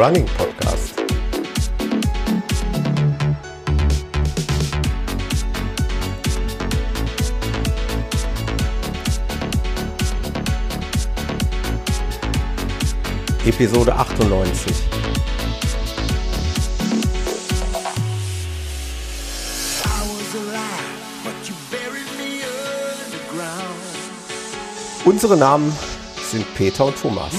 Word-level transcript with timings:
Running 0.00 0.24
Podcast. 0.24 0.94
Episode 13.44 13.94
98. 13.94 14.72
Unsere 25.04 25.36
Namen 25.36 25.70
sind 26.30 26.46
Peter 26.54 26.86
und 26.86 26.96
Thomas. 26.98 27.34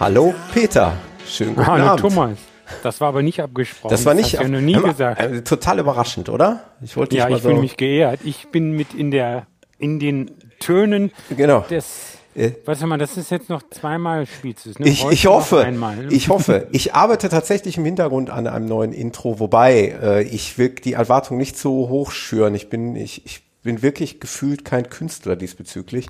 Hallo 0.00 0.32
Peter, 0.54 0.94
schönen 1.28 1.54
guten 1.54 1.66
Hallo 1.66 1.84
Abend. 1.84 2.00
Thomas. 2.00 2.38
Das 2.82 3.02
war 3.02 3.08
aber 3.08 3.22
nicht 3.22 3.42
abgesprochen. 3.42 3.90
Das 3.90 4.06
war 4.06 4.14
nicht 4.14 4.32
hast 4.32 4.38
du 4.38 4.44
ja 4.44 4.48
noch 4.48 4.60
nie 4.62 4.74
mal, 4.74 4.92
gesagt. 4.92 5.20
äh, 5.20 5.42
total 5.42 5.78
überraschend, 5.78 6.30
oder? 6.30 6.60
Ich 6.80 6.96
wollte 6.96 7.16
ja, 7.16 7.28
mal 7.28 7.36
ich 7.36 7.42
so. 7.42 7.50
fühle 7.50 7.60
mich 7.60 7.76
geehrt. 7.76 8.20
Ich 8.24 8.48
bin 8.48 8.70
mit 8.70 8.94
in 8.94 9.10
der 9.10 9.46
in 9.78 9.98
den 9.98 10.30
Tönen 10.58 11.12
genau. 11.36 11.66
des 11.68 12.16
Äh. 12.34 12.52
Warte 12.64 12.86
mal, 12.86 12.96
das 12.96 13.18
ist 13.18 13.30
jetzt 13.30 13.50
noch 13.50 13.62
zweimal 13.68 14.24
spielst 14.24 14.64
du 14.64 14.70
es, 14.70 14.78
ne? 14.78 14.88
Ich, 14.88 15.04
ich 15.04 15.26
hoffe, 15.26 15.64
Einmal. 15.64 16.06
ich 16.10 16.30
hoffe. 16.30 16.68
Ich 16.72 16.94
arbeite 16.94 17.28
tatsächlich 17.28 17.76
im 17.76 17.84
Hintergrund 17.84 18.30
an 18.30 18.46
einem 18.46 18.64
neuen 18.64 18.94
Intro, 18.94 19.38
wobei 19.38 19.98
äh, 20.02 20.22
ich 20.22 20.56
will 20.56 20.70
die 20.70 20.94
Erwartung 20.94 21.36
nicht 21.36 21.58
so 21.58 21.90
hoch 21.90 22.10
schüren. 22.10 22.54
Ich 22.54 22.70
bin, 22.70 22.96
ich, 22.96 23.26
ich 23.26 23.42
bin 23.62 23.82
wirklich 23.82 24.18
gefühlt 24.18 24.64
kein 24.64 24.88
Künstler 24.88 25.36
diesbezüglich. 25.36 26.06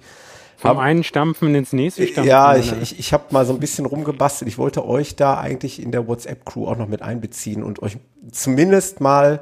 Vom 0.61 0.79
einen 0.79 1.05
Stampfen 1.05 1.55
ins 1.55 1.73
nächste 1.73 2.07
Stampfen. 2.07 2.29
Ja, 2.29 2.57
ich, 2.57 2.73
oder? 2.73 2.83
ich, 2.83 2.99
ich 2.99 3.13
habe 3.13 3.25
mal 3.31 3.45
so 3.47 3.53
ein 3.53 3.61
bisschen 3.61 3.87
rumgebastelt. 3.87 4.49
Ich 4.49 4.59
wollte 4.59 4.87
euch 4.87 5.17
da 5.17 5.39
eigentlich 5.39 5.83
in 5.83 5.91
der 5.93 6.07
WhatsApp-Crew 6.07 6.67
auch 6.69 6.77
noch 6.77 6.89
mit 6.89 7.03
einbeziehen 7.03 7.63
und 7.63 7.83
euch 7.83 7.97
zumindest 8.31 9.01
mal 9.01 9.41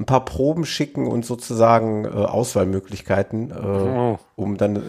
ein 0.00 0.06
paar 0.06 0.24
Proben 0.24 0.64
schicken 0.64 1.06
und 1.06 1.24
sozusagen 1.24 2.04
äh, 2.04 2.08
Auswahlmöglichkeiten, 2.08 3.50
äh, 3.52 3.54
Oh. 3.54 4.18
um 4.34 4.56
dann 4.56 4.76
äh, 4.76 4.80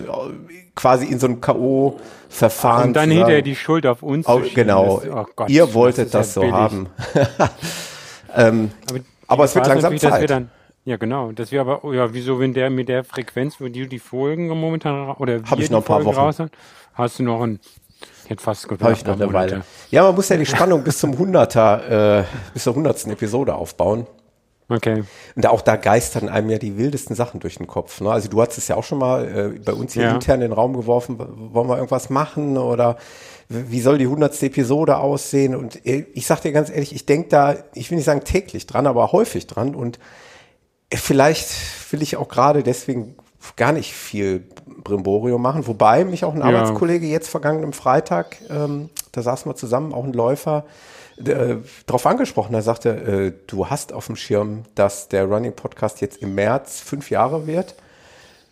quasi 0.74 1.06
in 1.06 1.20
so 1.20 1.28
einem 1.28 1.42
K.O.-Verfahren 1.42 2.88
Und 2.88 2.94
dann 2.94 3.10
zu 3.10 3.16
hinterher 3.16 3.42
die 3.44 3.56
Schuld 3.56 3.86
auf 3.86 4.02
uns 4.02 4.26
zu 4.26 4.32
schieben. 4.40 4.56
Genau, 4.56 5.02
Das, 5.04 5.14
oh 5.14 5.26
Gott, 5.36 5.50
ihr 5.50 5.74
wolltet 5.76 6.14
das, 6.14 6.30
ja 6.30 6.34
so 6.34 6.42
billig. 6.42 6.54
haben. 6.56 6.88
ähm, 8.36 8.72
Aber, 8.90 9.00
Aber 9.28 9.44
es 9.44 9.54
wird 9.56 9.68
langsam 9.68 9.98
Zeit. 9.98 10.48
Ja, 10.86 10.98
genau. 10.98 11.32
Dass 11.32 11.52
wir 11.52 11.62
aber, 11.62 11.82
ja, 11.94 12.14
wieso, 12.14 12.40
wenn 12.40 12.54
der 12.54 12.70
mit 12.70 12.88
der 12.90 13.04
Frequenz, 13.04 13.60
wo 13.60 13.66
du 13.66 13.88
die 13.88 14.00
Folgen 14.00 14.48
momentan, 14.50 15.10
oder 15.16 15.42
Hab 15.44 15.58
wir 15.58 15.64
ich 15.66 15.72
noch 15.72 15.80
die 15.80 15.84
ein 15.84 15.88
paar 15.88 16.02
Folgen 16.02 16.18
Wochen. 16.18 16.42
raus 16.44 16.50
hast 16.94 17.20
du 17.20 17.24
noch 17.24 17.42
ein, 17.42 17.60
hätte 18.28 18.44
fast 18.44 18.68
gedacht, 18.70 18.84
Habe 18.84 18.94
ich 18.94 19.04
noch 19.06 19.20
eine 19.20 19.34
Weile. 19.34 19.62
Ja, 19.90 20.04
man 20.04 20.16
muss 20.16 20.30
ja 20.30 20.38
die 20.38 20.46
Spannung 20.46 20.84
bis 20.84 21.00
zum 21.00 21.12
100er, 21.14 22.20
äh, 22.22 22.24
bis 22.54 22.64
zur 22.64 22.74
100. 22.74 23.08
Episode 23.08 23.56
aufbauen. 23.56 24.06
Okay. 24.68 25.04
Und 25.36 25.46
auch 25.48 25.62
da 25.62 25.76
geistern 25.76 26.28
einem 26.30 26.50
ja 26.50 26.58
die 26.58 26.78
wildesten 26.78 27.16
Sachen 27.16 27.40
durch 27.40 27.58
den 27.58 27.68
Kopf. 27.68 28.02
Ne? 28.02 28.12
Also 28.12 28.30
du 28.30 28.42
hast 28.42 28.58
es 28.58 28.68
ja 28.68 28.76
auch 28.76 28.84
schon 28.84 28.98
mal 28.98 29.54
äh, 29.56 29.60
bei 29.60 29.74
uns 29.74 29.94
hier 29.94 30.04
Ja. 30.04 30.14
intern 30.16 30.42
in 30.42 30.50
den 30.50 30.54
Raum 30.54 30.74
geworfen, 30.76 31.18
wollen 31.20 31.68
wir 31.70 31.76
irgendwas 31.76 32.10
machen 32.10 32.58
oder 32.58 32.98
wie 33.48 33.80
soll 33.80 34.00
die 34.00 34.06
100. 34.06 34.42
Episode 34.42 34.98
aussehen? 34.98 35.56
Und 35.56 35.86
äh, 35.86 36.06
ich 36.14 36.26
sag 36.26 36.42
dir 36.42 36.52
ganz 36.52 36.72
ehrlich, 36.72 36.96
ich 36.96 37.06
denke 37.06 37.30
da, 37.30 37.56
ich 37.76 37.92
will 37.92 37.98
nicht 37.98 38.06
sagen 38.06 38.24
täglich 38.24 38.66
dran, 38.66 38.88
aber 38.88 39.12
häufig 39.12 39.46
dran 39.46 39.76
und 39.76 40.00
vielleicht 40.94 41.50
will 41.92 42.02
ich 42.02 42.18
auch 42.18 42.28
gerade 42.28 42.64
deswegen 42.64 43.16
gar 43.56 43.72
nicht 43.72 43.94
viel 43.94 44.44
Brimborium 44.66 45.42
machen, 45.42 45.68
wobei 45.68 46.04
mich 46.04 46.26
auch 46.26 46.34
ein 46.34 46.40
Ja. 46.40 46.46
Arbeitskollege 46.46 47.06
jetzt 47.06 47.30
vergangenen 47.30 47.74
Freitag, 47.74 48.38
ähm, 48.50 48.90
da 49.12 49.22
saßen 49.22 49.50
wir 49.50 49.56
zusammen, 49.56 49.94
auch 49.94 50.04
ein 50.04 50.14
Läufer, 50.14 50.66
äh, 51.18 51.58
darauf 51.86 52.06
angesprochen. 52.06 52.54
Er 52.54 52.62
sagte, 52.62 52.90
äh, 52.90 53.34
du 53.48 53.70
hast 53.70 53.94
auf 53.94 54.08
dem 54.08 54.16
Schirm, 54.16 54.64
dass 54.76 55.08
der 55.08 55.26
Running 55.26 55.56
Podcast 55.56 56.02
jetzt 56.02 56.18
im 56.18 56.36
März 56.36 56.82
fünf 56.82 57.10
Jahre 57.10 57.48
wird. 57.48 57.76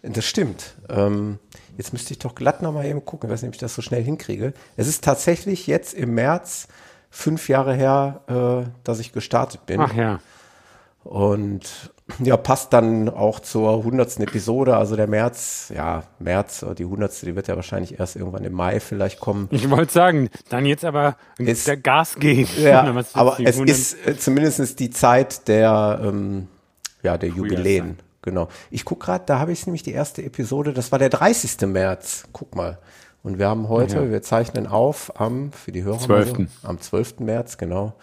Das 0.02 0.26
stimmt. 0.26 0.76
Ähm, 0.90 1.40
jetzt 1.78 1.94
müsste 1.94 2.14
ich 2.14 2.20
doch 2.20 2.36
glatt 2.36 2.62
nochmal 2.62 2.86
eben 2.86 3.04
gucken, 3.04 3.32
ob 3.32 3.38
ich 3.44 3.58
das 3.58 3.74
so 3.74 3.82
schnell 3.82 4.04
hinkriege. 4.04 4.54
Es 4.78 4.88
ist 4.88 5.04
tatsächlich 5.04 5.68
jetzt 5.68 5.94
im 5.94 6.14
März 6.14 6.68
fünf 7.10 7.50
Jahre 7.50 7.74
her, 7.74 8.66
äh, 8.66 8.70
dass 8.84 9.00
ich 9.00 9.12
gestartet 9.14 9.66
bin. 9.66 9.82
Ach 9.82 9.94
ja. 9.94 10.20
Und 11.04 11.93
ja, 12.20 12.36
passt 12.38 12.74
dann 12.74 13.08
auch 13.10 13.40
zur 13.40 13.78
100. 13.78 14.20
Episode, 14.20 14.76
also 14.76 14.96
der 14.96 15.08
März, 15.08 15.72
ja, 15.74 16.04
März, 16.20 16.66
die 16.78 16.84
100. 16.84 17.22
die 17.22 17.36
wird 17.36 17.48
ja 17.48 17.56
wahrscheinlich 17.56 18.00
erst 18.00 18.16
irgendwann 18.18 18.44
im 18.44 18.54
Mai 18.54 18.80
vielleicht 18.80 19.20
kommen. 19.20 19.48
Ich 19.52 19.70
wollte 19.70 19.94
sagen, 19.94 20.30
dann 20.50 20.66
jetzt 20.66 20.84
aber 20.86 21.16
Ist- 21.38 21.68
der 21.68 21.78
Gas 21.78 22.16
geben. 22.16 22.50
Ja, 22.60 22.82
aber 23.14 23.40
es 23.40 23.56
100? 23.56 23.70
ist 23.70 24.08
äh, 24.08 24.18
zumindest 24.18 24.80
die 24.80 24.90
Zeit 24.90 25.48
der, 25.48 26.02
ähm, 26.04 26.48
ja, 27.04 27.18
der 27.18 27.30
Jubiläen. 27.30 28.00
Genau. 28.22 28.48
Ich 28.72 28.86
guck 28.86 29.02
gerade, 29.02 29.24
da 29.26 29.40
habe 29.40 29.52
ich 29.52 29.66
nämlich 29.66 29.84
die 29.84 29.92
erste 29.92 30.24
Episode, 30.24 30.72
das 30.74 30.92
war 30.92 31.00
der 31.00 31.10
30. 31.10 31.68
März. 31.68 32.24
Guck 32.32 32.56
mal. 32.56 32.80
Und 33.22 33.40
wir 33.40 33.48
haben 33.48 33.70
heute, 33.70 33.96
Ja. 33.98 34.10
wir 34.12 34.22
zeichnen 34.22 34.68
auf 34.68 35.20
am, 35.20 35.52
für 35.54 35.72
die 35.72 35.84
Hörer, 35.84 36.06
mal 36.08 36.26
12.. 36.26 36.30
So, 36.62 36.68
am 36.68 36.80
12. 36.82 37.20
März, 37.20 37.58
genau. 37.58 37.94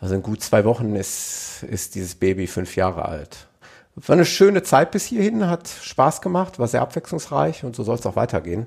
Also 0.00 0.14
in 0.14 0.22
gut 0.22 0.42
zwei 0.42 0.64
Wochen 0.64 0.96
ist, 0.96 1.62
ist 1.68 1.94
dieses 1.94 2.14
Baby 2.14 2.46
fünf 2.46 2.76
Jahre 2.76 3.04
alt. 3.04 3.46
War 3.96 4.14
eine 4.14 4.24
schöne 4.24 4.62
Zeit 4.62 4.92
bis 4.92 5.04
hierhin, 5.06 5.46
hat 5.48 5.68
Spaß 5.68 6.22
gemacht, 6.22 6.58
war 6.58 6.68
sehr 6.68 6.80
abwechslungsreich 6.80 7.64
und 7.64 7.76
so 7.76 7.82
soll 7.82 7.96
es 7.96 8.06
auch 8.06 8.16
weitergehen. 8.16 8.66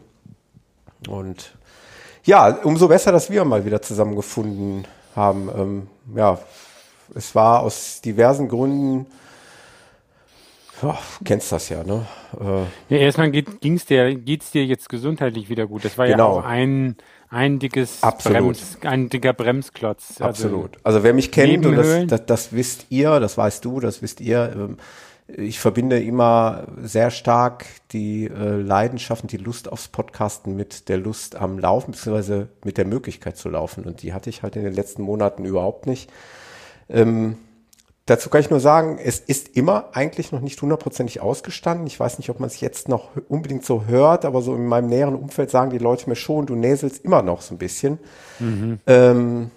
Und 1.07 1.55
ja, 2.23 2.49
umso 2.63 2.88
besser, 2.88 3.11
dass 3.11 3.29
wir 3.31 3.43
mal 3.45 3.66
wieder 3.66 3.81
zusammengefunden 3.81 4.85
haben. 5.16 5.49
Ähm, 5.55 5.88
ja, 6.16 6.39
es 7.16 7.33
war 7.35 7.61
aus 7.61 8.01
diversen 8.01 8.47
Gründen, 8.47 9.07
ja, 10.81 10.97
kennst 11.23 11.51
das 11.51 11.69
ja, 11.69 11.83
ne? 11.83 12.05
Äh, 12.39 12.93
Ja, 12.93 12.97
erstmal 13.01 13.31
geht, 13.31 13.61
ging's 13.61 13.85
dir, 13.85 14.16
geht's 14.16 14.51
dir 14.51 14.66
jetzt 14.66 14.89
gesundheitlich 14.89 15.49
wieder 15.49 15.67
gut. 15.67 15.85
Das 15.85 15.97
war 15.97 16.07
Genau. 16.07 16.35
ja 16.35 16.41
auch 16.41 16.45
ein, 16.45 16.95
ein 17.33 17.59
dickes 17.59 18.03
Absolut. 18.03 18.41
Brems, 18.41 18.77
ein 18.81 19.09
dicker 19.09 19.33
Bremsklotz. 19.33 20.21
Absolut. 20.21 20.77
Also 20.83 21.03
wer 21.03 21.13
mich 21.13 21.31
kennt, 21.31 21.66
und 21.66 21.75
das, 21.75 22.07
das, 22.07 22.25
das 22.25 22.53
wisst 22.53 22.85
ihr, 22.89 23.19
das 23.19 23.38
weißt 23.38 23.66
du, 23.66 23.79
das 23.79 24.01
wisst 24.01 24.21
ihr, 24.21 24.53
ähm, 24.55 24.77
ich 25.27 25.59
verbinde 25.59 26.01
immer 26.01 26.67
sehr 26.81 27.09
stark 27.09 27.66
die 27.91 28.25
äh, 28.25 28.57
Leidenschaft 28.57 29.23
und 29.23 29.31
die 29.31 29.38
Lust 29.38 29.72
aufs 29.72 29.88
Podcasten 29.88 30.55
mit 30.55 30.89
der 30.89 30.97
Lust 30.97 31.35
am 31.35 31.57
Laufen, 31.57 31.91
beziehungsweise 31.91 32.49
mit 32.63 32.77
der 32.77 32.85
Möglichkeit 32.85 33.38
zu 33.38 33.49
laufen. 33.49 33.85
Und 33.85 34.03
die 34.03 34.13
hatte 34.13 34.29
ich 34.29 34.43
halt 34.43 34.55
in 34.55 34.63
den 34.63 34.73
letzten 34.73 35.01
Monaten 35.01 35.45
überhaupt 35.45 35.88
nicht. 35.88 36.11
Ähm, 36.89 37.38
dazu 38.06 38.30
kann 38.30 38.41
ich 38.41 38.50
nur 38.50 38.59
sagen, 38.59 39.00
es 39.03 39.19
ist 39.19 39.56
immer 39.56 39.90
eigentlich 39.94 40.31
noch 40.31 40.41
nicht 40.41 40.62
hundertprozentig 40.62 41.22
ausgestanden. 41.22 41.88
Ich 41.88 42.00
weiß 42.00 42.18
nicht, 42.18 42.30
ob 42.30 42.40
man 42.40 42.47
es 42.47 42.59
jetzt 42.59 42.90
noch 42.90 43.09
unbedingt 43.30 43.66
so 43.66 43.86
hört, 43.86 44.25
aber 44.25 44.41
so 44.41 44.56
in 44.56 44.66
meinem 44.66 44.90
näheren 44.90 45.16
Umfeld 45.16 45.50
sagen 45.50 45.72
die 45.72 45.78
Leute 45.78 46.09
mir 46.09 46.16
schon, 46.16 46.46
du 46.46 46.56
näselst 46.56 47.03
immer 47.06 47.22
noch 47.22 47.41
so 47.41 47.56
ein 47.56 47.58
bisschen. 47.58 48.00
Ähm, 48.88 49.52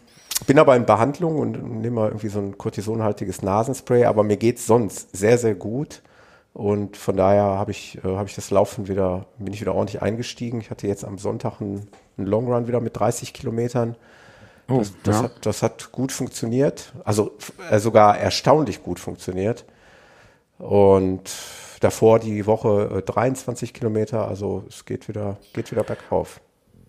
bin 0.46 0.58
aber 0.58 0.76
in 0.76 0.86
Behandlung 0.86 1.38
und 1.38 1.80
nehme 1.80 1.96
mal 1.96 2.08
irgendwie 2.08 2.28
so 2.28 2.38
ein 2.38 2.58
kortisonhaltiges 2.58 3.42
Nasenspray, 3.42 4.04
aber 4.04 4.22
mir 4.22 4.36
geht's 4.36 4.66
sonst 4.66 5.16
sehr, 5.16 5.38
sehr 5.38 5.54
gut. 5.54 6.02
Und 6.52 6.96
von 6.96 7.16
daher 7.16 7.42
habe 7.42 7.70
ich, 7.70 7.98
äh, 7.98 8.16
habe 8.16 8.28
ich 8.28 8.34
das 8.34 8.50
Laufen 8.50 8.88
wieder, 8.88 9.26
bin 9.38 9.52
ich 9.52 9.60
wieder 9.60 9.74
ordentlich 9.74 10.00
eingestiegen. 10.02 10.60
Ich 10.60 10.70
hatte 10.70 10.86
jetzt 10.86 11.04
am 11.04 11.18
Sonntag 11.18 11.60
einen, 11.60 11.88
einen 12.16 12.26
Long 12.26 12.66
wieder 12.66 12.80
mit 12.80 12.98
30 12.98 13.34
Kilometern. 13.34 13.96
Oh, 14.68 14.78
Das, 14.78 14.92
das, 15.04 15.16
ja. 15.16 15.22
hat, 15.24 15.32
das 15.46 15.62
hat 15.62 15.92
gut 15.92 16.12
funktioniert, 16.12 16.92
also 17.04 17.32
äh, 17.70 17.78
sogar 17.78 18.18
erstaunlich 18.18 18.82
gut 18.82 18.98
funktioniert. 18.98 19.64
Und 20.58 21.22
davor 21.80 22.18
die 22.18 22.46
Woche 22.46 22.98
äh, 22.98 23.02
23 23.02 23.72
Kilometer, 23.74 24.26
also 24.26 24.64
es 24.68 24.84
geht 24.84 25.08
wieder, 25.08 25.36
geht 25.52 25.70
wieder 25.70 25.84
bergauf. 25.84 26.40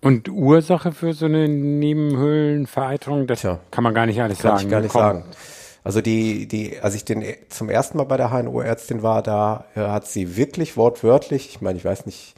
Und 0.01 0.29
Ursache 0.29 0.91
für 0.91 1.13
so 1.13 1.25
eine 1.25 1.47
Nebenhöhlenvereiterung, 1.47 3.27
das 3.27 3.41
Tja. 3.41 3.59
kann 3.71 3.83
man 3.83 3.93
gar 3.93 4.05
nicht 4.05 4.21
alles 4.21 4.39
Kann 4.39 4.51
sagen. 4.57 4.65
ich 4.65 4.71
gar 4.71 4.81
nicht 4.81 4.91
Komm. 4.91 5.01
sagen. 5.01 5.23
Also 5.83 6.01
die, 6.01 6.47
die, 6.47 6.79
als 6.79 6.95
ich 6.95 7.05
den 7.05 7.23
zum 7.49 7.69
ersten 7.69 7.97
Mal 7.97 8.03
bei 8.03 8.17
der 8.17 8.31
HNO-Ärztin 8.31 9.03
war, 9.03 9.21
da 9.23 9.65
äh, 9.75 9.81
hat 9.81 10.05
sie 10.07 10.35
wirklich 10.35 10.77
wortwörtlich, 10.77 11.49
ich 11.49 11.61
meine, 11.61 11.77
ich 11.77 11.85
weiß 11.85 12.05
nicht, 12.05 12.35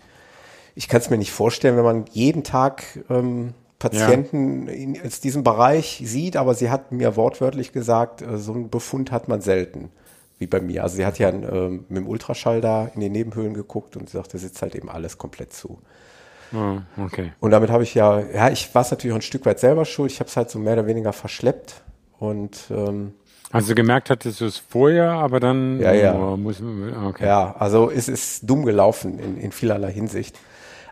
ich 0.75 0.87
kann 0.87 1.01
es 1.01 1.09
mir 1.09 1.17
nicht 1.17 1.31
vorstellen, 1.31 1.75
wenn 1.75 1.83
man 1.83 2.05
jeden 2.11 2.43
Tag 2.43 2.83
ähm, 3.09 3.53
Patienten 3.79 4.67
in, 4.67 5.01
aus 5.01 5.21
diesem 5.21 5.43
Bereich 5.43 6.01
sieht, 6.05 6.35
aber 6.35 6.53
sie 6.53 6.69
hat 6.69 6.91
mir 6.91 7.15
wortwörtlich 7.15 7.71
gesagt, 7.71 8.21
äh, 8.21 8.37
so 8.37 8.53
einen 8.53 8.69
Befund 8.69 9.11
hat 9.11 9.29
man 9.29 9.39
selten, 9.41 9.89
wie 10.37 10.47
bei 10.47 10.59
mir. 10.59 10.83
Also 10.83 10.97
sie 10.97 11.05
hat 11.05 11.17
ja 11.17 11.29
ähm, 11.29 11.85
mit 11.87 11.97
dem 11.97 12.07
Ultraschall 12.07 12.59
da 12.59 12.91
in 12.93 12.99
die 12.99 13.09
Nebenhöhlen 13.09 13.53
geguckt 13.53 13.95
und 13.95 14.09
sie 14.09 14.17
sagte, 14.17 14.33
da 14.33 14.37
sitzt 14.39 14.61
halt 14.61 14.75
eben 14.75 14.89
alles 14.89 15.17
komplett 15.17 15.53
zu. 15.53 15.79
Oh, 16.53 16.79
okay. 17.01 17.31
Und 17.39 17.51
damit 17.51 17.69
habe 17.69 17.83
ich 17.83 17.93
ja, 17.93 18.19
ja, 18.19 18.49
ich 18.49 18.73
war 18.73 18.81
es 18.81 18.91
natürlich 18.91 19.13
auch 19.13 19.19
ein 19.19 19.21
Stück 19.21 19.45
weit 19.45 19.59
selber 19.59 19.85
schuld. 19.85 20.11
Ich 20.11 20.19
habe 20.19 20.29
es 20.29 20.35
halt 20.35 20.49
so 20.49 20.59
mehr 20.59 20.73
oder 20.73 20.87
weniger 20.87 21.13
verschleppt 21.13 21.81
und 22.17 22.65
ähm, 22.71 23.13
Also 23.51 23.75
gemerkt 23.75 24.09
hattest 24.09 24.41
du 24.41 24.45
es 24.45 24.57
vorher, 24.57 25.11
aber 25.11 25.39
dann 25.39 25.79
Ja, 25.79 25.93
ja. 25.93 26.15
Oh, 26.15 26.37
muss, 26.37 26.61
okay. 27.05 27.25
Ja, 27.25 27.55
also 27.57 27.89
es 27.91 28.09
ist 28.09 28.49
dumm 28.49 28.65
gelaufen 28.65 29.19
in, 29.19 29.37
in 29.37 29.51
vielerlei 29.51 29.91
Hinsicht. 29.91 30.37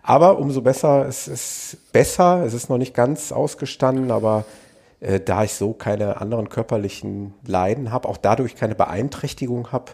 Aber 0.07 0.39
umso 0.39 0.61
besser, 0.61 1.05
es 1.05 1.27
ist 1.27 1.91
besser, 1.91 2.45
es 2.45 2.53
ist 2.53 2.69
noch 2.69 2.77
nicht 2.77 2.93
ganz 2.93 3.33
ausgestanden, 3.33 4.09
aber 4.09 4.45
äh, 5.01 5.19
da 5.19 5.43
ich 5.43 5.53
so 5.53 5.73
keine 5.73 6.21
anderen 6.21 6.47
körperlichen 6.47 7.33
Leiden 7.45 7.91
habe, 7.91 8.07
auch 8.07 8.15
dadurch 8.15 8.55
keine 8.55 8.73
Beeinträchtigung 8.73 9.73
habe, 9.73 9.91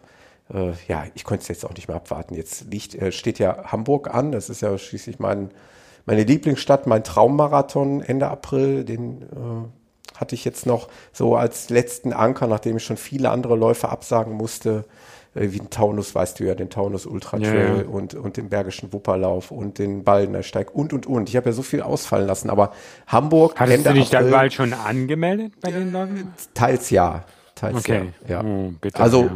äh, 0.54 0.74
ja, 0.88 1.06
ich 1.15 1.24
konnte 1.24 1.42
es 1.42 1.48
jetzt 1.48 1.65
auch 1.65 1.74
nicht 1.74 1.88
mehr 1.88 1.98
abwarten. 1.98 2.36
Jetzt 2.36 2.65
liegt, 2.69 2.94
äh, 2.94 3.12
steht 3.12 3.39
ja 3.39 3.71
Hamburg 3.71 4.13
an, 4.13 4.31
das 4.31 4.51
ist 4.51 4.62
ja 4.62 4.77
schließlich 4.77 5.18
mein, 5.18 5.50
meine 6.06 6.21
Lieblingsstadt, 6.21 6.86
mein 6.86 7.04
Traummarathon 7.04 8.04
Ende 8.04 8.27
April, 8.27 8.83
den 8.83 9.24
äh, 9.24 10.15
hatte 10.19 10.36
ich 10.36 10.45
jetzt 10.45 10.68
noch 10.68 10.89
so 11.12 11.38
als 11.38 11.71
letzten 11.71 12.13
Anker, 12.13 12.45
nachdem 12.45 12.77
ich 12.77 12.83
schon 12.83 12.98
viele 12.98 13.31
andere 13.31 13.56
Läufe 13.56 13.89
absagen 13.89 14.33
musste, 14.33 14.86
wie 15.35 15.57
den 15.57 15.69
Taunus, 15.69 16.13
weißt 16.13 16.39
du 16.39 16.44
ja, 16.45 16.56
den 16.56 16.69
Taunus 16.69 17.06
Ultra 17.06 17.38
Trail 17.38 17.77
ja, 17.77 17.81
ja. 17.81 17.88
und, 17.88 18.13
und 18.13 18.38
den 18.38 18.50
Bergischen 18.50 18.94
Wupperlauf 18.94 19.51
und 19.51 19.80
den 19.80 20.03
Baldener 20.03 20.44
Steig 20.44 20.74
und, 20.75 20.94
und, 20.94 21.07
und. 21.07 21.30
Ich 21.30 21.35
habe 21.35 21.50
ja 21.50 21.53
so 21.53 21.63
viel 21.63 21.81
ausfallen 21.81 22.27
lassen, 22.27 22.50
aber 22.50 22.71
Hamburg, 23.07 23.59
Hattest 23.59 23.77
Ende 23.77 23.89
du 23.89 23.95
dich 23.95 24.15
April, 24.15 24.30
dann 24.30 24.31
bald 24.31 24.53
schon 24.53 24.74
angemeldet 24.74 25.53
bei 25.62 25.71
den 25.71 25.91
Läufen? 25.91 26.33
Teils 26.53 26.89
ja, 26.91 27.24
teils 27.56 27.77
okay. 27.77 28.13
ja. 28.27 28.41
ja. 28.41 28.47
Oh, 28.47 28.74
bitte, 28.80 29.01
also, 29.01 29.30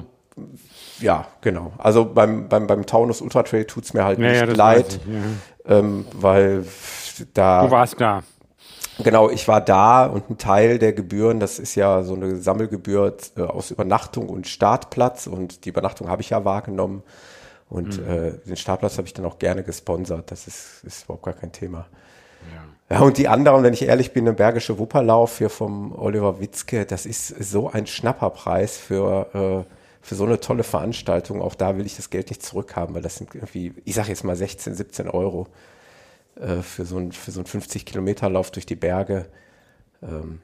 ja. 1.00 1.28
genau. 1.42 1.74
Also 1.80 2.06
beim, 2.06 2.48
beim, 2.48 2.68
beim 2.68 2.86
Taunus 2.86 3.22
Ultra 3.22 3.44
Trail 3.44 3.66
tut's 3.66 3.94
mir 3.94 4.04
halt 4.04 4.20
nicht 4.20 4.56
leid, 4.56 5.00
ähm, 5.66 6.06
weil 6.14 6.66
da... 7.34 7.66
Du 7.66 7.72
warst 7.72 8.00
da. 8.00 8.24
Genau, 9.04 9.30
ich 9.30 9.48
war 9.48 9.62
da 9.62 10.06
und 10.06 10.30
ein 10.30 10.38
Teil 10.38 10.80
der 10.80 10.94
Gebühren, 10.94 11.40
das 11.40 11.60
ist 11.60 11.76
ja 11.76 12.04
so 12.04 12.16
eine 12.16 12.38
Sammelgebühr 12.38 13.16
äh, 13.36 13.42
aus 13.42 13.72
Übernachtung 13.72 14.30
und 14.30 14.48
Startplatz 14.48 15.28
und 15.28 15.66
die 15.66 15.70
Übernachtung 15.70 16.10
habe 16.10 16.22
ich 16.22 16.32
ja 16.32 16.46
wahrgenommen 16.46 17.04
und 17.70 18.00
mhm. 18.00 18.10
äh, 18.10 18.32
den 18.46 18.56
Startplatz 18.56 18.98
habe 18.98 19.08
ich 19.08 19.14
dann 19.14 19.26
auch 19.26 19.40
gerne 19.40 19.64
gesponsert. 19.64 20.32
Das 20.32 20.48
ist, 20.48 20.84
ist 20.84 21.04
überhaupt 21.06 21.26
gar 21.26 21.34
kein 21.34 21.52
Thema. 21.52 21.86
Ja. 22.90 22.98
ja, 22.98 23.04
und 23.04 23.18
die 23.18 23.28
anderen, 23.28 23.64
wenn 23.64 23.74
ich 23.74 23.84
ehrlich 23.84 24.14
bin, 24.14 24.26
der 24.26 24.34
Bergische 24.34 24.80
Wupperlauf 24.80 25.38
hier 25.38 25.50
vom 25.50 25.94
Oliver 25.94 26.40
Witzke, 26.40 26.86
das 26.86 27.06
ist 27.06 27.28
so 27.28 27.70
ein 27.70 27.88
Schnapperpreis 27.88 28.78
für, 28.78 29.66
äh, 29.68 29.74
für 30.02 30.16
so 30.16 30.26
eine 30.26 30.40
tolle 30.40 30.64
Veranstaltung. 30.64 31.42
Auch 31.42 31.56
da 31.56 31.78
will 31.78 31.86
ich 31.86 31.98
das 31.98 32.10
Geld 32.10 32.30
nicht 32.30 32.44
zurückhaben, 32.44 32.96
weil 32.96 33.02
das 33.02 33.18
sind 33.18 33.36
irgendwie, 33.36 33.74
ich 33.84 33.96
sage 33.96 34.10
jetzt 34.10 34.24
mal 34.24 34.36
16, 34.36 34.74
17 34.74 35.10
Euro. 35.10 35.48
Äh, 36.39 36.62
für 36.62 36.86
so 36.86 36.98
ein 36.98 37.12
für 37.12 37.31
so 37.31 37.42
ein 37.42 37.45
50 37.45 37.86
Kilometer 37.86 38.30
Lauf 38.30 38.51
durch 38.51 38.66
die 38.66 38.75
Berge. 38.75 39.25
Ähm, 40.01 40.39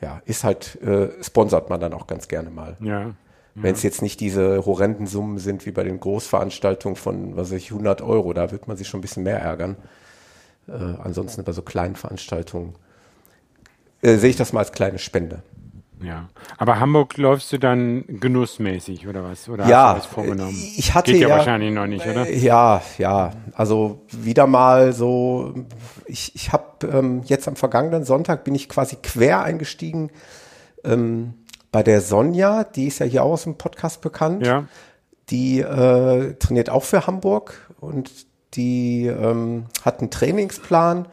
ja, 0.00 0.22
ist 0.26 0.44
halt, 0.44 0.80
äh, 0.82 1.22
sponsert 1.22 1.70
man 1.70 1.80
dann 1.80 1.92
auch 1.92 2.06
ganz 2.06 2.28
gerne 2.28 2.50
mal. 2.50 2.76
Ja. 2.80 3.14
Wenn 3.54 3.74
es 3.74 3.82
jetzt 3.82 4.02
nicht 4.02 4.20
diese 4.20 4.64
horrenden 4.64 5.08
Summen 5.08 5.38
sind 5.38 5.66
wie 5.66 5.72
bei 5.72 5.82
den 5.82 5.98
Großveranstaltungen 5.98 6.94
von, 6.94 7.36
was 7.36 7.50
weiß 7.50 7.56
ich, 7.56 7.72
100 7.72 8.02
Euro, 8.02 8.32
da 8.32 8.52
wird 8.52 8.68
man 8.68 8.76
sich 8.76 8.86
schon 8.86 8.98
ein 8.98 9.00
bisschen 9.00 9.24
mehr 9.24 9.40
ärgern. 9.40 9.76
Äh, 10.68 10.74
ansonsten 11.02 11.42
bei 11.42 11.50
so 11.50 11.62
kleinen 11.62 11.96
Veranstaltungen 11.96 12.76
äh, 14.00 14.16
sehe 14.16 14.30
ich 14.30 14.36
das 14.36 14.52
mal 14.52 14.60
als 14.60 14.70
kleine 14.70 15.00
Spende. 15.00 15.42
Ja, 16.02 16.28
aber 16.56 16.78
Hamburg 16.80 17.16
läufst 17.16 17.52
du 17.52 17.58
dann 17.58 18.04
genussmäßig 18.06 19.08
oder 19.08 19.24
was? 19.24 19.48
Oder 19.48 19.66
ja, 19.66 19.88
hast 19.88 19.94
du 19.94 19.98
das 19.98 20.06
vorgenommen? 20.06 20.56
ich 20.76 20.94
hatte 20.94 21.12
Geht 21.12 21.22
ja, 21.22 21.28
ja 21.28 21.36
wahrscheinlich 21.36 21.72
noch 21.72 21.86
nicht, 21.86 22.06
oder? 22.06 22.30
Ja, 22.30 22.82
ja, 22.98 23.32
also 23.54 24.02
wieder 24.12 24.46
mal 24.46 24.92
so, 24.92 25.54
ich, 26.06 26.34
ich 26.34 26.52
habe 26.52 26.86
ähm, 26.86 27.22
jetzt 27.24 27.48
am 27.48 27.56
vergangenen 27.56 28.04
Sonntag 28.04 28.44
bin 28.44 28.54
ich 28.54 28.68
quasi 28.68 28.96
quer 29.02 29.42
eingestiegen 29.42 30.10
ähm, 30.84 31.34
bei 31.72 31.82
der 31.82 32.00
Sonja, 32.00 32.64
die 32.64 32.86
ist 32.86 33.00
ja 33.00 33.06
hier 33.06 33.24
auch 33.24 33.32
aus 33.32 33.42
dem 33.44 33.56
Podcast 33.56 34.00
bekannt. 34.00 34.46
Ja. 34.46 34.66
Die 35.30 35.60
äh, 35.60 36.34
trainiert 36.34 36.70
auch 36.70 36.84
für 36.84 37.06
Hamburg 37.06 37.68
und 37.80 38.10
die 38.54 39.06
ähm, 39.06 39.66
hat 39.84 40.00
einen 40.00 40.10
Trainingsplan 40.10 41.06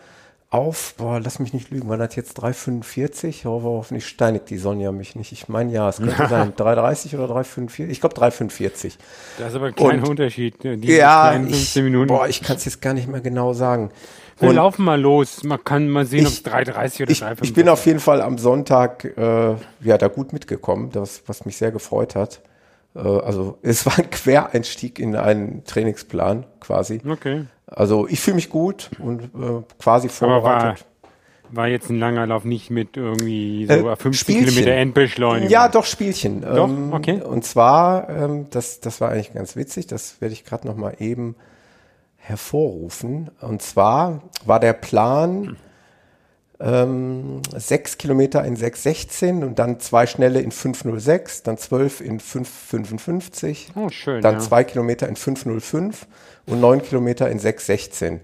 auf, 0.56 0.96
boah, 0.98 1.20
lass 1.20 1.40
mich 1.40 1.54
nicht 1.54 1.70
lügen, 1.70 1.90
war 1.90 1.98
das 1.98 2.16
jetzt 2.16 2.40
3,45? 2.40 3.46
Oh, 3.46 3.62
hoffentlich 3.62 4.08
steinigt 4.08 4.50
die 4.50 4.58
Sonja 4.58 4.92
mich 4.92 5.16
nicht. 5.16 5.32
Ich 5.32 5.50
meine, 5.50 5.72
ja, 5.72 5.90
es 5.90 5.98
könnte 5.98 6.28
sein 6.30 6.54
3,30 6.54 7.18
oder 7.18 7.36
3,45. 7.36 7.88
Ich 7.90 8.00
glaube 8.00 8.16
3,45. 8.16 8.94
Das 9.38 9.50
ist 9.50 9.56
aber 9.56 9.68
ein 9.68 9.76
kleiner 9.76 10.04
Und, 10.04 10.10
Unterschied. 10.10 10.64
Ne? 10.64 10.78
Die 10.78 10.88
ja, 10.94 11.32
15 11.34 11.52
ich, 11.54 11.84
Minuten. 11.84 12.08
boah, 12.08 12.28
ich 12.28 12.42
kann 12.42 12.56
es 12.56 12.66
jetzt 12.66 12.82
gar 12.82 12.94
nicht 12.94 13.08
mehr 13.08 13.22
genau 13.22 13.54
sagen. 13.54 13.92
Wir 14.40 14.50
Und 14.50 14.56
laufen 14.56 14.86
mal 14.86 15.00
los. 15.00 15.44
Man 15.44 15.64
kann 15.64 15.90
mal 15.90 16.06
sehen, 16.06 16.26
ob 16.26 16.34
es 16.34 16.46
3,30 16.46 17.04
oder 17.04 17.12
3,45 17.12 17.44
Ich 17.44 17.54
bin 17.54 17.70
auf 17.70 17.86
jeden 17.86 18.00
Fall 18.00 18.22
am 18.22 18.38
Sonntag 18.38 19.06
äh, 19.18 19.56
ja, 19.82 19.98
da 19.98 20.08
gut 20.08 20.34
mitgekommen, 20.34 20.90
das, 20.92 21.24
was 21.28 21.46
mich 21.46 21.58
sehr 21.58 21.72
gefreut 21.72 22.16
hat. 22.16 22.42
Äh, 22.96 23.00
also 23.00 23.58
es 23.62 23.86
war 23.86 23.98
ein 23.98 24.10
Quereinstieg 24.10 25.00
in 25.00 25.16
einen 25.16 25.64
Trainingsplan 25.66 26.46
quasi. 26.60 27.02
Okay. 27.08 27.46
Also 27.68 28.08
ich 28.08 28.20
fühle 28.20 28.36
mich 28.36 28.50
gut 28.50 28.92
und 29.00 29.24
äh, 29.24 29.64
quasi 29.80 30.10
vorbereitet. 30.10 30.86
War, 31.52 31.58
war, 31.64 31.68
jetzt 31.68 31.90
ein 31.90 32.00
langer 32.00 32.28
Lauf 32.28 32.44
nicht 32.44 32.70
mit 32.70 32.96
irgendwie 32.96 33.66
so 33.66 33.90
äh, 33.90 33.96
50 33.96 34.20
Spielchen. 34.20 34.46
Kilometer 34.46 34.72
Endbeschleunigung? 34.72 35.50
Ja, 35.50 35.68
doch, 35.68 35.86
Spielchen. 35.86 36.42
Doch, 36.42 36.70
ähm, 36.70 36.94
okay. 36.94 37.22
Und 37.22 37.44
zwar, 37.44 38.10
ähm, 38.10 38.48
das, 38.52 38.80
das 38.82 39.02
war 39.02 39.10
eigentlich 39.10 39.34
ganz 39.34 39.56
witzig, 39.56 39.88
das 39.88 40.22
werde 40.22 40.34
ich 40.34 40.46
gerade 40.46 40.68
noch 40.68 40.76
mal 40.76 40.96
eben 41.00 41.36
hervorrufen. 42.18 43.32
Und 43.42 43.62
zwar 43.62 44.22
war 44.46 44.60
der 44.60 44.74
Plan, 44.74 45.58
ähm, 46.60 47.42
sechs 47.56 47.98
Kilometer 47.98 48.44
in 48.46 48.56
6,16 48.56 49.44
und 49.44 49.60
dann 49.60 49.80
zwei 49.80 50.08
schnelle 50.08 50.40
in 50.42 50.52
5,06, 50.52 51.44
dann 51.44 51.58
zwölf 51.58 52.02
in 52.02 52.20
5,55, 52.20 53.68
oh, 53.76 53.90
schön, 53.90 54.22
dann 54.22 54.36
ja. 54.36 54.40
zwei 54.40 54.64
Kilometer 54.64 55.08
in 55.10 55.16
5,05 55.16 55.94
und 56.46 56.60
neun 56.60 56.82
Kilometer 56.82 57.30
in 57.30 57.40
6,16. 57.40 58.20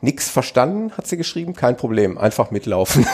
Nix 0.00 0.28
verstanden, 0.28 0.92
hat 0.92 1.06
sie 1.06 1.16
geschrieben, 1.16 1.54
kein 1.54 1.76
Problem, 1.76 2.18
einfach 2.18 2.50
mitlaufen. 2.50 3.06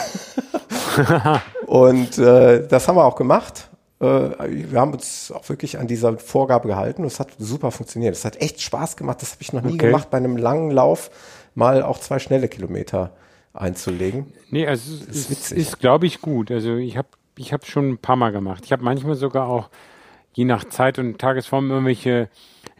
und 1.67 2.17
äh, 2.17 2.67
das 2.67 2.87
haben 2.87 2.97
wir 2.97 3.05
auch 3.05 3.15
gemacht. 3.15 3.69
Äh, 3.99 4.05
wir 4.05 4.79
haben 4.79 4.93
uns 4.93 5.31
auch 5.31 5.47
wirklich 5.47 5.79
an 5.79 5.87
dieser 5.87 6.17
Vorgabe 6.17 6.67
gehalten 6.67 7.03
und 7.03 7.07
es 7.07 7.19
hat 7.19 7.29
super 7.37 7.71
funktioniert. 7.71 8.15
Es 8.15 8.25
hat 8.25 8.41
echt 8.41 8.61
Spaß 8.61 8.97
gemacht, 8.97 9.21
das 9.21 9.31
habe 9.31 9.41
ich 9.41 9.53
noch 9.53 9.61
nie 9.61 9.75
okay. 9.75 9.87
gemacht 9.87 10.09
bei 10.09 10.17
einem 10.17 10.37
langen 10.37 10.71
Lauf, 10.71 11.11
mal 11.55 11.83
auch 11.83 11.99
zwei 11.99 12.19
schnelle 12.19 12.49
Kilometer 12.49 13.11
einzulegen. 13.53 14.33
Nee, 14.49 14.67
also 14.67 14.93
es 15.09 15.29
ist, 15.29 15.51
ist 15.51 15.79
glaube 15.79 16.07
ich, 16.07 16.21
gut. 16.21 16.51
Also 16.51 16.75
ich 16.75 16.97
habe 16.97 17.09
ich 17.37 17.53
hab 17.53 17.65
schon 17.65 17.91
ein 17.91 17.97
paar 17.97 18.15
Mal 18.15 18.31
gemacht. 18.31 18.63
Ich 18.65 18.71
habe 18.71 18.83
manchmal 18.83 19.15
sogar 19.15 19.47
auch, 19.47 19.69
je 20.33 20.45
nach 20.45 20.65
Zeit 20.65 20.99
und 20.99 21.19
Tagesform, 21.19 21.69
irgendwelche 21.69 22.29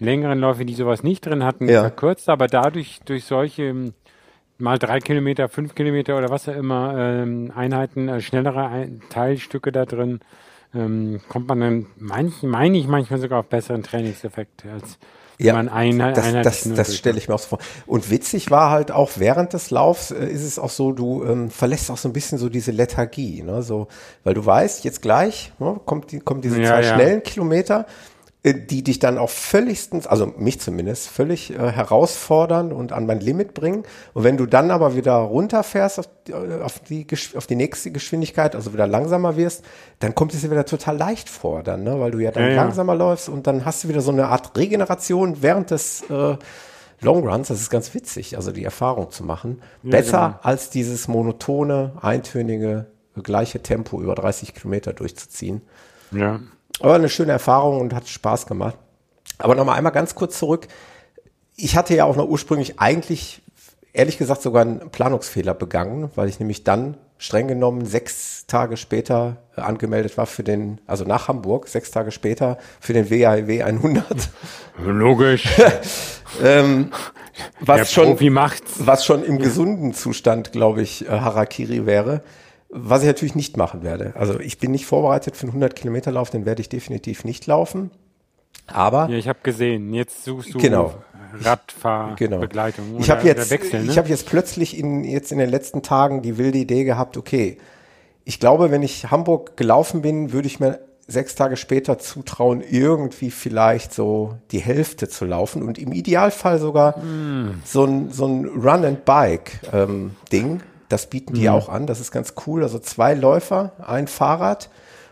längeren 0.02 0.40
Läufe, 0.40 0.66
die 0.66 0.74
sowas 0.74 1.04
nicht 1.04 1.26
drin 1.26 1.44
hatten, 1.44 1.70
ja. 1.70 1.82
verkürzt, 1.82 2.28
aber 2.30 2.48
dadurch, 2.48 3.00
durch 3.06 3.24
solche 3.26 3.64
ähm, 3.64 3.94
mal 4.58 4.78
drei 4.78 5.00
Kilometer, 5.00 5.48
fünf 5.48 5.76
Kilometer 5.76 6.18
oder 6.18 6.30
was 6.30 6.50
auch 6.50 6.56
immer, 6.56 6.96
ähm, 6.98 7.52
Einheiten, 7.56 8.10
äh, 8.10 8.22
schnellere 8.22 8.68
Ein 8.68 9.02
Teilstücke 9.10 9.72
da 9.72 9.86
drin, 9.86 10.20
ähm, 10.74 11.22
kommt 11.30 11.48
man 11.48 11.60
dann, 11.60 11.86
manch, 11.98 12.44
meine 12.44 12.78
ich 12.78 12.88
manchmal 12.88 13.20
sogar 13.20 13.40
auf 13.40 13.48
besseren 13.48 13.84
Trainingseffekt 13.84 14.66
als 14.66 14.98
ja, 15.38 15.54
man 15.54 15.70
eine, 15.70 16.14
das, 16.14 16.34
das, 16.44 16.74
das 16.76 16.96
stelle 16.96 17.18
ich 17.18 17.28
mir 17.28 17.34
auch 17.34 17.40
so 17.40 17.48
vor. 17.48 17.60
Und 17.88 18.12
witzig 18.12 18.52
war 18.52 18.70
halt 18.70 18.92
auch 18.92 19.12
während 19.16 19.54
des 19.54 19.72
Laufs 19.72 20.12
äh, 20.12 20.26
ist 20.26 20.44
es 20.44 20.60
auch 20.60 20.70
so, 20.70 20.92
du 20.92 21.24
ähm, 21.24 21.50
verlässt 21.50 21.90
auch 21.90 21.98
so 21.98 22.08
ein 22.08 22.14
bisschen 22.14 22.38
so 22.38 22.48
diese 22.48 22.72
Lethargie, 22.72 23.42
ne? 23.42 23.64
So, 23.64 23.88
weil 24.24 24.36
du 24.36 24.46
weißt, 24.46 24.84
jetzt 24.84 25.02
gleich 25.02 25.52
ne, 25.58 25.80
kommt 25.86 26.12
die, 26.12 26.20
kommen 26.20 26.42
diese 26.42 26.62
ja, 26.62 26.70
zwei 26.70 26.84
ja. 26.84 26.94
schnellen 26.94 27.24
Kilometer 27.24 27.88
die 28.44 28.84
dich 28.84 28.98
dann 28.98 29.20
auch 29.20 29.30
völligstens, 29.30 30.08
also 30.08 30.26
mich 30.26 30.60
zumindest, 30.60 31.10
völlig 31.10 31.52
äh, 31.52 31.72
herausfordern 31.72 32.72
und 32.72 32.92
an 32.92 33.06
mein 33.06 33.20
Limit 33.20 33.54
bringen. 33.54 33.84
Und 34.14 34.24
wenn 34.24 34.36
du 34.36 34.48
dann 34.48 34.72
aber 34.72 34.96
wieder 34.96 35.14
runterfährst 35.14 36.00
auf 36.00 36.10
die, 36.26 36.32
äh, 36.32 36.62
auf 36.62 36.80
die, 36.80 37.06
auf 37.36 37.46
die 37.46 37.56
nächste 37.56 37.92
Geschwindigkeit, 37.92 38.56
also 38.56 38.74
wieder 38.74 38.88
langsamer 38.88 39.38
wirst, 39.38 39.64
dann 40.00 40.16
kommt 40.16 40.34
es 40.34 40.42
dir 40.42 40.50
wieder 40.50 40.66
total 40.66 40.98
leicht 40.98 41.30
vor, 41.30 41.62
dann, 41.62 41.84
ne? 41.84 42.00
weil 42.00 42.10
du 42.10 42.18
ja 42.18 42.32
dann 42.32 42.50
ja, 42.50 42.56
langsamer 42.56 42.94
ja. 42.94 43.00
läufst 43.00 43.30
und 43.30 43.46
dann 43.46 43.64
hast 43.64 43.84
du 43.84 43.90
wieder 43.90 44.02
so 44.02 44.12
eine 44.12 44.28
Art 44.30 44.58
Regeneration 44.58 45.44
während 45.44 45.70
des 45.70 46.02
äh, 46.10 46.36
Long 47.02 47.28
Runs. 47.28 47.50
Das 47.50 47.62
ist 47.62 47.70
ganz 47.70 47.94
witzig, 47.94 48.38
also 48.38 48.52
die 48.52 48.64
Erfahrung 48.64 49.12
zu 49.12 49.24
machen. 49.24 49.62
Ja, 49.84 49.92
Besser 49.92 50.18
genau. 50.18 50.40
als 50.42 50.72
dieses 50.72 51.08
monotone, 51.08 51.94
eintönige, 52.02 52.88
gleiche 53.22 53.62
Tempo 53.62 54.02
über 54.02 54.16
30 54.16 54.56
Kilometer 54.56 54.94
durchzuziehen. 54.94 55.62
Ja. 56.12 56.40
Aber 56.82 56.96
eine 56.96 57.10
schöne 57.10 57.32
Erfahrung 57.32 57.80
und 57.80 57.94
hat 57.94 58.08
Spaß 58.08 58.46
gemacht. 58.48 58.78
Aber 59.38 59.56
nochmal 59.56 59.78
einmal 59.78 59.92
ganz 59.92 60.16
kurz 60.16 60.38
zurück. 60.38 60.68
Ich 61.56 61.76
hatte 61.76 61.96
ja 61.96 62.06
auch 62.06 62.16
noch 62.16 62.28
ursprünglich 62.28 62.80
eigentlich, 62.80 63.42
ehrlich 63.94 64.18
gesagt, 64.18 64.42
sogar 64.42 64.64
einen 64.64 64.90
Planungsfehler 64.92 65.54
begangen, 65.54 66.12
weil 66.16 66.30
ich 66.30 66.40
nämlich 66.40 66.64
dann 66.64 66.98
streng 67.22 67.48
genommen 67.48 67.86
sechs 67.86 68.48
Tage 68.48 68.78
später 68.78 69.38
äh, 69.56 69.62
angemeldet 69.62 70.18
war 70.18 70.26
für 70.26 70.44
den, 70.44 70.82
also 70.88 71.06
nach 71.06 71.28
Hamburg, 71.28 71.68
sechs 71.68 71.92
Tage 71.92 72.12
später 72.12 72.58
für 72.80 72.94
den 72.94 73.12
WAW 73.12 73.64
100. 73.64 74.04
Logisch. 74.84 75.48
ähm, 76.44 76.92
was 77.60 77.78
Der 77.78 77.86
schon, 77.86 78.34
macht's. 78.34 78.74
was 78.80 79.06
schon 79.06 79.24
im 79.24 79.38
gesunden 79.38 79.94
Zustand, 79.94 80.52
glaube 80.52 80.82
ich, 80.82 81.08
äh, 81.08 81.10
Harakiri 81.12 81.86
wäre. 81.86 82.24
Was 82.74 83.02
ich 83.02 83.08
natürlich 83.08 83.36
nicht 83.36 83.58
machen 83.58 83.84
werde. 83.84 84.14
Also 84.16 84.40
ich 84.40 84.58
bin 84.58 84.72
nicht 84.72 84.86
vorbereitet 84.86 85.36
für 85.36 85.44
einen 85.44 85.52
100 85.52 85.76
Kilometer 85.76 86.12
Lauf, 86.12 86.30
den 86.30 86.46
werde 86.46 86.62
ich 86.62 86.70
definitiv 86.70 87.26
nicht 87.26 87.46
laufen. 87.46 87.92
Aber 88.68 89.10
ja, 89.10 89.18
ich 89.18 89.28
habe 89.28 89.40
gesehen. 89.44 89.94
Jetzt 89.94 90.24
suchst 90.24 90.54
du 90.54 90.58
genau. 90.58 90.94
Radfahrbegleitung. 91.40 92.88
Genau. 92.88 93.00
Ich 93.00 93.10
habe 93.10 93.28
jetzt, 93.28 93.52
Wechsel, 93.52 93.84
ne? 93.84 93.92
ich 93.92 93.98
habe 93.98 94.10
jetzt 94.10 94.26
plötzlich 94.26 94.78
in, 94.78 95.04
jetzt 95.04 95.32
in 95.32 95.38
den 95.38 95.50
letzten 95.50 95.82
Tagen 95.82 96.22
die 96.22 96.38
wilde 96.38 96.58
Idee 96.58 96.84
gehabt, 96.84 97.18
okay, 97.18 97.58
ich 98.24 98.40
glaube, 98.40 98.72
wenn 98.72 98.84
ich 98.84 99.12
Hamburg 99.12 99.58
gelaufen 99.58 100.02
bin, 100.02 100.32
würde 100.32 100.48
ich 100.48 100.60
mir 100.60 100.80
sechs 101.08 101.36
Tage 101.36 101.58
später 101.58 102.00
zutrauen, 102.00 102.62
irgendwie 102.62 103.32
vielleicht 103.32 103.94
so 103.94 104.36
die 104.52 104.60
Hälfte 104.60 105.10
zu 105.10 105.26
laufen 105.26 105.64
und 105.64 105.78
im 105.78 105.92
Idealfall 105.92 106.60
sogar 106.60 106.98
mm. 107.00 107.62
so 107.66 107.84
ein, 107.84 108.12
so 108.12 108.28
ein 108.28 108.46
Run-and-Bike-Ding. 108.46 110.50
Ähm, 110.50 110.62
das 110.92 111.08
bieten 111.08 111.34
die 111.34 111.48
mm. 111.48 111.52
auch 111.52 111.70
an, 111.70 111.88
das 111.88 112.00
ist 112.00 112.12
ganz 112.12 112.34
cool. 112.46 112.64
Also 112.64 112.80
zwei 112.80 113.14
Läufer, 113.14 113.74
ein 113.86 114.08
Fahrrad 114.08 114.70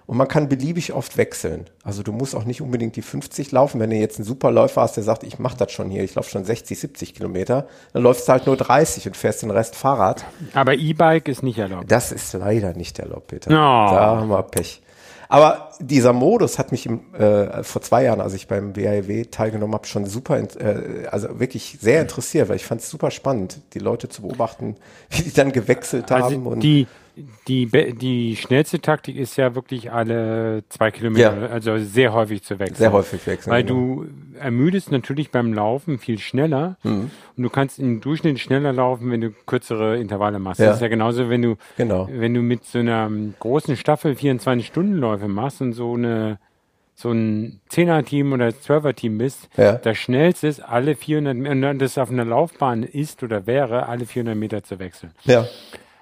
und 0.10 0.18
man 0.18 0.28
kann 0.28 0.50
beliebig 0.50 0.94
oft 0.94 1.18
wechseln. 1.18 1.70
Also 1.84 2.02
du 2.02 2.12
musst 2.12 2.36
auch 2.36 2.44
nicht 2.44 2.62
unbedingt 2.62 2.96
die 2.96 3.04
50 3.04 3.52
laufen. 3.52 3.80
Wenn 3.80 3.92
du 3.92 3.96
jetzt 3.96 4.18
einen 4.18 4.26
Superläufer 4.26 4.82
hast, 4.82 4.98
der 4.98 5.04
sagt, 5.04 5.22
ich 5.22 5.38
mache 5.38 5.56
das 5.58 5.72
schon 5.72 5.92
hier, 5.92 6.04
ich 6.04 6.16
laufe 6.16 6.32
schon 6.32 6.44
60, 6.44 6.80
70 6.80 7.14
Kilometer, 7.14 7.68
dann 7.94 8.02
läufst 8.02 8.28
du 8.28 8.32
halt 8.32 8.48
nur 8.48 8.58
30 8.58 9.06
und 9.06 9.16
fährst 9.16 9.44
den 9.44 9.52
Rest 9.52 9.76
Fahrrad. 9.76 10.26
Aber 10.56 10.74
E-Bike 10.74 11.28
ist 11.28 11.44
nicht 11.44 11.60
erlaubt. 11.60 11.92
Das 11.92 12.12
ist 12.12 12.34
leider 12.34 12.74
nicht 12.74 12.98
erlaubt, 12.98 13.28
Peter. 13.28 13.52
Oh. 13.52 13.54
Da 13.54 14.18
haben 14.18 14.30
wir 14.30 14.42
Pech. 14.42 14.82
Aber 15.28 15.69
dieser 15.80 16.14
Modus 16.14 16.60
hat 16.60 16.72
mich 16.72 16.86
im, 16.86 17.14
äh, 17.14 17.64
vor 17.64 17.82
zwei 17.82 18.04
Jahren, 18.04 18.22
als 18.22 18.34
ich 18.34 18.48
beim 18.48 18.76
WAEW 18.76 19.26
teilgenommen 19.32 19.74
habe, 19.74 19.88
schon 19.88 20.06
super, 20.06 20.38
äh, 20.40 21.08
also 21.10 21.40
wirklich 21.40 21.78
sehr 21.80 22.02
interessiert, 22.02 22.50
weil 22.50 22.58
ich 22.58 22.66
fand 22.66 22.82
es 22.82 22.90
super 22.90 23.12
spannend, 23.12 23.62
die 23.74 23.80
Leute 23.80 24.10
zu 24.10 24.22
beobachten, 24.22 24.76
wie 25.10 25.24
die 25.24 25.34
dann 25.34 25.52
gewechselt 25.52 26.12
also 26.12 26.36
haben. 26.36 26.46
Und 26.48 26.62
die, 26.62 26.88
die, 27.48 27.66
die 27.66 28.36
schnellste 28.36 28.80
Taktik 28.80 29.16
ist 29.16 29.38
ja 29.38 29.56
wirklich 29.56 29.92
alle 29.92 30.64
zwei 30.70 30.92
Kilometer, 30.92 31.42
ja. 31.42 31.48
also 31.48 31.78
sehr 31.78 32.14
häufig 32.14 32.44
zu 32.44 32.60
wechseln. 32.60 32.78
Sehr 32.78 32.92
häufig 32.92 33.26
wechseln. 33.28 33.52
Weil 33.52 33.64
genau. 33.64 34.04
du 34.04 34.08
ermüdest 34.40 34.92
natürlich 34.92 35.32
beim 35.32 35.54
Laufen 35.54 36.00
viel 36.00 36.20
schneller 36.20 36.78
mhm. 36.84 37.12
und 37.36 37.44
du 37.44 37.50
kannst 37.50 37.80
im 37.80 38.02
Durchschnitt 38.02 38.40
schneller 38.40 38.72
laufen, 38.72 39.12
wenn 39.12 39.22
du 39.22 39.32
kürzere 39.32 39.98
Intervalle 39.98 40.40
machst. 40.40 40.60
Ja. 40.60 40.68
Das 40.68 40.78
ist 40.78 40.82
ja 40.82 40.88
genauso, 40.88 41.30
wenn 41.30 41.42
du, 41.42 41.56
genau. 41.78 42.08
wenn 42.12 42.34
du 42.34 42.42
mit 42.42 42.66
so 42.66 42.80
einer 42.80 43.10
großen 43.40 43.76
Staffel 43.76 44.14
24-Stunden-Läufe 44.14 45.28
machst 45.28 45.62
und 45.62 45.69
so 45.74 45.94
eine 45.94 46.40
so 47.00 47.12
ein 47.12 47.62
10er-Team 47.72 48.34
oder 48.34 48.50
12er-Team 48.50 49.20
bist, 49.20 49.48
ja. 49.56 49.74
das 49.74 49.98
schnellste 49.98 50.48
ist, 50.48 50.60
alle 50.60 50.96
400, 50.96 51.38
und 51.38 51.80
das 51.80 51.98
auf 51.98 52.12
einer 52.12 52.26
Laufbahn 52.26 52.84
ist 52.84 53.24
oder 53.24 53.48
wäre, 53.48 53.88
alle 53.88 54.06
400 54.06 54.36
Meter 54.36 54.64
zu 54.64 54.80
wechseln. 54.80 55.14
Ja. 55.24 55.48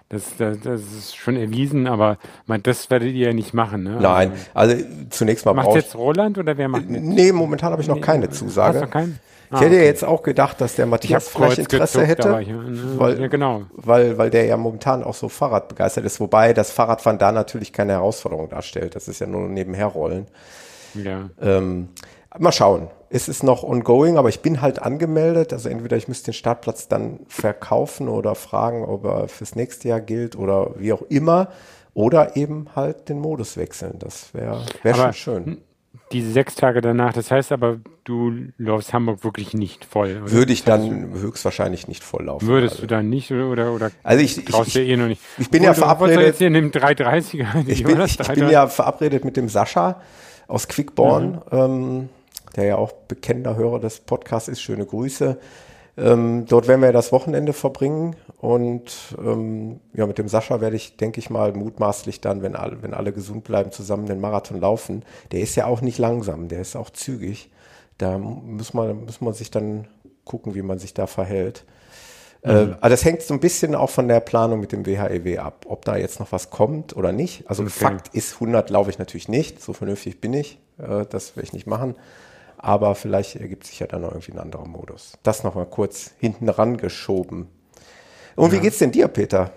Das, 0.10 0.38
das, 0.38 0.60
das 0.62 0.82
ist 0.82 1.16
schon 1.16 1.36
erwiesen, 1.36 1.86
aber 1.86 2.18
man, 2.48 2.64
das 2.64 2.90
werdet 2.90 3.14
ihr 3.14 3.28
ja 3.28 3.34
nicht 3.34 3.54
machen. 3.54 3.84
Ne? 3.84 4.00
Nein, 4.02 4.32
also 4.56 4.76
zunächst 5.12 5.46
mal 5.46 5.54
Macht 5.54 5.76
jetzt 5.76 5.96
Roland 5.96 6.40
oder 6.40 6.58
wer 6.58 6.68
macht? 6.68 6.90
Nee, 6.90 7.32
momentan 7.32 7.74
habe 7.74 7.82
ich 7.84 7.88
noch 7.88 7.96
nee, 7.96 8.02
keine 8.02 8.30
Zusage. 8.32 8.80
Hast 8.80 8.86
du 8.86 8.90
keinen? 8.90 9.20
Ah, 9.50 9.56
ich 9.56 9.62
hätte 9.62 9.72
okay. 9.72 9.80
ja 9.80 9.84
jetzt 9.84 10.04
auch 10.04 10.24
gedacht, 10.24 10.60
dass 10.60 10.76
der 10.76 10.86
Matthias 10.86 11.30
vielleicht 11.30 11.60
Interesse 11.60 12.06
gezuckt, 12.06 12.26
hätte, 12.26 12.42
ich, 12.42 12.48
ne, 12.50 13.00
weil, 13.00 13.22
ja, 13.22 13.28
genau. 13.28 13.64
weil, 13.72 14.18
weil 14.18 14.30
der 14.30 14.46
ja 14.46 14.58
momentan 14.58 15.04
auch 15.04 15.14
so 15.14 15.30
Fahrrad 15.30 15.70
begeistert 15.70 16.06
ist, 16.06 16.20
wobei 16.20 16.54
das 16.54 16.72
Fahrradfahren 16.72 17.18
da 17.18 17.32
natürlich 17.32 17.72
keine 17.72 17.94
Herausforderung 17.94 18.50
darstellt. 18.50 18.96
Das 18.96 19.08
ist 19.08 19.20
ja 19.20 19.28
nur 19.28 19.48
nebenher 19.48 19.88
rollen. 19.88 20.28
Ja. 20.96 21.30
Ähm, 21.42 21.90
mal 22.38 22.52
schauen 22.52 22.90
ist 23.10 23.30
es 23.30 23.44
noch 23.44 23.64
ongoing, 23.64 24.18
aber 24.18 24.30
ich 24.30 24.42
bin 24.42 24.62
halt 24.62 24.82
angemeldet. 24.82 25.54
Also 25.54 25.70
entweder 25.70 25.98
ich 25.98 26.08
müsste 26.08 26.32
den 26.32 26.34
Startplatz 26.34 26.88
dann 26.88 27.20
verkaufen 27.28 28.10
oder 28.10 28.36
fragen, 28.36 28.84
ob 28.84 29.06
er 29.06 29.28
fürs 29.28 29.56
nächste 29.56 29.88
Jahr 29.88 30.02
gilt 30.02 30.36
oder 30.36 30.72
wie 30.76 30.94
auch 30.94 31.04
immer. 31.04 31.50
Oder 31.94 32.36
eben 32.36 32.68
halt 32.76 33.10
den 33.10 33.20
Modus 33.20 33.58
wechseln. 33.58 33.98
Das 33.98 34.34
wäre 34.34 34.64
wär 34.84 34.94
schon 34.94 35.14
schön. 35.14 35.58
Diese 36.12 36.32
sechs 36.32 36.56
Tage 36.56 36.82
danach, 36.82 37.14
das 37.14 37.32
heißt 37.32 37.52
aber, 37.52 37.80
du 38.06 38.32
läufst 38.58 38.94
Hamburg 38.94 39.24
wirklich 39.24 39.54
nicht 39.54 39.84
voll. 39.84 40.22
Oder? 40.24 40.32
Würde 40.32 40.54
ich 40.54 40.64
dann 40.64 41.14
höchstwahrscheinlich 41.14 41.88
nicht 41.88 42.04
voll 42.04 42.26
laufen. 42.26 42.48
Würdest 42.48 42.76
also. 42.76 42.84
du 42.84 42.88
dann 42.88 43.10
nicht 43.10 43.32
oder, 43.32 43.74
oder 43.74 43.92
also 44.04 44.24
ich, 44.24 44.46
traust 44.46 44.70
ich, 44.70 44.74
dir 44.76 44.86
eh 44.86 44.96
noch 44.96 45.08
nicht? 45.08 45.22
Ich 45.38 45.50
bin 45.50 45.64
ja 45.64 45.74
verabredet. 45.74 46.22
Jetzt 46.22 46.38
hier 46.38 46.48
in 46.48 46.54
dem 46.54 46.72
330er. 46.72 47.68
Ich 47.68 47.84
bin, 47.84 48.00
ich, 48.00 48.20
ich 48.20 48.28
bin 48.28 48.50
ja 48.50 48.68
verabredet 48.68 49.26
mit 49.26 49.36
dem 49.36 49.50
Sascha 49.50 50.02
aus 50.48 50.68
Quickborn. 50.68 51.42
Mhm. 51.52 51.58
Ähm, 51.58 52.10
der 52.58 52.66
ja 52.66 52.76
auch 52.76 52.92
bekennender 52.92 53.56
Hörer 53.56 53.80
des 53.80 54.00
Podcasts 54.00 54.50
ist. 54.50 54.62
Schöne 54.62 54.86
Grüße. 54.86 55.38
Ähm, 55.98 56.46
dort 56.48 56.68
werden 56.68 56.82
wir 56.82 56.94
das 56.94 57.12
Wochenende 57.12 57.54
verbringen 57.54 58.16
und 58.38 59.16
ähm, 59.18 59.80
ja, 59.94 60.06
mit 60.06 60.20
dem 60.20 60.28
Sascha 60.28 60.62
werde 60.62 60.76
ich, 60.76 60.96
denke 60.96 61.20
ich 61.20 61.32
mal, 61.32 61.54
mutmaßlich 61.54 62.22
dann, 62.22 62.44
wenn 62.44 62.56
alle, 62.56 62.84
wenn 62.84 62.94
alle 62.94 63.12
gesund 63.12 63.44
bleiben, 63.44 63.72
zusammen 63.72 64.06
den 64.06 64.20
Marathon 64.20 64.60
laufen. 64.60 65.04
Der 65.32 65.40
ist 65.40 65.56
ja 65.56 65.66
auch 65.66 65.82
nicht 65.82 65.98
langsam, 65.98 66.50
der 66.50 66.62
ist 66.62 66.76
auch 66.76 66.92
zügig. 66.92 67.50
Da 67.98 68.20
muss 68.20 68.76
man, 68.76 69.06
muss 69.06 69.22
man 69.22 69.34
sich 69.34 69.50
dann 69.50 69.88
gucken, 70.24 70.54
wie 70.54 70.62
man 70.62 70.78
sich 70.78 70.94
da 70.94 71.08
verhält. 71.08 71.66
Äh, 72.44 72.66
mhm. 72.66 72.72
Äh, 72.74 72.76
also 72.80 72.90
das 72.94 73.04
hängt 73.04 73.24
so 73.24 73.34
ein 73.34 73.40
bisschen 73.40 73.74
auch 73.74 73.90
von 73.90 74.08
der 74.08 74.20
Planung 74.20 74.60
mit 74.60 74.72
dem 74.72 74.86
WHEW 74.86 75.34
e 75.34 75.38
ab, 75.40 75.66
ob 75.68 75.84
da 75.84 75.98
jetzt 75.98 76.20
noch 76.20 76.32
was 76.32 76.52
kommt 76.52 76.96
oder 76.96 77.12
nicht. 77.12 77.50
Also 77.50 77.64
okay. 77.64 77.72
Fakt 77.72 78.14
ist, 78.14 78.36
100 78.36 78.70
laufe 78.70 78.92
ich 78.92 79.00
natürlich 79.00 79.30
nicht, 79.30 79.64
so 79.64 79.74
vernünftig 79.74 80.22
bin 80.22 80.34
ich, 80.34 80.60
äh, 80.78 81.08
das 81.10 81.36
will 81.36 81.44
ich 81.44 81.54
nicht 81.54 81.66
machen 81.66 81.96
aber 82.58 82.96
vielleicht 82.96 83.36
ergibt 83.36 83.66
sich 83.66 83.80
ja 83.80 83.88
dann 83.88 84.02
noch 84.02 84.12
irgendwie 84.12 84.34
ein 84.34 84.40
anderer 84.40 84.68
Modus. 84.68 85.14
Das 85.24 85.44
nochmal 85.44 85.66
kurz 85.66 86.12
hinten 86.20 86.50
rangeschoben. 86.50 87.48
Und 88.36 88.52
ja. 88.52 88.58
wie 88.58 88.62
geht's 88.62 88.80
denn 88.80 88.92
dir, 88.92 89.08
Peter? 89.08 89.52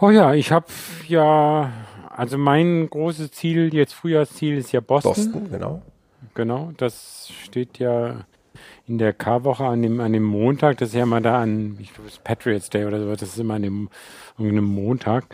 Oh 0.00 0.10
ja, 0.10 0.34
ich 0.34 0.50
habe 0.50 0.66
ja, 1.06 1.72
also 2.10 2.38
mein 2.38 2.88
großes 2.90 3.30
Ziel, 3.32 3.72
jetzt 3.74 3.94
Frühjahrsziel 3.94 4.58
ist 4.58 4.72
ja 4.72 4.80
Boston. 4.80 5.14
Boston, 5.14 5.50
genau. 5.50 5.82
Genau, 6.34 6.72
das 6.76 7.28
steht 7.44 7.78
ja 7.78 8.24
in 8.86 8.98
der 8.98 9.12
K-Woche 9.12 9.64
an 9.64 9.82
dem, 9.82 10.00
an 10.00 10.12
dem 10.12 10.24
Montag, 10.24 10.78
das 10.78 10.90
ist 10.90 10.94
ja 10.94 11.06
mal 11.06 11.22
da 11.22 11.40
an, 11.40 11.78
ich 11.80 11.94
glaube, 11.94 12.08
es 12.08 12.14
ist 12.14 12.24
Patriots 12.24 12.70
Day 12.70 12.84
oder 12.84 13.00
so, 13.00 13.10
das 13.12 13.22
ist 13.22 13.38
immer 13.38 13.54
an 13.54 13.62
dem, 13.62 13.88
irgendeinem 14.38 14.64
Montag. 14.64 15.26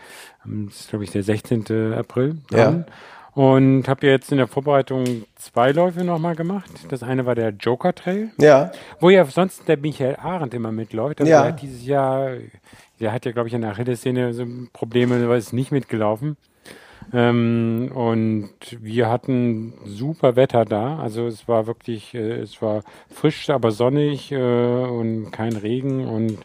Das 0.44 0.80
ist, 0.80 0.90
glaube 0.90 1.04
ich, 1.04 1.10
der 1.10 1.22
16. 1.22 1.94
April. 1.94 2.38
Dann. 2.50 2.78
Ja. 2.78 2.84
Und 3.34 3.88
habe 3.88 4.06
jetzt 4.06 4.32
in 4.32 4.38
der 4.38 4.48
Vorbereitung 4.48 5.24
zwei 5.36 5.70
Läufe 5.70 6.02
nochmal 6.04 6.34
gemacht. 6.34 6.70
Das 6.88 7.02
eine 7.02 7.26
war 7.26 7.34
der 7.34 7.50
Joker 7.50 7.94
Trail. 7.94 8.30
Ja. 8.38 8.72
Wo 8.98 9.10
ja 9.10 9.24
sonst 9.24 9.68
der 9.68 9.76
Michael 9.76 10.16
Arendt 10.16 10.54
immer 10.54 10.72
mitläuft. 10.72 11.20
Also 11.20 11.30
ja. 11.30 11.44
Hat 11.44 11.62
dieses 11.62 11.86
Jahr, 11.86 12.32
der 12.98 13.12
hat 13.12 13.24
ja, 13.24 13.32
glaube 13.32 13.48
ich, 13.48 13.54
an 13.54 13.62
der 13.62 13.70
Achillessehne 13.70 14.32
so 14.34 14.44
Probleme, 14.72 15.28
weil 15.28 15.38
es 15.38 15.52
nicht 15.52 15.70
mitgelaufen. 15.70 16.36
Ähm, 17.12 17.90
und 17.94 18.50
wir 18.80 19.08
hatten 19.08 19.74
super 19.84 20.36
Wetter 20.36 20.64
da. 20.64 20.98
Also 20.98 21.26
es 21.26 21.48
war 21.48 21.66
wirklich, 21.66 22.14
äh, 22.14 22.40
es 22.40 22.60
war 22.62 22.82
frisch, 23.12 23.50
aber 23.50 23.70
sonnig 23.70 24.32
äh, 24.32 24.36
und 24.36 25.30
kein 25.30 25.56
Regen 25.56 26.06
und 26.06 26.38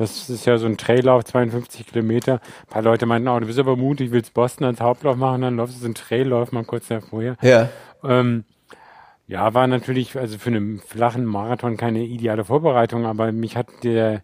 das 0.00 0.30
ist 0.30 0.46
ja 0.46 0.56
so 0.56 0.66
ein 0.66 0.78
Traillauf, 0.78 1.24
52 1.24 1.86
Kilometer. 1.86 2.34
Ein 2.34 2.70
paar 2.70 2.82
Leute 2.82 3.04
meinten, 3.04 3.28
oh, 3.28 3.38
du 3.38 3.46
bist 3.46 3.58
aber 3.58 3.76
mutig, 3.76 4.12
willst 4.12 4.32
Boston 4.32 4.66
als 4.66 4.80
Hauptlauf 4.80 5.16
machen, 5.16 5.42
dann 5.42 5.56
läufst 5.56 5.76
du 5.76 5.80
so 5.80 5.84
einen 5.84 5.94
Traillauf 5.94 6.52
mal 6.52 6.64
kurz 6.64 6.86
vorher. 7.10 7.36
Ja. 7.42 7.68
Ähm, 8.02 8.44
ja, 9.26 9.52
war 9.52 9.66
natürlich, 9.66 10.16
also 10.16 10.38
für 10.38 10.48
einen 10.48 10.80
flachen 10.80 11.26
Marathon 11.26 11.76
keine 11.76 12.02
ideale 12.02 12.44
Vorbereitung, 12.44 13.04
aber 13.04 13.30
mich 13.30 13.56
hat 13.56 13.68
der 13.84 14.22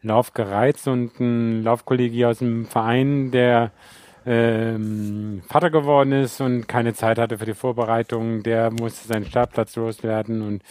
Lauf 0.00 0.32
gereizt 0.32 0.86
und 0.86 1.18
ein 1.18 1.64
Laufkollege 1.64 2.28
aus 2.28 2.38
dem 2.38 2.66
Verein, 2.66 3.32
der 3.32 3.72
ähm, 4.24 5.42
Vater 5.48 5.70
geworden 5.70 6.12
ist 6.12 6.40
und 6.40 6.68
keine 6.68 6.94
Zeit 6.94 7.18
hatte 7.18 7.38
für 7.38 7.46
die 7.46 7.54
Vorbereitung, 7.54 8.44
der 8.44 8.70
musste 8.70 9.08
seinen 9.08 9.24
Startplatz 9.24 9.74
loswerden 9.74 10.42
und 10.42 10.62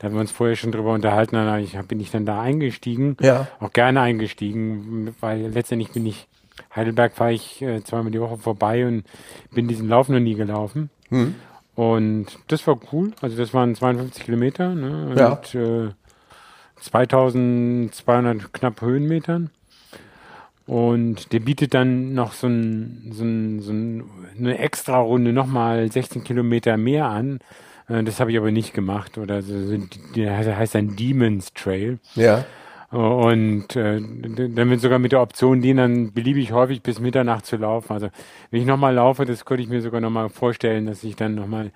da 0.00 0.06
haben 0.06 0.14
wir 0.14 0.22
uns 0.22 0.32
vorher 0.32 0.56
schon 0.56 0.72
drüber 0.72 0.94
unterhalten, 0.94 1.36
dann 1.36 1.62
ich, 1.62 1.78
bin 1.82 2.00
ich 2.00 2.10
dann 2.10 2.24
da 2.24 2.40
eingestiegen. 2.40 3.18
Ja. 3.20 3.48
Auch 3.60 3.70
gerne 3.70 4.00
eingestiegen, 4.00 5.14
weil 5.20 5.48
letztendlich 5.48 5.92
bin 5.92 6.06
ich, 6.06 6.26
Heidelberg 6.74 7.12
fahre 7.12 7.34
ich 7.34 7.60
äh, 7.60 7.84
zweimal 7.84 8.10
die 8.10 8.20
Woche 8.20 8.38
vorbei 8.38 8.86
und 8.86 9.04
bin 9.52 9.68
diesen 9.68 9.90
Lauf 9.90 10.08
noch 10.08 10.18
nie 10.18 10.36
gelaufen. 10.36 10.88
Hm. 11.10 11.34
Und 11.74 12.28
das 12.48 12.66
war 12.66 12.80
cool. 12.92 13.12
Also 13.20 13.36
das 13.36 13.52
waren 13.52 13.74
52 13.74 14.24
Kilometer 14.24 14.74
ne, 14.74 15.14
ja. 15.18 15.30
mit 15.30 15.54
äh, 15.54 15.90
2200 16.80 18.54
knapp 18.54 18.80
Höhenmetern. 18.80 19.50
Und 20.66 21.34
der 21.34 21.40
bietet 21.40 21.74
dann 21.74 22.14
noch 22.14 22.32
so, 22.32 22.46
ein, 22.46 23.10
so, 23.12 23.24
ein, 23.24 23.60
so 23.60 23.72
eine 24.38 24.58
extra 24.58 24.98
Runde, 24.98 25.34
nochmal 25.34 25.92
16 25.92 26.24
Kilometer 26.24 26.78
mehr 26.78 27.04
an. 27.04 27.40
Äh, 27.90 28.04
das 28.04 28.20
habe 28.20 28.30
ich 28.30 28.38
aber 28.38 28.50
nicht 28.50 28.72
gemacht. 28.72 29.18
Oder 29.18 29.42
so, 29.42 29.54
der 30.14 30.36
heißt 30.36 30.76
ein 30.76 30.96
Demons 30.96 31.52
Trail. 31.52 31.98
Ja. 32.14 32.44
Und 32.90 33.76
äh, 33.76 34.00
dann 34.00 34.70
wird 34.70 34.80
sogar 34.80 34.98
mit 34.98 35.12
der 35.12 35.20
Option 35.20 35.62
den 35.62 35.76
dann 35.76 36.12
beliebig 36.12 36.50
häufig 36.50 36.82
bis 36.82 36.98
Mitternacht 36.98 37.46
zu 37.46 37.56
laufen. 37.56 37.92
Also 37.92 38.08
wenn 38.50 38.60
ich 38.60 38.66
nochmal 38.66 38.94
laufe, 38.94 39.24
das 39.24 39.44
könnte 39.44 39.62
ich 39.62 39.68
mir 39.68 39.80
sogar 39.80 40.00
nochmal 40.00 40.28
vorstellen, 40.28 40.86
dass 40.86 41.04
ich 41.04 41.14
dann 41.14 41.36
nochmal 41.36 41.70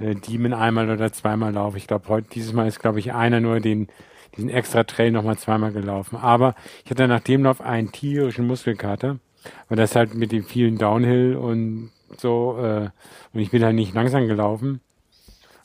äh, 0.00 0.14
Demon 0.14 0.54
einmal 0.54 0.88
oder 0.90 1.12
zweimal 1.12 1.52
laufe. 1.52 1.76
Ich 1.76 1.86
glaube, 1.86 2.08
heute 2.08 2.28
dieses 2.30 2.54
Mal 2.54 2.66
ist, 2.66 2.80
glaube 2.80 3.00
ich, 3.00 3.12
einer 3.12 3.40
nur 3.40 3.60
den 3.60 3.88
diesen 4.36 4.50
extra 4.50 4.84
Trail 4.84 5.10
nochmal 5.10 5.36
zweimal 5.38 5.72
gelaufen. 5.72 6.16
Aber 6.16 6.54
ich 6.84 6.90
hatte 6.90 7.08
nach 7.08 7.20
dem 7.20 7.44
Lauf 7.44 7.60
einen 7.60 7.92
tierischen 7.92 8.46
Muskelkater, 8.46 9.18
weil 9.68 9.76
das 9.76 9.96
halt 9.96 10.14
mit 10.14 10.32
dem 10.32 10.44
vielen 10.44 10.78
Downhill 10.78 11.36
und 11.36 11.90
so, 12.18 12.56
äh, 12.58 12.88
und 13.32 13.40
ich 13.40 13.50
bin 13.50 13.64
halt 13.64 13.74
nicht 13.74 13.94
langsam 13.94 14.26
gelaufen. 14.26 14.80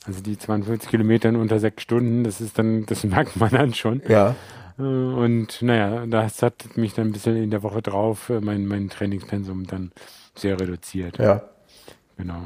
Also 0.06 0.20
die 0.20 0.36
52 0.36 0.90
Kilometer 0.90 1.28
in 1.28 1.36
unter 1.36 1.60
sechs 1.60 1.82
Stunden, 1.82 2.24
das 2.24 2.40
ist 2.40 2.58
dann, 2.58 2.86
das 2.86 3.04
merkt 3.04 3.36
man 3.36 3.50
dann 3.50 3.74
schon. 3.74 4.02
Ja. 4.08 4.34
Äh, 4.78 4.82
und 4.82 5.62
naja, 5.62 6.06
das 6.06 6.42
hat 6.42 6.76
mich 6.76 6.94
dann 6.94 7.08
ein 7.08 7.12
bisschen 7.12 7.36
in 7.36 7.50
der 7.50 7.62
Woche 7.62 7.82
drauf, 7.82 8.30
äh, 8.30 8.40
mein, 8.40 8.66
mein 8.66 8.88
Trainingspensum 8.88 9.66
dann 9.66 9.92
sehr 10.34 10.58
reduziert. 10.58 11.18
Ja. 11.18 11.42
Genau. 12.16 12.42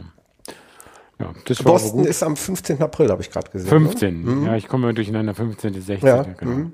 Ja, 1.19 1.33
das 1.47 1.63
Boston 1.63 2.05
ist 2.05 2.23
am 2.23 2.37
15. 2.37 2.83
April, 2.83 3.09
habe 3.09 3.23
ich 3.23 3.31
gerade 3.31 3.51
gesehen. 3.51 3.69
15, 3.69 4.23
ne? 4.23 4.31
mhm. 4.31 4.47
ja, 4.47 4.57
ich 4.57 4.69
komme 4.69 4.93
durcheinander, 4.93 5.35
15. 5.35 5.81
16. 5.81 6.07
Ja, 6.07 6.23
genau. 6.23 6.53
Mhm. 6.53 6.73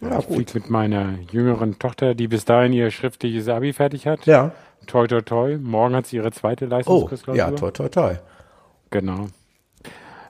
Ja, 0.00 0.20
ich 0.20 0.26
fliege 0.26 0.52
mit 0.54 0.70
meiner 0.70 1.18
jüngeren 1.32 1.76
Tochter, 1.80 2.14
die 2.14 2.28
bis 2.28 2.44
dahin 2.44 2.72
ihr 2.72 2.92
schriftliches 2.92 3.48
Abi 3.48 3.72
fertig 3.72 4.06
hat. 4.06 4.26
Ja. 4.26 4.52
Toi, 4.86 5.08
toi, 5.08 5.22
toi. 5.22 5.58
Morgen 5.58 5.96
hat 5.96 6.06
sie 6.06 6.16
ihre 6.16 6.30
zweite 6.30 6.66
Leistungskursklausur. 6.66 7.44
Oh, 7.44 7.50
ja, 7.50 7.50
toi, 7.50 7.72
toi, 7.72 7.88
toi. 7.88 8.18
Genau. 8.90 9.26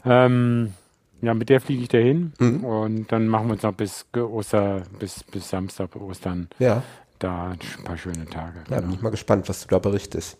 Ähm, 0.09 0.73
ja, 1.21 1.35
mit 1.35 1.49
der 1.49 1.61
fliege 1.61 1.83
ich 1.83 1.89
dahin 1.89 2.33
mhm. 2.39 2.65
und 2.65 3.13
dann 3.13 3.27
machen 3.27 3.49
wir 3.49 3.55
uns 3.55 3.63
noch 3.63 3.75
bis 3.75 4.07
Oster, 4.15 4.83
bis, 4.99 5.25
bis 5.25 5.49
Samstag, 5.49 5.97
Ostern. 5.97 6.49
Ja. 6.59 6.83
Da 7.19 7.51
ein 7.51 7.85
paar 7.85 7.97
schöne 7.97 8.25
Tage. 8.27 8.61
Ja, 8.71 8.81
bin 8.81 8.93
ich 8.93 9.03
mal 9.03 9.11
gespannt, 9.11 9.49
was 9.49 9.63
du 9.63 9.69
da 9.69 9.81
berichtest. 9.81 10.37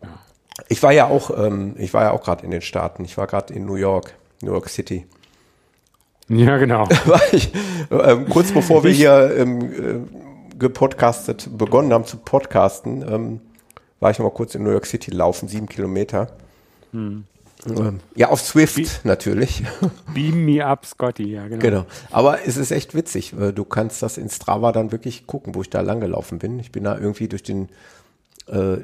Ja. 0.00 0.08
Ich 0.68 0.80
war 0.84 0.92
ja 0.92 1.06
auch, 1.06 1.36
ähm, 1.36 1.74
ich 1.78 1.92
war 1.92 2.04
ja 2.04 2.10
auch 2.12 2.22
gerade 2.22 2.44
in 2.44 2.52
den 2.52 2.62
Staaten. 2.62 3.04
Ich 3.04 3.18
war 3.18 3.26
gerade 3.26 3.52
in 3.52 3.66
New 3.66 3.74
York, 3.74 4.14
New 4.40 4.52
York 4.52 4.68
City. 4.68 5.06
Ja, 6.28 6.56
genau. 6.58 6.88
ich, 7.32 7.52
ähm, 7.90 8.28
kurz 8.28 8.52
bevor 8.52 8.84
wir 8.84 8.92
hier 8.92 9.34
ähm, 9.36 9.60
äh, 9.72 10.58
gepodcastet, 10.58 11.50
begonnen 11.58 11.92
haben 11.92 12.04
zu 12.04 12.16
podcasten, 12.16 13.02
ähm, 13.02 13.40
war 13.98 14.12
ich 14.12 14.18
noch 14.18 14.26
mal 14.26 14.32
kurz 14.32 14.54
in 14.54 14.62
New 14.62 14.70
York 14.70 14.86
City 14.86 15.10
laufen, 15.10 15.48
sieben 15.48 15.66
Kilometer. 15.68 16.28
Hm. 16.92 17.24
Ähm, 17.66 18.00
ja, 18.14 18.28
auf 18.28 18.40
Swift 18.40 18.76
Be 18.76 19.08
natürlich. 19.08 19.62
Beam 20.14 20.44
me 20.44 20.64
up, 20.64 20.84
Scotty, 20.84 21.32
ja, 21.32 21.48
genau. 21.48 21.60
Genau. 21.60 21.86
Aber 22.10 22.46
es 22.46 22.56
ist 22.56 22.70
echt 22.70 22.94
witzig. 22.94 23.34
Du 23.54 23.64
kannst 23.64 24.02
das 24.02 24.18
in 24.18 24.28
Strava 24.28 24.72
dann 24.72 24.92
wirklich 24.92 25.26
gucken, 25.26 25.54
wo 25.54 25.62
ich 25.62 25.70
da 25.70 25.80
langgelaufen 25.80 26.38
bin. 26.38 26.58
Ich 26.58 26.72
bin 26.72 26.84
da 26.84 26.98
irgendwie 26.98 27.28
durch 27.28 27.42
den 27.42 27.68
äh, 28.48 28.78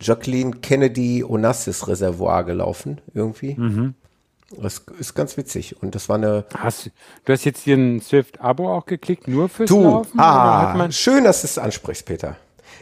Jacqueline 0.00 0.56
Kennedy 0.56 1.24
Onassis 1.24 1.86
Reservoir 1.86 2.44
gelaufen, 2.44 3.00
irgendwie. 3.14 3.54
Mhm. 3.54 3.94
Das 4.60 4.82
ist 4.98 5.14
ganz 5.14 5.36
witzig. 5.36 5.82
Und 5.82 5.94
das 5.94 6.08
war 6.08 6.16
eine. 6.16 6.44
Hast, 6.56 6.90
du 7.24 7.32
hast 7.32 7.44
jetzt 7.44 7.62
hier 7.62 7.76
ein 7.76 8.00
Swift-Abo 8.00 8.72
auch 8.72 8.86
geklickt, 8.86 9.28
nur 9.28 9.48
fürs 9.48 9.68
du, 9.68 9.82
Laufen? 9.82 10.20
Ah, 10.20 10.90
schön, 10.90 11.24
dass 11.24 11.40
du 11.40 11.46
es 11.46 11.58
ansprichst, 11.58 12.06
Peter. 12.06 12.36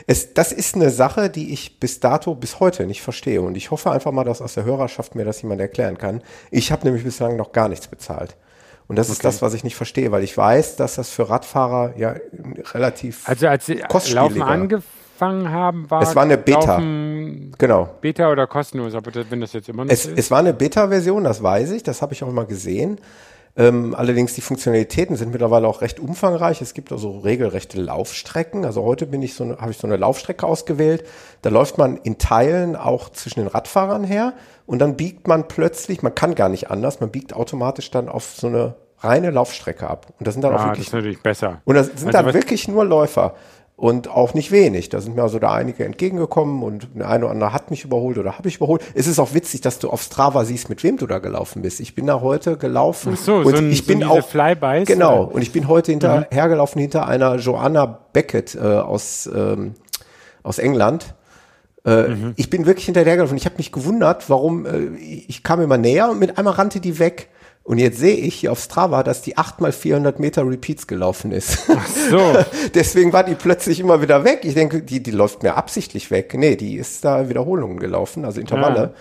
Es, 0.07 0.35
das 0.35 0.53
ist 0.53 0.75
eine 0.75 0.91
Sache, 0.91 1.31
die 1.31 1.53
ich 1.53 1.79
bis 1.81 2.01
dato, 2.01 2.35
bis 2.35 2.61
heute 2.61 2.87
nicht 2.87 3.03
verstehe. 3.03 3.41
Und 3.43 3.57
ich 3.57 3.71
hoffe 3.71 3.91
einfach 3.91 4.13
mal, 4.13 4.25
dass 4.25 4.43
aus 4.43 4.55
der 4.55 4.65
Hörerschaft 4.65 5.15
mir 5.15 5.25
das 5.25 5.43
jemand 5.43 5.61
erklären 5.61 5.99
kann. 5.99 6.23
Ich 6.51 6.73
habe 6.73 6.85
nämlich 6.85 7.05
bislang 7.05 7.37
noch 7.37 7.53
gar 7.53 7.69
nichts 7.69 7.89
bezahlt. 7.89 8.37
Und 8.89 8.97
das 8.97 9.07
okay. 9.07 9.13
ist 9.13 9.25
das, 9.25 9.43
was 9.43 9.55
ich 9.55 9.65
nicht 9.65 9.77
verstehe, 9.77 10.13
weil 10.13 10.23
ich 10.23 10.37
weiß, 10.37 10.77
dass 10.77 10.97
das 10.97 11.11
für 11.11 11.31
Radfahrer 11.31 11.95
ja 11.97 12.15
relativ 12.75 13.29
Also 13.29 13.47
als 13.47 13.67
Sie 13.67 13.83
Laufen 14.13 14.43
angefangen 14.43 15.51
haben, 15.51 15.91
war 15.91 16.03
es 16.03 16.15
war 16.15 16.25
eine 16.25 16.37
Beta. 16.37 16.77
Laufen 16.77 17.53
genau. 17.57 17.89
Beta 18.01 18.31
oder 18.31 18.47
kostenlos, 18.47 18.95
aber 18.95 19.13
wenn 19.31 19.41
das 19.41 19.53
jetzt 19.53 19.69
immer 19.69 19.85
noch 19.85 19.93
es, 19.93 20.07
ist. 20.07 20.19
Es 20.19 20.31
war 20.31 20.41
eine 20.41 20.53
Beta-Version, 20.53 21.25
das 21.25 21.43
weiß 21.43 21.71
ich, 21.71 21.83
das 21.83 22.03
habe 22.03 22.13
ich 22.13 22.23
auch 22.25 22.29
immer 22.29 22.45
gesehen. 22.45 22.99
Ähm, 23.55 23.95
allerdings 23.95 24.33
die 24.33 24.41
Funktionalitäten 24.41 25.17
sind 25.17 25.31
mittlerweile 25.31 25.69
auch 25.69 25.83
recht 25.83 26.01
umfangreich. 26.01 26.63
Es 26.63 26.73
gibt 26.73 26.91
also 26.91 27.19
regelrechte 27.19 27.81
Laufstrecken. 27.81 28.65
Also 28.65 28.83
heute 28.83 29.07
bin 29.07 29.21
ich 29.21 29.35
so 29.35 29.59
habe 29.59 29.71
ich 29.71 29.77
so 29.77 29.87
eine 29.87 29.97
Laufstrecke 29.97 30.47
ausgewählt. 30.47 31.05
Da 31.43 31.51
läuft 31.51 31.77
man 31.77 31.99
in 31.99 32.17
Teilen 32.17 32.77
auch 32.77 33.11
zwischen 33.11 33.41
den 33.41 33.49
Radfahrern 33.49 34.05
her 34.05 34.33
und 34.65 34.79
dann 34.79 34.97
biegt 34.97 35.29
man 35.29 35.49
plötzlich, 35.49 36.03
man 36.03 36.15
kann 36.15 36.35
gar 36.35 36.49
nicht 36.49 36.71
anders, 36.71 37.01
man 37.01 37.11
biegt 37.11 37.35
automatisch 37.35 37.91
dann 37.91 38.09
auf 38.09 38.25
so 38.25 38.47
eine 38.47 38.75
reine 39.01 39.31
Laufstrecke 39.31 39.89
ab. 39.89 40.07
Und 40.19 40.27
das 40.27 40.35
sind 40.35 40.43
dann 40.43 40.55
ah, 40.55 40.57
auch 40.57 40.65
wirklich. 40.67 40.87
Das 40.87 40.89
ist 40.89 40.95
natürlich 40.95 41.23
besser. 41.23 41.61
Und 41.65 41.75
das 41.75 41.87
sind 41.89 42.15
also 42.15 42.27
dann 42.27 42.35
wirklich 42.35 42.69
nur 42.69 42.85
Läufer 42.87 43.35
und 43.77 44.09
auch 44.09 44.35
nicht 44.35 44.53
wenig. 44.53 44.91
Da 44.91 45.01
sind 45.01 45.17
mir 45.17 45.23
also 45.23 45.39
da 45.39 45.53
einige 45.53 45.85
entgegengekommen 45.85 46.63
und 46.63 46.89
der 46.95 47.09
eine 47.09 47.25
oder 47.25 47.33
andere 47.33 47.53
hat 47.53 47.71
mich 47.71 47.85
überholt 47.85 48.19
oder 48.19 48.39
habe 48.39 48.49
ich 48.49 48.57
überholt. 48.57 48.83
Es 48.95 49.07
ist 49.07 49.19
auch 49.19 49.35
witzig, 49.35 49.61
dass 49.61 49.79
du 49.79 49.91
auf 49.91 50.03
Strava 50.03 50.45
siehst, 50.45 50.69
mit 50.69 50.83
wem 50.85 50.99
du 50.99 51.07
da 51.07 51.19
gelaufen 51.19 51.63
bist. 51.63 51.81
Ich 51.81 51.95
bin 51.95 52.07
da 52.07 52.21
heute 52.21 52.57
gelaufen 52.57 53.15
Ach 53.17 53.23
so, 53.23 53.37
und 53.37 53.49
so 53.49 53.57
ein, 53.57 53.71
ich 53.71 53.87
bin 53.87 54.01
so 54.01 54.07
auch 54.07 54.27
Flybys, 54.27 54.87
genau 54.87 55.25
und 55.25 55.43
ich 55.43 55.53
bin 55.53 55.69
heute 55.69 55.91
hinterhergelaufen 55.93 56.79
mhm. 56.79 56.83
hinter 56.83 57.09
einer 57.09 57.37
Joanna 57.37 57.87
Beckett 58.13 58.55
äh, 58.55 58.61
aus 58.61 59.29
ähm, 59.35 59.75
aus 60.43 60.59
England. 60.59 61.15
Äh, 61.85 62.09
mhm. 62.09 62.35
Ich 62.37 62.51
bin 62.51 62.67
wirklich 62.67 62.85
hinterhergelaufen. 62.85 63.37
Ich 63.37 63.47
habe 63.47 63.57
mich 63.57 63.73
gewundert, 63.73 64.29
warum 64.31 64.67
äh, 64.67 64.97
ich 64.97 65.43
kam 65.43 65.61
immer 65.61 65.79
näher 65.79 66.11
und 66.11 66.19
mit 66.19 66.39
einmal 66.39 66.55
rannte 66.55 66.81
die 66.81 66.99
weg. 66.99 67.29
Und 67.65 67.79
jetzt 67.79 67.99
sehe 67.99 68.17
ich 68.17 68.35
hier 68.35 68.53
auf 68.53 68.59
Strava, 68.59 69.03
dass 69.03 69.23
die 69.23 69.39
8 69.39 69.61
mal 69.61 69.71
400 69.71 70.19
Meter 70.19 70.47
Repeats 70.49 70.87
gelaufen 70.89 71.31
ist. 71.31 71.71
Ach 71.75 71.87
so. 72.11 72.21
Deswegen 72.75 73.13
war 73.13 73.23
die 73.23 73.37
plötzlich 73.37 73.79
immer 73.79 74.03
wieder 74.03 74.25
weg. 74.25 74.41
Ich 74.43 74.55
denke, 74.55 74.83
die, 74.83 75.03
die 75.03 75.13
läuft 75.13 75.43
mir 75.45 75.55
absichtlich 75.55 76.11
weg. 76.11 76.35
Nee, 76.35 76.57
die 76.57 76.77
ist 76.77 77.05
da 77.05 77.29
Wiederholungen 77.29 77.79
gelaufen, 77.79 78.25
also 78.25 78.41
Intervalle. 78.41 78.95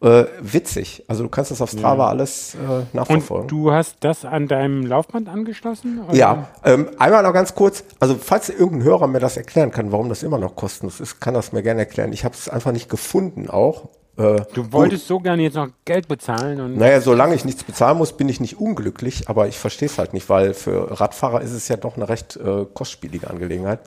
Ja. 0.00 0.20
Äh, 0.20 0.26
witzig. 0.40 1.04
Also 1.08 1.24
du 1.24 1.28
kannst 1.28 1.50
das 1.50 1.60
auf 1.60 1.70
Strava 1.70 2.04
ja. 2.04 2.10
alles 2.10 2.54
äh, 2.54 2.84
nachverfolgen. 2.92 3.42
Und 3.42 3.50
du 3.50 3.72
hast 3.72 3.96
das 4.00 4.24
an 4.24 4.46
deinem 4.46 4.86
Laufband 4.86 5.28
angeschlossen? 5.28 6.04
Oder? 6.06 6.14
Ja, 6.16 6.48
ähm, 6.64 6.90
einmal 7.00 7.24
noch 7.24 7.32
ganz 7.32 7.56
kurz. 7.56 7.82
Also 7.98 8.14
falls 8.14 8.48
irgendein 8.48 8.84
Hörer 8.84 9.08
mir 9.08 9.18
das 9.18 9.36
erklären 9.36 9.72
kann, 9.72 9.90
warum 9.90 10.08
das 10.08 10.22
immer 10.22 10.38
noch 10.38 10.54
kostenlos 10.54 11.00
ist, 11.00 11.18
kann 11.18 11.34
das 11.34 11.50
mir 11.50 11.64
gerne 11.64 11.80
erklären. 11.80 12.12
Ich 12.12 12.24
habe 12.24 12.36
es 12.36 12.48
einfach 12.48 12.70
nicht 12.70 12.88
gefunden 12.88 13.50
auch. 13.50 13.88
Äh, 14.18 14.42
du 14.52 14.72
wolltest 14.72 15.04
gut. 15.04 15.08
so 15.08 15.20
gerne 15.20 15.42
jetzt 15.42 15.54
noch 15.54 15.68
Geld 15.84 16.08
bezahlen. 16.08 16.60
Und 16.60 16.76
naja, 16.76 17.00
solange 17.00 17.34
ich 17.34 17.44
nichts 17.44 17.62
bezahlen 17.62 17.98
muss, 17.98 18.16
bin 18.16 18.28
ich 18.28 18.40
nicht 18.40 18.58
unglücklich, 18.58 19.28
aber 19.28 19.46
ich 19.46 19.58
verstehe 19.58 19.86
es 19.86 19.96
halt 19.98 20.12
nicht, 20.12 20.28
weil 20.28 20.54
für 20.54 21.00
Radfahrer 21.00 21.40
ist 21.40 21.52
es 21.52 21.68
ja 21.68 21.76
doch 21.76 21.96
eine 21.96 22.08
recht 22.08 22.36
äh, 22.36 22.66
kostspielige 22.74 23.30
Angelegenheit. 23.30 23.80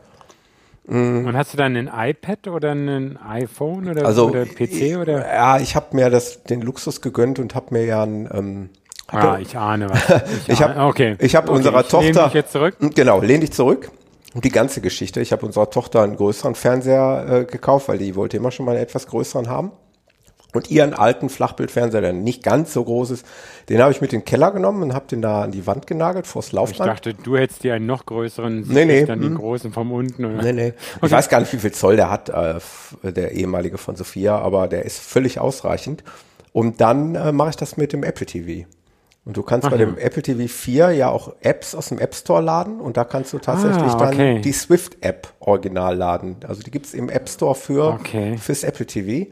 Mhm. 0.88 1.28
Und 1.28 1.38
hast 1.38 1.54
du 1.54 1.58
dann 1.58 1.76
ein 1.76 1.92
iPad 1.94 2.48
oder 2.48 2.72
ein 2.72 3.18
iPhone 3.18 3.90
oder, 3.90 4.06
also, 4.06 4.30
oder 4.30 4.46
PC? 4.46 4.98
Oder? 4.98 5.28
Ja, 5.28 5.60
ich 5.60 5.76
habe 5.76 5.96
mir 5.96 6.10
das, 6.10 6.44
den 6.44 6.62
Luxus 6.62 7.02
gegönnt 7.02 7.38
und 7.38 7.54
habe 7.54 7.68
mir 7.72 7.86
ja 7.86 8.04
ein 8.04 8.30
ähm, 8.34 8.70
Ah, 9.08 9.38
ich 9.42 9.58
ahne 9.58 9.90
was. 9.90 10.02
Ich, 10.48 10.54
ich 10.54 10.62
habe 10.62 10.80
okay. 10.80 11.18
ich 11.20 11.36
hab 11.36 11.50
okay, 11.50 11.58
unserer 11.58 11.82
ich 11.82 11.88
Tochter. 11.88 12.26
Dich 12.26 12.34
jetzt 12.34 12.54
zurück. 12.54 12.78
Genau, 12.80 13.20
lehn 13.20 13.42
dich 13.42 13.52
zurück. 13.52 13.92
Die 14.34 14.50
ganze 14.50 14.80
Geschichte. 14.80 15.20
Ich 15.20 15.34
habe 15.34 15.46
unserer 15.46 15.70
Tochter 15.70 16.04
einen 16.04 16.16
größeren 16.16 16.56
Fernseher 16.56 17.26
äh, 17.30 17.44
gekauft, 17.44 17.90
weil 17.90 17.98
die 17.98 18.16
wollte 18.16 18.38
immer 18.38 18.52
schon 18.52 18.66
mal 18.66 18.76
einen 18.76 18.84
etwas 18.84 19.08
größeren 19.08 19.50
haben. 19.50 19.74
Und 20.54 20.70
ihren 20.70 20.94
alten 20.94 21.30
Flachbildfernseher, 21.30 22.02
der 22.02 22.14
nicht 22.14 22.44
ganz 22.44 22.74
so 22.74 22.84
groß 22.84 23.12
ist, 23.12 23.26
den 23.70 23.82
habe 23.82 23.92
ich 23.92 24.02
mit 24.02 24.12
in 24.12 24.20
den 24.20 24.26
Keller 24.26 24.52
genommen 24.52 24.84
und 24.84 24.94
habe 24.94 25.08
den 25.08 25.22
da 25.22 25.44
an 25.44 25.52
die 25.52 25.66
Wand 25.66 25.88
genagelt, 25.88 26.28
vors 26.28 26.52
Laufband. 26.52 26.80
Ich 26.80 26.86
dachte, 26.86 27.14
du 27.14 27.38
hättest 27.38 27.64
dir 27.64 27.74
einen 27.74 27.86
noch 27.86 28.06
größeren, 28.06 28.66
nee, 28.68 28.86
nee, 28.86 29.06
dann 29.06 29.22
den 29.22 29.32
hm. 29.32 29.38
großen 29.38 29.72
vom 29.72 29.92
unten. 29.92 30.26
Oder? 30.26 30.44
Nee, 30.44 30.54
nee. 30.54 30.74
Okay. 30.98 31.06
Ich 31.06 31.12
weiß 31.12 31.30
gar 31.30 31.40
nicht, 31.40 31.54
wie 31.54 31.58
viel 31.58 31.72
Zoll 31.72 31.96
der 31.96 32.10
hat, 32.10 32.30
äh, 32.30 32.60
der 33.04 33.32
ehemalige 33.32 33.78
von 33.78 33.96
Sophia, 33.96 34.38
aber 34.38 34.68
der 34.68 34.84
ist 34.86 35.00
völlig 35.00 35.40
ausreichend. 35.40 36.04
Und 36.52 36.82
dann 36.82 37.16
äh, 37.16 37.32
mache 37.32 37.52
ich 37.52 37.56
das 37.56 37.78
mit 37.78 37.94
dem 37.94 38.04
Apple 38.04 38.26
TV. 38.26 38.68
Und 39.24 39.38
du 39.38 39.44
kannst 39.44 39.68
Ach, 39.68 39.72
bei 39.72 39.78
dem 39.78 39.98
Apple 39.98 40.24
TV 40.24 40.48
4 40.48 40.92
ja 40.92 41.10
auch 41.10 41.34
Apps 41.42 41.76
aus 41.76 41.90
dem 41.90 42.00
App 42.00 42.16
Store 42.16 42.42
laden 42.42 42.82
und 42.82 42.98
da 42.98 43.04
kannst 43.04 43.32
du 43.34 43.38
tatsächlich 43.38 43.84
ah, 43.84 44.08
okay. 44.08 44.34
dann 44.34 44.42
die 44.42 44.52
Swift 44.52 44.98
App 45.02 45.32
original 45.40 45.96
laden. 45.96 46.38
Also 46.48 46.64
die 46.64 46.72
gibt's 46.72 46.96
im 46.96 47.08
App 47.08 47.30
Store 47.30 47.54
für 47.54 47.94
okay. 47.94 48.38
fürs 48.38 48.64
Apple 48.64 48.88
TV. 48.88 49.32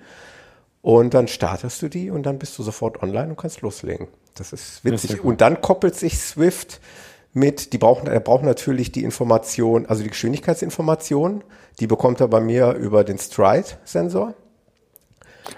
Und 0.81 1.13
dann 1.13 1.27
startest 1.27 1.81
du 1.81 1.89
die 1.89 2.09
und 2.09 2.23
dann 2.23 2.39
bist 2.39 2.57
du 2.57 2.63
sofort 2.63 3.03
online 3.03 3.29
und 3.29 3.37
kannst 3.37 3.61
loslegen. 3.61 4.07
Das 4.35 4.53
ist 4.53 4.85
witzig. 4.85 5.09
Das 5.09 5.19
ist 5.19 5.25
und 5.25 5.41
dann 5.41 5.61
koppelt 5.61 5.95
sich 5.95 6.17
Swift 6.19 6.79
mit, 7.33 7.73
die 7.73 7.77
brauchen, 7.77 8.07
er 8.07 8.19
braucht 8.19 8.43
natürlich 8.43 8.91
die 8.91 9.03
Information, 9.03 9.85
also 9.85 10.03
die 10.03 10.09
Geschwindigkeitsinformation, 10.09 11.43
die 11.79 11.87
bekommt 11.87 12.21
er 12.21 12.27
bei 12.27 12.39
mir 12.39 12.73
über 12.73 13.03
den 13.03 13.17
Stride-Sensor. 13.17 14.33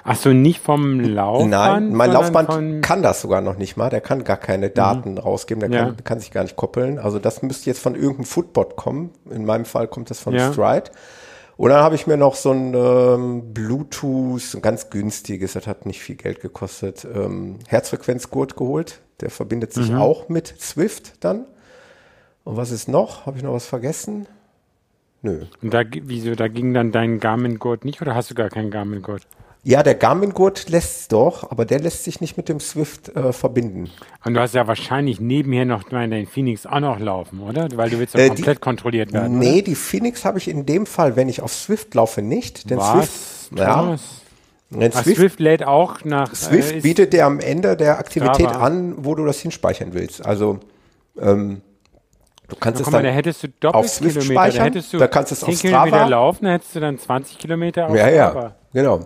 Ach 0.03 0.15
so, 0.15 0.29
nicht 0.29 0.59
vom 0.59 0.99
Laufband? 0.99 1.49
Nein, 1.49 1.93
mein 1.93 2.11
Laufband 2.11 2.81
kann 2.81 3.03
das 3.03 3.21
sogar 3.21 3.41
noch 3.41 3.57
nicht 3.57 3.77
mal. 3.77 3.89
Der 3.89 4.01
kann 4.01 4.23
gar 4.23 4.37
keine 4.37 4.69
mhm. 4.69 4.73
Daten 4.73 5.11
mhm. 5.11 5.17
rausgeben. 5.17 5.59
Der 5.59 5.69
ja. 5.69 5.85
kann, 5.85 6.03
kann, 6.03 6.19
sich 6.19 6.31
gar 6.31 6.43
nicht 6.43 6.55
koppeln. 6.55 6.97
Also 6.97 7.19
das 7.19 7.41
müsste 7.41 7.69
jetzt 7.69 7.81
von 7.81 7.95
irgendeinem 7.95 8.25
Footbot 8.25 8.75
kommen. 8.75 9.11
In 9.29 9.45
meinem 9.45 9.65
Fall 9.65 9.87
kommt 9.87 10.09
das 10.09 10.19
von 10.19 10.33
ja. 10.33 10.51
Stride. 10.51 10.91
Und 11.57 11.69
dann 11.69 11.83
habe 11.83 11.95
ich 11.95 12.07
mir 12.07 12.17
noch 12.17 12.35
so 12.35 12.51
ein 12.51 12.73
ähm, 12.73 13.53
Bluetooth, 13.53 14.55
ein 14.55 14.61
ganz 14.61 14.89
günstiges, 14.89 15.53
das 15.53 15.67
hat 15.67 15.85
nicht 15.85 16.01
viel 16.01 16.15
Geld 16.15 16.41
gekostet, 16.41 17.05
ähm, 17.05 17.59
Herzfrequenzgurt 17.67 18.55
geholt. 18.55 19.01
Der 19.19 19.29
verbindet 19.29 19.73
sich 19.73 19.91
mhm. 19.91 19.97
auch 19.97 20.29
mit 20.29 20.47
Swift 20.59 21.23
dann. 21.23 21.45
Und 22.43 22.57
was 22.57 22.71
ist 22.71 22.87
noch? 22.87 23.25
Habe 23.25 23.37
ich 23.37 23.43
noch 23.43 23.53
was 23.53 23.67
vergessen? 23.67 24.25
Nö. 25.21 25.45
Und 25.61 25.73
da, 25.73 25.83
wieso, 25.85 26.33
da 26.33 26.47
ging 26.47 26.73
dann 26.73 26.91
dein 26.91 27.19
Garmin-Gurt 27.19 27.85
nicht 27.85 28.01
oder 28.01 28.15
hast 28.15 28.31
du 28.31 28.35
gar 28.35 28.49
keinen 28.49 28.71
Garmin-Gurt? 28.71 29.27
Ja, 29.63 29.83
der 29.83 29.93
Garmin-Gurt 29.93 30.69
lässt 30.69 31.01
es 31.01 31.07
doch, 31.07 31.51
aber 31.51 31.65
der 31.65 31.79
lässt 31.79 32.03
sich 32.03 32.19
nicht 32.19 32.35
mit 32.35 32.49
dem 32.49 32.59
Swift 32.59 33.15
äh, 33.15 33.31
verbinden. 33.31 33.91
Und 34.25 34.33
du 34.33 34.39
hast 34.39 34.55
ja 34.55 34.65
wahrscheinlich 34.65 35.19
nebenher 35.19 35.65
noch 35.65 35.83
deinen 35.83 36.25
Phoenix 36.25 36.65
auch 36.65 36.79
noch 36.79 36.99
laufen, 36.99 37.41
oder? 37.41 37.67
Weil 37.75 37.91
du 37.91 37.99
willst 37.99 38.15
ja 38.15 38.21
äh, 38.21 38.27
komplett 38.29 38.57
die, 38.57 38.61
kontrolliert 38.61 39.13
werden. 39.13 39.37
Nee, 39.37 39.53
oder? 39.53 39.61
die 39.61 39.75
Phoenix 39.75 40.25
habe 40.25 40.39
ich 40.39 40.47
in 40.47 40.65
dem 40.65 40.87
Fall, 40.87 41.15
wenn 41.15 41.29
ich 41.29 41.41
auf 41.41 41.53
Swift 41.53 41.93
laufe, 41.93 42.23
nicht. 42.23 42.71
Denn 42.71 42.79
Was? 42.79 43.45
Swift, 43.45 43.59
ja, 43.59 43.97
Ach, 44.73 45.03
Swift, 45.03 45.17
Swift, 45.17 45.39
lädt 45.39 45.63
auch 45.63 46.03
nach. 46.05 46.33
Swift 46.33 46.77
äh, 46.77 46.79
bietet 46.79 47.13
dir 47.13 47.25
am 47.25 47.39
Ende 47.39 47.75
der 47.75 47.99
Aktivität 47.99 48.49
Strava. 48.49 48.65
an, 48.65 48.95
wo 48.97 49.15
du 49.15 49.25
das 49.25 49.39
hinspeichern 49.41 49.93
willst. 49.93 50.25
Also 50.25 50.59
ähm, 51.19 51.61
du 52.47 52.55
kannst 52.55 52.79
Na, 52.79 52.85
es 52.85 52.91
dann 52.91 53.03
mal, 53.03 53.03
da 53.03 53.09
hättest 53.09 53.47
du 53.59 53.67
auf 53.67 53.87
Swift 53.89 54.13
Kilometer, 54.13 54.33
speichern. 54.33 54.59
Da, 54.59 54.65
hättest 54.65 54.93
du 54.93 54.97
da 54.97 55.07
kannst 55.07 55.31
es 55.33 55.43
auf 55.43 55.53
Strava 55.53 55.85
Kilometer 55.85 56.09
laufen, 56.09 56.45
da 56.45 56.51
hättest 56.53 56.75
du 56.75 56.79
dann 56.79 56.97
20 56.97 57.37
Kilometer 57.37 57.87
auf 57.87 57.95
ja, 57.95 58.07
Strava. 58.07 58.43
Ja, 58.43 58.55
genau. 58.73 58.99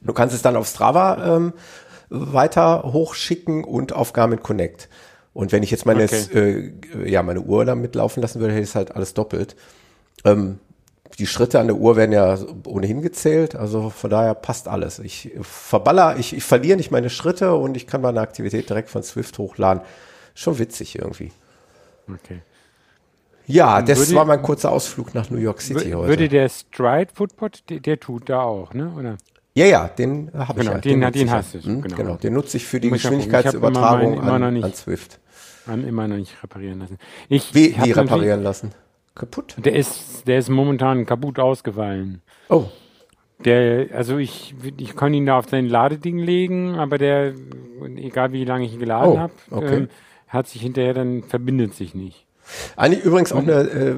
Du 0.00 0.12
kannst 0.12 0.34
es 0.34 0.42
dann 0.42 0.56
auf 0.56 0.66
Strava 0.66 1.36
ähm, 1.36 1.52
weiter 2.08 2.82
hochschicken 2.84 3.64
und 3.64 3.92
auf 3.92 4.12
Garmin 4.12 4.42
Connect. 4.42 4.88
Und 5.32 5.52
wenn 5.52 5.62
ich 5.62 5.70
jetzt 5.70 5.84
meine, 5.86 6.04
okay. 6.04 6.72
äh, 6.94 7.10
ja, 7.10 7.22
meine 7.22 7.40
Uhr 7.40 7.64
da 7.64 7.74
mitlaufen 7.74 8.22
lassen 8.22 8.40
würde, 8.40 8.54
hätte 8.54 8.62
ich 8.62 8.70
es 8.70 8.74
halt 8.74 8.94
alles 8.96 9.14
doppelt. 9.14 9.54
Ähm, 10.24 10.58
die 11.18 11.26
Schritte 11.26 11.60
an 11.60 11.66
der 11.66 11.76
Uhr 11.76 11.96
werden 11.96 12.12
ja 12.12 12.38
ohnehin 12.66 13.00
gezählt, 13.00 13.54
also 13.54 13.90
von 13.90 14.10
daher 14.10 14.34
passt 14.34 14.68
alles. 14.68 14.98
Ich 14.98 15.30
verballer, 15.40 16.16
ich, 16.18 16.36
ich 16.36 16.44
verliere 16.44 16.76
nicht 16.76 16.90
meine 16.90 17.10
Schritte 17.10 17.54
und 17.54 17.76
ich 17.76 17.86
kann 17.86 18.00
meine 18.00 18.20
Aktivität 18.20 18.68
direkt 18.68 18.90
von 18.90 19.02
Swift 19.02 19.38
hochladen. 19.38 19.82
Schon 20.34 20.58
witzig 20.58 20.98
irgendwie. 20.98 21.32
Okay. 22.08 22.42
Ja, 23.46 23.80
das 23.80 23.98
würde, 23.98 24.14
war 24.14 24.24
mein 24.24 24.42
kurzer 24.42 24.72
Ausflug 24.72 25.14
nach 25.14 25.30
New 25.30 25.38
York 25.38 25.60
City 25.62 25.92
heute. 25.92 26.08
Würde 26.08 26.28
der 26.28 26.48
Stride 26.48 27.08
Footpod, 27.14 27.62
der, 27.70 27.80
der, 27.80 28.00
tut 28.00 28.28
da 28.28 28.42
auch, 28.42 28.74
ne? 28.74 28.92
Oder? 28.98 29.16
Ja, 29.56 29.64
ja, 29.64 29.88
den 29.88 30.30
habe 30.34 30.60
genau, 30.60 30.76
ich 30.76 30.84
ja. 30.84 30.92
Den, 30.92 31.00
den, 31.00 31.12
den 31.12 31.30
hast 31.30 31.54
du. 31.54 31.60
Hm, 31.60 31.80
genau. 31.80 31.96
genau. 31.96 32.16
den 32.16 32.34
nutze 32.34 32.58
ich 32.58 32.66
für 32.66 32.78
die 32.78 32.90
Geschwindigkeitsübertragung 32.90 34.12
immer, 34.12 34.36
immer 34.36 34.46
an, 34.46 34.62
an 34.62 34.74
Swift. 34.74 35.18
An 35.66 35.88
immer 35.88 36.06
noch 36.06 36.16
nicht 36.16 36.42
reparieren 36.42 36.80
lassen. 36.80 36.98
Ich 37.30 37.54
wie, 37.54 37.74
wie 37.82 37.90
reparieren 37.92 38.42
lassen? 38.42 38.72
Kaputt? 39.14 39.56
Der 39.56 39.74
ist, 39.74 40.28
der 40.28 40.38
ist 40.38 40.50
momentan 40.50 41.06
kaputt 41.06 41.38
ausgefallen. 41.38 42.20
Oh. 42.50 42.66
Der, 43.46 43.86
also 43.94 44.18
ich, 44.18 44.54
ich 44.76 44.94
kann 44.94 45.14
ihn 45.14 45.24
da 45.24 45.38
auf 45.38 45.48
sein 45.48 45.66
Ladeding 45.66 46.18
legen, 46.18 46.74
aber 46.74 46.98
der, 46.98 47.32
egal 47.96 48.32
wie 48.32 48.44
lange 48.44 48.66
ich 48.66 48.74
ihn 48.74 48.78
geladen 48.78 49.12
oh, 49.12 49.18
habe, 49.18 49.32
okay. 49.50 49.74
ähm, 49.74 49.88
hat 50.28 50.48
sich 50.48 50.60
hinterher 50.60 50.92
dann 50.92 51.22
verbindet 51.22 51.72
sich 51.72 51.94
nicht. 51.94 52.26
Eigentlich 52.76 53.04
übrigens 53.04 53.32
auch 53.32 53.38
eine 53.38 53.52
äh, 53.52 53.94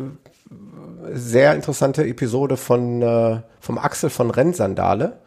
sehr 1.15 1.57
interessante 1.57 2.07
Episode 2.07 2.57
von 2.57 3.03
äh, 3.03 3.41
vom 3.59 3.79
Axel 3.79 4.09
von 4.09 4.31
Rennsandale. 4.31 5.19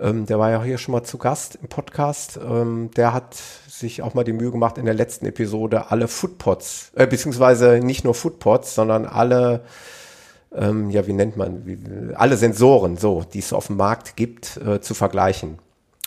Ähm, 0.00 0.26
der 0.26 0.38
war 0.38 0.50
ja 0.50 0.62
hier 0.62 0.78
schon 0.78 0.92
mal 0.92 1.02
zu 1.02 1.18
Gast 1.18 1.58
im 1.60 1.68
Podcast. 1.68 2.38
Ähm, 2.42 2.90
der 2.96 3.12
hat 3.12 3.34
sich 3.68 4.02
auch 4.02 4.14
mal 4.14 4.24
die 4.24 4.32
Mühe 4.32 4.50
gemacht, 4.50 4.78
in 4.78 4.84
der 4.84 4.94
letzten 4.94 5.26
Episode 5.26 5.90
alle 5.90 6.08
Footpods, 6.08 6.92
äh, 6.94 7.06
beziehungsweise 7.06 7.80
nicht 7.80 8.04
nur 8.04 8.14
Footpods, 8.14 8.74
sondern 8.74 9.06
alle, 9.06 9.64
ähm, 10.54 10.90
ja, 10.90 11.06
wie 11.06 11.12
nennt 11.12 11.36
man, 11.36 11.66
wie, 11.66 11.78
alle 12.14 12.36
Sensoren, 12.36 12.96
so, 12.96 13.24
die 13.32 13.40
es 13.40 13.52
auf 13.52 13.66
dem 13.66 13.76
Markt 13.76 14.16
gibt, 14.16 14.56
äh, 14.58 14.80
zu 14.80 14.94
vergleichen. 14.94 15.58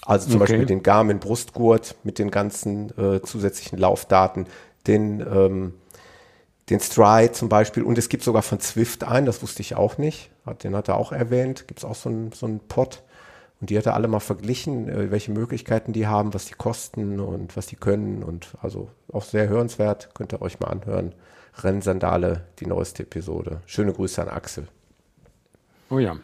Also 0.05 0.29
zum 0.29 0.41
okay. 0.41 0.53
Beispiel 0.53 0.65
den 0.65 0.83
Garmin 0.83 1.19
Brustgurt 1.19 1.95
mit 2.03 2.17
den 2.17 2.31
ganzen 2.31 2.97
äh, 2.97 3.21
zusätzlichen 3.21 3.77
Laufdaten, 3.77 4.47
den, 4.87 5.19
ähm, 5.19 5.73
den 6.69 6.79
Stride 6.79 7.33
zum 7.33 7.49
Beispiel 7.49 7.83
und 7.83 7.97
es 7.97 8.09
gibt 8.09 8.23
sogar 8.23 8.41
von 8.41 8.59
Zwift 8.61 9.03
einen, 9.03 9.25
das 9.25 9.43
wusste 9.43 9.61
ich 9.61 9.75
auch 9.75 9.97
nicht, 9.97 10.31
den 10.63 10.75
hat 10.75 10.87
er 10.87 10.95
auch 10.95 11.11
erwähnt, 11.11 11.67
gibt 11.67 11.81
es 11.81 11.85
auch 11.85 11.95
so 11.95 12.09
einen 12.09 12.31
so 12.31 12.47
Pod 12.67 13.03
und 13.61 13.69
die 13.69 13.77
hat 13.77 13.85
er 13.85 13.93
alle 13.93 14.07
mal 14.07 14.19
verglichen, 14.19 14.89
äh, 14.89 15.11
welche 15.11 15.31
Möglichkeiten 15.31 15.93
die 15.93 16.07
haben, 16.07 16.33
was 16.33 16.45
die 16.45 16.55
kosten 16.55 17.19
und 17.19 17.55
was 17.55 17.67
die 17.67 17.75
können. 17.75 18.23
Und 18.23 18.55
also 18.61 18.89
auch 19.13 19.23
sehr 19.23 19.47
hörenswert, 19.47 20.09
könnt 20.15 20.33
ihr 20.33 20.41
euch 20.41 20.59
mal 20.59 20.67
anhören. 20.67 21.13
Rennsandale, 21.59 22.47
die 22.59 22.65
neueste 22.65 23.03
Episode. 23.03 23.61
Schöne 23.67 23.93
Grüße 23.93 24.19
an 24.21 24.29
Axel. 24.29 24.67
Oh 25.91 25.99
ja. 25.99 26.15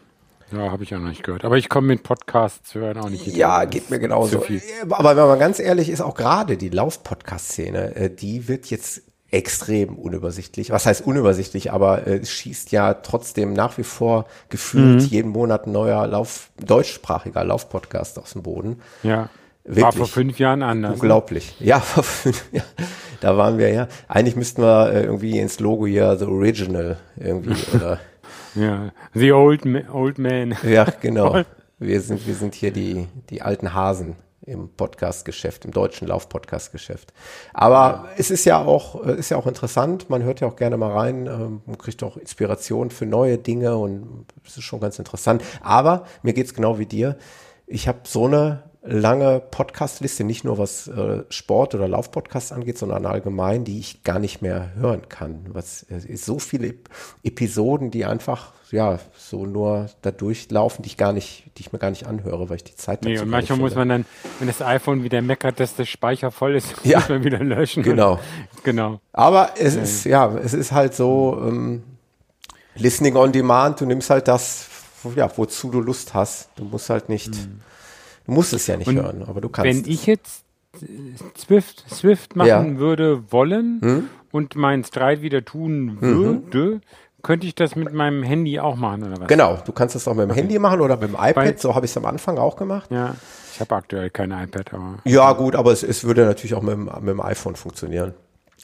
Ja, 0.52 0.71
habe 0.71 0.84
ich 0.84 0.89
ja 0.89 0.97
noch 0.97 1.10
nicht 1.10 1.23
gehört. 1.23 1.43
Aber 1.45 1.58
ich 1.58 1.69
komme 1.69 1.88
mit 1.88 2.04
Podcasts 2.04 2.73
hören 2.73 2.97
auch 2.97 3.10
nicht. 3.10 3.28
Ja, 3.28 3.65
geht 3.65 3.89
mir 3.89 4.00
genauso. 4.00 4.43
Aber 4.89 5.15
wenn 5.15 5.28
man 5.28 5.38
ganz 5.38 5.60
ehrlich 5.60 5.89
ist, 5.89 6.02
auch 6.02 6.15
gerade 6.15 6.58
die 6.58 6.69
Lauf-Podcast-Szene, 6.69 7.95
äh, 7.95 8.10
die 8.10 8.47
wird 8.47 8.67
jetzt 8.67 9.04
extrem 9.31 9.95
unübersichtlich. 9.95 10.71
Was 10.71 10.85
heißt 10.85 11.05
unübersichtlich, 11.05 11.71
aber 11.71 12.07
äh, 12.07 12.17
es 12.17 12.31
schießt 12.31 12.71
ja 12.71 12.93
trotzdem 12.95 13.53
nach 13.53 13.77
wie 13.77 13.83
vor 13.83 14.25
gefühlt 14.49 15.01
mhm. 15.01 15.07
jeden 15.07 15.31
Monat 15.31 15.67
ein 15.67 15.73
neuer 15.73 16.07
Lauf, 16.07 16.49
deutschsprachiger 16.63 17.43
Laufpodcast 17.43 18.19
aus 18.19 18.33
dem 18.33 18.43
Boden. 18.43 18.81
Ja. 19.03 19.29
Wirklich. 19.65 19.83
War 19.83 19.91
vor 19.91 20.07
fünf 20.07 20.39
Jahren 20.39 20.63
anders. 20.63 20.91
Ne? 20.91 20.95
Unglaublich. 20.95 21.59
Ne? 21.59 21.67
Ja, 21.67 21.79
vor 21.81 22.03
fünf 22.03 22.45
Jahren. 22.53 22.67
Da 23.19 23.35
waren 23.35 23.57
wir 23.57 23.69
ja. 23.69 23.87
Eigentlich 24.07 24.37
müssten 24.37 24.61
wir 24.61 24.93
äh, 24.93 25.03
irgendwie 25.03 25.39
ins 25.39 25.59
Logo 25.59 25.85
hier 25.85 26.15
The 26.15 26.25
Original 26.25 26.97
irgendwie 27.17 27.55
oder. 27.75 27.99
ja, 28.55 28.93
The 29.13 29.33
Old, 29.33 29.63
old 29.91 30.19
Man. 30.19 30.55
Ja, 30.63 30.85
genau. 31.01 31.43
Wir 31.79 32.01
sind, 32.01 32.25
wir 32.25 32.33
sind 32.33 32.55
hier 32.55 32.71
die, 32.71 33.07
die 33.29 33.43
alten 33.43 33.75
Hasen 33.75 34.15
im 34.47 34.69
Podcast-Geschäft, 34.69 35.65
im 35.65 35.71
deutschen 35.71 36.07
Lauf-Podcast-Geschäft. 36.07 37.13
Aber 37.53 38.07
es 38.17 38.31
ist 38.31 38.45
ja 38.45 38.63
auch, 38.63 39.05
äh, 39.05 39.19
ist 39.19 39.29
ja 39.29 39.38
auch 39.38 39.45
interessant. 39.45 40.10
Man 40.10 40.23
hört 40.23 40.39
ja 40.39 40.47
auch 40.47 40.55
gerne 40.55 40.77
mal 40.77 40.91
rein, 40.91 41.27
ähm, 41.27 41.62
man 41.65 41.77
kriegt 41.77 42.01
auch 42.01 42.17
Inspiration 42.17 42.89
für 42.89 43.05
neue 43.05 43.38
Dinge 43.38 43.77
und 43.77 44.25
es 44.45 44.57
ist 44.57 44.63
schon 44.63 44.79
ganz 44.79 44.97
interessant. 44.99 45.43
Aber 45.62 46.05
mir 46.23 46.33
geht's 46.33 46.53
genau 46.53 46.79
wie 46.79 46.86
dir. 46.86 47.17
Ich 47.67 47.88
habe 47.88 47.99
so 48.05 48.25
eine 48.25 48.63
lange 48.88 49.41
Podcast-Liste, 49.52 50.23
nicht 50.23 50.43
nur 50.43 50.58
was 50.58 50.88
äh, 50.88 51.23
Sport- 51.30 51.76
oder 51.76 51.88
Laufpodcasts 51.88 52.52
angeht, 52.52 52.78
sondern 52.78 53.06
allgemein, 53.06 53.65
die 53.65 53.80
ich 53.80 54.04
gar 54.04 54.19
nicht 54.19 54.41
mehr 54.41 54.71
hören 54.76 55.10
kann. 55.10 55.45
Was 55.50 55.84
äh, 55.89 56.15
so 56.15 56.39
viele 56.39 56.76
Episoden, 57.23 57.91
die 57.91 58.06
einfach 58.06 58.54
ja 58.71 59.00
so 59.17 59.45
nur 59.45 59.89
da 60.02 60.12
durchlaufen, 60.12 60.84
die 60.84 60.88
ich 60.88 60.97
gar 60.97 61.13
nicht, 61.13 61.52
die 61.58 61.62
ich 61.62 61.73
mir 61.73 61.80
gar 61.80 61.89
nicht 61.89 62.08
anhöre, 62.08 62.50
weil 62.50 62.58
ich 62.58 62.63
die 62.63 62.76
Zeit 62.76 63.04
nee, 63.04 63.19
und 63.19 63.30
manchmal 63.30 63.60
muss 63.60 63.76
man 63.76 63.89
dann, 63.89 64.06
wenn 64.39 64.47
das 64.47 64.62
iPhone 64.62 65.04
wieder 65.04 65.21
meckert, 65.21 65.60
dass 65.60 65.76
der 65.76 65.86
Speicher 65.86 66.32
voll 66.32 66.56
ist, 66.56 66.73
ja, 66.84 67.00
muss 67.00 67.10
man 67.10 67.23
wieder 67.23 67.39
löschen. 67.39 67.84
Genau, 67.84 68.19
genau. 68.63 69.02
Aber 69.12 69.52
es 69.60 69.76
ja. 69.76 69.82
ist 69.82 70.04
ja, 70.06 70.38
es 70.38 70.54
ist 70.54 70.71
halt 70.71 70.95
so 70.95 71.41
ähm, 71.45 71.84
Listening 72.76 73.17
on 73.17 73.32
Demand. 73.32 73.82
Du 73.82 73.86
nimmst 73.86 74.10
halt 74.10 74.28
das, 74.28 74.67
ja, 75.15 75.30
wozu 75.36 75.71
du 75.71 75.82
Lust 75.82 76.13
hast. 76.13 76.50
Du 76.56 76.63
musst 76.63 76.89
halt 76.89 77.10
nicht 77.10 77.36
mhm 77.36 77.62
Du 78.27 78.33
musst 78.33 78.53
es 78.53 78.67
ja 78.67 78.77
nicht 78.77 78.87
und 78.87 78.97
hören, 78.97 79.23
aber 79.25 79.41
du 79.41 79.49
kannst. 79.49 79.85
Wenn 79.85 79.91
ich 79.91 80.05
jetzt 80.05 80.43
Swift, 81.37 81.85
Swift 81.89 82.35
machen 82.35 82.73
ja. 82.73 82.77
würde 82.77 83.31
wollen 83.31 83.79
hm? 83.81 84.09
und 84.31 84.55
meinen 84.55 84.83
Streit 84.83 85.21
wieder 85.21 85.43
tun 85.43 85.95
mhm. 85.95 86.01
würde, 86.01 86.65
mhm. 86.75 86.81
könnte 87.23 87.47
ich 87.47 87.55
das 87.55 87.75
mit 87.75 87.93
meinem 87.93 88.21
Handy 88.21 88.59
auch 88.59 88.75
machen, 88.75 89.03
oder 89.05 89.21
was? 89.21 89.27
Genau, 89.27 89.57
du 89.65 89.71
kannst 89.71 89.95
das 89.95 90.07
auch 90.07 90.13
mit 90.13 90.23
dem 90.23 90.31
okay. 90.31 90.41
Handy 90.41 90.59
machen 90.59 90.81
oder 90.81 90.97
mit 90.97 91.09
dem 91.09 91.15
iPad, 91.15 91.35
Weil, 91.35 91.57
so 91.57 91.73
habe 91.73 91.85
ich 91.85 91.91
es 91.91 91.97
am 91.97 92.05
Anfang 92.05 92.37
auch 92.37 92.57
gemacht. 92.57 92.91
Ja, 92.91 93.15
ich 93.53 93.59
habe 93.59 93.75
aktuell 93.75 94.09
kein 94.09 94.31
iPad, 94.31 94.73
aber. 94.73 94.97
Ja, 95.05 95.31
gut, 95.33 95.55
aber 95.55 95.71
es, 95.71 95.83
es 95.83 96.03
würde 96.03 96.25
natürlich 96.25 96.53
auch 96.53 96.61
mit 96.61 96.73
dem, 96.73 96.85
mit 96.85 97.07
dem 97.07 97.21
iPhone 97.21 97.55
funktionieren. 97.55 98.13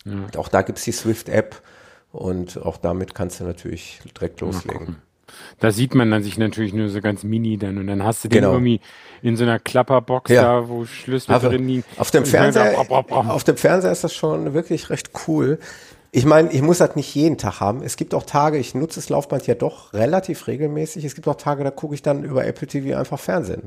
Ja. 0.06 0.40
Auch 0.40 0.50
da 0.50 0.62
gibt 0.62 0.80
es 0.80 0.84
die 0.84 0.92
Swift-App 0.92 1.62
und 2.12 2.62
auch 2.64 2.78
damit 2.78 3.16
kannst 3.16 3.40
du 3.40 3.46
natürlich 3.46 4.02
direkt 4.16 4.42
loslegen. 4.42 4.98
Da 5.60 5.72
sieht 5.72 5.96
man 5.96 6.12
dann 6.12 6.24
sich 6.24 6.38
natürlich 6.38 6.74
nur 6.74 6.90
so 6.90 7.02
ganz 7.02 7.24
mini 7.24 7.58
dann 7.58 7.78
und 7.78 7.88
dann 7.88 8.04
hast 8.04 8.24
du 8.24 8.30
den 8.30 8.42
genau. 8.42 8.54
irgendwie 8.54 8.82
in 9.22 9.36
so 9.36 9.44
einer 9.44 9.60
Klapperbox 9.60 10.32
ja. 10.32 10.42
da, 10.42 10.70
wo 10.70 10.86
Schlüssel 10.86 11.34
Aber 11.34 11.50
drin 11.50 11.68
liegen. 11.68 11.84
Auf 11.98 12.12
dem 12.12 12.26
Fernseher, 12.26 12.78
auf 12.90 13.44
dem 13.44 13.58
Fernseher 13.58 13.92
ist 13.92 14.04
das 14.04 14.14
schon 14.14 14.54
wirklich 14.54 14.90
recht 14.90 15.12
cool. 15.28 15.60
Ich 16.16 16.26
meine, 16.26 16.52
ich 16.52 16.62
muss 16.62 16.78
das 16.78 16.96
nicht 16.96 17.16
jeden 17.16 17.40
Tag 17.40 17.60
haben. 17.60 17.82
Es 17.82 17.96
gibt 17.96 18.14
auch 18.14 18.22
Tage, 18.22 18.60
ich 18.60 18.76
nutze 18.76 19.00
das 19.00 19.10
Laufband 19.10 19.48
ja 19.48 19.56
doch 19.56 19.94
relativ 19.94 20.46
regelmäßig. 20.46 21.06
Es 21.06 21.16
gibt 21.16 21.28
auch 21.28 21.36
Tage, 21.36 21.64
da 21.64 21.72
gucke 21.72 21.96
ich 21.96 22.04
dann 22.04 22.24
über 22.24 22.46
Apple 22.46 22.68
TV 22.68 22.96
einfach 22.96 23.20
Fernsehen. 23.20 23.64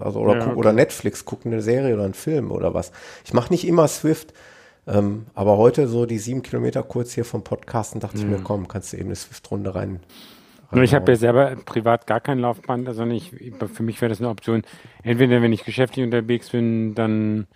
Also, 0.00 0.18
oder, 0.18 0.38
ja, 0.38 0.46
okay. 0.46 0.54
oder 0.56 0.72
Netflix, 0.72 1.24
gucke 1.24 1.46
eine 1.46 1.62
Serie 1.62 1.94
oder 1.94 2.02
einen 2.02 2.14
Film 2.14 2.50
oder 2.50 2.74
was. 2.74 2.90
Ich 3.24 3.32
mache 3.32 3.52
nicht 3.52 3.64
immer 3.64 3.86
Swift. 3.86 4.32
Ähm, 4.88 5.26
aber 5.34 5.56
heute 5.58 5.88
so 5.88 6.06
die 6.06 6.18
sieben 6.18 6.42
Kilometer 6.42 6.82
kurz 6.82 7.12
hier 7.12 7.24
vom 7.24 7.42
Podcasten 7.42 8.00
dachte 8.00 8.18
mhm. 8.18 8.22
ich 8.22 8.28
mir, 8.30 8.44
komm, 8.44 8.68
kannst 8.68 8.92
du 8.92 8.96
eben 8.96 9.06
eine 9.06 9.16
Swift-Runde 9.16 9.74
rein, 9.74 10.00
nur 10.70 10.82
ich 10.82 10.94
habe 10.94 11.12
ja 11.12 11.16
selber 11.16 11.54
privat 11.64 12.06
gar 12.06 12.20
kein 12.20 12.38
Laufband, 12.38 12.88
also 12.88 13.04
nicht, 13.04 13.34
für 13.72 13.82
mich 13.82 14.00
wäre 14.00 14.08
das 14.08 14.20
eine 14.20 14.28
Option. 14.28 14.62
Entweder 15.02 15.42
wenn 15.42 15.52
ich 15.52 15.64
geschäftlich 15.64 16.04
unterwegs 16.04 16.50
bin, 16.50 16.94
dann 16.94 17.46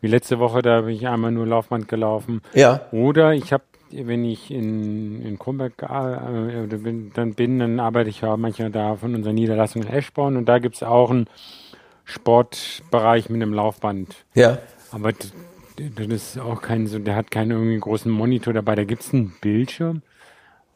wie 0.00 0.06
letzte 0.06 0.38
Woche, 0.38 0.62
da 0.62 0.82
bin 0.82 0.94
ich 0.94 1.08
einmal 1.08 1.32
nur 1.32 1.46
Laufband 1.46 1.88
gelaufen. 1.88 2.42
Ja. 2.54 2.82
Oder 2.92 3.34
ich 3.34 3.52
habe, 3.52 3.64
wenn 3.90 4.24
ich 4.24 4.50
in, 4.50 5.22
in 5.22 5.38
Kronberg 5.38 5.72
äh, 5.82 6.76
bin, 6.76 7.10
dann 7.14 7.34
bin, 7.34 7.58
dann 7.58 7.80
arbeite 7.80 8.10
ich 8.10 8.20
ja 8.20 8.36
manchmal 8.36 8.70
da 8.70 8.96
von 8.96 9.14
unserer 9.14 9.32
Niederlassung 9.32 9.82
in 9.82 9.88
Eschborn 9.88 10.36
und 10.36 10.46
da 10.46 10.58
gibt 10.58 10.76
es 10.76 10.82
auch 10.82 11.10
einen 11.10 11.26
Sportbereich 12.04 13.28
mit 13.28 13.42
einem 13.42 13.52
Laufband. 13.52 14.14
Ja. 14.34 14.58
Aber 14.92 15.12
das 15.12 16.06
ist 16.06 16.38
auch 16.38 16.62
kein 16.62 16.86
so, 16.86 16.98
der 16.98 17.16
hat 17.16 17.30
keinen 17.30 17.50
irgendwie 17.50 17.78
großen 17.78 18.10
Monitor 18.10 18.52
dabei, 18.52 18.74
da 18.74 18.84
gibt 18.84 19.02
es 19.02 19.12
einen 19.12 19.34
Bildschirm. 19.40 20.02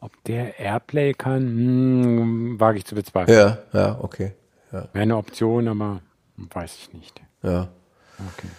Ob 0.03 0.21
der 0.25 0.59
Airplay 0.59 1.13
kann, 1.13 1.43
hm, 1.43 2.59
wage 2.59 2.79
ich 2.79 2.85
zu 2.85 2.93
bezweifeln. 2.93 3.37
Ja, 3.37 3.59
ja, 3.71 3.97
okay. 4.01 4.33
Ja. 4.73 4.89
Wäre 4.91 5.03
eine 5.03 5.15
Option, 5.15 5.69
aber 5.69 6.01
weiß 6.35 6.75
ich 6.75 6.93
nicht. 6.93 7.21
Ja. 7.41 7.69
Okay. 8.33 8.49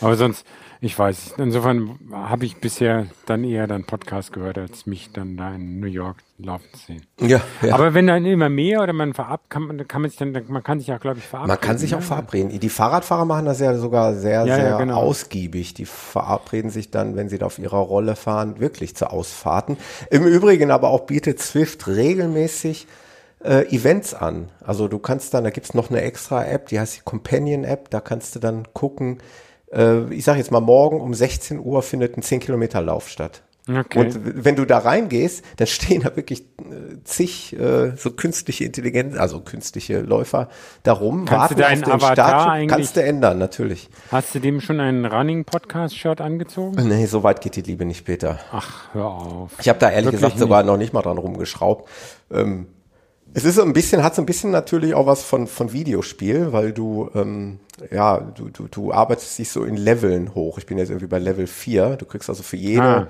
Aber 0.00 0.14
sonst, 0.14 0.46
ich 0.84 0.98
weiß, 0.98 1.34
insofern 1.38 1.96
habe 2.10 2.44
ich 2.44 2.56
bisher 2.56 3.06
dann 3.26 3.44
eher 3.44 3.68
dann 3.68 3.84
Podcast 3.84 4.32
gehört, 4.32 4.58
als 4.58 4.84
mich 4.84 5.12
dann 5.12 5.36
da 5.36 5.54
in 5.54 5.78
New 5.78 5.86
York 5.86 6.16
laufen 6.38 6.66
zu 6.72 6.86
sehen. 6.86 7.06
Ja, 7.20 7.40
ja. 7.62 7.74
Aber 7.74 7.94
wenn 7.94 8.08
dann 8.08 8.24
immer 8.24 8.48
mehr 8.48 8.82
oder 8.82 8.92
man 8.92 9.14
verab, 9.14 9.48
kann 9.48 9.62
man, 9.62 9.86
kann 9.86 10.02
man 10.02 10.10
sich 10.10 10.18
dann, 10.18 10.32
man 10.48 10.64
kann 10.64 10.80
sich 10.80 10.92
auch, 10.92 10.98
glaube 10.98 11.18
ich, 11.18 11.24
verabreden. 11.24 11.56
Man 11.56 11.60
kann 11.60 11.78
sich 11.78 11.94
auch 11.94 12.00
ne? 12.00 12.04
verabreden. 12.04 12.58
Die 12.58 12.68
Fahrradfahrer 12.68 13.24
machen 13.24 13.44
das 13.44 13.60
ja 13.60 13.76
sogar 13.76 14.16
sehr, 14.16 14.44
ja, 14.44 14.56
sehr 14.56 14.70
ja, 14.70 14.78
genau. 14.78 14.96
ausgiebig. 14.96 15.72
Die 15.74 15.84
verabreden 15.84 16.70
sich 16.72 16.90
dann, 16.90 17.14
wenn 17.14 17.28
sie 17.28 17.38
da 17.38 17.46
auf 17.46 17.60
ihrer 17.60 17.78
Rolle 17.78 18.16
fahren, 18.16 18.58
wirklich 18.58 18.96
zu 18.96 19.08
Ausfahrten. 19.08 19.76
Im 20.10 20.26
Übrigen 20.26 20.72
aber 20.72 20.90
auch 20.90 21.02
bietet 21.02 21.38
Swift 21.38 21.86
regelmäßig 21.86 22.88
äh, 23.44 23.72
Events 23.72 24.14
an. 24.14 24.48
Also 24.64 24.88
du 24.88 24.98
kannst 24.98 25.32
dann, 25.32 25.44
da 25.44 25.50
gibt's 25.50 25.74
noch 25.74 25.90
eine 25.90 26.02
extra 26.02 26.44
App, 26.44 26.66
die 26.66 26.80
heißt 26.80 26.96
die 26.96 27.02
Companion 27.04 27.62
App, 27.62 27.88
da 27.90 28.00
kannst 28.00 28.34
du 28.34 28.40
dann 28.40 28.66
gucken, 28.72 29.18
äh, 29.72 30.12
ich 30.12 30.24
sage 30.24 30.38
jetzt 30.38 30.50
mal, 30.50 30.60
morgen 30.60 31.00
um 31.00 31.14
16 31.14 31.58
Uhr 31.58 31.82
findet 31.82 32.16
ein 32.16 32.22
10 32.22 32.40
Kilometer 32.40 32.80
Lauf 32.80 33.08
statt. 33.08 33.42
Okay. 33.68 34.00
Und 34.00 34.44
wenn 34.44 34.56
du 34.56 34.64
da 34.64 34.78
reingehst, 34.78 35.44
dann 35.56 35.68
stehen 35.68 36.02
da 36.02 36.16
wirklich 36.16 36.40
äh, 36.40 36.96
zig 37.04 37.56
äh, 37.56 37.92
so 37.96 38.10
künstliche 38.10 38.64
Intelligenz, 38.64 39.16
also 39.16 39.40
künstliche 39.40 40.00
Läufer 40.00 40.48
darum, 40.82 41.26
kannst 41.26 41.32
warten 41.32 41.54
du 41.54 41.60
deinen 41.60 41.84
auf 41.84 41.90
den 41.90 41.92
Avatar 41.92 42.14
Start. 42.14 42.48
Eigentlich, 42.48 42.68
kannst 42.70 42.96
du 42.96 43.02
ändern, 43.04 43.38
natürlich. 43.38 43.88
Hast 44.10 44.34
du 44.34 44.40
dem 44.40 44.60
schon 44.60 44.80
einen 44.80 45.06
Running 45.06 45.44
Podcast 45.44 45.96
Shirt 45.96 46.20
angezogen? 46.20 46.88
Nee, 46.88 47.06
so 47.06 47.22
weit 47.22 47.40
geht 47.40 47.54
die 47.54 47.62
Liebe 47.62 47.84
nicht, 47.84 48.04
Peter. 48.04 48.40
Ach, 48.50 48.92
hör 48.94 49.06
auf. 49.06 49.52
Ich 49.60 49.68
habe 49.68 49.78
da 49.78 49.90
ehrlich 49.90 50.06
Wirklich 50.06 50.22
gesagt 50.22 50.38
sogar 50.40 50.64
noch 50.64 50.76
nicht 50.76 50.92
mal 50.92 51.02
dran 51.02 51.18
rumgeschraubt. 51.18 51.88
Ähm, 52.32 52.66
es 53.34 53.44
ist 53.44 53.54
so 53.54 53.62
ein 53.62 53.72
bisschen, 53.72 54.02
hat 54.02 54.14
so 54.14 54.22
ein 54.22 54.26
bisschen 54.26 54.50
natürlich 54.50 54.94
auch 54.94 55.06
was 55.06 55.22
von, 55.22 55.46
von 55.46 55.72
Videospiel, 55.72 56.52
weil 56.52 56.72
du, 56.72 57.10
ähm, 57.14 57.60
ja, 57.90 58.20
du, 58.20 58.50
du, 58.50 58.68
du 58.68 58.92
arbeitest 58.92 59.38
dich 59.38 59.50
so 59.50 59.64
in 59.64 59.76
Leveln 59.76 60.34
hoch. 60.34 60.58
Ich 60.58 60.66
bin 60.66 60.78
jetzt 60.78 60.90
irgendwie 60.90 61.06
bei 61.06 61.18
Level 61.18 61.46
4. 61.46 61.96
Du 61.96 62.04
kriegst 62.04 62.28
also 62.28 62.42
für 62.42 62.56
jede, 62.56 62.82
ah. 62.82 63.08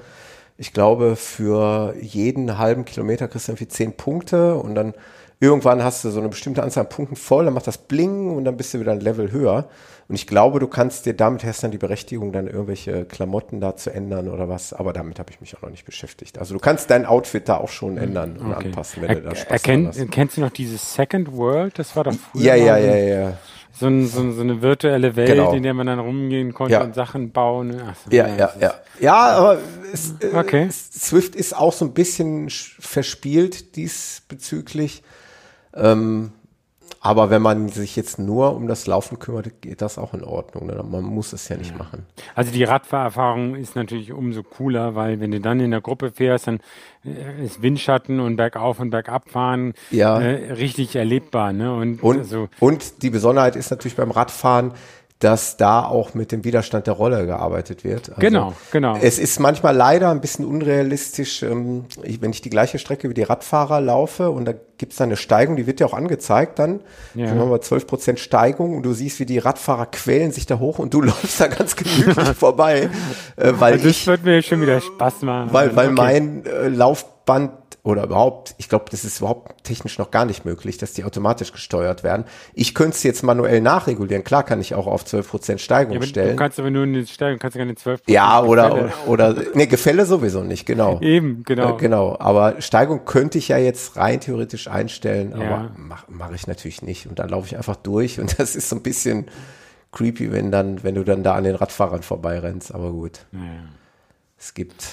ich 0.58 0.72
glaube, 0.72 1.16
für 1.16 1.94
jeden 2.00 2.58
halben 2.58 2.84
Kilometer 2.84 3.26
kriegst 3.26 3.48
du 3.48 3.52
irgendwie 3.52 3.68
10 3.68 3.96
Punkte 3.96 4.54
und 4.56 4.74
dann 4.74 4.94
irgendwann 5.42 5.82
hast 5.82 6.04
du 6.04 6.10
so 6.10 6.20
eine 6.20 6.28
bestimmte 6.28 6.62
Anzahl 6.62 6.84
an 6.84 6.88
Punkten 6.88 7.16
voll, 7.16 7.44
dann 7.44 7.54
macht 7.54 7.66
das 7.66 7.76
Bling 7.76 8.30
und 8.30 8.44
dann 8.44 8.56
bist 8.56 8.72
du 8.72 8.80
wieder 8.80 8.92
ein 8.92 9.00
Level 9.00 9.32
höher. 9.32 9.68
Und 10.08 10.14
ich 10.14 10.26
glaube, 10.26 10.60
du 10.60 10.68
kannst 10.68 11.04
dir 11.06 11.14
damit 11.14 11.42
hast 11.42 11.64
dann 11.64 11.72
die 11.72 11.78
Berechtigung, 11.78 12.32
dann 12.32 12.46
irgendwelche 12.46 13.04
Klamotten 13.04 13.60
da 13.60 13.74
zu 13.74 13.90
ändern 13.92 14.28
oder 14.28 14.48
was. 14.48 14.72
Aber 14.72 14.92
damit 14.92 15.18
habe 15.18 15.32
ich 15.32 15.40
mich 15.40 15.56
auch 15.56 15.62
noch 15.62 15.70
nicht 15.70 15.84
beschäftigt. 15.84 16.38
Also 16.38 16.54
du 16.54 16.60
kannst 16.60 16.90
dein 16.90 17.06
Outfit 17.06 17.48
da 17.48 17.56
auch 17.56 17.70
schon 17.70 17.96
ändern 17.96 18.36
und 18.36 18.52
okay. 18.52 18.66
anpassen, 18.66 19.02
wenn 19.02 19.08
er, 19.08 19.14
du 19.16 19.22
da 19.22 19.34
Spaß 19.34 19.50
erkenn, 19.50 19.88
hast. 19.88 20.10
Kennst 20.10 20.36
du 20.36 20.42
noch 20.42 20.50
dieses 20.50 20.94
Second 20.94 21.32
World? 21.32 21.76
Das 21.78 21.96
war 21.96 22.04
doch 22.04 22.14
früher. 22.14 22.42
Ja, 22.42 22.54
ja, 22.54 22.78
ja, 22.78 22.96
ja. 22.96 23.38
So, 23.72 23.86
ein, 23.86 24.06
so, 24.06 24.30
so, 24.32 24.42
eine 24.42 24.60
virtuelle 24.60 25.16
Welt, 25.16 25.28
genau. 25.28 25.52
in 25.54 25.62
der 25.62 25.72
man 25.72 25.86
dann 25.86 25.98
rumgehen 25.98 26.52
konnte 26.52 26.74
ja. 26.74 26.84
und 26.84 26.94
Sachen 26.94 27.32
bauen. 27.32 27.72
So, 28.04 28.14
ja, 28.14 28.28
ja, 28.28 28.52
ja. 28.60 28.74
Ja, 29.00 29.16
aber 29.16 29.58
es, 29.92 30.14
äh, 30.20 30.36
okay. 30.36 30.68
Swift 30.70 31.34
ist 31.34 31.56
auch 31.56 31.72
so 31.72 31.86
ein 31.86 31.94
bisschen 31.94 32.48
verspielt 32.50 33.76
diesbezüglich. 33.76 35.02
Ähm, 35.74 36.32
aber 37.04 37.30
wenn 37.30 37.42
man 37.42 37.68
sich 37.68 37.96
jetzt 37.96 38.20
nur 38.20 38.54
um 38.54 38.68
das 38.68 38.86
Laufen 38.86 39.18
kümmert, 39.18 39.60
geht 39.60 39.82
das 39.82 39.98
auch 39.98 40.14
in 40.14 40.22
Ordnung. 40.22 40.66
Ne? 40.66 40.84
Man 40.88 41.02
muss 41.02 41.32
es 41.32 41.48
ja 41.48 41.56
nicht 41.56 41.72
ja. 41.72 41.78
machen. 41.78 42.06
Also 42.36 42.52
die 42.52 42.62
Radfahrerfahrung 42.62 43.56
ist 43.56 43.74
natürlich 43.74 44.12
umso 44.12 44.44
cooler, 44.44 44.94
weil 44.94 45.18
wenn 45.18 45.32
du 45.32 45.40
dann 45.40 45.58
in 45.58 45.72
der 45.72 45.80
Gruppe 45.80 46.12
fährst, 46.12 46.46
dann 46.46 46.60
äh, 47.04 47.44
ist 47.44 47.60
Windschatten 47.60 48.20
und 48.20 48.36
bergauf 48.36 48.78
und 48.78 48.90
bergab 48.90 49.30
fahren 49.30 49.74
ja. 49.90 50.20
äh, 50.20 50.52
richtig 50.52 50.94
erlebbar. 50.94 51.52
Ne? 51.52 51.74
Und, 51.74 52.02
und, 52.04 52.18
also, 52.18 52.48
und 52.60 53.02
die 53.02 53.10
Besonderheit 53.10 53.56
ist 53.56 53.70
natürlich 53.70 53.96
beim 53.96 54.12
Radfahren, 54.12 54.72
dass 55.22 55.56
da 55.56 55.84
auch 55.84 56.14
mit 56.14 56.32
dem 56.32 56.42
Widerstand 56.42 56.88
der 56.88 56.94
Rolle 56.94 57.26
gearbeitet 57.26 57.84
wird. 57.84 58.08
Also 58.08 58.20
genau, 58.20 58.54
genau. 58.72 58.98
Es 59.00 59.20
ist 59.20 59.38
manchmal 59.38 59.76
leider 59.76 60.10
ein 60.10 60.20
bisschen 60.20 60.44
unrealistisch, 60.44 61.44
ähm, 61.44 61.84
wenn 62.20 62.32
ich 62.32 62.42
die 62.42 62.50
gleiche 62.50 62.80
Strecke 62.80 63.08
wie 63.08 63.14
die 63.14 63.22
Radfahrer 63.22 63.80
laufe 63.80 64.30
und 64.30 64.46
da 64.46 64.52
gibt 64.78 64.92
es 64.92 64.98
dann 64.98 65.10
eine 65.10 65.16
Steigung, 65.16 65.54
die 65.54 65.68
wird 65.68 65.78
ja 65.78 65.86
auch 65.86 65.94
angezeigt 65.94 66.58
dann. 66.58 66.80
Ja. 67.14 67.26
Dann 67.26 67.38
haben 67.38 67.50
wir 67.50 67.60
12 67.60 67.86
Prozent 67.86 68.18
Steigung 68.18 68.76
und 68.76 68.82
du 68.82 68.92
siehst, 68.94 69.20
wie 69.20 69.26
die 69.26 69.38
Radfahrer 69.38 69.86
quälen 69.86 70.32
sich 70.32 70.46
da 70.46 70.58
hoch 70.58 70.80
und 70.80 70.92
du 70.92 71.00
läufst 71.02 71.40
da 71.40 71.46
ganz 71.46 71.76
gemütlich 71.76 72.28
vorbei. 72.36 72.90
Äh, 73.36 73.52
weil 73.58 73.78
das 73.78 73.86
ich, 73.86 74.06
wird 74.08 74.24
mir 74.24 74.42
schon 74.42 74.60
wieder 74.60 74.80
Spaß 74.80 75.22
machen. 75.22 75.52
Weil, 75.52 75.76
weil 75.76 75.92
okay. 75.92 75.94
mein 75.96 76.46
äh, 76.46 76.66
Laufband 76.66 77.61
oder 77.84 78.04
überhaupt, 78.04 78.54
ich 78.58 78.68
glaube, 78.68 78.84
das 78.90 79.04
ist 79.04 79.18
überhaupt 79.18 79.64
technisch 79.64 79.98
noch 79.98 80.12
gar 80.12 80.24
nicht 80.24 80.44
möglich, 80.44 80.78
dass 80.78 80.92
die 80.92 81.02
automatisch 81.02 81.50
gesteuert 81.50 82.04
werden. 82.04 82.24
Ich 82.54 82.76
könnte 82.76 82.96
es 82.96 83.02
jetzt 83.02 83.24
manuell 83.24 83.60
nachregulieren. 83.60 84.22
Klar 84.22 84.44
kann 84.44 84.60
ich 84.60 84.76
auch 84.76 84.86
auf 84.86 85.04
12% 85.04 85.58
Steigung 85.58 85.94
ja, 85.94 86.02
stellen. 86.02 86.30
Du 86.30 86.36
kannst 86.36 86.60
aber 86.60 86.70
nur 86.70 86.84
eine 86.84 87.04
Steigung, 87.06 87.40
kannst 87.40 87.56
du 87.56 87.58
keine 87.58 87.72
12%. 87.72 88.02
Ja, 88.06 88.40
oder, 88.40 88.70
Gefälle. 88.70 88.92
oder, 89.06 89.34
ne, 89.54 89.66
Gefälle 89.66 90.06
sowieso 90.06 90.44
nicht, 90.44 90.64
genau. 90.64 91.00
Eben, 91.02 91.42
genau. 91.42 91.74
Äh, 91.74 91.80
genau. 91.80 92.16
Aber 92.20 92.60
Steigung 92.60 93.04
könnte 93.04 93.38
ich 93.38 93.48
ja 93.48 93.58
jetzt 93.58 93.96
rein 93.96 94.20
theoretisch 94.20 94.68
einstellen, 94.68 95.34
ja. 95.36 95.44
aber 95.44 95.72
mache 95.76 96.06
mach 96.08 96.30
ich 96.32 96.46
natürlich 96.46 96.82
nicht. 96.82 97.08
Und 97.08 97.18
dann 97.18 97.30
laufe 97.30 97.48
ich 97.48 97.56
einfach 97.56 97.76
durch 97.76 98.20
und 98.20 98.38
das 98.38 98.54
ist 98.54 98.68
so 98.68 98.76
ein 98.76 98.82
bisschen 98.82 99.26
creepy, 99.90 100.30
wenn 100.30 100.52
dann, 100.52 100.84
wenn 100.84 100.94
du 100.94 101.02
dann 101.02 101.24
da 101.24 101.34
an 101.34 101.42
den 101.42 101.56
Radfahrern 101.56 102.02
vorbeirennst, 102.02 102.72
aber 102.72 102.92
gut. 102.92 103.26
Ja. 103.32 103.40
Es 104.38 104.54
gibt 104.54 104.84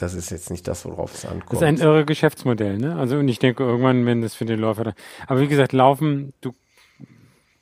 das 0.00 0.14
ist 0.14 0.30
jetzt 0.30 0.50
nicht 0.50 0.66
das, 0.66 0.84
worauf 0.84 1.14
es 1.14 1.24
ankommt. 1.24 1.52
Das 1.52 1.58
ist 1.60 1.66
ein 1.68 1.78
irre 1.78 2.04
Geschäftsmodell, 2.04 2.78
ne? 2.78 2.96
Also 2.96 3.16
und 3.18 3.28
ich 3.28 3.38
denke 3.38 3.64
irgendwann, 3.64 4.06
wenn 4.06 4.22
das 4.22 4.34
für 4.34 4.44
den 4.44 4.60
Läufer 4.60 4.84
da. 4.84 4.92
Aber 5.26 5.40
wie 5.40 5.48
gesagt, 5.48 5.72
laufen, 5.72 6.32
du, 6.40 6.54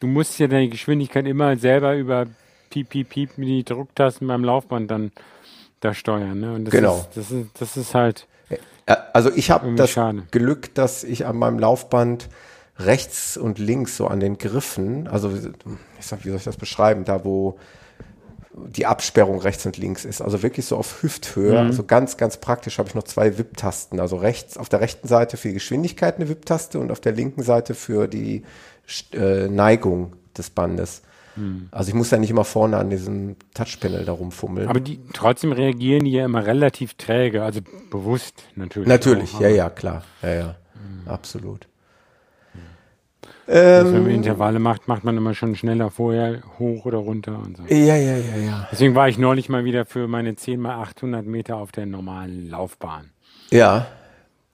du 0.00 0.06
musst 0.06 0.38
ja 0.38 0.46
deine 0.46 0.68
Geschwindigkeit 0.68 1.26
immer 1.26 1.56
selber 1.56 1.96
über 1.96 2.26
piep, 2.70 2.90
piep, 2.90 3.08
piep 3.08 3.38
mit 3.38 3.48
die 3.48 3.64
Drucktasten 3.64 4.26
beim 4.28 4.44
Laufband 4.44 4.90
dann 4.90 5.12
da 5.80 5.94
steuern, 5.94 6.40
ne? 6.40 6.54
Und 6.54 6.64
das 6.66 6.72
genau. 6.72 6.98
Ist, 6.98 7.16
das 7.16 7.30
ist, 7.30 7.46
das 7.58 7.76
ist 7.76 7.94
halt. 7.94 8.26
Also 9.12 9.30
ich 9.34 9.50
habe 9.50 9.74
das 9.74 9.90
schade. 9.90 10.22
Glück, 10.30 10.74
dass 10.74 11.04
ich 11.04 11.26
an 11.26 11.36
meinem 11.36 11.58
Laufband 11.58 12.28
rechts 12.78 13.36
und 13.36 13.58
links 13.58 13.96
so 13.96 14.06
an 14.06 14.20
den 14.20 14.38
Griffen, 14.38 15.08
also 15.08 15.30
ich 15.98 16.06
sag, 16.06 16.24
wie 16.24 16.28
soll 16.28 16.38
ich 16.38 16.44
das 16.44 16.56
beschreiben, 16.56 17.04
da 17.04 17.24
wo 17.24 17.58
die 18.66 18.86
Absperrung 18.86 19.40
rechts 19.40 19.64
und 19.66 19.76
links 19.76 20.04
ist. 20.04 20.20
Also 20.20 20.42
wirklich 20.42 20.66
so 20.66 20.76
auf 20.76 21.02
Hüfthöhe. 21.02 21.52
Mhm. 21.52 21.68
Also 21.68 21.84
ganz, 21.84 22.16
ganz 22.16 22.38
praktisch 22.38 22.78
habe 22.78 22.88
ich 22.88 22.94
noch 22.94 23.04
zwei 23.04 23.38
WIP-Tasten. 23.38 24.00
Also 24.00 24.16
rechts, 24.16 24.56
auf 24.56 24.68
der 24.68 24.80
rechten 24.80 25.08
Seite 25.08 25.36
für 25.36 25.48
die 25.48 25.54
Geschwindigkeit 25.54 26.16
eine 26.16 26.28
WIP-Taste 26.28 26.78
und 26.78 26.90
auf 26.90 27.00
der 27.00 27.12
linken 27.12 27.42
Seite 27.42 27.74
für 27.74 28.08
die 28.08 28.42
äh, 29.12 29.48
Neigung 29.48 30.14
des 30.36 30.50
Bandes. 30.50 31.02
Mhm. 31.36 31.68
Also 31.70 31.88
ich 31.88 31.94
muss 31.94 32.10
ja 32.10 32.18
nicht 32.18 32.30
immer 32.30 32.44
vorne 32.44 32.76
an 32.76 32.90
diesem 32.90 33.36
Touchpanel 33.54 34.04
da 34.04 34.12
rumfummeln. 34.12 34.68
Aber 34.68 34.80
die 34.80 35.00
trotzdem 35.12 35.52
reagieren 35.52 36.04
die 36.04 36.12
ja 36.12 36.24
immer 36.24 36.44
relativ 36.44 36.94
träge, 36.94 37.44
also 37.44 37.60
bewusst 37.90 38.42
natürlich. 38.56 38.88
Natürlich, 38.88 39.34
auch, 39.34 39.40
ja, 39.40 39.48
ja, 39.48 39.70
klar. 39.70 40.04
Ja, 40.22 40.34
ja. 40.34 40.56
Mhm. 40.74 41.08
Absolut. 41.08 41.67
Also 43.48 43.94
wenn 43.94 44.02
man 44.02 44.12
Intervalle 44.12 44.58
macht, 44.58 44.88
macht 44.88 45.04
man 45.04 45.16
immer 45.16 45.34
schon 45.34 45.56
schneller 45.56 45.90
vorher 45.90 46.42
hoch 46.58 46.84
oder 46.84 46.98
runter 46.98 47.38
und 47.38 47.56
so. 47.56 47.62
Ja, 47.68 47.96
ja, 47.96 48.16
ja, 48.16 48.36
ja. 48.36 48.68
Deswegen 48.70 48.94
war 48.94 49.08
ich 49.08 49.18
neulich 49.18 49.48
mal 49.48 49.64
wieder 49.64 49.86
für 49.86 50.06
meine 50.06 50.36
10 50.36 50.60
mal 50.60 50.74
800 50.82 51.24
Meter 51.24 51.56
auf 51.56 51.72
der 51.72 51.86
normalen 51.86 52.50
Laufbahn. 52.50 53.10
Ja. 53.50 53.86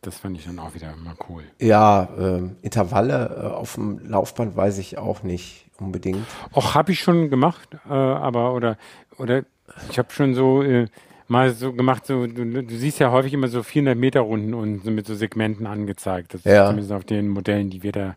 Das 0.00 0.18
fand 0.18 0.37
ich 0.37 0.44
dann 0.44 0.59
auch 0.59 0.74
wieder 0.74 0.92
immer 0.92 1.16
cool. 1.28 1.44
Ja, 1.59 2.09
ähm, 2.18 2.57
Intervalle 2.62 3.37
äh, 3.42 3.46
auf 3.54 3.74
dem 3.74 4.00
Laufband 4.07 4.54
weiß 4.54 4.78
ich 4.78 4.98
auch 4.98 5.22
nicht 5.22 5.66
unbedingt. 5.80 6.26
Auch 6.52 6.74
habe 6.74 6.92
ich 6.92 7.00
schon 7.00 7.30
gemacht, 7.30 7.68
äh, 7.88 7.92
aber 7.92 8.54
oder 8.54 8.76
oder 9.16 9.44
ich 9.90 9.98
habe 9.98 10.12
schon 10.12 10.35
so 10.35 10.62
äh, 10.62 10.87
mal 11.26 11.54
so 11.54 11.72
gemacht, 11.72 12.07
so 12.07 12.26
du, 12.26 12.44
du, 12.44 12.76
siehst 12.76 12.98
ja 12.98 13.11
häufig 13.11 13.33
immer 13.33 13.48
so 13.48 13.62
400 13.62 13.96
Meter 13.96 14.20
Runden 14.20 14.52
und 14.52 14.85
so 14.85 14.90
mit 14.90 15.07
so 15.07 15.14
Segmenten 15.14 15.66
angezeigt. 15.66 16.35
Das 16.35 16.44
ja. 16.44 16.66
zumindest 16.66 16.92
auf 16.92 17.04
den 17.04 17.28
Modellen, 17.28 17.70
die 17.70 17.83
wir 17.83 17.92
da 17.92 18.16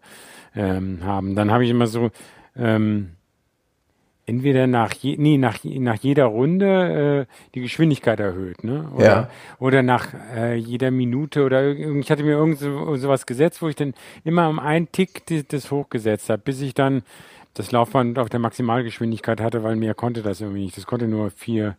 ähm, 0.57 0.99
haben. 1.03 1.35
Dann 1.35 1.51
habe 1.51 1.63
ich 1.63 1.69
immer 1.69 1.87
so 1.87 2.11
ähm, 2.57 3.11
entweder 4.27 4.67
nach, 4.67 4.93
je, 4.93 5.15
nee, 5.17 5.37
nach, 5.37 5.59
nach 5.63 5.95
jeder 5.95 6.25
Runde 6.25 7.27
äh, 7.27 7.51
die 7.55 7.61
Geschwindigkeit 7.61 8.19
erhöht, 8.19 8.63
ne? 8.63 8.89
Oder, 8.93 9.05
ja. 9.05 9.29
oder 9.59 9.83
nach 9.83 10.13
äh, 10.35 10.55
jeder 10.55 10.91
Minute 10.91 11.43
oder 11.43 11.69
ich 11.71 12.11
hatte 12.11 12.23
mir 12.23 12.33
irgend 12.33 12.59
so, 12.59 12.95
sowas 12.97 13.25
gesetzt, 13.25 13.61
wo 13.61 13.69
ich 13.69 13.75
dann 13.75 13.93
immer 14.25 14.49
um 14.49 14.59
einen 14.59 14.91
Tick 14.91 15.25
das, 15.27 15.47
das 15.47 15.71
hochgesetzt 15.71 16.29
habe, 16.29 16.41
bis 16.43 16.61
ich 16.61 16.73
dann 16.73 17.03
das 17.53 17.71
Laufband 17.71 18.19
auf 18.19 18.29
der 18.29 18.39
Maximalgeschwindigkeit 18.39 19.41
hatte, 19.41 19.63
weil 19.63 19.77
mehr 19.77 19.95
konnte 19.95 20.21
das 20.21 20.41
irgendwie 20.41 20.65
nicht. 20.65 20.77
Das 20.77 20.85
konnte 20.85 21.07
nur 21.07 21.31
vier, 21.31 21.75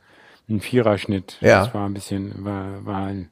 ein 0.48 0.60
Viererschnitt. 0.60 1.36
Ja. 1.40 1.64
Das 1.64 1.74
war 1.74 1.86
ein 1.86 1.94
bisschen, 1.94 2.44
war, 2.44 2.84
war 2.84 3.06
ein, 3.06 3.28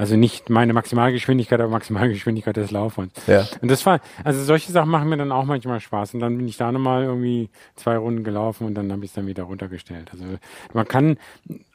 also 0.00 0.16
nicht 0.16 0.48
meine 0.48 0.72
Maximalgeschwindigkeit, 0.72 1.60
aber 1.60 1.68
Maximalgeschwindigkeit 1.72 2.56
des 2.56 2.70
Laufbands. 2.70 3.20
Ja. 3.26 3.46
Und 3.60 3.70
das 3.70 3.84
war, 3.84 4.00
also 4.24 4.42
solche 4.42 4.72
Sachen 4.72 4.88
machen 4.88 5.10
mir 5.10 5.18
dann 5.18 5.30
auch 5.30 5.44
manchmal 5.44 5.78
Spaß. 5.78 6.14
Und 6.14 6.20
dann 6.20 6.38
bin 6.38 6.48
ich 6.48 6.56
da 6.56 6.72
nochmal 6.72 7.02
irgendwie 7.02 7.50
zwei 7.76 7.98
Runden 7.98 8.24
gelaufen 8.24 8.66
und 8.66 8.74
dann 8.76 8.90
habe 8.90 9.04
ich 9.04 9.10
es 9.10 9.14
dann 9.14 9.26
wieder 9.26 9.42
runtergestellt. 9.42 10.08
Also 10.10 10.24
man 10.72 10.88
kann 10.88 11.18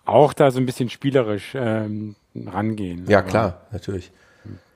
auch 0.06 0.34
da 0.34 0.50
so 0.50 0.60
ein 0.60 0.66
bisschen 0.66 0.90
spielerisch 0.90 1.54
ähm, 1.54 2.16
rangehen. 2.36 3.06
Ja, 3.08 3.22
klar, 3.22 3.62
natürlich. 3.72 4.12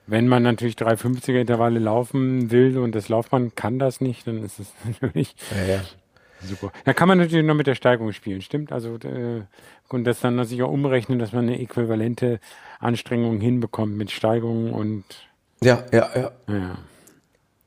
Wenn 0.06 0.28
man 0.28 0.44
natürlich 0.44 0.76
350er 0.76 1.42
Intervalle 1.42 1.80
laufen 1.80 2.52
will 2.52 2.78
und 2.78 2.94
das 2.94 3.10
Laufband 3.10 3.56
kann 3.56 3.80
das 3.80 4.00
nicht, 4.00 4.28
dann 4.28 4.44
ist 4.44 4.60
es 4.60 4.72
natürlich. 4.86 5.36
Ja, 5.58 5.74
ja. 5.74 5.82
Super. 6.42 6.72
Da 6.86 6.94
kann 6.94 7.08
man 7.08 7.18
natürlich 7.18 7.46
noch 7.46 7.56
mit 7.56 7.68
der 7.68 7.76
Steigung 7.76 8.12
spielen, 8.14 8.42
stimmt? 8.42 8.72
Also 8.72 8.96
äh, 8.96 9.44
und 9.90 10.04
das 10.04 10.22
dann 10.22 10.44
sich 10.46 10.62
auch 10.64 10.72
umrechnen, 10.72 11.20
dass 11.20 11.34
man 11.34 11.48
eine 11.48 11.60
äquivalente 11.60 12.40
Anstrengung 12.80 13.40
hinbekommt 13.42 13.98
mit 13.98 14.12
Steigungen 14.12 14.72
und 14.72 15.04
ja, 15.62 15.84
ja, 15.92 16.10
ja. 16.16 16.32
ja. 16.48 16.78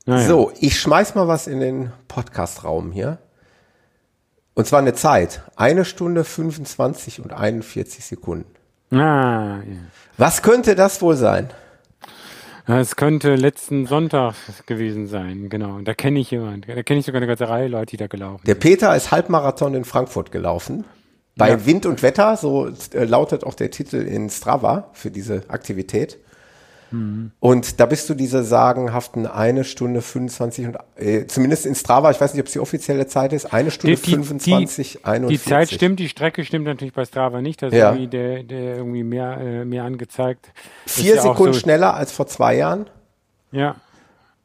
Naja. 0.04 0.26
So, 0.26 0.52
ich 0.58 0.80
schmeiß 0.80 1.14
mal 1.14 1.28
was 1.28 1.46
in 1.46 1.61
den 1.61 1.92
Podcast-Raum 2.08 2.90
hier. 2.90 3.18
Und 4.54 4.66
zwar 4.66 4.80
eine 4.80 4.94
Zeit. 4.94 5.42
Eine 5.56 5.85
Stunde 5.85 6.24
25 6.24 7.20
und 7.20 7.32
41 7.32 8.04
Sekunden. 8.04 8.52
Ah, 8.90 9.58
ja. 9.58 9.78
Was 10.18 10.42
könnte 10.42 10.74
das 10.74 11.00
wohl 11.02 11.16
sein? 11.16 11.50
Es 12.66 12.96
könnte 12.96 13.35
letzten 13.35 13.87
Sonntag 13.87 14.35
gewesen 14.66 15.09
sein, 15.09 15.48
genau. 15.48 15.81
Da 15.81 15.94
kenne 15.94 16.20
ich 16.20 16.31
jemanden. 16.31 16.62
Da 16.75 16.83
kenne 16.83 17.01
ich 17.01 17.07
sogar 17.07 17.18
eine 17.18 17.27
ganze 17.27 17.48
Reihe 17.48 17.68
Leute, 17.68 17.90
die 17.92 17.96
da 17.96 18.07
gelaufen 18.07 18.42
Der 18.46 18.55
Peter 18.55 18.94
ist 18.94 19.11
Halbmarathon 19.11 19.75
in 19.75 19.85
Frankfurt 19.85 20.31
gelaufen. 20.31 20.85
Bei 21.37 21.51
ja. 21.51 21.66
Wind 21.66 21.87
und 21.87 22.03
Wetter, 22.03 22.37
so 22.37 22.68
äh, 22.92 23.05
lautet 23.05 23.44
auch 23.44 23.55
der 23.55 23.70
Titel 23.70 23.96
in 23.96 24.29
Strava 24.29 24.90
für 24.92 25.11
diese 25.11 25.44
Aktivität. 25.48 26.18
Und 27.40 27.81
da 27.81 27.87
bist 27.87 28.09
du 28.11 28.14
diese 28.14 28.44
sagenhaften 28.44 29.26
eine 29.26 29.64
Stunde 29.64 30.02
25 30.02 30.66
und 30.66 30.76
äh, 30.96 31.26
zumindest 31.26 31.66
in 31.66 31.74
Strava, 31.74 32.11
ich 32.11 32.20
weiß 32.20 32.35
nicht, 32.35 32.40
ob 32.40 32.46
es 32.46 32.52
die 32.52 32.61
offizielle 32.61 33.07
Zeit 33.07 33.33
ist, 33.33 33.52
eine 33.52 33.70
Stunde 33.70 33.96
die, 33.96 34.02
die, 34.02 34.11
25, 34.11 34.92
die, 34.92 35.05
41. 35.05 35.42
Die 35.42 35.50
Zeit 35.50 35.70
stimmt, 35.70 36.00
die 36.00 36.09
Strecke 36.09 36.44
stimmt 36.44 36.66
natürlich 36.66 36.94
bei 36.94 37.05
Strava 37.05 37.40
nicht, 37.40 37.62
da 37.62 37.68
ist 37.68 37.74
ja. 37.74 37.90
irgendwie 37.90 38.09
der, 38.09 38.42
der 38.42 38.76
irgendwie 38.76 39.05
mehr, 39.05 39.38
äh, 39.38 39.64
mehr 39.64 39.85
angezeigt. 39.85 40.52
Vier 40.87 41.16
ja 41.16 41.22
Sekunden 41.22 41.55
so 41.55 41.61
schneller 41.61 41.94
als 41.94 42.12
vor 42.12 42.26
zwei 42.26 42.57
Jahren. 42.57 42.87
Ja. 43.50 43.76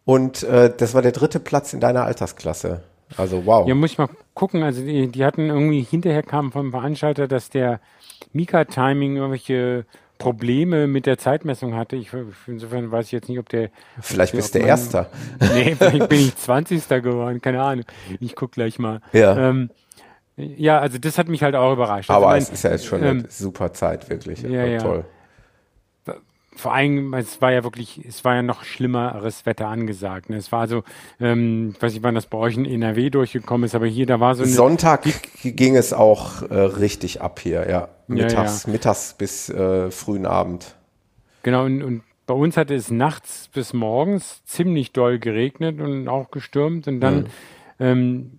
Und 0.05 0.43
äh, 0.43 0.71
das 0.75 0.93
war 0.93 1.01
der 1.01 1.11
dritte 1.11 1.39
Platz 1.39 1.73
in 1.73 1.81
deiner 1.81 2.05
Altersklasse. 2.05 2.81
Also 3.15 3.45
wow. 3.45 3.67
Ja, 3.67 3.75
muss 3.75 3.91
ich 3.91 3.97
mal 3.97 4.09
gucken. 4.33 4.63
Also 4.63 4.81
die, 4.81 5.07
die 5.07 5.25
hatten 5.25 5.49
irgendwie 5.49 5.81
hinterher 5.81 6.23
kam 6.23 6.51
vom 6.51 6.71
Veranstalter, 6.71 7.27
dass 7.27 7.49
der 7.49 7.79
Mika-Timing 8.33 9.17
irgendwelche 9.17 9.85
Probleme 10.17 10.87
mit 10.87 11.05
der 11.05 11.17
Zeitmessung 11.17 11.75
hatte. 11.75 11.95
Ich, 11.95 12.11
insofern 12.47 12.91
weiß 12.91 13.07
ich 13.07 13.11
jetzt 13.11 13.29
nicht, 13.29 13.39
ob 13.39 13.49
der. 13.49 13.69
Vielleicht 14.01 14.33
bist 14.33 14.53
du 14.53 14.59
der 14.59 14.67
Erster. 14.67 15.09
Nee, 15.53 15.75
vielleicht 15.75 16.09
bin 16.09 16.19
ich 16.19 16.35
20. 16.35 16.87
geworden, 16.87 17.41
keine 17.41 17.61
Ahnung. 17.61 17.85
Ich 18.19 18.35
guck 18.35 18.51
gleich 18.51 18.79
mal. 18.79 19.01
Ja. 19.13 19.49
Ähm, 19.49 19.69
ja, 20.35 20.79
also 20.79 20.97
das 20.99 21.17
hat 21.17 21.27
mich 21.27 21.41
halt 21.41 21.55
auch 21.55 21.73
überrascht. 21.73 22.09
Aber 22.09 22.29
also, 22.29 22.47
es 22.47 22.59
ist 22.59 22.63
ja 22.63 22.71
jetzt 22.71 22.85
schon 22.85 23.03
ähm, 23.03 23.19
eine 23.19 23.29
super 23.29 23.73
Zeit, 23.73 24.09
wirklich. 24.09 24.43
Ja, 24.43 24.65
ja. 24.65 24.79
Toll 24.79 25.05
vor 26.57 26.73
allem, 26.73 27.13
es 27.13 27.41
war 27.41 27.51
ja 27.51 27.63
wirklich, 27.63 28.01
es 28.05 28.25
war 28.25 28.35
ja 28.35 28.41
noch 28.41 28.63
schlimmeres 28.63 29.45
Wetter 29.45 29.67
angesagt. 29.67 30.29
Ne? 30.29 30.37
Es 30.37 30.51
war 30.51 30.67
so, 30.67 30.83
ähm, 31.19 31.73
ich 31.75 31.81
weiß 31.81 31.93
nicht, 31.93 32.03
wann 32.03 32.15
das 32.15 32.25
bei 32.25 32.37
euch 32.37 32.57
in 32.57 32.65
NRW 32.65 33.09
durchgekommen 33.09 33.65
ist, 33.65 33.75
aber 33.75 33.85
hier, 33.85 34.05
da 34.05 34.19
war 34.19 34.35
so 34.35 34.43
eine, 34.43 34.51
Sonntag 34.51 35.03
ging 35.43 35.75
es 35.75 35.93
auch 35.93 36.41
äh, 36.41 36.53
richtig 36.53 37.21
ab 37.21 37.39
hier, 37.39 37.69
ja. 37.69 37.89
Mittags, 38.07 38.63
ja, 38.63 38.67
ja. 38.67 38.73
mittags 38.73 39.13
bis 39.17 39.49
äh, 39.49 39.91
frühen 39.91 40.25
Abend. 40.25 40.75
Genau, 41.43 41.65
und, 41.65 41.83
und 41.83 42.03
bei 42.25 42.33
uns 42.33 42.57
hatte 42.57 42.75
es 42.75 42.91
nachts 42.91 43.49
bis 43.53 43.73
morgens 43.73 44.43
ziemlich 44.45 44.91
doll 44.91 45.19
geregnet 45.19 45.79
und 45.79 46.07
auch 46.07 46.31
gestürmt 46.31 46.87
und 46.87 46.99
dann 46.99 47.19
mhm. 47.19 47.27
ähm, 47.79 48.31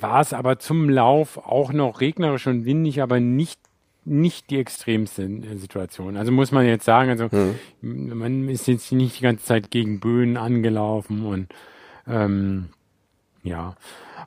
war 0.00 0.20
es 0.20 0.32
aber 0.32 0.58
zum 0.58 0.88
Lauf 0.88 1.38
auch 1.38 1.72
noch 1.72 2.00
regnerisch 2.00 2.46
und 2.46 2.64
windig, 2.64 3.02
aber 3.02 3.20
nicht 3.20 3.60
nicht 4.08 4.50
die 4.50 4.58
extremste 4.58 5.22
äh, 5.22 5.56
Situation. 5.56 6.16
Also 6.16 6.32
muss 6.32 6.52
man 6.52 6.66
jetzt 6.66 6.84
sagen, 6.84 7.10
also 7.10 7.28
mhm. 7.30 8.18
man 8.18 8.48
ist 8.48 8.66
jetzt 8.66 8.90
nicht 8.92 9.18
die 9.18 9.22
ganze 9.22 9.44
Zeit 9.44 9.70
gegen 9.70 10.00
Böen 10.00 10.36
angelaufen 10.36 11.24
und 11.26 11.48
ähm, 12.06 12.70
ja, 13.42 13.76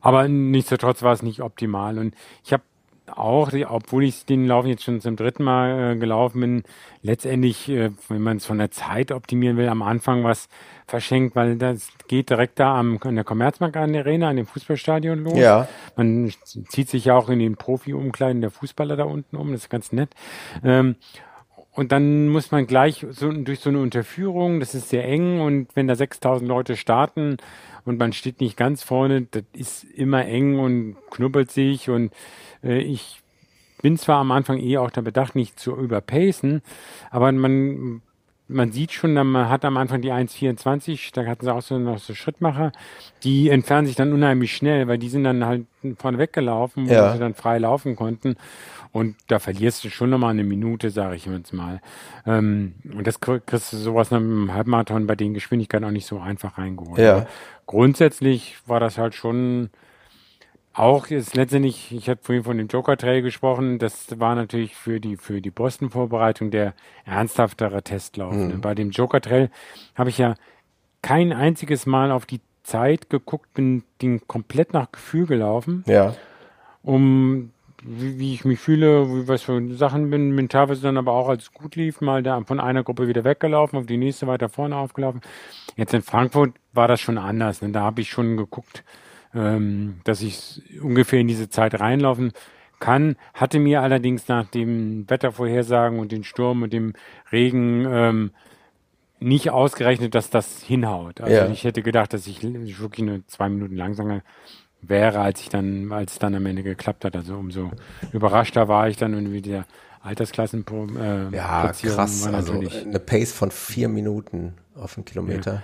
aber 0.01 0.27
nichtsdestotrotz 0.27 1.03
war 1.03 1.13
es 1.13 1.21
nicht 1.21 1.41
optimal. 1.41 1.97
Und 1.97 2.15
ich 2.43 2.53
habe 2.53 2.63
auch, 3.17 3.51
obwohl 3.69 4.03
ich 4.03 4.25
den 4.25 4.45
Laufen 4.45 4.67
jetzt 4.67 4.83
schon 4.83 5.01
zum 5.01 5.15
dritten 5.15 5.43
Mal 5.43 5.93
äh, 5.93 5.95
gelaufen 5.97 6.41
bin, 6.41 6.63
letztendlich, 7.01 7.69
äh, 7.69 7.91
wenn 8.09 8.21
man 8.21 8.37
es 8.37 8.45
von 8.45 8.57
der 8.57 8.71
Zeit 8.71 9.11
optimieren 9.11 9.57
will, 9.57 9.69
am 9.69 9.81
Anfang 9.81 10.23
was 10.23 10.49
verschenkt, 10.87 11.35
weil 11.35 11.57
das 11.57 11.89
geht 12.07 12.29
direkt 12.29 12.59
da 12.59 12.77
am, 12.77 12.99
an 13.01 13.15
der 13.15 13.23
Commerzbank 13.23 13.75
an 13.77 13.93
der 13.93 14.03
Arena, 14.03 14.29
an 14.29 14.35
dem 14.35 14.45
Fußballstadion 14.45 15.23
los. 15.23 15.37
Ja. 15.37 15.67
Man 15.95 16.33
zieht 16.43 16.89
sich 16.89 17.05
ja 17.05 17.15
auch 17.15 17.29
in 17.29 17.39
den 17.39 17.55
Profi-Umkleiden 17.55 18.41
der 18.41 18.51
Fußballer 18.51 18.95
da 18.95 19.05
unten 19.05 19.35
um, 19.35 19.51
das 19.51 19.61
ist 19.61 19.69
ganz 19.69 19.91
nett. 19.91 20.09
Ähm, 20.63 20.95
und 21.73 21.93
dann 21.93 22.27
muss 22.27 22.51
man 22.51 22.67
gleich 22.67 23.05
so, 23.11 23.31
durch 23.31 23.61
so 23.61 23.69
eine 23.69 23.79
Unterführung, 23.79 24.59
das 24.59 24.75
ist 24.75 24.89
sehr 24.89 25.05
eng 25.07 25.39
und 25.39 25.69
wenn 25.73 25.87
da 25.87 25.95
6000 25.95 26.47
Leute 26.47 26.75
starten 26.75 27.37
und 27.85 27.97
man 27.97 28.11
steht 28.11 28.41
nicht 28.41 28.57
ganz 28.57 28.83
vorne, 28.83 29.27
das 29.31 29.43
ist 29.53 29.83
immer 29.85 30.25
eng 30.25 30.59
und 30.59 30.97
knubbelt 31.09 31.49
sich 31.49 31.89
und 31.89 32.11
ich 32.63 33.21
bin 33.81 33.97
zwar 33.97 34.19
am 34.19 34.31
Anfang 34.31 34.59
eh 34.59 34.77
auch 34.77 34.91
da 34.91 35.01
bedacht, 35.01 35.35
nicht 35.35 35.59
zu 35.59 35.75
überpacen, 35.75 36.61
aber 37.09 37.31
man 37.31 38.01
man 38.51 38.71
sieht 38.71 38.91
schon, 38.91 39.13
man 39.13 39.49
hat 39.49 39.65
am 39.65 39.77
Anfang 39.77 40.01
die 40.01 40.11
1,24, 40.11 41.11
da 41.13 41.25
hatten 41.25 41.45
sie 41.45 41.53
auch 41.53 41.61
so 41.61 41.79
noch 41.79 41.99
so 41.99 42.13
Schrittmacher, 42.13 42.71
die 43.23 43.49
entfernen 43.49 43.87
sich 43.87 43.95
dann 43.95 44.13
unheimlich 44.13 44.55
schnell, 44.55 44.87
weil 44.87 44.97
die 44.97 45.09
sind 45.09 45.23
dann 45.23 45.45
halt 45.45 45.65
vorne 45.97 46.17
weggelaufen, 46.17 46.87
wo 46.87 46.93
ja. 46.93 47.13
sie 47.13 47.19
dann 47.19 47.33
frei 47.33 47.57
laufen 47.57 47.95
konnten. 47.95 48.35
Und 48.91 49.15
da 49.27 49.39
verlierst 49.39 49.85
du 49.85 49.89
schon 49.89 50.09
nochmal 50.09 50.31
eine 50.31 50.43
Minute, 50.43 50.89
sage 50.89 51.15
ich 51.15 51.25
jetzt 51.25 51.53
mal. 51.53 51.79
Ähm, 52.25 52.73
und 52.93 53.07
das 53.07 53.21
kriegst 53.21 53.71
du 53.71 53.77
sowas 53.77 54.11
nach 54.11 54.19
einem 54.19 54.53
Halbmarathon 54.53 55.07
bei 55.07 55.15
den 55.15 55.33
Geschwindigkeiten 55.33 55.85
auch 55.85 55.91
nicht 55.91 56.05
so 56.05 56.19
einfach 56.19 56.57
reingeholt. 56.57 56.99
Ja. 56.99 57.25
Grundsätzlich 57.67 58.57
war 58.65 58.81
das 58.81 58.97
halt 58.97 59.15
schon 59.15 59.69
auch 60.73 61.07
ist 61.07 61.35
letztendlich, 61.35 61.91
ich 61.91 62.09
hatte 62.09 62.23
vorhin 62.23 62.43
von 62.43 62.57
dem 62.57 62.67
Joker 62.67 62.97
Trail 62.97 63.21
gesprochen, 63.21 63.77
das 63.79 64.19
war 64.19 64.35
natürlich 64.35 64.75
für 64.75 64.99
die, 64.99 65.17
für 65.17 65.41
die 65.41 65.51
Boston-Vorbereitung 65.51 66.51
der 66.51 66.73
ernsthaftere 67.05 67.83
Testlauf. 67.83 68.33
Mhm. 68.33 68.47
Ne? 68.47 68.57
Bei 68.57 68.73
dem 68.73 68.91
Joker 68.91 69.21
Trail 69.21 69.49
habe 69.95 70.09
ich 70.09 70.17
ja 70.17 70.35
kein 71.01 71.33
einziges 71.33 71.85
Mal 71.85 72.11
auf 72.11 72.25
die 72.25 72.41
Zeit 72.63 73.09
geguckt, 73.09 73.53
bin 73.53 73.83
den 74.01 74.25
komplett 74.27 74.73
nach 74.73 74.91
Gefühl 74.91 75.25
gelaufen. 75.25 75.83
Ja. 75.87 76.15
Um 76.83 77.51
wie, 77.83 78.19
wie 78.19 78.33
ich 78.33 78.45
mich 78.45 78.59
fühle, 78.59 79.07
wie, 79.09 79.27
was 79.27 79.43
für 79.43 79.75
Sachen 79.75 80.09
bin, 80.09 80.35
bin 80.35 80.49
teilweise 80.49 80.81
dann 80.81 80.97
aber 80.97 81.13
auch 81.13 81.29
als 81.29 81.43
es 81.43 81.53
gut 81.53 81.75
lief, 81.75 82.01
mal 82.01 82.23
da 82.23 82.41
von 82.43 82.59
einer 82.59 82.83
Gruppe 82.83 83.07
wieder 83.07 83.23
weggelaufen, 83.23 83.77
auf 83.79 83.85
die 83.85 83.97
nächste 83.97 84.27
weiter 84.27 84.49
vorne 84.49 84.75
aufgelaufen. 84.75 85.21
Jetzt 85.75 85.93
in 85.93 86.01
Frankfurt 86.01 86.53
war 86.73 86.87
das 86.87 87.01
schon 87.01 87.17
anders. 87.17 87.61
Ne? 87.61 87.71
Da 87.71 87.81
habe 87.81 88.01
ich 88.01 88.09
schon 88.09 88.37
geguckt, 88.37 88.83
ähm, 89.33 90.01
dass 90.03 90.21
ich 90.21 90.61
ungefähr 90.81 91.19
in 91.19 91.27
diese 91.27 91.49
Zeit 91.49 91.79
reinlaufen 91.79 92.31
kann. 92.79 93.15
Hatte 93.33 93.59
mir 93.59 93.81
allerdings 93.81 94.27
nach 94.27 94.47
dem 94.47 95.09
Wettervorhersagen 95.09 95.99
und 95.99 96.11
den 96.11 96.23
Sturm 96.23 96.63
und 96.63 96.73
dem 96.73 96.93
Regen 97.31 97.85
ähm, 97.87 98.31
nicht 99.19 99.51
ausgerechnet, 99.51 100.15
dass 100.15 100.29
das 100.29 100.63
hinhaut. 100.63 101.21
Also 101.21 101.35
ja. 101.35 101.47
ich 101.47 101.63
hätte 101.63 101.83
gedacht, 101.83 102.11
dass 102.13 102.27
ich 102.27 102.41
wirklich 102.43 103.05
nur 103.05 103.25
zwei 103.27 103.49
Minuten 103.49 103.75
langsamer 103.75 104.23
wäre, 104.81 105.19
als 105.19 105.41
ich 105.41 105.49
dann, 105.49 105.91
als 105.91 106.13
es 106.13 106.19
dann 106.19 106.33
am 106.33 106.45
Ende 106.45 106.63
geklappt 106.63 107.05
hat. 107.05 107.15
Also 107.15 107.35
umso 107.35 107.71
überraschter 108.11 108.67
war 108.67 108.89
ich 108.89 108.97
dann 108.97 109.13
und 109.13 109.31
wie 109.31 109.41
der 109.41 109.65
Altersklassen 110.01 110.65
äh, 110.99 111.35
Ja, 111.35 111.71
krass. 111.71 112.27
also 112.27 112.59
eine 112.59 112.99
Pace 112.99 113.31
von 113.31 113.51
vier 113.51 113.87
Minuten 113.87 114.55
auf 114.75 114.97
einen 114.97 115.05
Kilometer. 115.05 115.53
Ja. 115.53 115.63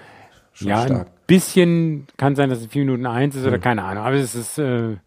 Schon 0.57 0.69
ja, 0.69 0.85
stark. 0.85 1.07
ein 1.07 1.11
bisschen 1.27 2.07
kann 2.17 2.35
sein, 2.35 2.49
dass 2.49 2.59
es 2.59 2.67
vier 2.67 2.83
Minuten 2.83 3.05
eins 3.05 3.35
ist 3.35 3.43
oder 3.43 3.55
hm. 3.55 3.61
keine 3.61 3.83
Ahnung, 3.83 4.03
aber 4.03 4.15
es 4.15 4.33
ist, 4.33 4.57
äh, 4.57 4.97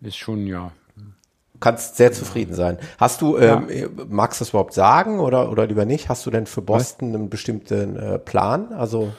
ist 0.00 0.16
schon, 0.16 0.46
ja. 0.46 0.72
Du 0.96 1.60
kannst 1.60 1.96
sehr 1.96 2.12
zufrieden 2.12 2.54
sein. 2.54 2.78
Hast 2.98 3.20
du, 3.20 3.36
ähm, 3.36 3.68
ja. 3.68 3.86
magst 4.08 4.40
du 4.40 4.44
das 4.44 4.50
überhaupt 4.50 4.74
sagen 4.74 5.20
oder, 5.20 5.50
oder 5.50 5.66
lieber 5.66 5.84
nicht? 5.84 6.08
Hast 6.08 6.26
du 6.26 6.30
denn 6.30 6.46
für 6.46 6.62
Boston 6.62 7.14
einen 7.14 7.30
bestimmten 7.30 7.96
äh, 7.96 8.18
Plan? 8.18 8.72
Also 8.72 9.12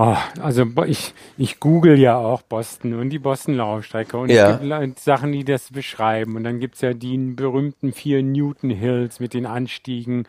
Oh, 0.00 0.16
also 0.40 0.64
ich, 0.86 1.12
ich 1.36 1.58
google 1.58 1.98
ja 1.98 2.16
auch 2.16 2.42
Boston 2.42 2.94
und 2.94 3.10
die 3.10 3.18
Boston-Laufstrecke 3.18 4.16
und 4.16 4.30
ja. 4.30 4.52
es 4.52 4.60
gibt 4.60 5.00
Sachen, 5.00 5.32
die 5.32 5.42
das 5.42 5.72
beschreiben. 5.72 6.36
Und 6.36 6.44
dann 6.44 6.60
gibt's 6.60 6.82
ja 6.82 6.94
die 6.94 7.18
berühmten 7.18 7.92
vier 7.92 8.22
Newton 8.22 8.70
Hills 8.70 9.18
mit 9.18 9.34
den 9.34 9.44
Anstiegen 9.44 10.28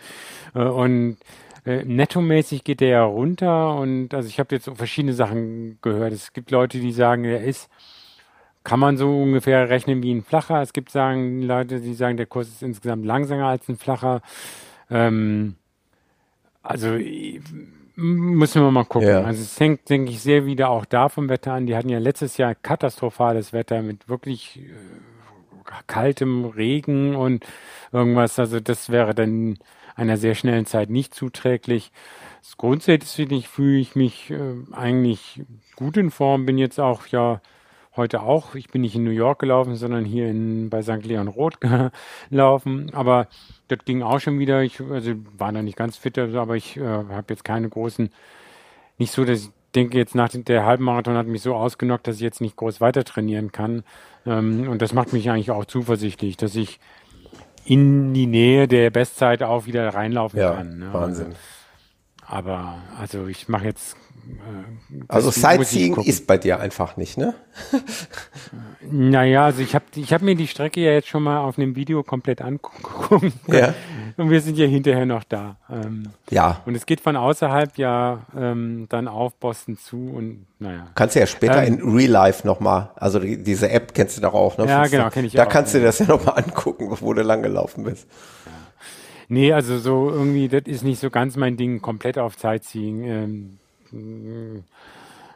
äh, 0.56 0.64
und 0.64 1.18
äh, 1.66 1.84
nettomäßig 1.84 2.64
geht 2.64 2.80
der 2.80 2.90
ja 2.90 3.04
runter 3.04 3.76
und 3.76 4.14
also 4.14 4.28
ich 4.28 4.40
habe 4.40 4.56
jetzt 4.56 4.66
so 4.66 4.76
verschiedene 4.76 5.14
Sachen 5.14 5.78
gehört. 5.82 6.14
Es 6.14 6.34
gibt 6.34 6.52
Leute, 6.52 6.80
die 6.80 6.92
sagen, 6.92 7.26
er 7.26 7.44
ist, 7.44 7.70
kann 8.64 8.80
man 8.80 8.98
so 8.98 9.22
ungefähr 9.22 9.70
rechnen 9.70 10.04
wie 10.04 10.14
ein 10.14 10.24
flacher. 10.24 10.62
Es 10.62 10.74
gibt 10.74 10.92
sagen, 10.92 11.42
Leute, 11.42 11.80
die 11.80 11.94
sagen, 11.94 12.18
der 12.18 12.26
Kurs 12.26 12.48
ist 12.48 12.64
insgesamt 12.64 13.06
langsamer 13.06 13.48
als 13.48 13.68
ein 13.68 13.78
flacher. 13.78 14.22
Ähm, 14.90 15.56
also 16.62 16.98
müssen 17.96 18.62
wir 18.62 18.72
mal 18.72 18.86
gucken. 18.86 19.10
Ja. 19.10 19.22
Also 19.22 19.42
es 19.42 19.60
hängt, 19.60 19.90
denke 19.90 20.12
ich, 20.12 20.22
sehr 20.22 20.46
wieder 20.46 20.70
auch 20.70 20.86
da 20.86 21.10
vom 21.10 21.30
Wetter 21.30 21.54
an. 21.54 21.66
Die 21.66 21.76
hatten 21.76 21.90
ja 21.90 22.00
letztes 22.00 22.38
Jahr 22.38 22.56
katastrophales 22.56 23.54
Wetter 23.54 23.82
mit 23.82 24.08
wirklich 24.08 24.60
äh, 24.60 25.72
kaltem 25.88 26.46
Regen 26.46 27.16
und 27.16 27.46
irgendwas. 27.92 28.40
Also 28.40 28.60
das 28.60 28.90
wäre 28.90 29.14
dann 29.14 29.58
einer 30.00 30.18
sehr 30.18 30.36
schnellen 30.36 30.66
Zeit 30.66 30.90
nicht 30.90 31.14
zuträglich. 31.14 31.92
Grundsätzlich 32.58 33.48
fühle 33.48 33.78
ich 33.78 33.96
mich 33.96 34.32
äh, 34.32 34.56
eigentlich 34.72 35.42
gut 35.76 35.98
in 35.98 36.10
Form, 36.10 36.46
bin 36.46 36.58
jetzt 36.58 36.80
auch 36.80 37.08
ja 37.08 37.42
heute 37.96 38.22
auch. 38.22 38.56
Ich 38.56 38.70
bin 38.70 38.82
nicht 38.82 38.96
in 38.96 39.04
New 39.04 39.12
York 39.12 39.40
gelaufen, 39.40 39.76
sondern 39.76 40.06
hier 40.06 40.30
in, 40.30 40.70
bei 40.70 40.82
St. 40.82 41.06
Leon 41.06 41.28
Roth 41.28 41.60
gelaufen. 42.30 42.92
Aber 42.94 43.28
das 43.68 43.80
ging 43.86 44.02
auch 44.02 44.20
schon 44.20 44.40
wieder. 44.40 44.64
Ich 44.64 44.80
also 44.82 45.14
war 45.38 45.52
da 45.52 45.62
nicht 45.62 45.78
ganz 45.78 45.98
fit, 45.98 46.18
also, 46.18 46.40
aber 46.40 46.56
ich 46.56 46.78
äh, 46.78 46.82
habe 46.82 47.26
jetzt 47.30 47.44
keine 47.44 47.70
großen, 47.70 48.10
nicht 48.98 49.12
so, 49.12 49.26
dass 49.26 49.44
ich 49.44 49.50
denke, 49.76 49.98
jetzt 49.98 50.16
nach 50.16 50.30
der 50.34 50.66
Halbmarathon 50.66 51.16
hat 51.16 51.28
mich 51.28 51.42
so 51.42 51.54
ausgenockt, 51.54 52.08
dass 52.08 52.16
ich 52.16 52.22
jetzt 52.22 52.42
nicht 52.42 52.56
groß 52.56 52.82
weiter 52.82 53.04
trainieren 53.04 53.52
kann. 53.52 53.84
Ähm, 54.26 54.68
und 54.70 54.82
das 54.82 54.94
macht 54.94 55.14
mich 55.14 55.30
eigentlich 55.30 55.52
auch 55.52 55.66
zuversichtlich, 55.66 56.38
dass 56.38 56.56
ich 56.56 56.80
in 57.66 58.14
die 58.14 58.28
Nähe 58.28 58.68
der 58.68 58.90
Bestzeit 58.90 59.44
auch 59.44 59.66
wieder 59.66 59.94
reinlaufen 59.94 60.40
ja, 60.40 60.54
kann. 60.54 60.80
Ne? 60.80 60.94
Wahnsinn. 60.94 61.28
Also, 61.28 61.38
aber 62.26 62.78
also 63.00 63.28
ich 63.28 63.48
mache 63.48 63.66
jetzt 63.66 63.98
also 65.08 65.32
Sightseeing 65.32 65.98
ist 65.98 66.28
bei 66.28 66.38
dir 66.38 66.60
einfach 66.60 66.98
nicht, 66.98 67.18
ne? 67.18 67.34
naja, 68.90 69.46
also 69.46 69.62
ich 69.62 69.76
habe 69.76 69.86
ich 69.96 70.14
hab 70.14 70.22
mir 70.22 70.36
die 70.36 70.48
Strecke 70.48 70.82
ja 70.82 70.92
jetzt 70.92 71.08
schon 71.08 71.24
mal 71.24 71.40
auf 71.40 71.58
einem 71.58 71.76
Video 71.76 72.04
komplett 72.04 72.42
angucken. 72.42 73.34
Ja. 73.48 73.74
Und 74.18 74.30
wir 74.30 74.42
sind 74.42 74.58
ja 74.58 74.66
hinterher 74.66 75.06
noch 75.06 75.24
da. 75.24 75.58
Ähm, 75.70 76.10
ja. 76.30 76.62
Und 76.66 76.76
es 76.76 76.86
geht 76.86 77.00
von 77.00 77.16
außerhalb 77.16 77.78
ja 77.78 78.26
ähm, 78.36 78.88
dann 78.90 79.08
auf 79.08 79.36
Boston 79.36 79.78
zu 79.78 79.96
und 79.96 80.46
naja. 80.60 80.88
Kannst 80.94 81.16
du 81.16 81.22
ja 81.22 81.26
später 81.26 81.64
ähm, 81.64 81.80
in 81.80 81.96
Real 81.96 82.12
Life 82.12 82.46
nochmal, 82.46 82.90
also 82.96 83.20
die, 83.20 83.42
diese 83.42 83.70
App 83.70 83.94
kennst 83.94 84.18
du 84.18 84.22
doch 84.22 84.34
auch, 84.34 84.58
ne? 84.58 84.66
Ja, 84.66 84.88
genau, 84.88 85.10
kenne 85.10 85.28
ich 85.28 85.34
da 85.34 85.44
auch. 85.44 85.46
Da 85.46 85.52
kannst 85.52 85.74
ja. 85.74 85.80
du 85.80 85.86
das 85.86 86.00
ja 86.00 86.08
nochmal 86.08 86.44
angucken, 86.44 86.90
wo 87.00 87.14
du 87.14 87.22
lang 87.22 87.42
gelaufen 87.44 87.86
bist. 87.86 88.08
Ja. 88.46 88.52
Nee, 89.30 89.54
also 89.54 89.78
so 89.78 90.10
irgendwie, 90.10 90.50
das 90.50 90.64
ist 90.66 90.84
nicht 90.84 91.00
so 91.00 91.12
ganz 91.12 91.38
mein 91.38 91.56
Ding, 91.56 91.82
komplett 91.82 92.18
auf 92.18 92.36
ziehen. 92.36 93.04
Ähm, 93.04 93.59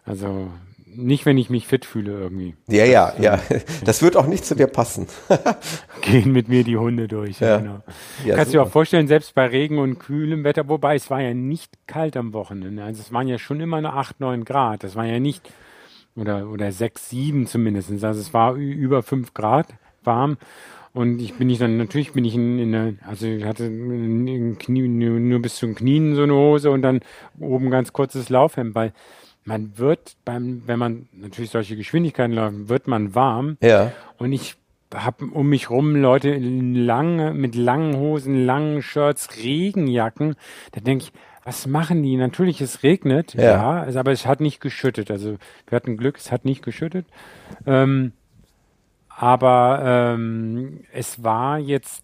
also 0.05 0.49
nicht, 0.95 1.25
wenn 1.25 1.37
ich 1.37 1.49
mich 1.49 1.67
fit 1.67 1.85
fühle 1.85 2.11
irgendwie. 2.11 2.55
Ja, 2.67 2.85
ja, 2.85 3.13
ja. 3.19 3.39
Das 3.85 4.01
wird 4.01 4.15
auch 4.15 4.27
nicht 4.27 4.45
zu 4.45 4.55
dir 4.55 4.67
passen. 4.67 5.07
Gehen 6.01 6.31
mit 6.31 6.47
mir 6.47 6.63
die 6.63 6.77
Hunde 6.77 7.07
durch. 7.07 7.39
Ja. 7.39 7.57
Genau. 7.57 7.81
Ja, 8.25 8.35
Kannst 8.35 8.53
du 8.53 8.57
dir 8.57 8.63
auch 8.63 8.69
vorstellen, 8.69 9.07
selbst 9.07 9.33
bei 9.33 9.47
Regen 9.47 9.79
und 9.79 9.99
kühlem 9.99 10.43
Wetter, 10.43 10.67
wobei 10.69 10.95
es 10.95 11.09
war 11.09 11.21
ja 11.21 11.33
nicht 11.33 11.71
kalt 11.87 12.17
am 12.17 12.33
Wochenende. 12.33 12.83
Also 12.83 13.01
es 13.01 13.11
waren 13.11 13.27
ja 13.27 13.37
schon 13.37 13.59
immer 13.59 13.81
nur 13.81 13.93
8, 13.93 14.19
9 14.19 14.45
Grad. 14.45 14.83
Das 14.83 14.95
war 14.95 15.05
ja 15.05 15.19
nicht, 15.19 15.49
oder, 16.15 16.47
oder 16.49 16.71
6, 16.71 17.09
7 17.09 17.47
zumindest. 17.47 17.91
Also 17.91 18.19
es 18.19 18.33
war 18.33 18.53
über 18.55 19.03
5 19.03 19.33
Grad 19.33 19.67
warm. 20.03 20.37
Und 20.93 21.19
ich 21.19 21.33
bin 21.33 21.49
ich 21.49 21.57
dann, 21.57 21.77
natürlich 21.77 22.13
bin 22.13 22.23
ich 22.23 22.35
in, 22.35 22.59
in 22.59 22.71
der, 22.71 22.93
also 23.07 23.25
ich 23.25 23.43
hatte 23.45 23.65
in 23.65 24.57
Knie, 24.59 24.87
nur, 24.87 25.19
nur 25.19 25.41
bis 25.41 25.55
zum 25.55 25.73
Knien 25.73 26.13
so 26.15 26.21
eine 26.21 26.33
Hose 26.33 26.69
und 26.69 26.83
dann 26.83 26.99
oben 27.39 27.71
ganz 27.71 27.93
kurzes 27.93 28.29
Laufhemd, 28.29 28.75
weil 28.75 28.93
man 29.43 29.77
wird 29.77 30.15
beim, 30.23 30.61
wenn 30.67 30.77
man 30.77 31.07
natürlich 31.11 31.49
solche 31.49 31.75
Geschwindigkeiten 31.75 32.33
läuft, 32.33 32.69
wird 32.69 32.87
man 32.87 33.15
warm. 33.15 33.57
Ja. 33.61 33.91
Und 34.17 34.31
ich 34.33 34.55
habe 34.93 35.25
um 35.25 35.49
mich 35.49 35.71
rum 35.71 35.95
Leute 35.95 36.37
lange, 36.37 37.33
mit 37.33 37.55
langen 37.55 37.97
Hosen, 37.97 38.45
langen 38.45 38.83
Shirts, 38.83 39.29
Regenjacken. 39.43 40.35
Da 40.73 40.81
denke 40.81 41.05
ich, 41.05 41.13
was 41.43 41.67
machen 41.67 42.03
die? 42.03 42.15
Natürlich, 42.15 42.61
es 42.61 42.83
regnet, 42.83 43.33
ja, 43.33 43.85
ja 43.85 43.99
aber 43.99 44.11
es 44.11 44.25
hat 44.25 44.39
nicht 44.39 44.61
geschüttet. 44.61 45.11
Also 45.11 45.37
wir 45.67 45.75
hatten 45.75 45.97
Glück, 45.97 46.17
es 46.17 46.31
hat 46.31 46.45
nicht 46.45 46.63
geschüttet. 46.63 47.05
Ähm, 47.65 48.13
aber 49.15 49.81
ähm, 50.15 50.81
es 50.91 51.23
war 51.23 51.59
jetzt 51.59 52.03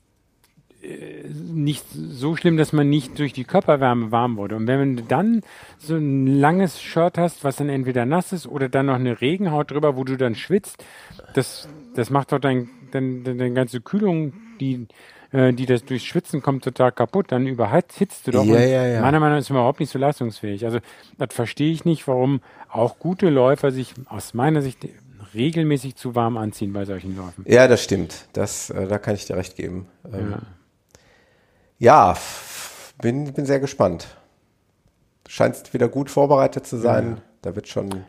äh, 0.82 1.28
nicht 1.28 1.86
so 1.92 2.36
schlimm, 2.36 2.56
dass 2.56 2.72
man 2.72 2.90
nicht 2.90 3.20
durch 3.20 3.34
die 3.34 3.44
Körperwärme 3.44 4.12
warm 4.12 4.38
wurde. 4.38 4.56
Und 4.56 4.68
wenn 4.68 4.96
du 4.96 5.04
dann 5.04 5.42
so 5.78 5.96
ein 5.96 6.28
langes 6.28 6.82
Shirt 6.82 7.18
hast, 7.18 7.44
was 7.44 7.58
dann 7.58 7.70
entweder 7.70 8.06
nass 8.06 8.32
ist 8.32 8.48
oder 8.48 8.70
dann 8.70 8.86
noch 8.86 8.96
eine 8.96 9.20
Regenhaut 9.20 9.72
drüber, 9.72 9.98
wo 9.98 10.04
du 10.04 10.16
dann 10.16 10.36
schwitzt, 10.36 10.84
das, 11.34 11.68
das 11.96 12.10
macht 12.10 12.32
doch 12.32 12.40
dein, 12.40 12.70
dein, 12.92 13.24
deine 13.24 13.52
ganze 13.52 13.82
Kühlung, 13.82 14.34
die, 14.62 14.88
äh, 15.32 15.52
die 15.52 15.66
das 15.66 15.84
durch 15.84 16.08
Schwitzen 16.08 16.42
kommt, 16.42 16.64
total 16.64 16.94
kaputt. 16.94 17.32
Dann 17.32 17.46
überhitzt 17.46 18.28
du 18.28 18.32
doch. 18.32 18.46
Ja, 18.46 18.60
ja, 18.60 18.88
ja. 18.88 19.02
Meiner 19.02 19.20
Meinung 19.20 19.36
nach 19.36 19.42
ist 19.42 19.50
man 19.50 19.58
überhaupt 19.58 19.82
nicht 19.82 19.92
so 19.92 20.00
leistungsfähig. 20.00 20.64
Also 20.64 20.80
das 21.18 21.34
verstehe 21.34 21.72
ich 21.72 21.84
nicht, 21.84 22.08
warum 22.08 22.40
auch 22.70 23.00
gute 23.00 23.30
Läufer 23.30 23.72
sich 23.72 23.96
aus 24.06 24.34
meiner 24.34 24.62
Sicht 24.62 24.88
regelmäßig 25.34 25.96
zu 25.96 26.16
warm 26.16 26.38
anziehen 26.38 26.74
bei 26.74 26.86
solchen 26.86 27.16
Läufen. 27.16 27.46
Ja, 27.48 27.68
das 27.68 27.84
stimmt. 27.84 28.28
Das, 28.34 28.70
äh, 28.70 28.88
da 28.88 28.98
kann 28.98 29.16
ich 29.16 29.26
dir 29.26 29.38
recht 29.38 29.56
geben. 29.56 29.88
Ähm, 30.12 30.36
ja, 31.80 32.14
ja 32.14 32.18
bin, 33.02 33.34
bin 33.34 33.46
sehr 33.46 33.60
gespannt. 33.60 34.08
Scheinst 35.28 35.74
wieder 35.74 35.88
gut 35.88 36.10
vorbereitet 36.10 36.66
zu 36.66 36.78
sein. 36.78 37.18
Ja. 37.18 37.22
Da 37.42 37.56
wird 37.56 37.68
schon. 37.68 38.04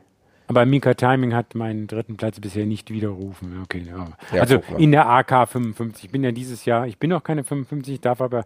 Aber 0.49 0.66
Mika 0.66 0.95
Timing 0.95 1.35
hat 1.35 1.55
meinen 1.55 1.87
dritten 1.87 2.16
Platz 2.16 2.41
bisher 2.41 2.66
nicht 2.66 2.91
widerrufen. 2.91 3.61
Okay, 3.62 3.87
ja. 3.87 4.41
also 4.41 4.61
in 4.79 4.91
der 4.91 5.09
AK 5.09 5.49
55. 5.49 6.07
Ich 6.07 6.11
bin 6.11 6.25
ja 6.25 6.33
dieses 6.33 6.64
Jahr, 6.64 6.89
ich 6.89 6.99
bin 6.99 7.11
noch 7.11 7.23
keine 7.23 7.45
55, 7.45 8.01
darf 8.01 8.21
aber 8.21 8.45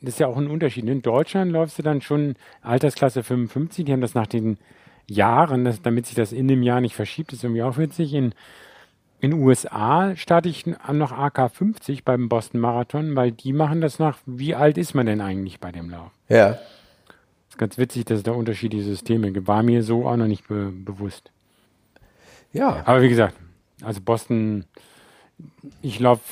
das 0.00 0.14
ist 0.14 0.20
ja 0.20 0.26
auch 0.26 0.36
ein 0.36 0.48
Unterschied. 0.48 0.86
In 0.86 1.02
Deutschland 1.02 1.52
läufst 1.52 1.78
du 1.78 1.82
dann 1.82 2.00
schon 2.00 2.36
Altersklasse 2.62 3.22
55. 3.22 3.84
Die 3.84 3.92
haben 3.92 4.00
das 4.00 4.14
nach 4.14 4.26
den 4.26 4.58
Jahren, 5.08 5.64
das, 5.64 5.82
damit 5.82 6.06
sich 6.06 6.14
das 6.14 6.32
in 6.32 6.48
dem 6.48 6.62
Jahr 6.62 6.80
nicht 6.80 6.96
verschiebt, 6.96 7.32
ist 7.32 7.44
irgendwie 7.44 7.62
auch 7.62 7.78
witzig. 7.78 8.12
In 8.14 8.34
in 9.18 9.32
USA 9.32 10.14
starte 10.14 10.48
ich 10.48 10.66
noch 10.66 11.12
AK 11.12 11.50
50 11.50 12.04
beim 12.04 12.28
Boston 12.28 12.60
Marathon, 12.60 13.16
weil 13.16 13.32
die 13.32 13.52
machen 13.52 13.80
das 13.80 13.98
nach, 13.98 14.18
wie 14.26 14.54
alt 14.54 14.76
ist 14.76 14.94
man 14.94 15.06
denn 15.06 15.20
eigentlich 15.20 15.58
bei 15.58 15.72
dem 15.72 15.88
Lauf? 15.88 16.10
Ja. 16.28 16.50
Das 16.50 16.60
ist 17.50 17.58
ganz 17.58 17.78
witzig, 17.78 18.04
dass 18.04 18.18
es 18.18 18.24
da 18.24 18.32
unterschiedliche 18.32 18.84
Systeme 18.84 19.32
gibt. 19.32 19.48
War 19.48 19.62
mir 19.62 19.82
so 19.82 20.06
auch 20.06 20.16
noch 20.16 20.26
nicht 20.26 20.48
be 20.48 20.70
bewusst. 20.70 21.30
Ja. 22.52 22.82
Aber 22.84 23.02
wie 23.02 23.08
gesagt, 23.08 23.34
also 23.82 24.00
Boston, 24.02 24.64
ich 25.80 25.98
laufe, 25.98 26.22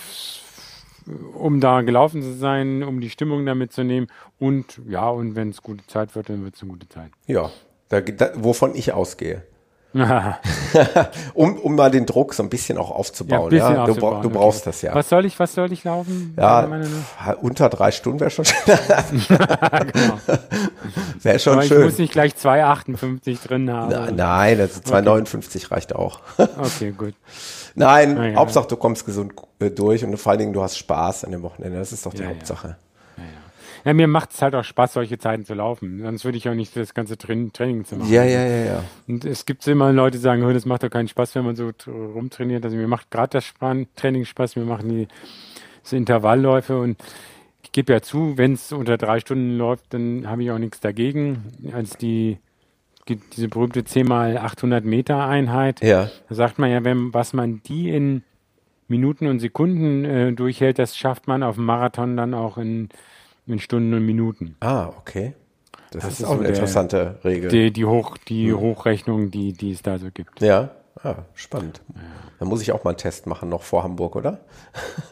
um 1.35 1.61
da 1.61 1.81
gelaufen 1.83 2.23
zu 2.23 2.35
sein, 2.35 2.83
um 2.83 3.01
die 3.01 3.11
Stimmung 3.11 3.47
damit 3.47 3.73
zu 3.73 3.83
nehmen 3.83 4.09
und 4.39 4.81
ja, 4.87 5.09
und 5.09 5.37
wenn 5.37 5.51
es 5.51 5.63
gute 5.63 5.87
Zeit 5.87 6.15
wird, 6.15 6.29
dann 6.29 6.45
wird 6.45 6.55
es 6.55 6.63
eine 6.63 6.71
gute 6.71 6.89
Zeit. 6.89 7.11
Ja, 7.27 7.51
da, 7.89 8.01
da, 8.01 8.31
wovon 8.37 8.75
ich 8.75 8.93
ausgehe. 8.93 9.43
um, 11.35 11.57
um 11.57 11.77
mal 11.77 11.91
den 11.91 12.05
Druck 12.05 12.35
so 12.35 12.43
ein 12.43 12.49
bisschen 12.49 12.79
auch 12.79 12.91
aufzubauen. 12.91 13.55
Ja, 13.55 13.73
ja? 13.73 13.87
Du, 13.87 13.95
du, 13.95 14.31
brauchst 14.31 14.63
okay. 14.63 14.71
das 14.71 14.83
ja. 14.83 14.95
Was 14.95 15.09
soll 15.09 15.25
ich, 15.25 15.39
was 15.39 15.55
soll 15.55 15.73
ich 15.73 15.85
laufen? 15.85 16.35
Ja, 16.37 16.69
unter 17.41 17.69
drei 17.69 17.93
Stunden 17.93 18.19
wäre 18.19 18.31
schon 18.31 18.45
schön. 18.45 18.65
genau. 19.29 20.19
Wäre 21.23 21.39
schon 21.39 21.53
Aber 21.55 21.63
schön. 21.63 21.79
Ich 21.79 21.85
muss 21.85 21.99
nicht 21.99 22.13
gleich 22.13 22.33
2,58 22.33 23.47
drin 23.47 23.71
haben. 23.71 23.91
Na, 23.91 24.11
nein, 24.11 24.61
also 24.61 24.81
2,59 24.81 25.57
okay. 25.57 25.67
reicht 25.71 25.95
auch. 25.95 26.21
okay, 26.39 26.91
gut. 26.91 27.15
Nein, 27.77 28.33
ja. 28.33 28.35
Hauptsache 28.35 28.67
du 28.67 28.77
kommst 28.77 29.07
gesund 29.07 29.35
äh, 29.61 29.71
durch 29.71 30.05
und 30.05 30.17
vor 30.17 30.31
allen 30.31 30.41
Dingen 30.41 30.53
du 30.53 30.63
hast 30.63 30.77
Spaß 30.77 31.25
an 31.25 31.31
dem 31.31 31.43
Wochenende. 31.43 31.79
Das 31.79 31.93
ist 31.93 32.05
doch 32.05 32.15
die 32.15 32.27
Hauptsache. 32.27 32.77
Ja, 33.85 33.93
mir 33.93 34.09
macht 34.09 34.33
es 34.33 34.41
halt 34.41 34.55
auch 34.55 34.65
Spaß, 34.65 34.95
solche 34.95 35.19
Zeiten 35.19 35.45
zu 35.45 35.55
laufen. 35.55 36.01
Sonst 36.03 36.25
würde 36.25 36.39
ich 36.39 36.49
auch 36.49 36.55
nicht 36.55 36.75
das 36.77 36.95
ganze 36.95 37.19
Tra 37.19 37.35
Training 37.53 37.85
zu 37.85 37.97
machen. 37.97 38.11
Ja, 38.11 38.25
ja, 38.25 38.47
ja, 38.47 38.65
ja. 38.65 38.85
Und 39.07 39.25
es 39.25 39.45
gibt 39.45 39.67
immer 39.67 39.93
Leute, 39.93 40.17
die 40.17 40.23
sagen, 40.23 40.43
das 40.53 40.65
macht 40.65 40.83
doch 40.83 40.91
keinen 40.91 41.09
Spaß, 41.09 41.35
wenn 41.35 41.45
man 41.45 41.57
so 41.57 41.71
rumtrainiert. 41.87 42.65
Also 42.65 42.77
mir 42.77 42.89
macht 42.89 43.11
gerade 43.11 43.31
das 43.31 43.53
Training 43.97 44.25
Spaß, 44.25 44.57
mir 44.57 44.65
machen 44.65 44.89
die 44.89 45.09
so 45.83 45.97
Intervallläufe 45.97 46.79
und 46.79 46.97
ich 47.63 47.73
gebe 47.73 47.93
ja 47.93 48.01
zu, 48.01 48.39
wenn 48.39 48.55
es 48.55 48.73
unter 48.73 48.97
drei 48.97 49.21
Stunden 49.21 49.59
läuft, 49.59 49.93
dann 49.93 50.29
habe 50.29 50.43
ich 50.43 50.51
auch 50.51 50.59
nichts 50.59 50.81
dagegen. 50.81 51.53
Als 51.73 51.97
die 51.97 52.39
diese 53.09 53.49
berühmte 53.49 53.85
10 53.85 54.07
mal 54.07 54.39
800 54.39 54.83
Meter 54.85 55.27
Einheit, 55.27 55.83
ja. 55.83 56.11
da 56.29 56.35
sagt 56.35 56.59
man 56.59 56.71
ja, 56.71 56.85
wenn 56.85 57.13
was 57.13 57.35
man 57.35 57.61
die 57.65 57.91
in 57.91 58.23
Minuten 58.89 59.27
und 59.27 59.41
Sekunden 59.41 60.05
äh, 60.05 60.33
durchhält, 60.33 60.79
das 60.79 60.97
schafft 60.97 61.27
man 61.27 61.43
auf 61.43 61.57
dem 61.57 61.65
Marathon 61.65 62.17
dann 62.17 62.33
auch 62.33 62.57
in 62.57 62.89
in 63.47 63.59
Stunden 63.59 63.95
und 63.95 64.05
Minuten. 64.05 64.57
Ah, 64.61 64.89
okay. 64.99 65.35
Das, 65.91 66.03
das 66.03 66.13
ist, 66.15 66.21
ist, 66.21 66.25
auch 66.25 66.29
so 66.31 66.35
eine 66.35 66.43
der, 66.43 66.51
interessante 66.51 67.19
Regel. 67.25 67.51
Die, 67.51 67.71
die, 67.71 67.85
Hoch, 67.85 68.17
die 68.19 68.51
hm. 68.51 68.61
Hochrechnung, 68.61 69.31
die, 69.31 69.53
die 69.53 69.73
es 69.73 69.83
da 69.83 69.99
so 69.99 70.09
gibt. 70.13 70.41
Ja, 70.41 70.71
ah, 71.03 71.17
spannend. 71.35 71.83
Ja. 71.95 72.01
Dann 72.41 72.49
muss 72.49 72.63
ich 72.63 72.73
auch 72.73 72.85
mal 72.85 72.91
einen 72.91 72.99
Test 72.99 73.27
machen, 73.27 73.49
noch 73.49 73.63
vor 73.63 73.85
Hamburg, 73.85 74.17
oder? 74.17 74.41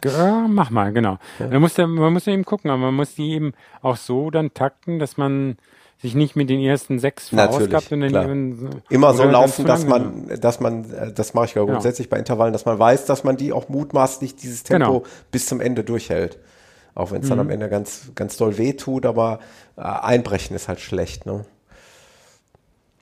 Ja, 0.05 0.47
mach 0.49 0.70
mal, 0.70 0.93
genau. 0.93 1.18
Ja. 1.39 1.49
Man, 1.49 1.61
muss, 1.61 1.78
man 1.78 2.12
muss 2.12 2.26
eben 2.26 2.45
gucken, 2.45 2.70
aber 2.70 2.80
man 2.80 2.95
muss 2.95 3.14
die 3.14 3.33
eben 3.33 3.53
auch 3.80 3.97
so 3.97 4.30
dann 4.30 4.53
takten, 4.55 4.99
dass 4.99 5.16
man 5.16 5.57
sich 6.03 6.16
nicht 6.16 6.35
mit 6.35 6.51
den 6.51 6.61
ersten 6.61 6.99
sechs 6.99 7.28
verausgabt 7.28 7.93
und 7.93 8.01
dann 8.01 8.24
eben, 8.24 8.83
immer 8.91 9.14
so 9.14 9.22
laufen, 9.22 9.64
dass 9.64 9.87
man, 9.87 10.28
dass 10.41 10.59
man, 10.59 10.93
äh, 10.93 11.12
das 11.12 11.33
mache 11.33 11.45
ich 11.45 11.55
ja 11.55 11.62
grundsätzlich 11.62 12.09
genau. 12.09 12.16
bei 12.16 12.18
Intervallen, 12.18 12.53
dass 12.53 12.64
man 12.64 12.76
weiß, 12.76 13.05
dass 13.07 13.22
man 13.22 13.37
die 13.37 13.53
auch 13.53 13.68
mutmaßlich 13.68 14.35
dieses 14.35 14.64
Tempo 14.64 14.85
genau. 14.85 15.03
bis 15.30 15.47
zum 15.47 15.61
Ende 15.61 15.85
durchhält. 15.85 16.41
Auch 16.95 17.11
wenn 17.11 17.22
es 17.22 17.28
dann 17.28 17.38
mhm. 17.38 17.47
am 17.47 17.51
Ende 17.51 17.68
ganz, 17.68 18.12
ganz 18.14 18.36
doll 18.36 18.59
weh 18.59 18.74
tut, 18.74 19.07
aber 19.07 19.40
äh, 19.76 19.82
einbrechen 19.82 20.55
ist 20.55 20.68
halt 20.68 20.80
schlecht, 20.80 21.26
ne? 21.26 21.45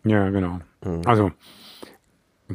Ja, 0.04 0.30
genau. 0.30 0.60
Mhm. 0.84 1.02
Also 1.04 1.32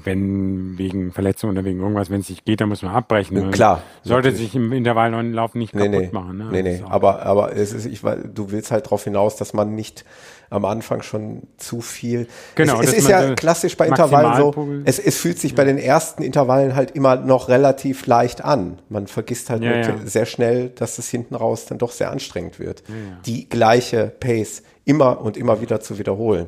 wenn 0.03 0.77
wegen 0.77 1.11
Verletzung 1.11 1.51
oder 1.51 1.63
wegen 1.63 1.79
irgendwas, 1.79 2.09
wenn 2.09 2.21
es 2.21 2.29
nicht 2.29 2.45
geht, 2.45 2.61
dann 2.61 2.69
muss 2.69 2.81
man 2.81 2.93
abbrechen. 2.93 3.37
Ja, 3.37 3.49
klar. 3.49 3.81
Sollte 4.03 4.29
natürlich. 4.29 4.51
sich 4.51 4.55
im 4.55 4.73
Intervalllauf 4.73 5.55
nicht 5.55 5.73
kaputt 5.73 5.89
nee, 5.89 5.99
nee. 5.99 6.09
machen. 6.11 6.37
Ne? 6.37 6.47
Nee, 6.51 6.63
nee. 6.63 6.83
Aber, 6.87 7.23
aber 7.23 7.55
es 7.55 7.73
ist, 7.73 7.85
ich, 7.85 8.01
du 8.01 8.51
willst 8.51 8.71
halt 8.71 8.85
darauf 8.85 9.03
hinaus, 9.03 9.35
dass 9.37 9.53
man 9.53 9.73
nicht 9.73 10.05
am 10.49 10.65
Anfang 10.65 11.01
schon 11.01 11.43
zu 11.57 11.81
viel. 11.81 12.27
Genau. 12.55 12.81
Es, 12.81 12.89
es 12.89 12.99
ist 12.99 13.09
ja 13.09 13.33
klassisch 13.33 13.77
bei 13.77 13.87
Intervallen 13.87 14.37
so. 14.37 14.67
Es, 14.85 14.99
es 14.99 15.17
fühlt 15.17 15.39
sich 15.39 15.51
ja. 15.51 15.57
bei 15.57 15.63
den 15.63 15.77
ersten 15.77 16.23
Intervallen 16.23 16.75
halt 16.75 16.91
immer 16.91 17.15
noch 17.15 17.49
relativ 17.49 18.05
leicht 18.05 18.43
an. 18.43 18.79
Man 18.89 19.07
vergisst 19.07 19.49
halt 19.49 19.63
ja, 19.63 19.77
ja. 19.77 19.97
sehr 20.05 20.25
schnell, 20.25 20.69
dass 20.69 20.97
es 20.97 21.09
hinten 21.09 21.35
raus 21.35 21.65
dann 21.65 21.77
doch 21.77 21.91
sehr 21.91 22.11
anstrengend 22.11 22.59
wird. 22.59 22.83
Die 23.25 23.49
gleiche 23.49 24.11
Pace 24.19 24.63
immer 24.83 25.21
und 25.21 25.37
immer 25.37 25.61
wieder 25.61 25.81
zu 25.81 25.97
wiederholen. 25.97 26.47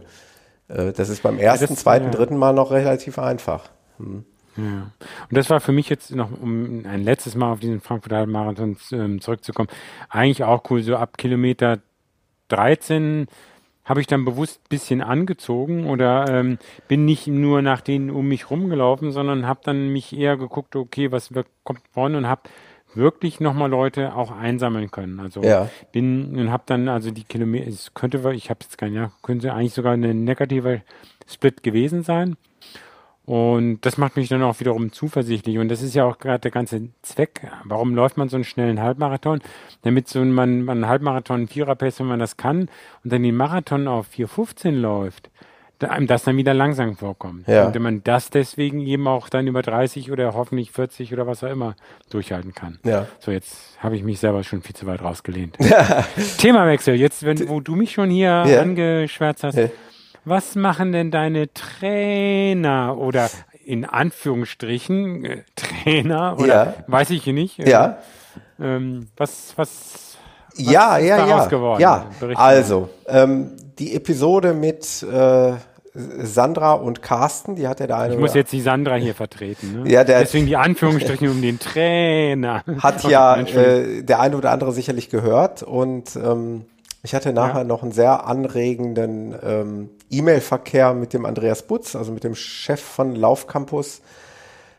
Äh, 0.67 0.93
das 0.93 1.09
ist 1.09 1.23
beim 1.23 1.39
ersten, 1.39 1.67
das, 1.67 1.79
zweiten, 1.79 2.11
dritten 2.11 2.37
Mal 2.37 2.53
noch 2.53 2.71
relativ 2.71 3.19
einfach. 3.19 3.69
Hm. 3.97 4.25
Ja. 4.57 4.91
Und 5.29 5.37
das 5.37 5.49
war 5.49 5.59
für 5.59 5.71
mich 5.71 5.87
jetzt 5.89 6.13
noch, 6.15 6.29
um 6.41 6.83
ein 6.85 7.03
letztes 7.03 7.35
Mal 7.35 7.51
auf 7.51 7.59
diesen 7.59 7.79
Frankfurter 7.79 8.25
Marathon 8.25 8.75
ähm, 8.91 9.21
zurückzukommen, 9.21 9.69
eigentlich 10.09 10.43
auch 10.43 10.63
cool. 10.69 10.81
So 10.81 10.95
ab 10.95 11.17
Kilometer 11.17 11.79
13 12.49 13.27
habe 13.85 14.01
ich 14.01 14.07
dann 14.07 14.25
bewusst 14.25 14.59
ein 14.59 14.69
bisschen 14.69 15.01
angezogen 15.01 15.87
oder 15.87 16.27
ähm, 16.27 16.57
bin 16.87 17.05
nicht 17.05 17.27
nur 17.27 17.61
nach 17.61 17.81
denen 17.81 18.09
um 18.09 18.27
mich 18.27 18.49
rumgelaufen, 18.49 19.11
sondern 19.11 19.47
habe 19.47 19.61
dann 19.63 19.93
mich 19.93 20.17
eher 20.17 20.37
geguckt, 20.37 20.75
okay, 20.75 21.11
was 21.11 21.29
kommt 21.63 21.81
vorne 21.91 22.17
und 22.17 22.27
habe 22.27 22.41
wirklich 22.97 23.39
nochmal 23.39 23.69
Leute 23.69 24.15
auch 24.15 24.31
einsammeln 24.31 24.91
können. 24.91 25.19
Also 25.19 25.41
ja. 25.43 25.69
bin 25.91 26.35
und 26.35 26.51
habe 26.51 26.63
dann 26.65 26.89
also 26.89 27.11
die 27.11 27.23
Kilometer, 27.23 27.67
es 27.67 27.93
könnte, 27.93 28.17
ich 28.33 28.49
habe 28.49 28.59
jetzt 28.63 28.77
kein, 28.77 28.93
ja, 28.93 29.11
könnte 29.21 29.53
eigentlich 29.53 29.73
sogar 29.73 29.93
eine 29.93 30.13
negative 30.13 30.81
Split 31.27 31.63
gewesen 31.63 32.03
sein. 32.03 32.35
Und 33.27 33.81
das 33.81 33.97
macht 33.97 34.15
mich 34.15 34.29
dann 34.29 34.41
auch 34.41 34.61
wiederum 34.61 34.93
zuversichtlich. 34.93 35.57
Und 35.57 35.67
das 35.67 35.81
ist 35.81 35.93
ja 35.93 36.05
auch 36.05 36.17
gerade 36.17 36.39
der 36.39 36.51
ganze 36.51 36.87
Zweck. 37.01 37.51
Warum 37.65 37.93
läuft 37.93 38.15
man 38.15 38.29
so 38.29 38.37
einen 38.37 38.45
schnellen 38.45 38.81
Halbmarathon? 38.81 39.41
Damit 39.81 40.07
so 40.07 40.23
man, 40.23 40.63
man 40.63 40.77
einen 40.77 40.87
Halbmarathon, 40.87 41.35
einen 41.35 41.47
Viererpace, 41.49 41.99
wenn 41.99 42.07
man 42.07 42.19
das 42.19 42.37
kann, 42.37 42.69
und 43.03 43.11
dann 43.11 43.23
den 43.23 43.35
Marathon 43.35 43.89
auf 43.89 44.07
4,15 44.13 44.71
läuft, 44.71 45.29
einem 45.83 46.07
das 46.07 46.23
dann 46.23 46.37
wieder 46.37 46.53
langsam 46.53 46.95
vorkommt. 46.95 47.47
Ja. 47.47 47.67
Und 47.67 47.75
wenn 47.75 47.81
man 47.81 48.03
das 48.03 48.29
deswegen 48.29 48.79
eben 48.79 49.07
auch 49.07 49.29
dann 49.29 49.47
über 49.47 49.61
30 49.61 50.11
oder 50.11 50.33
hoffentlich 50.33 50.71
40 50.71 51.13
oder 51.13 51.27
was 51.27 51.43
auch 51.43 51.51
immer 51.51 51.75
durchhalten 52.09 52.53
kann. 52.53 52.79
Ja. 52.83 53.07
So, 53.19 53.31
jetzt 53.31 53.77
habe 53.79 53.95
ich 53.95 54.03
mich 54.03 54.19
selber 54.19 54.43
schon 54.43 54.61
viel 54.61 54.75
zu 54.75 54.85
weit 54.87 55.01
rausgelehnt. 55.01 55.57
Themawechsel. 56.39 56.95
Jetzt, 56.95 57.23
wenn, 57.23 57.47
wo 57.49 57.59
du 57.59 57.75
mich 57.75 57.91
schon 57.91 58.09
hier 58.09 58.45
ja. 58.47 58.61
angeschwärzt 58.61 59.43
hast. 59.43 59.57
Ja 59.57 59.69
was 60.29 60.55
machen 60.55 60.91
denn 60.91 61.11
deine 61.11 61.53
Trainer 61.53 62.97
oder 62.97 63.29
in 63.63 63.85
Anführungsstrichen 63.85 65.25
äh, 65.25 65.43
Trainer 65.55 66.37
oder 66.37 66.65
ja. 66.65 66.73
weiß 66.87 67.09
ich 67.11 67.25
nicht. 67.27 67.59
Äh, 67.59 67.69
ja. 67.69 67.97
Ähm, 68.59 69.07
was, 69.15 69.53
was, 69.55 70.17
was 70.55 70.71
ja, 70.71 70.97
ja, 70.97 71.25
ja. 71.25 71.45
Geworden? 71.45 71.81
Ja, 71.81 72.07
also 72.35 72.89
ähm, 73.07 73.51
die 73.79 73.95
Episode 73.95 74.53
mit 74.53 75.03
äh, 75.03 75.53
Sandra 75.93 76.73
und 76.73 77.01
Carsten, 77.01 77.55
die 77.55 77.67
hat 77.67 77.79
ja 77.79 77.87
der 77.87 77.97
eine. 77.97 78.13
Ich 78.13 78.19
muss 78.19 78.35
jetzt 78.35 78.51
die 78.51 78.61
Sandra 78.61 78.95
hier 78.95 79.15
vertreten. 79.15 79.83
Ne? 79.83 79.91
Ja, 79.91 80.03
der, 80.03 80.19
Deswegen 80.19 80.45
die 80.45 80.55
Anführungsstrichen 80.55 81.27
um 81.27 81.41
den 81.41 81.59
Trainer. 81.59 82.63
Hat 82.79 83.03
ja 83.03 83.35
äh, 83.41 84.03
der 84.03 84.19
eine 84.19 84.37
oder 84.37 84.51
andere 84.51 84.73
sicherlich 84.73 85.09
gehört 85.09 85.63
und 85.63 86.15
ähm, 86.15 86.65
ich 87.03 87.15
hatte 87.15 87.33
nachher 87.33 87.59
ja. 87.59 87.63
noch 87.63 87.83
einen 87.83 87.93
sehr 87.93 88.27
anregenden 88.27 89.35
ähm, 89.43 89.89
E-Mail-Verkehr 90.11 90.93
mit 90.93 91.13
dem 91.13 91.25
Andreas 91.25 91.63
Butz, 91.63 91.95
also 91.95 92.11
mit 92.11 92.23
dem 92.23 92.35
Chef 92.35 92.81
von 92.81 93.15
Laufcampus, 93.15 94.01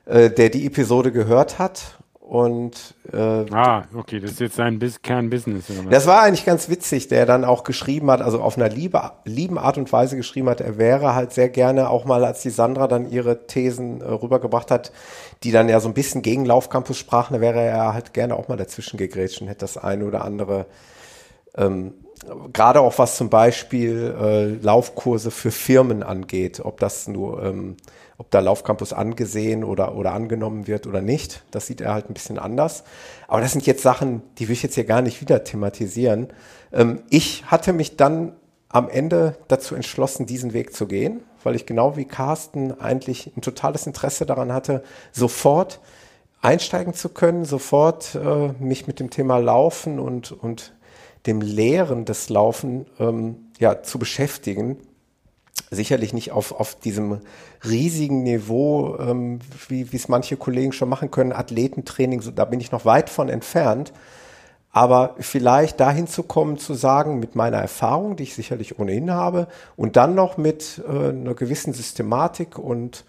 äh, 0.07 0.31
der 0.31 0.51
die 0.51 0.67
Episode 0.67 1.11
gehört 1.11 1.59
hat. 1.59 1.99
Und 2.29 2.95
äh, 3.11 3.17
ah, 3.17 3.85
okay, 3.97 4.21
das 4.21 4.33
ist 4.33 4.41
jetzt 4.41 4.57
sein 4.57 4.79
Bis 4.79 5.01
Kernbusiness. 5.01 5.71
Oder 5.71 5.87
was? 5.87 5.91
Das 5.91 6.07
war 6.07 6.21
eigentlich 6.21 6.45
ganz 6.45 6.69
witzig, 6.69 7.09
der 7.09 7.25
dann 7.25 7.43
auch 7.43 7.65
geschrieben 7.65 8.11
hat, 8.11 8.21
also 8.21 8.43
auf 8.43 8.59
einer 8.59 8.69
liebe, 8.69 9.01
lieben 9.25 9.57
Art 9.57 9.79
und 9.79 9.91
Weise 9.91 10.15
geschrieben 10.15 10.51
hat, 10.51 10.61
er 10.61 10.77
wäre 10.77 11.15
halt 11.15 11.33
sehr 11.33 11.49
gerne 11.49 11.89
auch 11.89 12.05
mal, 12.05 12.27
als 12.27 12.43
die 12.43 12.51
Sandra 12.51 12.87
dann 12.87 13.11
ihre 13.11 13.47
Thesen 13.47 14.03
äh, 14.03 14.05
rübergebracht 14.05 14.71
hat, 14.71 14.93
die 15.43 15.53
dann 15.53 15.71
ja 15.71 15.81
so 15.81 15.89
ein 15.89 15.95
bisschen 15.95 16.21
gegen 16.21 16.45
Laufcampus 16.45 16.99
sprachen, 16.99 17.33
da 17.33 17.41
wäre 17.41 17.63
er 17.63 17.95
halt 17.95 18.13
gerne 18.13 18.37
auch 18.37 18.49
mal 18.49 18.59
dazwischen 18.59 18.99
gegrätscht 18.99 19.41
und 19.41 19.49
hätte 19.49 19.61
das 19.61 19.79
eine 19.79 20.05
oder 20.05 20.23
andere 20.23 20.67
ähm, 21.57 21.95
gerade 22.53 22.81
auch 22.81 22.99
was 22.99 23.17
zum 23.17 23.31
Beispiel 23.31 24.15
äh, 24.21 24.65
Laufkurse 24.65 25.31
für 25.31 25.51
Firmen 25.51 26.03
angeht, 26.03 26.61
ob 26.63 26.79
das 26.79 27.09
nur, 27.09 27.43
ähm, 27.43 27.77
ob 28.19 28.31
da 28.33 28.41
Laufcampus 28.41 28.93
angesehen 28.93 29.63
oder, 29.63 29.95
oder 29.95 30.13
angenommen 30.13 30.67
wird 30.67 30.87
oder 30.89 31.01
nicht, 31.01 31.45
das 31.53 31.69
sieht 31.69 31.81
er 31.81 31.95
halt 31.95 32.11
ein 32.11 32.15
bisschen 32.15 32.39
anders. 32.39 32.83
Aber 33.29 33.41
das 33.41 33.53
sind 33.53 33.65
jetzt 33.65 33.83
Sachen, 33.83 34.23
die 34.39 34.49
will 34.49 34.55
ich 34.55 34.63
jetzt 34.65 34.75
hier 34.75 34.85
gar 34.85 35.03
nicht 35.03 35.21
wieder 35.21 35.45
thematisieren. 35.45 36.29
Ähm, 36.73 37.03
ich 37.11 37.45
hatte 37.47 37.73
mich 37.73 37.97
dann 37.97 38.33
am 38.69 38.89
Ende 38.89 39.37
dazu 39.47 39.75
entschlossen, 39.75 40.27
diesen 40.27 40.53
Weg 40.53 40.75
zu 40.75 40.87
gehen, 40.87 41.21
weil 41.43 41.55
ich 41.55 41.65
genau 41.65 41.97
wie 41.97 42.05
Carsten 42.05 42.79
eigentlich 42.79 43.33
ein 43.37 43.41
totales 43.41 43.87
Interesse 43.87 44.27
daran 44.27 44.53
hatte, 44.53 44.83
sofort 45.13 45.81
einsteigen 46.43 46.95
zu 46.95 47.09
können, 47.09 47.45
sofort 47.45 48.17
äh, 48.17 48.49
mich 48.59 48.87
mit 48.87 49.01
dem 49.01 49.11
Thema 49.11 49.39
Laufen 49.39 49.99
und, 50.01 50.33
und 50.33 50.75
dem 51.27 51.41
Lehren 51.41 52.05
des 52.05 52.29
Laufen 52.29 52.87
ähm, 52.99 53.37
ja, 53.59 53.83
zu 53.83 53.99
beschäftigen. 53.99 54.77
Sicherlich 55.71 56.13
nicht 56.13 56.33
auf, 56.33 56.53
auf 56.53 56.75
diesem 56.77 57.21
riesigen 57.65 58.23
Niveau, 58.23 58.97
ähm, 58.99 59.41
wie 59.69 59.87
es 59.93 60.09
manche 60.09 60.37
Kollegen 60.37 60.73
schon 60.73 60.89
machen 60.89 61.11
können, 61.11 61.33
Athletentraining, 61.33 62.23
so, 62.23 62.31
da 62.31 62.45
bin 62.45 62.61
ich 62.61 62.73
noch 62.73 62.85
weit 62.85 63.11
von 63.11 63.29
entfernt. 63.29 63.93
Aber 64.71 65.17
vielleicht 65.19 65.81
dahin 65.81 66.07
zu 66.07 66.23
kommen, 66.23 66.59
zu 66.59 66.75
sagen, 66.75 67.19
mit 67.19 67.35
meiner 67.35 67.57
Erfahrung, 67.59 68.17
die 68.17 68.25
ich 68.25 68.35
sicherlich 68.35 68.79
ohnehin 68.79 69.11
habe, 69.11 69.49
und 69.77 69.97
dann 69.97 70.15
noch 70.15 70.37
mit 70.37 70.83
äh, 70.87 71.09
einer 71.09 71.35
gewissen 71.35 71.73
Systematik 71.73 72.59
und 72.59 73.05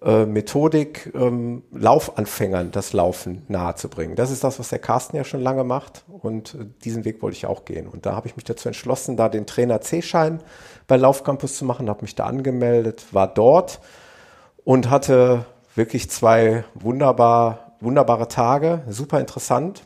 äh, 0.00 0.26
Methodik, 0.26 1.12
ähm, 1.14 1.62
Laufanfängern 1.72 2.70
das 2.70 2.92
Laufen 2.92 3.42
nahezubringen. 3.48 4.14
Das 4.14 4.30
ist 4.30 4.44
das, 4.44 4.58
was 4.58 4.68
der 4.68 4.78
Carsten 4.78 5.16
ja 5.16 5.24
schon 5.24 5.40
lange 5.40 5.64
macht 5.64 6.04
und 6.06 6.54
äh, 6.54 6.66
diesen 6.84 7.04
Weg 7.04 7.20
wollte 7.20 7.36
ich 7.36 7.46
auch 7.46 7.64
gehen. 7.64 7.88
Und 7.88 8.06
da 8.06 8.14
habe 8.14 8.28
ich 8.28 8.36
mich 8.36 8.44
dazu 8.44 8.68
entschlossen, 8.68 9.16
da 9.16 9.28
den 9.28 9.46
Trainer 9.46 9.80
C-Schein 9.80 10.40
bei 10.88 10.96
Laufcampus 10.96 11.56
zu 11.56 11.64
machen, 11.64 11.88
habe 11.88 12.02
mich 12.02 12.16
da 12.16 12.24
angemeldet, 12.24 13.06
war 13.12 13.28
dort 13.28 13.78
und 14.64 14.90
hatte 14.90 15.44
wirklich 15.76 16.10
zwei 16.10 16.64
wunderbar, 16.74 17.74
wunderbare 17.80 18.26
Tage, 18.26 18.82
super 18.88 19.20
interessant. 19.20 19.84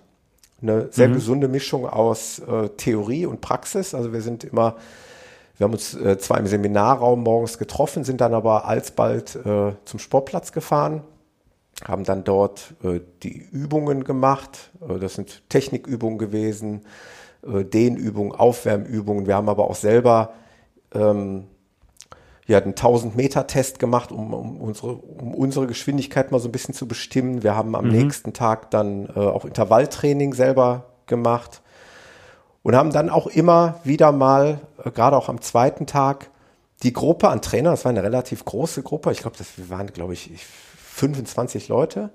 Eine 0.62 0.88
sehr 0.92 1.08
mhm. 1.08 1.14
gesunde 1.14 1.48
Mischung 1.48 1.86
aus 1.86 2.38
äh, 2.38 2.68
Theorie 2.70 3.26
und 3.26 3.40
Praxis. 3.40 3.94
Also 3.94 4.12
wir 4.12 4.22
sind 4.22 4.44
immer 4.44 4.76
wir 5.58 5.64
haben 5.64 5.74
uns 5.74 5.94
äh, 5.94 6.18
zwar 6.18 6.38
im 6.38 6.46
Seminarraum 6.46 7.22
morgens 7.22 7.58
getroffen, 7.58 8.02
sind 8.02 8.20
dann 8.20 8.34
aber 8.34 8.64
alsbald 8.64 9.36
äh, 9.36 9.72
zum 9.84 10.00
Sportplatz 10.00 10.50
gefahren, 10.50 11.02
haben 11.84 12.04
dann 12.04 12.24
dort 12.24 12.74
äh, 12.82 13.00
die 13.22 13.36
Übungen 13.36 14.02
gemacht. 14.02 14.70
Äh, 14.88 14.98
das 14.98 15.14
sind 15.14 15.48
Technikübungen 15.50 16.18
gewesen, 16.18 16.80
äh, 17.46 17.64
Dehnübungen, 17.64 18.32
Aufwärmübungen. 18.32 19.26
Wir 19.26 19.36
haben 19.36 19.48
aber 19.48 19.68
auch 19.68 19.76
selber 19.76 20.32
ähm, 20.94 21.44
ja, 22.46 22.58
einen 22.58 22.70
1000 22.70 23.16
Meter 23.16 23.46
Test 23.46 23.78
gemacht, 23.78 24.10
um, 24.10 24.34
um, 24.34 24.60
unsere, 24.60 24.94
um 24.94 25.34
unsere 25.34 25.66
Geschwindigkeit 25.66 26.32
mal 26.32 26.40
so 26.40 26.48
ein 26.48 26.52
bisschen 26.52 26.74
zu 26.74 26.88
bestimmen. 26.88 27.42
Wir 27.42 27.54
haben 27.54 27.74
am 27.76 27.86
mhm. 27.86 27.92
nächsten 27.92 28.32
Tag 28.32 28.70
dann 28.70 29.06
äh, 29.06 29.18
auch 29.18 29.44
Intervalltraining 29.44 30.34
selber 30.34 30.86
gemacht 31.06 31.62
und 32.62 32.74
haben 32.76 32.92
dann 32.92 33.10
auch 33.10 33.26
immer 33.26 33.80
wieder 33.84 34.12
mal, 34.12 34.60
äh, 34.84 34.90
gerade 34.90 35.16
auch 35.16 35.28
am 35.28 35.40
zweiten 35.40 35.86
Tag, 35.86 36.30
die 36.82 36.92
Gruppe 36.92 37.28
an 37.28 37.42
Trainern, 37.42 37.74
das 37.74 37.84
war 37.84 37.90
eine 37.90 38.02
relativ 38.02 38.44
große 38.44 38.82
Gruppe, 38.82 39.12
ich 39.12 39.20
glaube, 39.20 39.36
wir 39.56 39.70
waren, 39.70 39.86
glaube 39.86 40.14
ich, 40.14 40.44
25 40.76 41.68
Leute, 41.68 42.10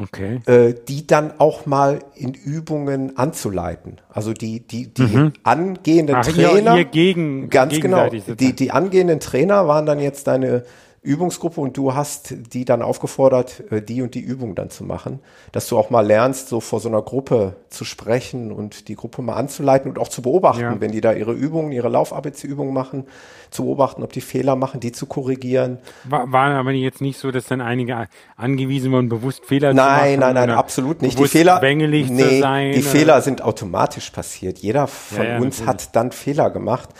okay. 0.00 0.40
äh, 0.46 0.74
die 0.88 1.06
dann 1.06 1.34
auch 1.38 1.66
mal 1.66 2.00
in 2.14 2.34
Übungen 2.34 3.16
anzuleiten. 3.16 4.00
Also 4.10 4.32
die, 4.32 4.60
die, 4.60 4.92
die 4.92 5.02
mhm. 5.02 5.32
angehenden 5.42 6.16
Ach, 6.16 6.26
Trainer. 6.26 6.72
Ihr, 6.72 6.78
ihr 6.78 6.84
gegen, 6.84 7.50
ganz 7.50 7.78
genau. 7.80 8.08
Die, 8.08 8.52
die 8.54 8.70
angehenden 8.70 9.20
Trainer 9.20 9.66
waren 9.68 9.86
dann 9.86 10.00
jetzt 10.00 10.26
deine 10.26 10.64
Übungsgruppe 11.02 11.60
und 11.60 11.76
du 11.76 11.94
hast 11.94 12.32
die 12.52 12.64
dann 12.64 12.80
aufgefordert, 12.80 13.64
äh, 13.72 13.82
die 13.82 14.02
und 14.02 14.14
die 14.14 14.20
Übung 14.20 14.54
dann 14.54 14.70
zu 14.70 14.84
machen, 14.84 15.18
dass 15.50 15.66
du 15.66 15.76
auch 15.76 15.90
mal 15.90 16.06
lernst, 16.06 16.48
so 16.48 16.60
vor 16.60 16.78
so 16.78 16.88
einer 16.88 17.02
Gruppe 17.02 17.56
zu 17.70 17.84
sprechen 17.84 18.52
und 18.52 18.86
die 18.86 18.94
Gruppe 18.94 19.20
mal 19.20 19.34
anzuleiten 19.34 19.90
und 19.90 19.98
auch 19.98 20.06
zu 20.06 20.22
beobachten, 20.22 20.62
ja. 20.62 20.80
wenn 20.80 20.92
die 20.92 21.00
da 21.00 21.12
ihre 21.12 21.32
Übungen, 21.32 21.72
ihre 21.72 21.88
Lauf-ABC-Übungen 21.88 22.72
machen, 22.72 23.06
zu 23.50 23.64
beobachten, 23.64 24.04
ob 24.04 24.12
die 24.12 24.20
Fehler 24.20 24.54
machen, 24.54 24.78
die 24.78 24.92
zu 24.92 25.06
korrigieren. 25.06 25.78
War, 26.04 26.30
war 26.30 26.50
aber 26.54 26.70
jetzt 26.70 27.00
nicht 27.00 27.18
so, 27.18 27.32
dass 27.32 27.46
dann 27.46 27.60
einige 27.60 28.06
angewiesen 28.36 28.92
wurden, 28.92 29.08
bewusst 29.08 29.44
Fehler 29.44 29.74
nein, 29.74 29.74
zu 29.74 29.90
machen? 29.90 30.20
Nein, 30.20 30.34
nein, 30.34 30.48
nein, 30.50 30.56
absolut 30.56 31.02
nicht. 31.02 31.18
Die 31.18 31.26
Fehler, 31.26 31.60
nee, 31.60 32.72
die 32.74 32.82
Fehler 32.82 33.22
sind 33.22 33.42
automatisch 33.42 34.10
passiert. 34.10 34.58
Jeder 34.58 34.86
von 34.86 35.26
ja, 35.26 35.38
uns 35.38 35.66
hat 35.66 35.96
dann 35.96 36.12
Fehler 36.12 36.50
gemacht. 36.50 36.90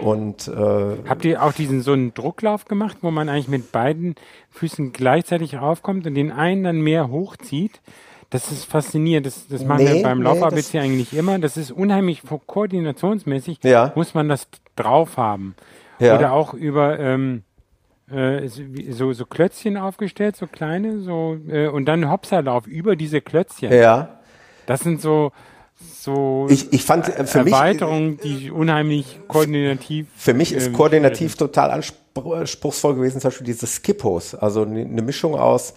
Und 0.00 0.48
äh, 0.48 0.96
habt 1.08 1.24
ihr 1.24 1.42
auch 1.42 1.52
diesen 1.52 1.80
so 1.80 1.92
einen 1.92 2.12
Drucklauf 2.14 2.66
gemacht, 2.66 2.98
wo 3.00 3.10
man 3.10 3.28
eigentlich 3.28 3.48
mit 3.48 3.72
beiden 3.72 4.14
Füßen 4.50 4.92
gleichzeitig 4.92 5.56
raufkommt 5.56 6.06
und 6.06 6.14
den 6.14 6.32
einen 6.32 6.64
dann 6.64 6.80
mehr 6.80 7.10
hochzieht? 7.10 7.80
Das 8.30 8.50
ist 8.50 8.64
faszinierend. 8.64 9.26
Das, 9.26 9.46
das 9.48 9.64
machen 9.64 9.84
nee, 9.84 9.94
wir 9.94 10.02
beim 10.02 10.20
Lauf-ABC 10.20 10.78
nee, 10.78 10.84
eigentlich 10.84 11.16
immer. 11.16 11.38
Das 11.38 11.56
ist 11.56 11.70
unheimlich 11.70 12.22
koordinationsmäßig. 12.46 13.58
Ja. 13.62 13.92
Muss 13.94 14.14
man 14.14 14.28
das 14.28 14.48
drauf 14.74 15.16
haben. 15.16 15.54
Ja. 15.98 16.16
Oder 16.16 16.32
auch 16.32 16.52
über 16.52 16.98
ähm, 16.98 17.44
äh, 18.10 18.48
so, 18.48 19.12
so 19.12 19.24
Klötzchen 19.24 19.76
aufgestellt, 19.76 20.36
so 20.36 20.46
kleine, 20.46 21.00
so 21.00 21.38
äh, 21.48 21.68
und 21.68 21.86
dann 21.86 22.10
Hopserlauf 22.10 22.66
über 22.66 22.96
diese 22.96 23.20
Klötzchen. 23.20 23.72
Ja. 23.72 24.20
Das 24.66 24.80
sind 24.80 25.00
so 25.00 25.32
so 25.78 26.46
ich, 26.48 26.72
ich 26.72 26.84
fand 26.84 27.08
äh, 27.08 27.26
für 27.26 27.40
Erweiterungen, 27.40 28.12
mich, 28.12 28.20
die 28.22 28.50
unheimlich 28.50 29.20
koordinativ. 29.28 30.06
Für 30.16 30.34
mich 30.34 30.52
ist 30.52 30.68
äh, 30.68 30.72
koordinativ 30.72 31.34
äh, 31.34 31.38
total 31.38 31.70
anspruchsvoll 31.70 32.94
gewesen, 32.94 33.20
zum 33.20 33.28
Beispiel 33.28 33.46
diese 33.46 33.66
Skippos, 33.66 34.34
also 34.34 34.62
eine 34.62 35.02
Mischung 35.02 35.34
aus 35.34 35.74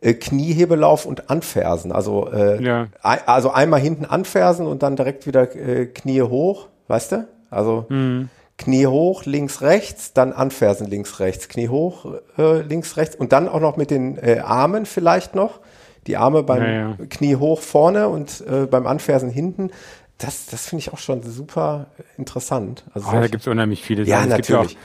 äh, 0.00 0.14
Kniehebelauf 0.14 1.06
und 1.06 1.30
Anfersen. 1.30 1.90
Also, 1.90 2.30
äh, 2.30 2.62
ja. 2.62 2.88
also 3.00 3.50
einmal 3.50 3.80
hinten 3.80 4.04
anfersen 4.04 4.66
und 4.66 4.82
dann 4.82 4.96
direkt 4.96 5.26
wieder 5.26 5.54
äh, 5.56 5.86
Knie 5.86 6.22
hoch, 6.22 6.68
weißt 6.88 7.12
du? 7.12 7.28
Also 7.50 7.86
mhm. 7.88 8.28
Knie 8.58 8.86
hoch, 8.86 9.24
links, 9.24 9.62
rechts, 9.62 10.12
dann 10.12 10.32
anfersen 10.32 10.86
links, 10.86 11.20
rechts, 11.20 11.48
Knie 11.48 11.68
hoch, 11.68 12.06
äh, 12.38 12.60
links, 12.60 12.96
rechts 12.96 13.16
und 13.16 13.32
dann 13.32 13.48
auch 13.48 13.60
noch 13.60 13.76
mit 13.76 13.90
den 13.90 14.16
äh, 14.18 14.40
Armen 14.44 14.86
vielleicht 14.86 15.34
noch. 15.34 15.60
Die 16.06 16.16
Arme 16.16 16.42
beim 16.42 16.62
ja, 16.62 16.70
ja. 16.70 16.96
Knie 17.08 17.36
hoch 17.36 17.60
vorne 17.60 18.08
und 18.08 18.44
äh, 18.46 18.66
beim 18.66 18.86
Anfersen 18.86 19.30
hinten. 19.30 19.70
Das, 20.18 20.46
das 20.46 20.68
finde 20.68 20.80
ich 20.80 20.92
auch 20.92 20.98
schon 20.98 21.22
super 21.22 21.86
interessant. 22.16 22.84
Also 22.94 23.08
oh, 23.08 23.12
da 23.14 23.26
gibt 23.26 23.42
es 23.42 23.48
unheimlich 23.48 23.82
viele 23.82 24.06
Sachen. 24.06 24.30
Ja, 24.30 24.36
natürlich. 24.36 24.76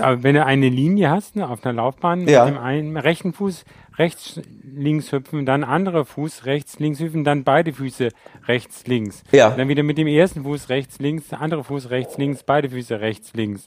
Auch, 0.00 0.16
wenn 0.22 0.36
du 0.36 0.44
eine 0.44 0.68
Linie 0.68 1.10
hast 1.10 1.34
ne, 1.34 1.48
auf 1.48 1.64
einer 1.64 1.74
Laufbahn 1.74 2.26
ja. 2.28 2.44
mit 2.44 2.54
dem 2.54 2.60
einen 2.60 2.96
rechten 2.96 3.32
Fuß 3.32 3.64
rechts, 3.98 4.40
links 4.62 5.10
hüpfen, 5.10 5.44
dann 5.44 5.64
andere 5.64 6.04
Fuß 6.04 6.44
rechts, 6.44 6.78
links 6.78 7.00
hüpfen, 7.00 7.24
dann 7.24 7.42
beide 7.42 7.72
Füße 7.72 8.10
rechts, 8.46 8.86
links. 8.86 9.22
Ja. 9.32 9.50
Dann 9.50 9.68
wieder 9.68 9.82
mit 9.82 9.98
dem 9.98 10.06
ersten 10.06 10.44
Fuß 10.44 10.68
rechts, 10.68 10.98
links, 10.98 11.32
andere 11.32 11.64
Fuß 11.64 11.90
rechts, 11.90 12.16
links, 12.16 12.42
beide 12.44 12.70
Füße 12.70 13.00
rechts, 13.00 13.32
links. 13.34 13.66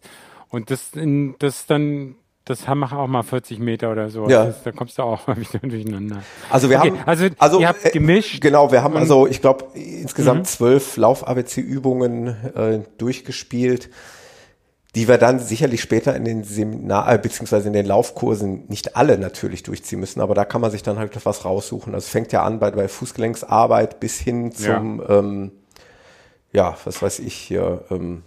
Und 0.50 0.72
das, 0.72 0.92
das 1.40 1.66
dann, 1.66 2.16
das 2.50 2.68
macht 2.68 2.94
auch 2.94 3.08
mal 3.08 3.24
40 3.24 3.60
Meter 3.60 3.92
oder 3.92 4.10
so. 4.10 4.28
Ja. 4.28 4.46
Das, 4.46 4.64
da 4.64 4.72
kommst 4.72 4.98
du 4.98 5.04
auch 5.04 5.28
wieder 5.36 5.60
durcheinander. 5.62 6.24
Also 6.50 6.70
wir 6.70 6.80
okay, 6.80 6.92
haben, 6.92 7.00
also, 7.06 7.28
also 7.38 7.60
ihr 7.60 7.68
habt 7.68 7.86
äh, 7.86 7.92
gemischt. 7.92 8.42
Genau, 8.42 8.72
wir 8.72 8.82
haben 8.82 8.98
also, 8.98 9.28
ich 9.28 9.42
glaube, 9.42 9.66
insgesamt 9.74 10.40
mhm. 10.40 10.46
zwölf 10.46 10.98
Lauf-ABC-Übungen 10.98 12.28
äh, 12.56 12.80
durchgespielt 12.98 13.90
die 14.96 15.08
wir 15.08 15.20
dann 15.20 15.40
sicherlich 15.40 15.82
später 15.82 16.16
in 16.16 16.26
den 16.26 16.44
Seminar, 16.44 17.14
äh, 17.14 17.20
beziehungsweise 17.20 17.68
in 17.68 17.74
den 17.74 17.86
Laufkursen 17.86 18.66
nicht 18.70 18.96
alle 18.96 19.20
natürlich 19.20 19.62
durchziehen 19.62 20.00
müssen, 20.00 20.20
aber 20.20 20.34
da 20.34 20.46
kann 20.46 20.62
man 20.62 20.72
sich 20.72 20.82
dann 20.82 20.98
halt 20.98 21.12
was 21.26 21.46
raussuchen. 21.46 21.94
Also 21.94 22.06
es 22.06 22.10
fängt 22.10 22.32
ja 22.32 22.44
an 22.44 22.60
bei, 22.60 22.72
bei 22.72 22.88
Fußgelenksarbeit 22.88 24.00
bis 24.00 24.18
hin 24.20 24.52
zum, 24.52 25.00
ja, 25.00 25.20
ähm, 25.20 25.52
ja 26.52 26.78
was 26.86 27.02
weiß 27.04 27.20
ich 27.20 27.36
hier, 27.36 27.86
ähm, 27.92 28.24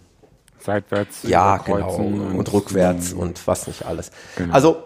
seitwärts, 0.63 1.23
ja, 1.23 1.57
genau, 1.57 1.95
und, 1.95 2.35
und 2.35 2.53
rückwärts 2.53 3.13
und, 3.13 3.19
und 3.19 3.47
was 3.47 3.67
nicht 3.67 3.85
alles. 3.85 4.11
Genau. 4.35 4.53
Also 4.53 4.83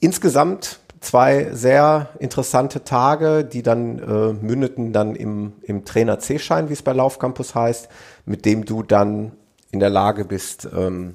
insgesamt 0.00 0.80
zwei 1.00 1.48
sehr 1.52 2.10
interessante 2.18 2.84
Tage, 2.84 3.44
die 3.44 3.62
dann 3.62 3.98
äh, 3.98 4.32
mündeten 4.32 4.92
dann 4.92 5.16
im, 5.16 5.54
im 5.62 5.84
Trainer 5.84 6.18
C-Schein, 6.18 6.68
wie 6.68 6.74
es 6.74 6.82
bei 6.82 6.92
Laufcampus 6.92 7.54
heißt, 7.54 7.88
mit 8.26 8.44
dem 8.44 8.64
du 8.64 8.82
dann 8.82 9.32
in 9.70 9.80
der 9.80 9.90
Lage 9.90 10.24
bist, 10.24 10.68
ähm, 10.76 11.14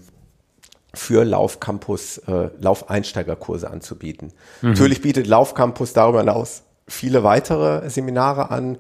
für 0.94 1.26
Laufcampus 1.26 2.20
äh, 2.20 2.50
Laufeinsteigerkurse 2.60 3.70
anzubieten. 3.70 4.32
Mhm. 4.62 4.70
Natürlich 4.70 5.02
bietet 5.02 5.28
Laufcampus 5.28 5.94
darüber 5.94 6.20
hinaus 6.20 6.64
viele 6.88 7.24
weitere 7.24 7.90
Seminare 7.90 8.52
an, 8.52 8.78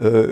äh, 0.00 0.28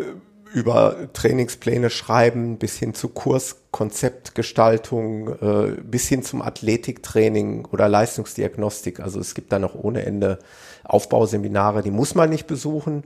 über 0.52 1.08
Trainingspläne 1.12 1.90
schreiben, 1.90 2.58
bis 2.58 2.76
hin 2.76 2.94
zu 2.94 3.08
Kurskonzeptgestaltung, 3.08 5.28
äh, 5.28 5.76
bis 5.82 6.06
hin 6.08 6.22
zum 6.22 6.40
Athletiktraining 6.42 7.64
oder 7.66 7.88
Leistungsdiagnostik. 7.88 9.00
Also 9.00 9.18
es 9.20 9.34
gibt 9.34 9.52
da 9.52 9.58
noch 9.58 9.74
ohne 9.74 10.06
Ende 10.06 10.38
Aufbauseminare, 10.84 11.82
die 11.82 11.90
muss 11.90 12.14
man 12.14 12.30
nicht 12.30 12.46
besuchen. 12.46 13.02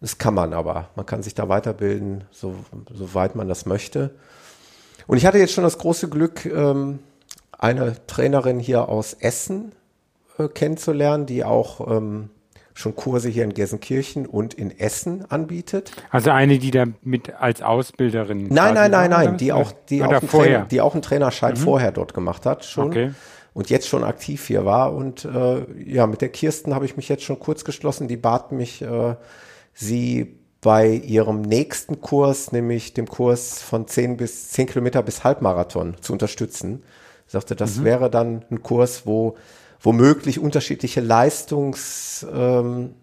Das 0.00 0.18
kann 0.18 0.34
man 0.34 0.52
aber. 0.52 0.90
Man 0.96 1.06
kann 1.06 1.22
sich 1.22 1.34
da 1.34 1.48
weiterbilden, 1.48 2.24
so, 2.30 2.54
soweit 2.92 3.34
man 3.36 3.48
das 3.48 3.64
möchte. 3.66 4.10
Und 5.06 5.16
ich 5.16 5.26
hatte 5.26 5.38
jetzt 5.38 5.52
schon 5.52 5.64
das 5.64 5.78
große 5.78 6.08
Glück, 6.08 6.44
ähm, 6.44 6.98
eine 7.56 7.96
Trainerin 8.06 8.58
hier 8.58 8.88
aus 8.88 9.14
Essen 9.14 9.72
äh, 10.38 10.48
kennenzulernen, 10.48 11.26
die 11.26 11.44
auch 11.44 11.86
ähm, 11.88 12.30
schon 12.74 12.96
Kurse 12.96 13.28
hier 13.28 13.44
in 13.44 13.54
Gelsenkirchen 13.54 14.26
und 14.26 14.54
in 14.54 14.76
Essen 14.78 15.30
anbietet. 15.30 15.92
Also 16.10 16.30
eine, 16.30 16.58
die 16.58 16.70
da 16.70 16.84
mit 17.02 17.34
als 17.34 17.62
Ausbilderin. 17.62 18.48
Nein, 18.48 18.74
nein, 18.74 18.90
nein, 18.90 19.10
nein, 19.10 19.36
die 19.36 19.52
auch, 19.52 19.72
die 19.88 20.02
auch, 20.02 20.10
einen 20.10 20.28
Trainer, 20.28 20.66
die 20.70 20.80
auch 20.80 20.94
einen 20.94 21.02
Trainerschein 21.02 21.54
mhm. 21.54 21.58
vorher 21.58 21.92
dort 21.92 22.14
gemacht 22.14 22.46
hat 22.46 22.64
schon. 22.64 22.88
Okay. 22.88 23.10
Und 23.54 23.68
jetzt 23.68 23.86
schon 23.86 24.02
aktiv 24.02 24.46
hier 24.46 24.64
war. 24.64 24.94
Und 24.94 25.26
äh, 25.26 25.66
ja, 25.84 26.06
mit 26.06 26.22
der 26.22 26.30
Kirsten 26.30 26.74
habe 26.74 26.86
ich 26.86 26.96
mich 26.96 27.10
jetzt 27.10 27.24
schon 27.24 27.38
kurz 27.38 27.64
geschlossen. 27.64 28.08
Die 28.08 28.16
bat 28.16 28.50
mich, 28.50 28.80
äh, 28.80 29.14
sie 29.74 30.38
bei 30.62 30.88
ihrem 30.88 31.42
nächsten 31.42 32.00
Kurs, 32.00 32.52
nämlich 32.52 32.94
dem 32.94 33.06
Kurs 33.06 33.60
von 33.60 33.86
10 33.86 34.16
bis 34.16 34.50
10 34.50 34.68
Kilometer 34.68 35.02
bis 35.02 35.24
Halbmarathon 35.24 35.96
zu 36.00 36.12
unterstützen. 36.12 36.82
Ich 37.26 37.32
sagte, 37.32 37.56
das 37.56 37.78
mhm. 37.78 37.84
wäre 37.84 38.10
dann 38.10 38.44
ein 38.50 38.62
Kurs, 38.62 39.04
wo 39.04 39.36
womöglich 39.82 40.38
unterschiedliche 40.38 41.00
Leistungs, 41.00 42.26
ähm, 42.32 42.94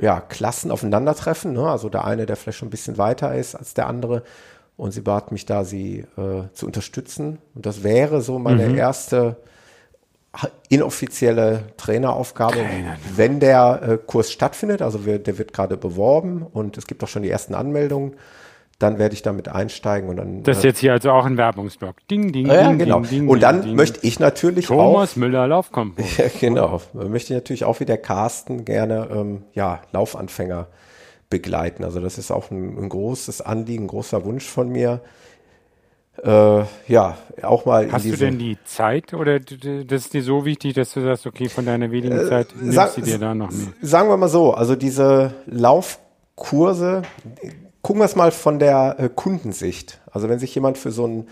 ja, 0.00 0.20
Klassen 0.20 0.70
aufeinandertreffen. 0.70 1.52
Ne? 1.52 1.68
Also 1.68 1.88
der 1.88 2.04
eine, 2.04 2.26
der 2.26 2.36
vielleicht 2.36 2.58
schon 2.58 2.68
ein 2.68 2.72
bisschen 2.72 2.98
weiter 2.98 3.34
ist 3.34 3.54
als 3.54 3.74
der 3.74 3.86
andere. 3.86 4.22
Und 4.76 4.90
sie 4.90 5.02
bat 5.02 5.30
mich 5.30 5.46
da, 5.46 5.64
sie 5.64 6.00
äh, 6.16 6.42
zu 6.52 6.66
unterstützen. 6.66 7.38
Und 7.54 7.64
das 7.64 7.84
wäre 7.84 8.20
so 8.20 8.40
meine 8.40 8.68
mhm. 8.68 8.76
erste 8.76 9.36
inoffizielle 10.68 11.66
Traineraufgabe, 11.76 12.54
Trainer. 12.56 12.96
wenn 13.14 13.38
der 13.38 13.82
äh, 13.82 13.98
Kurs 13.98 14.32
stattfindet. 14.32 14.82
Also 14.82 15.06
wir, 15.06 15.20
der 15.20 15.38
wird 15.38 15.52
gerade 15.52 15.76
beworben 15.76 16.42
und 16.42 16.76
es 16.76 16.86
gibt 16.86 17.04
auch 17.04 17.08
schon 17.08 17.22
die 17.22 17.30
ersten 17.30 17.54
Anmeldungen. 17.54 18.16
Dann 18.78 18.98
werde 18.98 19.14
ich 19.14 19.22
damit 19.22 19.48
einsteigen 19.48 20.08
und 20.08 20.16
dann. 20.16 20.42
Das 20.42 20.58
ist 20.58 20.64
äh, 20.64 20.68
jetzt 20.68 20.80
hier 20.80 20.92
also 20.92 21.10
auch 21.12 21.24
ein 21.24 21.36
Werbungsblock. 21.36 21.96
Ding, 22.08 22.32
ding, 22.32 22.46
ja, 22.46 22.68
ding, 22.68 22.78
genau. 22.78 23.00
Ding, 23.00 23.10
ding, 23.10 23.28
und 23.28 23.40
dann 23.40 23.62
ding, 23.62 23.76
möchte 23.76 24.00
ich 24.02 24.18
natürlich 24.18 24.66
Thomas 24.66 24.84
auch. 24.84 24.92
Thomas 24.92 25.16
Müller 25.16 25.46
Laufkompott. 25.46 26.04
Ja, 26.18 26.24
genau. 26.40 26.80
Möchte 26.92 27.32
ich 27.32 27.38
natürlich 27.38 27.64
auch 27.64 27.80
wie 27.80 27.84
der 27.84 27.98
Carsten 27.98 28.64
gerne 28.64 29.08
ähm, 29.12 29.42
ja, 29.54 29.80
Laufanfänger 29.92 30.66
begleiten. 31.30 31.84
Also 31.84 32.00
das 32.00 32.18
ist 32.18 32.30
auch 32.30 32.50
ein, 32.50 32.76
ein 32.78 32.88
großes 32.88 33.40
Anliegen, 33.40 33.84
ein 33.84 33.88
großer 33.88 34.24
Wunsch 34.24 34.44
von 34.44 34.68
mir 34.68 35.00
äh, 36.22 36.64
ja, 36.86 37.16
auch 37.42 37.64
mal. 37.64 37.90
Hast 37.90 38.04
du 38.04 38.16
denn 38.16 38.38
die 38.38 38.56
Zeit 38.64 39.14
oder 39.14 39.40
das 39.40 40.04
ist 40.04 40.14
dir 40.14 40.22
so 40.22 40.44
wichtig, 40.44 40.74
dass 40.74 40.92
du 40.92 41.00
sagst, 41.00 41.26
okay, 41.26 41.48
von 41.48 41.66
deiner 41.66 41.90
wenigen 41.90 42.16
äh, 42.16 42.28
Zeit 42.28 42.48
nimmst 42.56 42.74
sag, 42.74 42.94
du 42.94 43.00
dir 43.00 43.18
da 43.18 43.34
noch 43.34 43.50
mehr? 43.50 43.72
Sagen 43.82 44.08
wir 44.08 44.16
mal 44.16 44.28
so, 44.28 44.54
also 44.54 44.76
diese 44.76 45.34
Laufkurse, 45.46 47.02
gucken 47.84 48.00
wir 48.00 48.06
es 48.06 48.16
mal 48.16 48.32
von 48.32 48.58
der 48.58 48.96
äh, 48.98 49.08
Kundensicht. 49.14 50.00
Also 50.10 50.28
wenn 50.28 50.40
sich 50.40 50.54
jemand 50.54 50.78
für 50.78 50.90
so 50.90 51.06
ein 51.06 51.28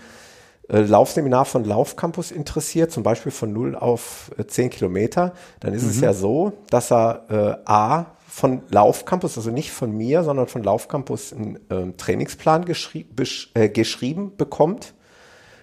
äh, 0.69 0.81
Laufseminar 0.81 1.45
von 1.45 1.65
Laufcampus 1.65 2.31
interessiert, 2.31 2.91
zum 2.91 3.01
Beispiel 3.01 3.31
von 3.31 3.51
0 3.51 3.75
auf 3.75 4.31
äh, 4.37 4.45
10 4.45 4.69
Kilometer, 4.69 5.33
dann 5.59 5.73
ist 5.73 5.83
mhm. 5.83 5.89
es 5.89 5.99
ja 5.99 6.13
so, 6.13 6.53
dass 6.69 6.91
er 6.91 7.25
äh, 7.65 7.69
A 7.69 8.05
von 8.27 8.61
Laufcampus, 8.69 9.35
also 9.35 9.49
nicht 9.49 9.71
von 9.71 9.91
mir, 9.97 10.23
sondern 10.23 10.47
von 10.47 10.63
Laufcampus 10.63 11.33
einen 11.33 11.59
ähm, 11.71 11.97
Trainingsplan 11.97 12.65
geschrie 12.65 13.07
äh, 13.55 13.69
geschrieben 13.69 14.33
bekommt. 14.37 14.93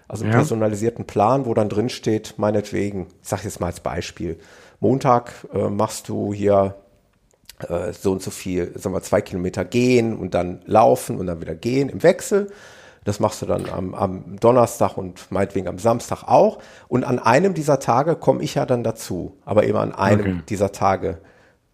Also 0.09 0.24
einen 0.24 0.32
ja. 0.32 0.38
personalisierten 0.38 1.05
Plan, 1.05 1.47
wo 1.47 1.55
dann 1.55 1.68
drin 1.68 1.88
steht, 1.88 2.34
meinetwegen, 2.36 3.07
ich 3.22 3.28
sage 3.28 3.43
jetzt 3.45 3.61
mal 3.61 3.68
als 3.68 3.78
Beispiel, 3.78 4.41
Montag 4.80 5.47
äh, 5.55 5.68
machst 5.68 6.09
du 6.09 6.34
hier 6.34 6.74
äh, 7.69 7.93
so 7.93 8.13
und 8.13 8.23
so 8.23 8.31
viel, 8.31 8.73
sagen 8.79 8.95
wir 8.95 9.03
zwei 9.03 9.21
Kilometer 9.21 9.65
gehen 9.65 10.17
und 10.17 10.35
dann 10.35 10.63
laufen 10.67 11.19
und 11.19 11.27
dann 11.27 11.41
wieder 11.41 11.55
gehen 11.55 11.89
im 11.89 12.03
Wechsel. 12.03 12.51
Das 13.05 13.19
machst 13.19 13.41
du 13.41 13.47
dann 13.47 13.69
am, 13.69 13.95
am 13.95 14.37
Donnerstag 14.41 14.97
und 14.97 15.31
meinetwegen 15.31 15.69
am 15.69 15.79
Samstag 15.79 16.25
auch. 16.25 16.59
Und 16.89 17.05
an 17.05 17.19
einem 17.19 17.55
dieser 17.55 17.81
Tage 17.81 18.15
komme 18.15 18.43
ich 18.43 18.55
ja 18.55 18.67
dann 18.67 18.85
dazu, 18.85 19.39
aber 19.45 19.65
eben 19.65 19.79
an 19.79 19.95
einem 19.95 20.21
okay. 20.21 20.43
dieser 20.49 20.73
Tage 20.73 21.19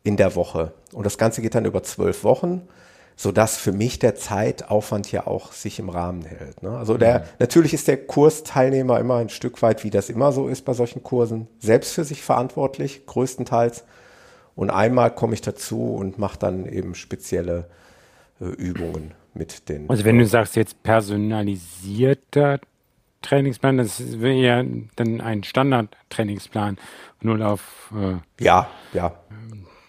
in 0.05 0.17
der 0.17 0.37
Woche. 0.37 0.73
Und 0.93 1.05
das 1.05 1.19
Ganze 1.19 1.43
geht 1.43 1.55
dann 1.57 1.65
über 1.65 1.83
zwölf 1.83 2.23
Wochen, 2.23 2.69
sodass 3.17 3.57
für 3.57 3.73
mich 3.73 3.99
der 3.99 4.15
Zeitaufwand 4.15 5.11
ja 5.11 5.27
auch 5.27 5.53
sich 5.53 5.79
im 5.79 5.89
Rahmen 5.89 6.23
hält. 6.23 6.63
Ne? 6.63 6.71
Also 6.71 6.97
der, 6.97 7.21
mhm. 7.21 7.25
natürlich 7.41 7.75
ist 7.75 7.89
der 7.89 8.07
Kursteilnehmer 8.07 9.01
immer 9.01 9.17
ein 9.17 9.31
Stück 9.31 9.61
weit, 9.63 9.83
wie 9.83 9.91
das 9.91 10.11
immer 10.11 10.33
so 10.33 10.47
ist 10.49 10.65
bei 10.65 10.75
solchen 10.75 11.03
Kursen, 11.03 11.49
selbst 11.59 11.93
für 11.95 12.05
sich 12.05 12.23
verantwortlich, 12.23 13.07
größtenteils. 13.07 13.85
Und 14.57 14.71
einmal 14.71 15.15
komme 15.15 15.35
ich 15.35 15.43
dazu 15.43 15.95
und 15.95 16.19
mache 16.19 16.39
dann 16.39 16.67
eben 16.67 16.95
spezielle 16.95 17.69
äh, 18.41 18.47
Übungen 18.47 19.13
mit 19.35 19.69
den. 19.69 19.89
Also 19.89 20.05
wenn 20.05 20.19
du 20.19 20.27
sagst 20.27 20.57
jetzt 20.57 20.83
personalisierter 20.83 22.59
Trainingsplan, 23.23 23.77
das 23.77 24.21
wäre 24.21 24.35
ja 24.35 24.65
dann 24.97 25.21
ein 25.21 25.45
Standard-Trainingsplan, 25.45 26.79
nur 27.21 27.47
auf 27.47 27.93
äh, 27.95 28.17
ja, 28.43 28.69
ja. 28.93 29.13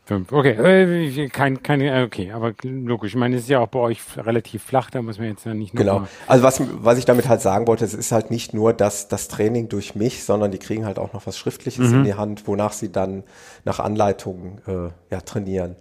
Fünf. 0.08 0.32
Okay, 0.32 0.52
äh, 0.52 1.28
kein, 1.28 1.62
keine, 1.62 2.00
äh, 2.00 2.04
okay, 2.06 2.32
aber 2.32 2.54
logisch. 2.64 3.12
Ich 3.12 3.18
meine, 3.18 3.36
es 3.36 3.44
ist 3.44 3.50
ja 3.50 3.60
auch 3.60 3.68
bei 3.68 3.80
euch 3.80 4.00
relativ 4.16 4.64
flach, 4.64 4.90
da 4.90 5.02
muss 5.02 5.20
man 5.20 5.28
jetzt 5.28 5.46
ja 5.46 5.54
nicht 5.54 5.74
nur. 5.74 5.84
Genau. 5.84 6.08
Also 6.28 6.46
was, 6.46 6.62
was 6.82 6.98
ich 6.98 7.04
damit 7.04 7.28
halt 7.28 7.42
sagen 7.42 7.68
wollte, 7.68 7.84
es 7.84 7.94
ist 7.94 8.14
halt 8.14 8.32
nicht 8.32 8.54
nur 8.54 8.72
das, 8.72 9.10
das 9.10 9.28
Training 9.28 9.68
durch 9.68 9.96
mich, 9.96 10.24
sondern 10.24 10.52
die 10.52 10.60
kriegen 10.60 10.86
halt 10.86 10.98
auch 10.98 11.12
noch 11.12 11.28
was 11.28 11.38
Schriftliches 11.38 11.90
mhm. 11.90 11.96
in 11.96 12.04
die 12.06 12.14
Hand, 12.14 12.48
wonach 12.48 12.72
sie 12.72 12.90
dann 12.90 13.26
nach 13.66 13.82
Anleitung 13.82 14.62
äh, 14.66 14.92
ja, 15.12 15.20
trainieren. 15.20 15.76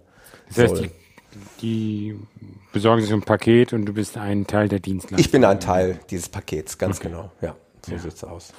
Das 0.49 0.57
heißt, 0.57 0.83
die, 0.83 0.91
die, 1.61 2.19
besorgen 2.73 3.01
sich 3.01 3.13
ein 3.13 3.21
Paket 3.21 3.71
und 3.71 3.85
du 3.85 3.93
bist 3.93 4.17
ein 4.17 4.45
Teil 4.45 4.67
der 4.67 4.79
Dienstleistung. 4.79 5.19
Ich 5.19 5.31
bin 5.31 5.45
ein 5.45 5.61
Teil 5.61 6.01
dieses 6.09 6.27
Pakets, 6.27 6.77
ganz 6.77 6.97
okay. 6.97 7.07
genau. 7.07 7.31
Ja, 7.41 7.55
so 7.85 7.93
ja. 7.93 7.99
sieht's 7.99 8.25
aus. 8.25 8.51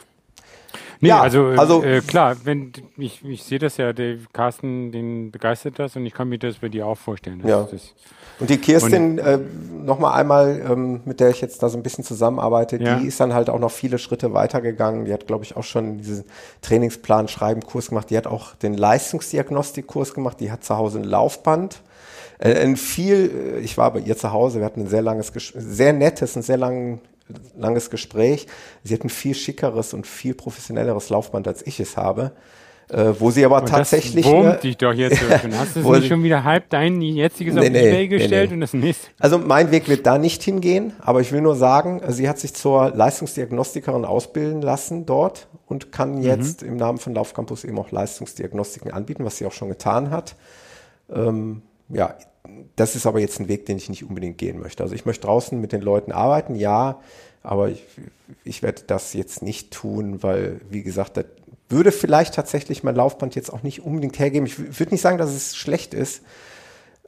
Nee, 1.00 1.08
ja, 1.08 1.20
also, 1.20 1.46
also 1.56 1.82
äh, 1.82 2.00
klar, 2.00 2.36
wenn 2.44 2.72
ich, 2.96 3.24
ich 3.24 3.44
sehe 3.44 3.58
das 3.58 3.76
ja, 3.76 3.92
der 3.92 4.16
Carsten, 4.32 4.90
den 4.90 5.30
begeistert 5.30 5.78
das 5.78 5.96
und 5.96 6.06
ich 6.06 6.12
kann 6.12 6.28
mir 6.28 6.38
das 6.38 6.56
bei 6.56 6.68
dir 6.68 6.86
auch 6.86 6.98
vorstellen. 6.98 7.42
ja. 7.46 7.68
Das, 7.70 7.94
und 8.40 8.50
die 8.50 8.58
Kirstin, 8.58 9.18
äh, 9.18 9.38
nochmal 9.84 10.18
einmal, 10.18 10.62
ähm, 10.70 11.00
mit 11.04 11.18
der 11.18 11.30
ich 11.30 11.40
jetzt 11.40 11.62
da 11.62 11.68
so 11.68 11.76
ein 11.76 11.82
bisschen 11.82 12.04
zusammenarbeite, 12.04 12.80
ja. 12.80 12.96
die 12.96 13.06
ist 13.06 13.18
dann 13.18 13.34
halt 13.34 13.50
auch 13.50 13.58
noch 13.58 13.72
viele 13.72 13.98
Schritte 13.98 14.32
weitergegangen. 14.32 15.06
Die 15.06 15.12
hat, 15.12 15.26
glaube 15.26 15.44
ich, 15.44 15.56
auch 15.56 15.64
schon 15.64 15.98
diesen 15.98 16.24
Trainingsplan 16.62 17.26
schreiben 17.26 17.62
Kurs 17.62 17.88
gemacht. 17.88 18.10
Die 18.10 18.16
hat 18.16 18.28
auch 18.28 18.54
den 18.54 18.74
Leistungsdiagnostikkurs 18.74 20.14
gemacht. 20.14 20.38
Die 20.38 20.52
hat 20.52 20.62
zu 20.62 20.76
Hause 20.76 21.00
ein 21.00 21.04
Laufband. 21.04 21.82
Äh, 22.38 22.54
ein 22.62 22.76
viel, 22.76 23.56
äh, 23.56 23.60
ich 23.60 23.76
war 23.76 23.92
bei 23.92 24.00
ihr 24.00 24.16
zu 24.16 24.32
Hause, 24.32 24.60
wir 24.60 24.66
hatten 24.66 24.82
ein 24.82 24.88
sehr 24.88 25.02
langes, 25.02 25.32
sehr 25.34 25.92
nettes, 25.92 26.36
ein 26.36 26.42
sehr 26.42 26.58
langen 26.58 27.00
langes 27.56 27.90
Gespräch. 27.90 28.46
Sie 28.84 28.94
hat 28.94 29.04
ein 29.04 29.10
viel 29.10 29.34
schickeres 29.34 29.94
und 29.94 30.06
viel 30.06 30.34
professionelleres 30.34 31.10
Laufband, 31.10 31.48
als 31.48 31.66
ich 31.66 31.80
es 31.80 31.96
habe. 31.96 32.32
Äh, 32.90 33.12
wo 33.18 33.30
sie 33.30 33.44
aber 33.44 33.60
und 33.60 33.68
tatsächlich. 33.68 34.24
Das 34.24 34.32
wurmt 34.32 34.62
dich 34.62 34.78
doch 34.78 34.94
jetzt. 34.94 35.20
Hast 35.52 35.76
du 35.76 35.92
nicht 35.92 36.08
schon 36.08 36.22
wieder 36.22 36.42
halb 36.44 36.70
dein 36.70 37.02
jetziges 37.02 37.54
nee, 37.54 37.60
auf 37.60 37.68
nee, 37.68 37.86
Ebay 37.86 38.08
gestellt 38.08 38.50
nee, 38.50 38.54
und 38.54 38.60
das 38.62 38.72
nicht? 38.72 38.98
Also 39.18 39.38
mein 39.38 39.70
Weg 39.70 39.88
wird 39.88 40.06
da 40.06 40.16
nicht 40.16 40.42
hingehen, 40.42 40.94
aber 41.00 41.20
ich 41.20 41.30
will 41.30 41.42
nur 41.42 41.54
sagen, 41.54 42.00
sie 42.08 42.30
hat 42.30 42.38
sich 42.38 42.54
zur 42.54 42.90
Leistungsdiagnostikerin 42.94 44.06
ausbilden 44.06 44.62
lassen 44.62 45.04
dort 45.04 45.48
und 45.66 45.92
kann 45.92 46.16
mhm. 46.16 46.22
jetzt 46.22 46.62
mhm. 46.62 46.68
im 46.68 46.76
Namen 46.78 46.98
von 46.98 47.14
Laufcampus 47.14 47.64
eben 47.64 47.78
auch 47.78 47.90
Leistungsdiagnostiken 47.90 48.90
anbieten, 48.90 49.22
was 49.26 49.36
sie 49.36 49.44
auch 49.44 49.52
schon 49.52 49.68
getan 49.68 50.10
hat. 50.10 50.34
Ähm, 51.14 51.60
ja, 51.90 52.14
das 52.76 52.96
ist 52.96 53.06
aber 53.06 53.20
jetzt 53.20 53.40
ein 53.40 53.48
Weg, 53.48 53.66
den 53.66 53.76
ich 53.76 53.88
nicht 53.88 54.04
unbedingt 54.04 54.38
gehen 54.38 54.60
möchte. 54.60 54.82
Also 54.82 54.94
ich 54.94 55.06
möchte 55.06 55.26
draußen 55.26 55.60
mit 55.60 55.72
den 55.72 55.82
Leuten 55.82 56.12
arbeiten, 56.12 56.54
ja, 56.54 57.00
aber 57.42 57.68
ich, 57.68 57.84
ich 58.44 58.62
werde 58.62 58.82
das 58.86 59.14
jetzt 59.14 59.42
nicht 59.42 59.72
tun, 59.72 60.22
weil, 60.22 60.60
wie 60.70 60.82
gesagt, 60.82 61.16
das 61.16 61.26
würde 61.68 61.92
vielleicht 61.92 62.34
tatsächlich 62.34 62.82
mein 62.82 62.96
Laufband 62.96 63.34
jetzt 63.34 63.52
auch 63.52 63.62
nicht 63.62 63.84
unbedingt 63.84 64.18
hergeben. 64.18 64.46
Ich 64.46 64.58
würde 64.58 64.92
nicht 64.92 65.02
sagen, 65.02 65.18
dass 65.18 65.30
es 65.30 65.56
schlecht 65.56 65.92
ist. 65.94 66.22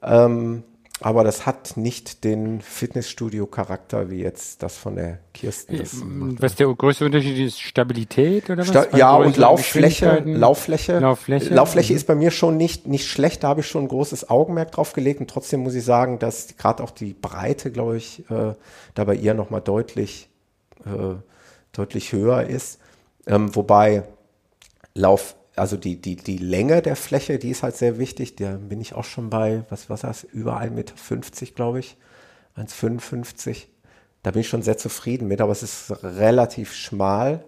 Ähm, 0.03 0.62
aber 1.01 1.24
das 1.24 1.46
hat 1.46 1.76
nicht 1.76 2.24
den 2.24 2.61
Fitnessstudio-Charakter 2.61 4.11
wie 4.11 4.20
jetzt 4.20 4.62
das 4.62 4.76
von 4.76 4.96
der 4.96 5.18
Kirsten. 5.32 6.36
Was 6.38 6.57
der 6.57 6.66
größte 6.66 7.07
Unterschied 7.07 7.38
ist, 7.38 7.61
Stabilität 7.61 8.51
oder 8.51 8.59
was? 8.59 8.68
Sta 8.68 8.96
ja, 8.96 9.14
und 9.16 9.36
Lauffläche, 9.38 10.22
Lauffläche. 10.26 10.98
Lauffläche. 10.98 11.55
Lauffläche 11.55 11.94
ist 11.94 12.07
bei 12.07 12.14
mir 12.14 12.30
schon 12.30 12.59
nicht, 12.59 12.86
nicht 12.86 13.07
schlecht. 13.07 13.42
Da 13.44 13.48
habe 13.48 13.61
ich 13.61 13.66
schon 13.66 13.84
ein 13.84 13.88
großes 13.88 14.28
Augenmerk 14.28 14.72
drauf 14.72 14.92
gelegt. 14.92 15.20
Und 15.20 15.30
trotzdem 15.30 15.61
muss 15.61 15.74
ich 15.74 15.84
sagen, 15.84 16.18
dass 16.18 16.57
gerade 16.59 16.82
auch 16.82 16.90
die 16.90 17.14
Breite, 17.14 17.70
glaube 17.70 17.96
ich, 17.96 18.30
äh, 18.30 18.55
da 18.94 19.05
bei 19.05 19.14
ihr 19.14 19.32
nochmal 19.32 19.62
deutlich, 19.62 20.28
äh, 20.84 21.14
deutlich 21.72 22.12
höher 22.12 22.42
ist. 22.42 22.78
Ähm, 23.26 23.55
wobei 23.57 24.03
Lauf, 24.94 25.36
also 25.57 25.76
die, 25.76 26.01
die, 26.01 26.16
die 26.16 26.38
Länge 26.38 26.82
der 26.82 26.96
Fläche, 26.96 27.38
die 27.38 27.51
ist 27.51 27.62
halt 27.62 27.76
sehr 27.76 27.98
wichtig. 27.98 28.36
Da 28.36 28.53
bin 28.53 28.80
ich 28.80 28.94
auch 28.94 29.05
schon 29.05 29.30
bei, 29.30 29.64
was 29.68 29.90
was 29.90 30.03
das, 30.03 30.24
über 30.24 30.61
1,50 30.61 30.70
Meter, 30.70 30.94
glaube 31.55 31.80
ich, 31.80 31.96
1,55. 32.57 33.66
Da 34.22 34.30
bin 34.30 34.40
ich 34.42 34.48
schon 34.48 34.62
sehr 34.62 34.78
zufrieden 34.78 35.28
mit, 35.28 35.40
aber 35.40 35.53
es 35.53 35.62
ist 35.62 36.03
relativ 36.03 36.72
schmal. 36.72 37.44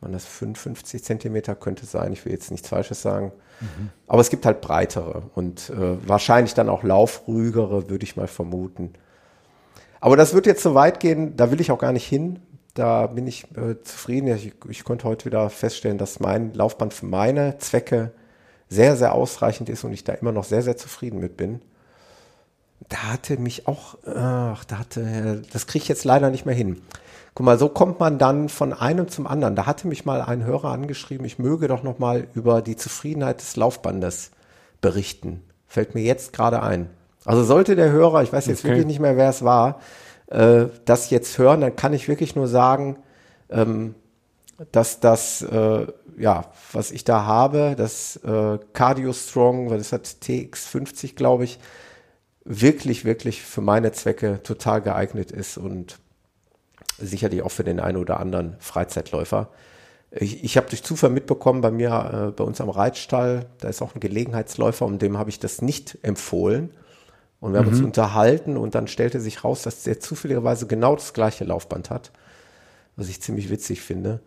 Man 0.00 0.12
das 0.12 0.24
55 0.26 1.04
Zentimeter 1.04 1.54
könnte 1.54 1.86
sein, 1.86 2.12
ich 2.12 2.24
will 2.24 2.32
jetzt 2.32 2.50
nichts 2.50 2.68
Falsches 2.68 3.02
sagen. 3.02 3.32
Mhm. 3.60 3.90
Aber 4.08 4.20
es 4.20 4.30
gibt 4.30 4.44
halt 4.44 4.60
breitere 4.60 5.22
und 5.34 5.70
äh, 5.70 6.08
wahrscheinlich 6.08 6.54
dann 6.54 6.68
auch 6.68 6.82
laufrügere, 6.82 7.88
würde 7.88 8.04
ich 8.04 8.16
mal 8.16 8.26
vermuten. 8.26 8.94
Aber 10.00 10.16
das 10.16 10.34
wird 10.34 10.46
jetzt 10.46 10.64
so 10.64 10.74
weit 10.74 10.98
gehen, 10.98 11.36
da 11.36 11.52
will 11.52 11.60
ich 11.60 11.70
auch 11.70 11.78
gar 11.78 11.92
nicht 11.92 12.06
hin. 12.06 12.40
Da 12.74 13.06
bin 13.06 13.26
ich 13.26 13.44
äh, 13.56 13.80
zufrieden. 13.82 14.28
Ich, 14.28 14.52
ich 14.68 14.84
konnte 14.84 15.04
heute 15.04 15.26
wieder 15.26 15.48
feststellen, 15.50 15.98
dass 15.98 16.20
mein 16.20 16.54
Laufband 16.54 16.94
für 16.94 17.06
meine 17.06 17.58
Zwecke 17.58 18.12
sehr, 18.68 18.96
sehr 18.96 19.14
ausreichend 19.14 19.68
ist 19.68 19.84
und 19.84 19.92
ich 19.92 20.04
da 20.04 20.14
immer 20.14 20.32
noch 20.32 20.44
sehr, 20.44 20.62
sehr 20.62 20.76
zufrieden 20.76 21.20
mit 21.20 21.36
bin. 21.36 21.60
Da 22.88 23.12
hatte 23.12 23.36
mich 23.36 23.68
auch, 23.68 23.98
ach, 24.06 24.64
da 24.64 24.78
hatte, 24.78 25.42
das 25.52 25.66
kriege 25.66 25.82
ich 25.82 25.88
jetzt 25.88 26.04
leider 26.04 26.30
nicht 26.30 26.46
mehr 26.46 26.54
hin. 26.54 26.80
Guck 27.34 27.46
mal, 27.46 27.58
so 27.58 27.68
kommt 27.68 28.00
man 28.00 28.18
dann 28.18 28.48
von 28.48 28.72
einem 28.72 29.08
zum 29.08 29.26
anderen. 29.26 29.56
Da 29.56 29.66
hatte 29.66 29.88
mich 29.88 30.04
mal 30.04 30.20
ein 30.20 30.44
Hörer 30.44 30.70
angeschrieben, 30.70 31.24
ich 31.26 31.38
möge 31.38 31.68
doch 31.68 31.82
noch 31.82 31.98
mal 31.98 32.26
über 32.34 32.60
die 32.60 32.76
Zufriedenheit 32.76 33.40
des 33.40 33.56
Laufbandes 33.56 34.30
berichten. 34.80 35.42
Fällt 35.66 35.94
mir 35.94 36.02
jetzt 36.02 36.32
gerade 36.32 36.62
ein. 36.62 36.90
Also 37.24 37.44
sollte 37.44 37.76
der 37.76 37.90
Hörer, 37.90 38.22
ich 38.22 38.32
weiß 38.32 38.46
jetzt 38.46 38.60
okay. 38.60 38.68
wirklich 38.68 38.86
nicht 38.86 39.00
mehr, 39.00 39.16
wer 39.16 39.30
es 39.30 39.42
war, 39.42 39.80
äh, 40.32 40.66
das 40.84 41.10
jetzt 41.10 41.38
hören, 41.38 41.60
dann 41.60 41.76
kann 41.76 41.92
ich 41.92 42.08
wirklich 42.08 42.34
nur 42.34 42.48
sagen, 42.48 42.98
ähm, 43.50 43.94
dass 44.70 45.00
das, 45.00 45.42
äh, 45.42 45.86
ja, 46.18 46.44
was 46.72 46.90
ich 46.90 47.04
da 47.04 47.24
habe, 47.26 47.74
das 47.76 48.16
äh, 48.16 48.58
Cardio 48.72 49.12
Strong, 49.12 49.70
weil 49.70 49.78
das 49.78 49.92
hat 49.92 50.06
TX50, 50.06 51.14
glaube 51.14 51.44
ich, 51.44 51.58
wirklich, 52.44 53.04
wirklich 53.04 53.42
für 53.42 53.60
meine 53.60 53.92
Zwecke 53.92 54.42
total 54.42 54.80
geeignet 54.80 55.30
ist 55.30 55.58
und 55.58 55.98
sicherlich 56.98 57.42
auch 57.42 57.50
für 57.50 57.64
den 57.64 57.80
einen 57.80 57.98
oder 57.98 58.18
anderen 58.18 58.56
Freizeitläufer. 58.58 59.50
Ich, 60.10 60.44
ich 60.44 60.56
habe 60.56 60.68
durch 60.68 60.82
Zufall 60.82 61.10
mitbekommen, 61.10 61.60
bei 61.60 61.70
mir, 61.70 62.28
äh, 62.28 62.30
bei 62.32 62.44
uns 62.44 62.60
am 62.60 62.70
Reitstall, 62.70 63.46
da 63.58 63.68
ist 63.68 63.82
auch 63.82 63.94
ein 63.94 64.00
Gelegenheitsläufer, 64.00 64.86
und 64.86 65.00
dem 65.02 65.18
habe 65.18 65.30
ich 65.30 65.40
das 65.40 65.62
nicht 65.62 65.98
empfohlen. 66.02 66.70
Und 67.42 67.54
wir 67.54 67.58
haben 67.58 67.66
uns 67.66 67.80
mhm. 67.80 67.86
unterhalten 67.86 68.56
und 68.56 68.76
dann 68.76 68.86
stellte 68.86 69.20
sich 69.20 69.42
raus, 69.42 69.62
dass 69.62 69.82
der 69.82 69.98
zufälligerweise 69.98 70.68
genau 70.68 70.94
das 70.94 71.12
gleiche 71.12 71.42
Laufband 71.42 71.90
hat, 71.90 72.12
was 72.94 73.08
ich 73.08 73.20
ziemlich 73.20 73.50
witzig 73.50 73.82
finde. 73.82 74.20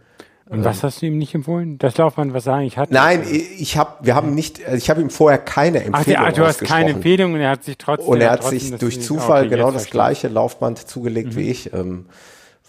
Und 0.50 0.58
ähm, 0.58 0.66
was 0.66 0.84
hast 0.84 1.02
du 1.02 1.06
ihm 1.06 1.18
nicht 1.18 1.34
empfohlen? 1.34 1.78
Das 1.78 1.98
Laufband, 1.98 2.34
was 2.34 2.46
er 2.46 2.56
eigentlich 2.56 2.78
hat? 2.78 2.92
Nein, 2.92 3.24
ich 3.26 3.78
habe, 3.78 4.06
wir 4.06 4.16
haben 4.16 4.36
nicht, 4.36 4.60
ich 4.60 4.90
habe 4.90 5.00
ihm 5.00 5.10
vorher 5.10 5.38
keine 5.38 5.82
Empfehlung 5.82 6.26
Ach, 6.26 6.34
du 6.34 6.46
hast 6.46 6.60
keine 6.66 6.90
Empfehlung 6.90 7.36
und 7.36 7.40
er 7.40 7.52
hat 7.52 7.64
sich 7.64 7.78
trotzdem. 7.78 8.10
Und 8.10 8.20
er 8.20 8.32
hat 8.32 8.44
sich 8.44 8.76
durch 8.76 9.02
Zufall 9.02 9.46
okay, 9.46 9.56
genau 9.56 9.72
das 9.72 9.90
gleiche 9.90 10.28
Laufband 10.28 10.86
zugelegt 10.86 11.30
mhm. 11.30 11.36
wie 11.38 11.50
ich, 11.50 11.74
ähm, 11.74 12.08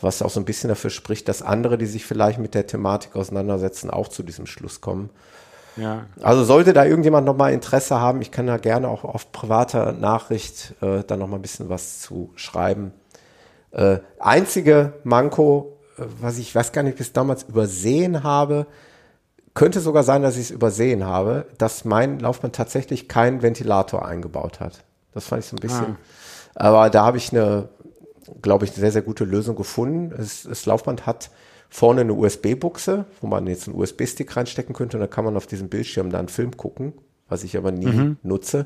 was 0.01 0.23
auch 0.23 0.31
so 0.31 0.39
ein 0.39 0.45
bisschen 0.45 0.69
dafür 0.69 0.91
spricht, 0.91 1.27
dass 1.27 1.43
andere, 1.43 1.77
die 1.77 1.87
sich 1.87 2.07
vielleicht 2.07 2.39
mit 2.39 2.55
der 2.55 2.69
Thematik 2.69 3.17
auseinandersetzen, 3.17 3.91
auch 3.91 4.07
zu 4.07 4.23
diesem 4.23 4.47
Schluss 4.47 4.81
kommen. 4.81 5.11
Ja. 5.77 6.07
Also 6.23 6.45
sollte 6.45 6.73
da 6.73 6.85
irgendjemand 6.85 7.27
nochmal 7.27 7.53
Interesse 7.53 8.01
haben, 8.01 8.23
ich 8.23 8.31
kann 8.31 8.47
da 8.47 8.57
gerne 8.57 8.89
auch 8.89 9.05
auf 9.05 9.31
privater 9.33 9.93
Nachricht 9.93 10.75
äh, 10.81 11.03
da 11.07 11.17
nochmal 11.17 11.39
ein 11.39 11.43
bisschen 11.43 11.69
was 11.69 12.01
zu 12.01 12.31
schreiben. 12.35 12.93
Äh, 13.73 13.99
einzige 14.19 14.95
Manko, 15.05 15.79
äh, 15.99 16.03
was 16.21 16.39
ich 16.39 16.55
weiß 16.55 16.73
gar 16.73 16.83
nicht 16.83 16.99
bis 16.99 17.13
damals 17.13 17.43
übersehen 17.45 18.23
habe, 18.23 18.67
könnte 19.55 19.81
sogar 19.81 20.03
sein, 20.03 20.23
dass 20.23 20.37
ich 20.37 20.45
es 20.45 20.51
übersehen 20.51 21.05
habe, 21.05 21.47
dass 21.59 21.85
mein 21.85 22.21
Laufband 22.21 22.55
tatsächlich 22.55 23.09
keinen 23.09 23.43
Ventilator 23.43 24.07
eingebaut 24.07 24.61
hat. 24.61 24.85
Das 25.13 25.27
fand 25.27 25.43
ich 25.43 25.49
so 25.49 25.57
ein 25.57 25.61
bisschen. 25.61 25.97
Ah. 26.55 26.69
Aber 26.69 26.91
da 26.91 27.05
habe 27.05 27.17
ich 27.17 27.33
eine, 27.33 27.69
glaube 28.43 28.65
ich, 28.65 28.73
eine 28.73 28.81
sehr, 28.81 28.93
sehr 28.93 29.03
gute 29.03 29.25
Lösung 29.25 29.57
gefunden. 29.57 30.13
Es, 30.19 30.45
das 30.45 30.67
Laufband 30.67 31.07
hat 31.07 31.31
vorne 31.77 32.01
eine 32.01 32.15
USB-Buchse, 32.15 33.05
wo 33.21 33.27
man 33.27 33.47
jetzt 33.47 33.69
einen 33.69 33.77
USB-Stick 33.77 34.35
reinstecken 34.35 34.75
könnte 34.75 34.97
und 34.97 35.03
dann 35.03 35.11
kann 35.11 35.27
man 35.27 35.37
auf 35.37 35.47
diesem 35.47 35.69
Bildschirm 35.69 36.09
dann 36.09 36.21
einen 36.21 36.29
Film 36.29 36.57
gucken, 36.57 36.95
was 37.29 37.45
ich 37.45 37.55
aber 37.59 37.71
nie 37.71 37.85
mhm. 37.85 38.17
nutze. 38.23 38.65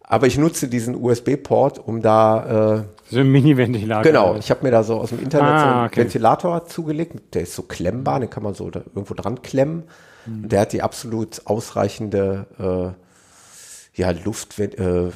Aber 0.00 0.26
ich 0.26 0.38
nutze 0.38 0.66
diesen 0.66 1.00
USB-Port, 1.00 1.78
um 1.78 2.02
da 2.02 2.80
äh, 2.80 2.82
so 3.08 3.20
ein 3.20 3.30
Mini-Ventilator. 3.30 4.02
Genau, 4.02 4.34
ich 4.34 4.50
habe 4.50 4.64
mir 4.64 4.72
da 4.72 4.82
so 4.82 4.96
aus 4.96 5.10
dem 5.10 5.20
Internet 5.20 5.50
ah, 5.50 5.58
so 5.60 5.66
einen 5.66 5.86
okay. 5.86 6.00
Ventilator 6.00 6.66
zugelegt. 6.66 7.32
Der 7.34 7.42
ist 7.42 7.54
so 7.54 7.62
klemmbar, 7.62 8.18
den 8.18 8.28
kann 8.28 8.42
man 8.42 8.54
so 8.54 8.68
da 8.70 8.80
irgendwo 8.80 9.14
dran 9.14 9.42
klemmen. 9.42 9.84
Mhm. 10.26 10.48
Der 10.48 10.62
hat 10.62 10.72
die 10.72 10.82
absolut 10.82 11.42
ausreichende 11.44 12.46
äh, 12.58 14.00
ja, 14.00 14.10
Luft, 14.10 14.58
äh, 14.58 15.10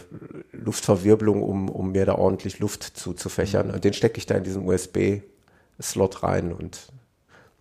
Luftverwirbelung, 0.53 1.43
um, 1.43 1.68
um 1.70 1.91
mir 1.91 2.07
da 2.07 2.14
ordentlich 2.14 2.61
Luft 2.61 2.85
zuzufächern. 2.85 3.72
Mhm. 3.72 3.81
Den 3.81 3.95
stecke 3.95 4.18
ich 4.18 4.27
da 4.27 4.37
in 4.37 4.45
diesen 4.45 4.64
USB-Slot 4.64 6.22
rein 6.22 6.53
und 6.53 6.93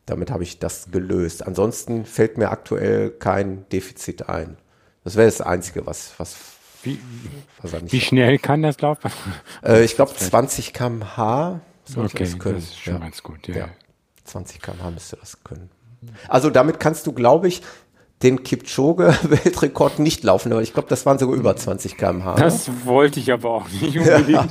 damit 0.05 0.31
habe 0.31 0.43
ich 0.43 0.59
das 0.59 0.91
gelöst. 0.91 1.45
Ansonsten 1.45 2.05
fällt 2.05 2.37
mir 2.37 2.49
aktuell 2.51 3.11
kein 3.11 3.67
Defizit 3.69 4.29
ein. 4.29 4.57
Das 5.03 5.15
wäre 5.15 5.27
das 5.27 5.41
Einzige, 5.41 5.85
was, 5.85 6.13
was, 6.17 6.35
wie, 6.83 6.99
was 7.61 7.73
wie 7.91 8.01
schnell 8.01 8.39
kann 8.39 8.61
das 8.61 8.79
laufen? 8.81 9.11
Äh, 9.63 9.83
ich 9.83 9.95
glaube 9.95 10.13
20 10.13 10.73
kmh. 10.73 11.61
Okay, 11.95 12.07
das, 12.17 12.37
das 12.37 12.53
ist 12.55 12.79
schon 12.79 12.93
ja. 12.93 12.99
ganz 12.99 13.21
gut. 13.21 13.47
Ja. 13.47 13.55
ja. 13.55 13.69
20 14.25 14.61
km/h 14.61 14.89
müsste 14.91 15.17
das 15.17 15.43
können. 15.43 15.69
Also 16.27 16.49
damit 16.49 16.79
kannst 16.79 17.05
du, 17.07 17.13
glaube 17.13 17.47
ich, 17.47 17.61
den 18.23 18.43
Kipchoge-Weltrekord 18.43 19.99
nicht 19.99 20.23
laufen, 20.23 20.51
aber 20.51 20.61
ich 20.61 20.73
glaube, 20.73 20.89
das 20.89 21.05
waren 21.05 21.19
sogar 21.19 21.35
über 21.35 21.55
20 21.55 21.97
km/h. 21.97 22.35
Das 22.35 22.69
wollte 22.85 23.19
ich 23.19 23.31
aber 23.31 23.49
auch 23.49 23.69
nicht 23.69 23.97
unbedingt. 23.97 24.29
Ja. 24.29 24.45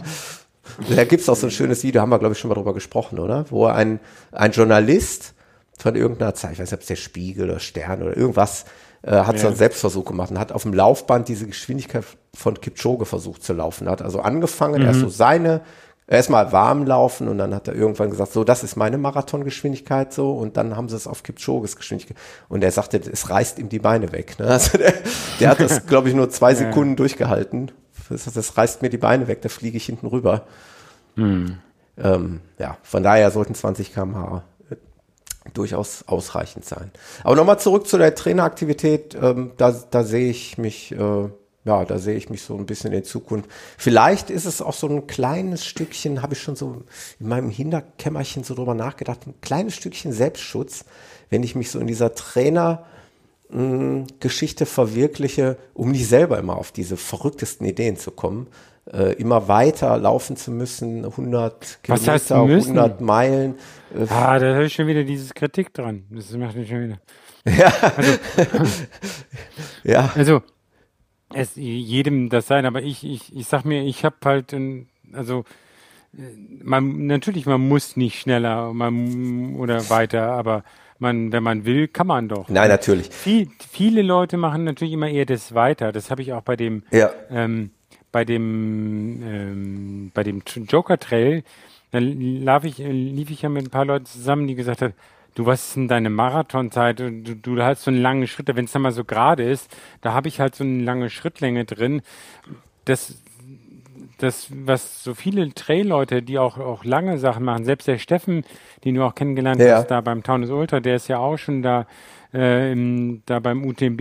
Da 0.96 1.04
gibt 1.04 1.22
es 1.22 1.28
auch 1.28 1.36
so 1.36 1.46
ein 1.46 1.50
schönes 1.50 1.82
Video, 1.82 2.00
haben 2.00 2.10
wir, 2.10 2.18
glaube 2.18 2.34
ich, 2.34 2.38
schon 2.38 2.48
mal 2.48 2.54
drüber 2.54 2.74
gesprochen, 2.74 3.18
oder? 3.18 3.50
Wo 3.50 3.66
ein, 3.66 4.00
ein 4.32 4.52
Journalist 4.52 5.33
von 5.78 5.96
irgendeiner 5.96 6.34
Zeit, 6.34 6.52
ich 6.52 6.58
weiß 6.58 6.70
nicht, 6.70 6.78
ob 6.78 6.80
es 6.80 6.86
der 6.86 6.96
Spiegel 6.96 7.50
oder 7.50 7.60
Stern 7.60 8.02
oder 8.02 8.16
irgendwas, 8.16 8.64
äh, 9.02 9.10
hat 9.12 9.36
ja. 9.36 9.42
so 9.42 9.46
einen 9.48 9.56
Selbstversuch 9.56 10.04
gemacht 10.04 10.30
und 10.30 10.38
hat 10.38 10.52
auf 10.52 10.62
dem 10.62 10.72
Laufband 10.72 11.28
diese 11.28 11.46
Geschwindigkeit 11.46 12.04
von 12.34 12.60
Kipchoge 12.60 13.04
versucht 13.04 13.42
zu 13.42 13.52
laufen. 13.52 13.88
Hat 13.88 14.02
also 14.02 14.20
angefangen, 14.20 14.82
mhm. 14.82 14.88
erst 14.88 15.00
so 15.00 15.08
seine 15.08 15.62
erstmal 16.06 16.52
warm 16.52 16.84
laufen 16.84 17.28
und 17.28 17.38
dann 17.38 17.54
hat 17.54 17.68
er 17.68 17.74
irgendwann 17.74 18.10
gesagt, 18.10 18.32
so, 18.32 18.44
das 18.44 18.62
ist 18.62 18.76
meine 18.76 18.98
Marathongeschwindigkeit 18.98 20.12
so 20.12 20.32
und 20.32 20.56
dann 20.56 20.76
haben 20.76 20.88
sie 20.88 20.96
es 20.96 21.06
auf 21.06 21.22
Kipchoges 21.22 21.76
Geschwindigkeit 21.76 22.16
und 22.48 22.62
er 22.62 22.70
sagte, 22.70 22.98
es 22.98 23.30
reißt 23.30 23.58
ihm 23.58 23.68
die 23.68 23.78
Beine 23.78 24.12
weg. 24.12 24.38
Ne? 24.38 24.46
Also 24.46 24.76
der, 24.78 24.92
der 25.40 25.48
hat 25.48 25.60
das, 25.60 25.86
glaube 25.86 26.08
ich, 26.08 26.14
nur 26.14 26.30
zwei 26.30 26.54
Sekunden 26.54 26.92
ja. 26.92 26.96
durchgehalten. 26.96 27.72
Das, 28.10 28.24
das, 28.24 28.56
reißt 28.56 28.82
mir 28.82 28.90
die 28.90 28.98
Beine 28.98 29.28
weg, 29.28 29.40
da 29.42 29.48
fliege 29.48 29.78
ich 29.78 29.86
hinten 29.86 30.06
rüber. 30.06 30.42
Hm. 31.16 31.58
Ähm, 31.96 32.40
ja, 32.58 32.76
von 32.82 33.02
daher 33.02 33.30
sollten 33.30 33.54
20 33.54 33.94
km/h 33.94 34.42
durchaus 35.52 36.04
ausreichend 36.06 36.64
sein. 36.64 36.90
Aber 37.22 37.36
nochmal 37.36 37.58
zurück 37.58 37.86
zu 37.86 37.98
der 37.98 38.14
Traineraktivität, 38.14 39.14
ähm, 39.20 39.52
da, 39.56 39.72
da 39.90 40.02
sehe 40.02 40.30
ich 40.30 40.56
mich 40.58 40.92
äh, 40.92 41.28
ja, 41.64 41.84
da 41.84 41.98
sehe 41.98 42.16
ich 42.16 42.28
mich 42.28 42.42
so 42.42 42.56
ein 42.56 42.66
bisschen 42.66 42.92
in 42.92 43.04
Zukunft. 43.04 43.50
Vielleicht 43.78 44.30
ist 44.30 44.44
es 44.44 44.60
auch 44.60 44.74
so 44.74 44.86
ein 44.86 45.06
kleines 45.06 45.64
Stückchen, 45.64 46.20
habe 46.22 46.34
ich 46.34 46.42
schon 46.42 46.56
so 46.56 46.82
in 47.18 47.28
meinem 47.28 47.48
Hinterkämmerchen 47.48 48.44
so 48.44 48.54
drüber 48.54 48.74
nachgedacht, 48.74 49.26
ein 49.26 49.34
kleines 49.40 49.74
Stückchen 49.74 50.12
Selbstschutz, 50.12 50.84
wenn 51.30 51.42
ich 51.42 51.54
mich 51.54 51.70
so 51.70 51.78
in 51.78 51.86
dieser 51.86 52.14
Trainer 52.14 52.84
hm, 53.50 54.06
Geschichte 54.20 54.66
verwirkliche, 54.66 55.56
um 55.72 55.90
nicht 55.90 56.06
selber 56.06 56.38
immer 56.38 56.56
auf 56.56 56.70
diese 56.70 56.98
verrücktesten 56.98 57.66
Ideen 57.66 57.96
zu 57.96 58.10
kommen, 58.10 58.46
äh, 58.92 59.14
immer 59.14 59.48
weiter 59.48 59.96
laufen 59.96 60.36
zu 60.36 60.50
müssen, 60.50 61.06
100 61.06 61.78
Was 61.86 62.02
Kilometer, 62.02 62.42
100 62.42 63.00
Meilen. 63.00 63.54
Ah, 64.10 64.38
da 64.38 64.54
habe 64.54 64.64
ich 64.64 64.74
schon 64.74 64.86
wieder 64.86 65.04
dieses 65.04 65.34
Kritik 65.34 65.72
dran. 65.72 66.04
Das 66.10 66.32
macht 66.32 66.56
mich 66.56 66.68
schon 66.68 66.84
wieder. 66.84 66.98
Ja. 67.46 67.72
Also, 67.96 68.18
ja. 69.84 70.12
Also, 70.14 70.42
es 71.32 71.56
jedem 71.56 72.28
das 72.28 72.46
sein, 72.46 72.66
aber 72.66 72.82
ich, 72.82 73.04
ich, 73.04 73.34
ich 73.34 73.46
sag 73.46 73.64
mir, 73.64 73.82
ich 73.84 74.04
habe 74.04 74.16
halt, 74.24 74.54
also 75.12 75.44
äh, 76.16 76.22
man 76.62 77.06
natürlich, 77.06 77.46
man 77.46 77.60
muss 77.60 77.96
nicht 77.96 78.20
schneller 78.20 78.72
man, 78.72 79.56
oder 79.56 79.90
weiter, 79.90 80.32
aber 80.32 80.64
man, 80.98 81.32
wenn 81.32 81.42
man 81.42 81.64
will, 81.64 81.88
kann 81.88 82.06
man 82.06 82.28
doch. 82.28 82.48
Nein, 82.48 82.68
natürlich. 82.68 83.08
Viel, 83.10 83.48
viele 83.70 84.02
Leute 84.02 84.36
machen 84.36 84.64
natürlich 84.64 84.94
immer 84.94 85.08
eher 85.08 85.26
das 85.26 85.54
weiter. 85.54 85.92
Das 85.92 86.10
habe 86.10 86.22
ich 86.22 86.32
auch 86.32 86.42
bei 86.42 86.56
dem, 86.56 86.84
ja. 86.90 87.10
ähm, 87.30 87.70
bei 88.12 88.24
dem, 88.24 89.22
ähm, 89.22 90.10
bei 90.14 90.22
dem 90.22 90.42
Joker 90.68 90.98
Trail. 90.98 91.42
Da 91.94 92.00
lief 92.00 92.64
ich, 92.64 92.78
lief 92.78 93.30
ich 93.30 93.42
ja 93.42 93.48
mit 93.48 93.66
ein 93.66 93.70
paar 93.70 93.84
Leuten 93.84 94.06
zusammen, 94.06 94.48
die 94.48 94.56
gesagt 94.56 94.82
haben, 94.82 94.94
du, 95.36 95.46
was 95.46 95.68
ist 95.68 95.76
denn 95.76 95.86
deine 95.86 96.10
Marathonzeit? 96.10 96.98
Du, 96.98 97.12
du 97.12 97.62
hast 97.62 97.84
so 97.84 97.92
einen 97.92 98.02
langen 98.02 98.26
Schritt, 98.26 98.48
wenn 98.52 98.64
es 98.64 98.72
dann 98.72 98.82
mal 98.82 98.90
so 98.90 99.04
gerade 99.04 99.44
ist, 99.44 99.72
da 100.00 100.12
habe 100.12 100.26
ich 100.26 100.40
halt 100.40 100.56
so 100.56 100.64
eine 100.64 100.82
lange 100.82 101.08
Schrittlänge 101.08 101.64
drin. 101.64 102.02
Das, 102.84 103.22
das, 104.18 104.48
was 104.50 105.04
so 105.04 105.14
viele 105.14 105.54
Trail-Leute, 105.54 106.22
die 106.22 106.40
auch, 106.40 106.58
auch 106.58 106.84
lange 106.84 107.18
Sachen 107.18 107.44
machen, 107.44 107.64
selbst 107.64 107.86
der 107.86 107.98
Steffen, 107.98 108.42
den 108.84 108.96
du 108.96 109.04
auch 109.04 109.14
kennengelernt 109.14 109.60
ja. 109.60 109.76
hast, 109.76 109.86
da 109.86 110.00
beim 110.00 110.24
Taunus 110.24 110.50
Ultra, 110.50 110.80
der 110.80 110.96
ist 110.96 111.06
ja 111.06 111.18
auch 111.18 111.36
schon 111.36 111.62
da, 111.62 111.86
äh, 112.32 112.72
im, 112.72 113.22
da 113.26 113.38
beim 113.38 113.64
UTMB, 113.64 114.00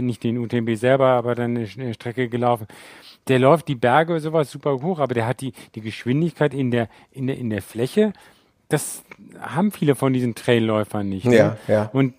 nicht 0.00 0.24
den 0.24 0.38
UTMB 0.38 0.74
selber, 0.74 1.10
aber 1.10 1.36
dann 1.36 1.56
eine 1.56 1.94
Strecke 1.94 2.28
gelaufen. 2.28 2.66
Der 3.28 3.38
läuft 3.38 3.68
die 3.68 3.74
Berge 3.74 4.18
sowas 4.20 4.50
super 4.50 4.80
hoch, 4.82 4.98
aber 4.98 5.14
der 5.14 5.26
hat 5.26 5.40
die, 5.40 5.52
die 5.74 5.80
Geschwindigkeit 5.80 6.54
in 6.54 6.70
der, 6.70 6.88
in 7.12 7.26
der, 7.26 7.36
in 7.36 7.50
der 7.50 7.62
Fläche. 7.62 8.12
Das 8.68 9.02
haben 9.40 9.72
viele 9.72 9.94
von 9.94 10.12
diesen 10.12 10.34
Trailläufern 10.34 11.08
nicht. 11.08 11.24
Ja, 11.24 11.30
ne? 11.30 11.56
ja. 11.68 11.90
Und 11.92 12.14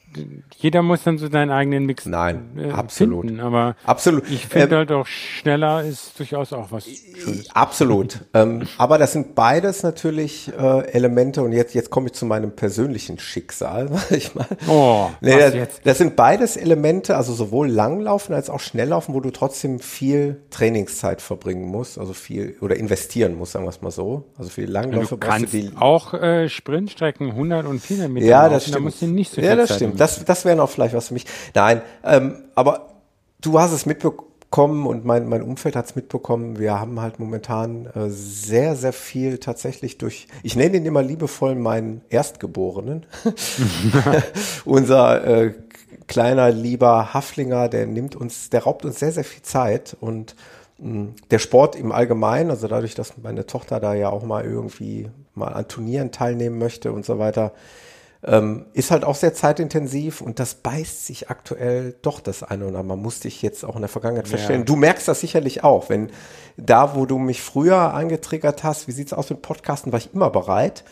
jeder 0.57 0.81
muss 0.81 1.03
dann 1.03 1.17
so 1.17 1.29
seinen 1.29 1.51
eigenen 1.51 1.85
Mix 1.85 2.05
Nein, 2.05 2.49
äh, 2.57 2.71
absolut. 2.71 3.25
finden. 3.25 3.39
Aber 3.39 3.75
absolut. 3.85 4.29
ich 4.29 4.47
finde 4.47 4.67
ähm, 4.67 4.77
halt 4.77 4.91
auch 4.91 5.05
schneller 5.05 5.83
ist 5.83 6.17
durchaus 6.17 6.51
auch 6.51 6.71
was 6.71 6.87
Schönes. 6.87 7.49
Absolut. 7.53 8.19
ähm, 8.33 8.67
aber 8.77 8.97
das 8.97 9.13
sind 9.13 9.35
beides 9.35 9.83
natürlich 9.83 10.51
äh, 10.57 10.91
Elemente 10.91 11.41
und 11.43 11.51
jetzt, 11.51 11.75
jetzt 11.75 11.89
komme 11.89 12.07
ich 12.07 12.13
zu 12.13 12.25
meinem 12.25 12.55
persönlichen 12.55 13.19
Schicksal. 13.19 13.89
ich 14.09 14.33
mal. 14.35 14.47
Oh, 14.67 15.09
nee, 15.21 15.33
was 15.33 15.39
das, 15.39 15.53
jetzt? 15.53 15.81
das 15.85 15.97
sind 15.97 16.15
beides 16.15 16.57
Elemente, 16.57 17.15
also 17.15 17.33
sowohl 17.33 17.69
Langlaufen 17.69 18.33
als 18.33 18.49
auch 18.49 18.59
Schnelllaufen, 18.59 19.13
wo 19.13 19.19
du 19.19 19.29
trotzdem 19.31 19.79
viel 19.79 20.41
Trainingszeit 20.49 21.21
verbringen 21.21 21.65
musst, 21.65 21.99
also 21.99 22.13
viel 22.13 22.57
oder 22.61 22.75
investieren 22.75 23.35
musst, 23.35 23.53
sagen 23.53 23.65
wir 23.65 23.69
es 23.69 23.81
mal 23.81 23.91
so. 23.91 24.25
Also 24.37 24.49
viel 24.49 24.69
Langläufe 24.69 25.15
du 25.15 25.17
kannst 25.17 25.53
du 25.53 25.57
die, 25.57 25.71
auch 25.77 26.13
äh, 26.13 26.49
Sprintstrecken 26.89 27.31
100 27.31 27.65
und 27.65 27.79
400 27.79 28.11
Meter 28.11 28.25
Ja, 28.25 28.43
das 28.43 28.51
laufen, 28.51 28.61
stimmt. 28.61 28.75
Da 28.75 28.79
musst 28.79 29.01
du 29.01 29.07
nicht 29.07 29.31
so 29.31 29.41
ja, 29.41 29.55
das 29.55 29.69
Zeit 29.69 29.75
stimmt. 29.77 29.99
Das, 29.99 30.25
das 30.25 30.45
wäre 30.45 30.55
noch 30.55 30.69
vielleicht 30.69 30.95
was 30.95 31.09
für 31.09 31.13
mich. 31.13 31.25
Nein, 31.53 31.81
ähm, 32.03 32.43
aber 32.55 32.89
du 33.41 33.59
hast 33.59 33.71
es 33.71 33.85
mitbekommen 33.85 34.87
und 34.87 35.05
mein, 35.05 35.27
mein 35.29 35.41
Umfeld 35.41 35.75
hat 35.75 35.85
es 35.85 35.95
mitbekommen. 35.95 36.59
Wir 36.59 36.79
haben 36.79 36.99
halt 36.99 37.19
momentan 37.19 37.85
äh, 37.87 38.09
sehr, 38.09 38.75
sehr 38.75 38.93
viel 38.93 39.37
tatsächlich 39.37 39.97
durch, 39.97 40.27
ich 40.43 40.55
nenne 40.55 40.77
ihn 40.77 40.85
immer 40.85 41.03
liebevoll 41.03 41.55
meinen 41.55 42.01
Erstgeborenen. 42.09 43.05
Unser 44.65 45.25
äh, 45.25 45.53
kleiner, 46.07 46.49
lieber 46.51 47.13
Haflinger, 47.13 47.69
der 47.69 47.85
nimmt 47.85 48.15
uns, 48.15 48.49
der 48.49 48.63
raubt 48.63 48.83
uns 48.83 48.99
sehr, 48.99 49.11
sehr 49.11 49.23
viel 49.23 49.43
Zeit 49.43 49.95
und 49.99 50.35
der 50.81 51.39
Sport 51.39 51.75
im 51.75 51.91
Allgemeinen, 51.91 52.51
also 52.51 52.67
dadurch, 52.67 52.95
dass 52.95 53.17
meine 53.17 53.45
Tochter 53.45 53.79
da 53.79 53.93
ja 53.93 54.09
auch 54.09 54.23
mal 54.23 54.45
irgendwie 54.45 55.09
mal 55.33 55.49
an 55.49 55.67
Turnieren 55.67 56.11
teilnehmen 56.11 56.57
möchte 56.57 56.91
und 56.91 57.05
so 57.05 57.19
weiter, 57.19 57.53
ähm, 58.23 58.65
ist 58.73 58.91
halt 58.91 59.05
auch 59.05 59.15
sehr 59.15 59.33
zeitintensiv 59.33 60.21
und 60.21 60.39
das 60.39 60.55
beißt 60.55 61.05
sich 61.05 61.29
aktuell 61.29 61.95
doch 62.01 62.19
das 62.19 62.43
eine 62.43 62.67
oder 62.67 62.83
man 62.83 62.99
musste 62.99 63.27
ich 63.29 63.41
jetzt 63.41 63.63
auch 63.63 63.75
in 63.75 63.81
der 63.81 63.89
Vergangenheit 63.89 64.27
ja. 64.27 64.31
feststellen. 64.31 64.65
Du 64.65 64.75
merkst 64.75 65.07
das 65.07 65.21
sicherlich 65.21 65.63
auch, 65.63 65.89
wenn 65.89 66.09
da, 66.57 66.95
wo 66.95 67.05
du 67.05 67.17
mich 67.17 67.41
früher 67.41 67.93
angetriggert 67.93 68.63
hast, 68.63 68.87
wie 68.87 68.91
sieht's 68.91 69.13
aus 69.13 69.29
mit 69.29 69.41
Podcasten, 69.41 69.91
war 69.91 69.99
ich 69.99 70.13
immer 70.13 70.29
bereit. 70.29 70.83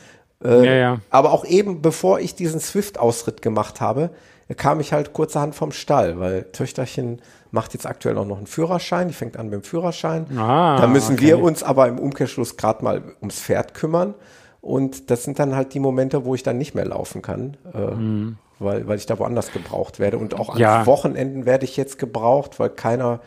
Äh, 0.43 0.65
ja, 0.65 0.73
ja. 0.73 0.99
Aber 1.09 1.33
auch 1.33 1.43
eben, 1.43 1.81
bevor 1.81 2.19
ich 2.19 2.35
diesen 2.35 2.59
Swift-Ausritt 2.59 3.41
gemacht 3.41 3.81
habe, 3.81 4.11
kam 4.55 4.79
ich 4.79 4.93
halt 4.93 5.11
kurzerhand 5.11 5.55
vom 5.55 5.73
Stall, 5.73 6.19
weil 6.19 6.43
Töchterchen 6.53 7.21
macht 7.51 7.73
jetzt 7.73 7.85
aktuell 7.85 8.17
auch 8.17 8.25
noch 8.25 8.37
einen 8.37 8.47
Führerschein, 8.47 9.07
die 9.07 9.13
fängt 9.13 9.37
an 9.37 9.47
mit 9.47 9.53
dem 9.53 9.63
Führerschein. 9.63 10.37
Ah, 10.37 10.77
da 10.79 10.87
müssen 10.87 11.13
okay. 11.13 11.27
wir 11.27 11.41
uns 11.41 11.63
aber 11.63 11.87
im 11.87 11.99
Umkehrschluss 11.99 12.57
gerade 12.57 12.83
mal 12.83 13.03
ums 13.21 13.39
Pferd 13.39 13.73
kümmern. 13.73 14.13
Und 14.61 15.11
das 15.11 15.23
sind 15.23 15.39
dann 15.39 15.55
halt 15.55 15.73
die 15.73 15.79
Momente, 15.79 16.25
wo 16.25 16.35
ich 16.35 16.43
dann 16.43 16.57
nicht 16.57 16.75
mehr 16.75 16.85
laufen 16.85 17.21
kann, 17.21 17.55
äh, 17.73 17.79
mhm. 17.79 18.37
weil, 18.59 18.87
weil 18.87 18.97
ich 18.97 19.05
da 19.05 19.17
woanders 19.17 19.51
gebraucht 19.51 19.99
werde. 19.99 20.17
Und 20.17 20.37
auch 20.37 20.49
an 20.49 20.59
ja. 20.59 20.85
Wochenenden 20.85 21.45
werde 21.45 21.63
ich 21.63 21.77
jetzt 21.77 21.99
gebraucht, 21.99 22.59
weil 22.59 22.69
keiner 22.69 23.21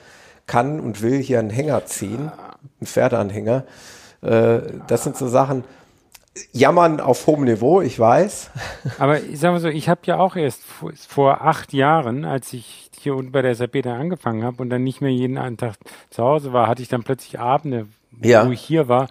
kann 0.47 0.81
und 0.81 1.01
will 1.01 1.19
hier 1.19 1.39
einen 1.39 1.51
Hänger 1.51 1.87
ziehen, 1.87 2.31
einen 2.81 2.87
Pferdeanhänger. 2.87 3.65
Äh, 4.23 4.61
das 4.87 5.05
sind 5.05 5.17
so 5.17 5.29
Sachen, 5.29 5.65
jammern 6.53 7.01
auf 7.01 7.27
hohem 7.27 7.45
Niveau, 7.45 7.81
ich 7.81 7.99
weiß. 7.99 8.51
Aber 8.99 9.21
ich 9.21 9.39
sag 9.41 9.53
mal 9.53 9.61
so, 9.61 9.69
ich 9.69 9.89
habe 9.89 10.01
ja 10.05 10.19
auch 10.19 10.37
erst 10.37 10.63
vor, 10.63 10.93
vor, 11.09 11.43
acht 11.43 11.73
Jahren, 11.73 12.25
als 12.25 12.53
ich 12.53 12.90
hier 13.03 13.15
unten 13.17 13.33
bei 13.33 13.43
der 13.43 13.55
SAP 13.55 13.83
dann 13.83 14.01
angefangen 14.01 14.45
habe 14.45 14.63
und 14.63 14.71
dann 14.71 14.85
nicht 14.85 15.01
mehr 15.01 15.11
jeden 15.11 15.37
Tag 15.57 15.75
zu 16.11 16.23
Hause 16.23 16.53
war, 16.53 16.69
hatte 16.69 16.83
ich 16.83 16.89
dann 16.89 17.03
plötzlich 17.03 17.39
Abende, 17.39 17.87
ja. 18.23 18.47
wo 18.47 18.53
ich 18.53 18.61
hier 18.61 18.89
war 18.89 19.09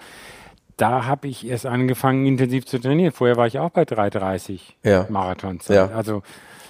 da 0.80 1.06
habe 1.06 1.28
ich 1.28 1.46
erst 1.46 1.66
angefangen, 1.66 2.26
intensiv 2.26 2.66
zu 2.66 2.80
trainieren. 2.80 3.12
Vorher 3.12 3.36
war 3.36 3.48
ich 3.48 3.60
auch 3.60 3.70
bei 3.70 3.84
3,30 3.84 4.60
ja. 4.84 5.06
Marathonzeit. 5.10 5.76
Ja. 5.76 5.96
Also 5.96 6.24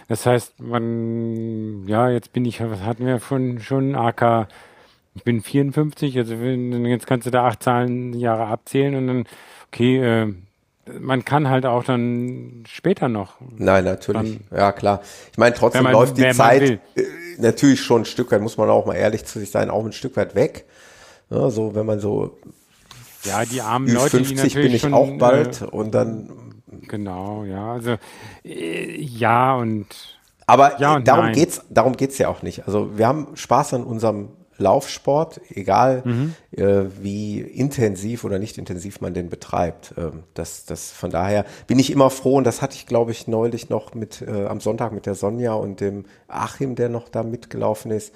das 0.07 0.25
heißt, 0.25 0.59
man, 0.59 1.87
ja, 1.87 2.09
jetzt 2.09 2.33
bin 2.33 2.45
ich, 2.45 2.59
was 2.59 2.81
hatten 2.81 3.05
wir 3.05 3.19
schon, 3.19 3.59
schon 3.59 3.95
AK, 3.95 4.47
ich 5.13 5.23
bin 5.23 5.41
54, 5.41 6.17
also 6.17 6.33
jetzt 6.33 7.05
kannst 7.05 7.27
du 7.27 7.31
da 7.31 7.45
acht 7.45 7.61
Zahlen 7.61 8.13
Jahre 8.13 8.47
abzählen 8.47 8.95
und 8.95 9.07
dann, 9.07 9.23
okay, 9.67 9.97
äh, 9.97 10.33
man 10.99 11.25
kann 11.25 11.49
halt 11.49 11.65
auch 11.65 11.83
dann 11.83 12.63
später 12.67 13.09
noch. 13.09 13.35
Nein, 13.57 13.83
natürlich. 13.85 14.39
Dann, 14.49 14.57
ja, 14.57 14.71
klar. 14.71 15.01
Ich 15.31 15.37
meine, 15.37 15.55
trotzdem 15.55 15.83
man, 15.83 15.93
läuft 15.93 16.17
die 16.17 16.29
Zeit 16.31 16.61
äh, 16.61 16.79
natürlich 17.37 17.81
schon 17.81 18.03
ein 18.03 18.05
Stück 18.05 18.31
weit, 18.31 18.41
muss 18.41 18.57
man 18.57 18.69
auch 18.69 18.85
mal 18.85 18.95
ehrlich 18.95 19.25
zu 19.25 19.39
sich 19.39 19.51
sein, 19.51 19.69
auch 19.69 19.85
ein 19.85 19.91
Stück 19.91 20.15
weit 20.17 20.35
weg. 20.35 20.65
Ja, 21.29 21.49
so, 21.49 21.75
wenn 21.75 21.85
man 21.85 21.99
so 21.99 22.39
ja, 23.23 23.45
die 23.45 23.61
armen 23.61 23.87
Leute, 23.87 24.17
50 24.17 24.27
die 24.27 24.35
natürlich 24.35 24.55
bin 24.55 24.73
ich 24.73 24.81
schon, 24.81 24.93
auch 24.93 25.17
bald 25.17 25.61
äh, 25.61 25.65
und 25.65 25.93
dann. 25.93 26.29
Genau, 26.87 27.43
ja, 27.43 27.73
also 27.73 27.97
äh, 28.43 29.01
ja 29.01 29.55
und. 29.55 29.87
Aber 30.45 30.79
ja 30.79 30.95
und 30.95 31.07
darum 31.07 31.25
nein. 31.25 31.35
geht's, 31.35 31.61
darum 31.69 31.95
geht's 31.95 32.17
ja 32.17 32.29
auch 32.29 32.41
nicht. 32.41 32.65
Also 32.65 32.97
wir 32.97 33.07
haben 33.07 33.35
Spaß 33.35 33.75
an 33.75 33.83
unserem 33.83 34.29
Laufsport, 34.59 35.41
egal 35.49 36.03
mhm. 36.05 36.35
äh, 36.51 36.85
wie 37.01 37.41
intensiv 37.41 38.23
oder 38.23 38.39
nicht 38.39 38.57
intensiv 38.57 39.01
man 39.01 39.13
den 39.13 39.29
betreibt. 39.29 39.93
Ähm, 39.97 40.23
das, 40.33 40.65
das 40.65 40.91
von 40.91 41.09
daher 41.09 41.45
bin 41.67 41.79
ich 41.79 41.91
immer 41.91 42.09
froh 42.09 42.35
und 42.35 42.43
das 42.43 42.61
hatte 42.61 42.75
ich, 42.75 42.85
glaube 42.85 43.11
ich, 43.11 43.27
neulich 43.27 43.69
noch 43.69 43.93
mit 43.93 44.21
äh, 44.21 44.45
am 44.45 44.59
Sonntag 44.59 44.91
mit 44.91 45.05
der 45.05 45.15
Sonja 45.15 45.53
und 45.53 45.81
dem 45.81 46.05
Achim, 46.27 46.75
der 46.75 46.89
noch 46.89 47.09
da 47.09 47.23
mitgelaufen 47.23 47.91
ist 47.91 48.13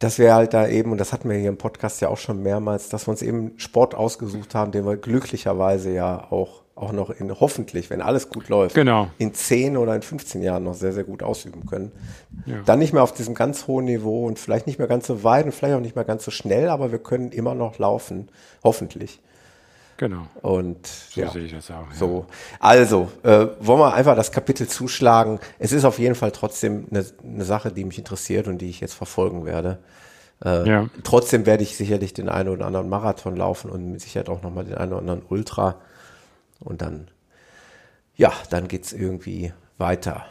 dass 0.00 0.18
wir 0.18 0.34
halt 0.34 0.54
da 0.54 0.66
eben, 0.66 0.92
und 0.92 0.98
das 0.98 1.12
hatten 1.12 1.30
wir 1.30 1.36
hier 1.36 1.48
im 1.48 1.56
Podcast 1.56 2.00
ja 2.00 2.08
auch 2.08 2.18
schon 2.18 2.42
mehrmals, 2.42 2.88
dass 2.88 3.06
wir 3.06 3.12
uns 3.12 3.22
eben 3.22 3.52
Sport 3.56 3.94
ausgesucht 3.94 4.54
haben, 4.54 4.72
den 4.72 4.84
wir 4.84 4.96
glücklicherweise 4.96 5.92
ja 5.92 6.30
auch, 6.30 6.63
auch 6.76 6.92
noch 6.92 7.10
in, 7.10 7.38
hoffentlich, 7.38 7.88
wenn 7.90 8.02
alles 8.02 8.30
gut 8.30 8.48
läuft, 8.48 8.74
genau. 8.74 9.08
in 9.18 9.32
10 9.32 9.76
oder 9.76 9.94
in 9.94 10.02
15 10.02 10.42
Jahren 10.42 10.64
noch 10.64 10.74
sehr, 10.74 10.92
sehr 10.92 11.04
gut 11.04 11.22
ausüben 11.22 11.66
können. 11.66 11.92
Ja. 12.46 12.56
Dann 12.64 12.80
nicht 12.80 12.92
mehr 12.92 13.02
auf 13.02 13.14
diesem 13.14 13.34
ganz 13.34 13.66
hohen 13.66 13.84
Niveau 13.84 14.26
und 14.26 14.38
vielleicht 14.38 14.66
nicht 14.66 14.78
mehr 14.78 14.88
ganz 14.88 15.06
so 15.06 15.22
weit 15.22 15.44
und 15.44 15.52
vielleicht 15.52 15.74
auch 15.74 15.80
nicht 15.80 15.94
mehr 15.94 16.04
ganz 16.04 16.24
so 16.24 16.30
schnell, 16.30 16.68
aber 16.68 16.90
wir 16.90 16.98
können 16.98 17.30
immer 17.30 17.54
noch 17.54 17.78
laufen, 17.78 18.28
hoffentlich. 18.64 19.20
Genau. 19.96 20.26
Und 20.42 20.86
so 20.86 21.20
ja, 21.20 21.30
sehe 21.30 21.44
ich 21.44 21.52
das 21.52 21.70
auch. 21.70 21.88
Ja. 21.90 21.96
So, 21.96 22.26
also 22.58 23.10
äh, 23.22 23.46
wollen 23.60 23.78
wir 23.78 23.94
einfach 23.94 24.16
das 24.16 24.32
Kapitel 24.32 24.66
zuschlagen. 24.66 25.38
Es 25.60 25.72
ist 25.72 25.84
auf 25.84 26.00
jeden 26.00 26.16
Fall 26.16 26.32
trotzdem 26.32 26.86
eine, 26.90 27.04
eine 27.22 27.44
Sache, 27.44 27.70
die 27.70 27.84
mich 27.84 27.98
interessiert 27.98 28.48
und 28.48 28.58
die 28.58 28.68
ich 28.68 28.80
jetzt 28.80 28.94
verfolgen 28.94 29.46
werde. 29.46 29.78
Äh, 30.44 30.68
ja. 30.68 30.88
Trotzdem 31.04 31.46
werde 31.46 31.62
ich 31.62 31.76
sicherlich 31.76 32.12
den 32.12 32.28
einen 32.28 32.48
oder 32.48 32.66
anderen 32.66 32.88
Marathon 32.88 33.36
laufen 33.36 33.70
und 33.70 33.92
mit 33.92 34.00
Sicherheit 34.00 34.28
auch 34.28 34.42
nochmal 34.42 34.64
den 34.64 34.74
einen 34.74 34.92
oder 34.92 35.00
anderen 35.00 35.22
Ultra. 35.28 35.76
Und 36.64 36.82
dann, 36.82 37.08
ja, 38.16 38.32
dann 38.50 38.66
geht's 38.68 38.92
irgendwie 38.92 39.52
weiter. 39.78 40.26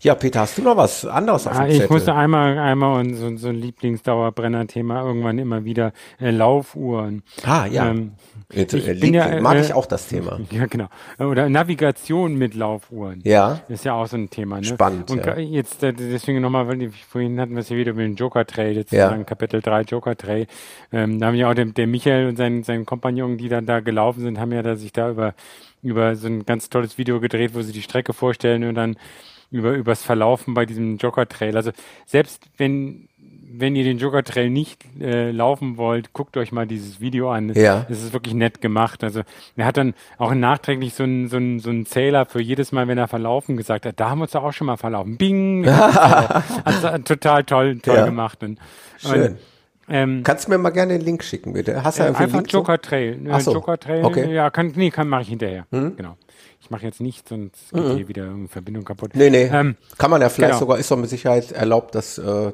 Ja. 0.00 0.14
Peter, 0.14 0.40
hast 0.40 0.56
du 0.58 0.62
noch 0.62 0.76
was 0.76 1.04
anderes 1.04 1.46
auf 1.46 1.54
dem 1.54 1.62
ah, 1.62 1.66
Ich 1.66 1.90
musste 1.90 2.14
einmal, 2.14 2.58
einmal 2.58 3.12
so, 3.14 3.36
so 3.36 3.48
ein 3.48 3.56
Lieblingsdauerbrenner-Thema 3.56 5.02
irgendwann 5.02 5.38
immer 5.38 5.64
wieder 5.64 5.92
äh, 6.20 6.30
Laufuhren. 6.30 7.22
Ah, 7.44 7.66
ja. 7.66 7.90
Ähm, 7.90 8.12
Jetzt, 8.52 8.72
ich 8.72 8.88
äh, 8.88 8.94
ja, 8.94 9.40
mag 9.40 9.56
äh, 9.56 9.60
ich 9.60 9.74
auch 9.74 9.86
das 9.86 10.08
Thema. 10.08 10.40
Ja, 10.50 10.66
genau. 10.66 10.86
Oder 11.18 11.48
Navigation 11.48 12.36
mit 12.36 12.54
Laufuhren. 12.54 13.20
Ja. 13.24 13.60
Ist 13.68 13.84
ja 13.84 13.94
auch 13.94 14.06
so 14.06 14.16
ein 14.16 14.30
Thema. 14.30 14.58
Ne? 14.58 14.64
Spannend. 14.64 15.10
Und 15.10 15.26
ja. 15.26 15.36
jetzt 15.36 15.82
äh, 15.82 15.92
deswegen 15.92 16.40
nochmal, 16.40 16.66
weil 16.68 16.90
vorhin 16.90 17.38
hatten 17.40 17.52
wir 17.52 17.60
es 17.60 17.68
ja 17.68 17.76
wieder 17.76 17.92
mit 17.92 18.06
dem 18.06 18.14
Joker 18.14 18.46
Trail, 18.46 18.76
jetzt 18.76 18.92
ja. 18.92 19.12
Kapitel 19.24 19.60
3 19.60 19.82
Joker 19.82 20.16
Trail. 20.16 20.46
Ähm, 20.92 21.18
da 21.18 21.26
haben 21.26 21.34
ja 21.34 21.50
auch 21.50 21.54
der, 21.54 21.66
der 21.66 21.86
Michael 21.86 22.28
und 22.28 22.36
sein, 22.36 22.62
sein 22.62 22.86
Kompagnon, 22.86 23.36
die 23.36 23.48
dann 23.48 23.66
da 23.66 23.80
gelaufen 23.80 24.20
sind, 24.20 24.38
haben 24.38 24.52
ja 24.52 24.62
da 24.62 24.76
sich 24.76 24.92
da 24.92 25.10
über, 25.10 25.34
über 25.82 26.16
so 26.16 26.28
ein 26.28 26.46
ganz 26.46 26.70
tolles 26.70 26.96
Video 26.96 27.20
gedreht, 27.20 27.54
wo 27.54 27.60
sie 27.62 27.72
die 27.72 27.82
Strecke 27.82 28.14
vorstellen 28.14 28.64
und 28.64 28.76
dann 28.76 28.96
über 29.50 29.72
übers 29.72 30.02
Verlaufen 30.02 30.54
bei 30.54 30.66
diesem 30.66 30.96
Jogger 30.96 31.28
Trail. 31.28 31.56
Also 31.56 31.72
selbst 32.06 32.44
wenn 32.56 33.08
wenn 33.50 33.74
ihr 33.76 33.84
den 33.84 33.98
Jogger 33.98 34.22
Trail 34.22 34.50
nicht 34.50 34.84
äh, 35.00 35.30
laufen 35.30 35.76
wollt, 35.78 36.12
guckt 36.12 36.36
euch 36.36 36.52
mal 36.52 36.66
dieses 36.66 37.00
Video 37.00 37.30
an. 37.30 37.52
Ja. 37.54 37.86
Es 37.88 38.02
ist 38.02 38.12
wirklich 38.12 38.34
nett 38.34 38.60
gemacht. 38.60 39.02
Also 39.02 39.22
er 39.56 39.66
hat 39.66 39.76
dann 39.76 39.94
auch 40.18 40.34
nachträglich 40.34 40.94
so 40.94 41.02
einen 41.02 41.28
so 41.28 41.38
einen, 41.38 41.58
so 41.58 41.70
einen 41.70 41.86
Zähler 41.86 42.26
für 42.26 42.40
jedes 42.40 42.72
Mal, 42.72 42.88
wenn 42.88 42.98
er 42.98 43.08
verlaufen 43.08 43.56
gesagt 43.56 43.86
hat, 43.86 43.98
da 43.98 44.10
haben 44.10 44.18
wir 44.18 44.24
uns 44.24 44.36
auch 44.36 44.52
schon 44.52 44.66
mal 44.66 44.76
verlaufen. 44.76 45.16
Bing! 45.16 45.66
also, 46.64 46.98
total 47.04 47.44
toll, 47.44 47.78
toll 47.78 47.96
ja. 47.96 48.04
gemacht. 48.04 48.42
Und, 48.42 48.58
Schön. 48.98 49.32
Und, 49.32 49.38
ähm, 49.90 50.22
Kannst 50.22 50.46
du 50.46 50.50
mir 50.50 50.58
mal 50.58 50.70
gerne 50.70 50.98
den 50.98 51.04
Link 51.04 51.24
schicken, 51.24 51.54
bitte? 51.54 51.82
Hast 51.82 51.98
du 51.98 52.02
äh, 52.02 52.08
einfach 52.08 52.42
Joker 52.46 52.78
Trail. 52.80 53.18
Ach 53.30 53.40
so. 53.40 53.54
Joker 53.54 53.78
Trail. 53.78 54.04
Okay. 54.04 54.32
Ja, 54.32 54.50
kann, 54.50 54.72
nee, 54.76 54.90
kann 54.90 55.08
mache 55.08 55.22
ich 55.22 55.28
hinterher. 55.28 55.66
Mhm. 55.70 55.96
Genau 55.96 56.16
ich 56.68 56.70
mache 56.70 56.84
jetzt 56.84 57.00
nichts, 57.00 57.30
sonst 57.30 57.72
geht 57.72 57.82
mhm. 57.82 57.96
hier 57.96 58.08
wieder 58.08 58.22
irgendeine 58.24 58.48
Verbindung 58.48 58.84
kaputt. 58.84 59.12
Nee, 59.14 59.30
nee. 59.30 59.44
Ähm, 59.44 59.76
Kann 59.96 60.10
man 60.10 60.20
ja 60.20 60.28
vielleicht 60.28 60.50
genau. 60.50 60.60
sogar, 60.60 60.78
ist 60.78 60.90
doch 60.90 60.98
mit 60.98 61.08
Sicherheit 61.08 61.50
erlaubt, 61.50 61.94
das 61.94 62.18
äh, 62.18 62.52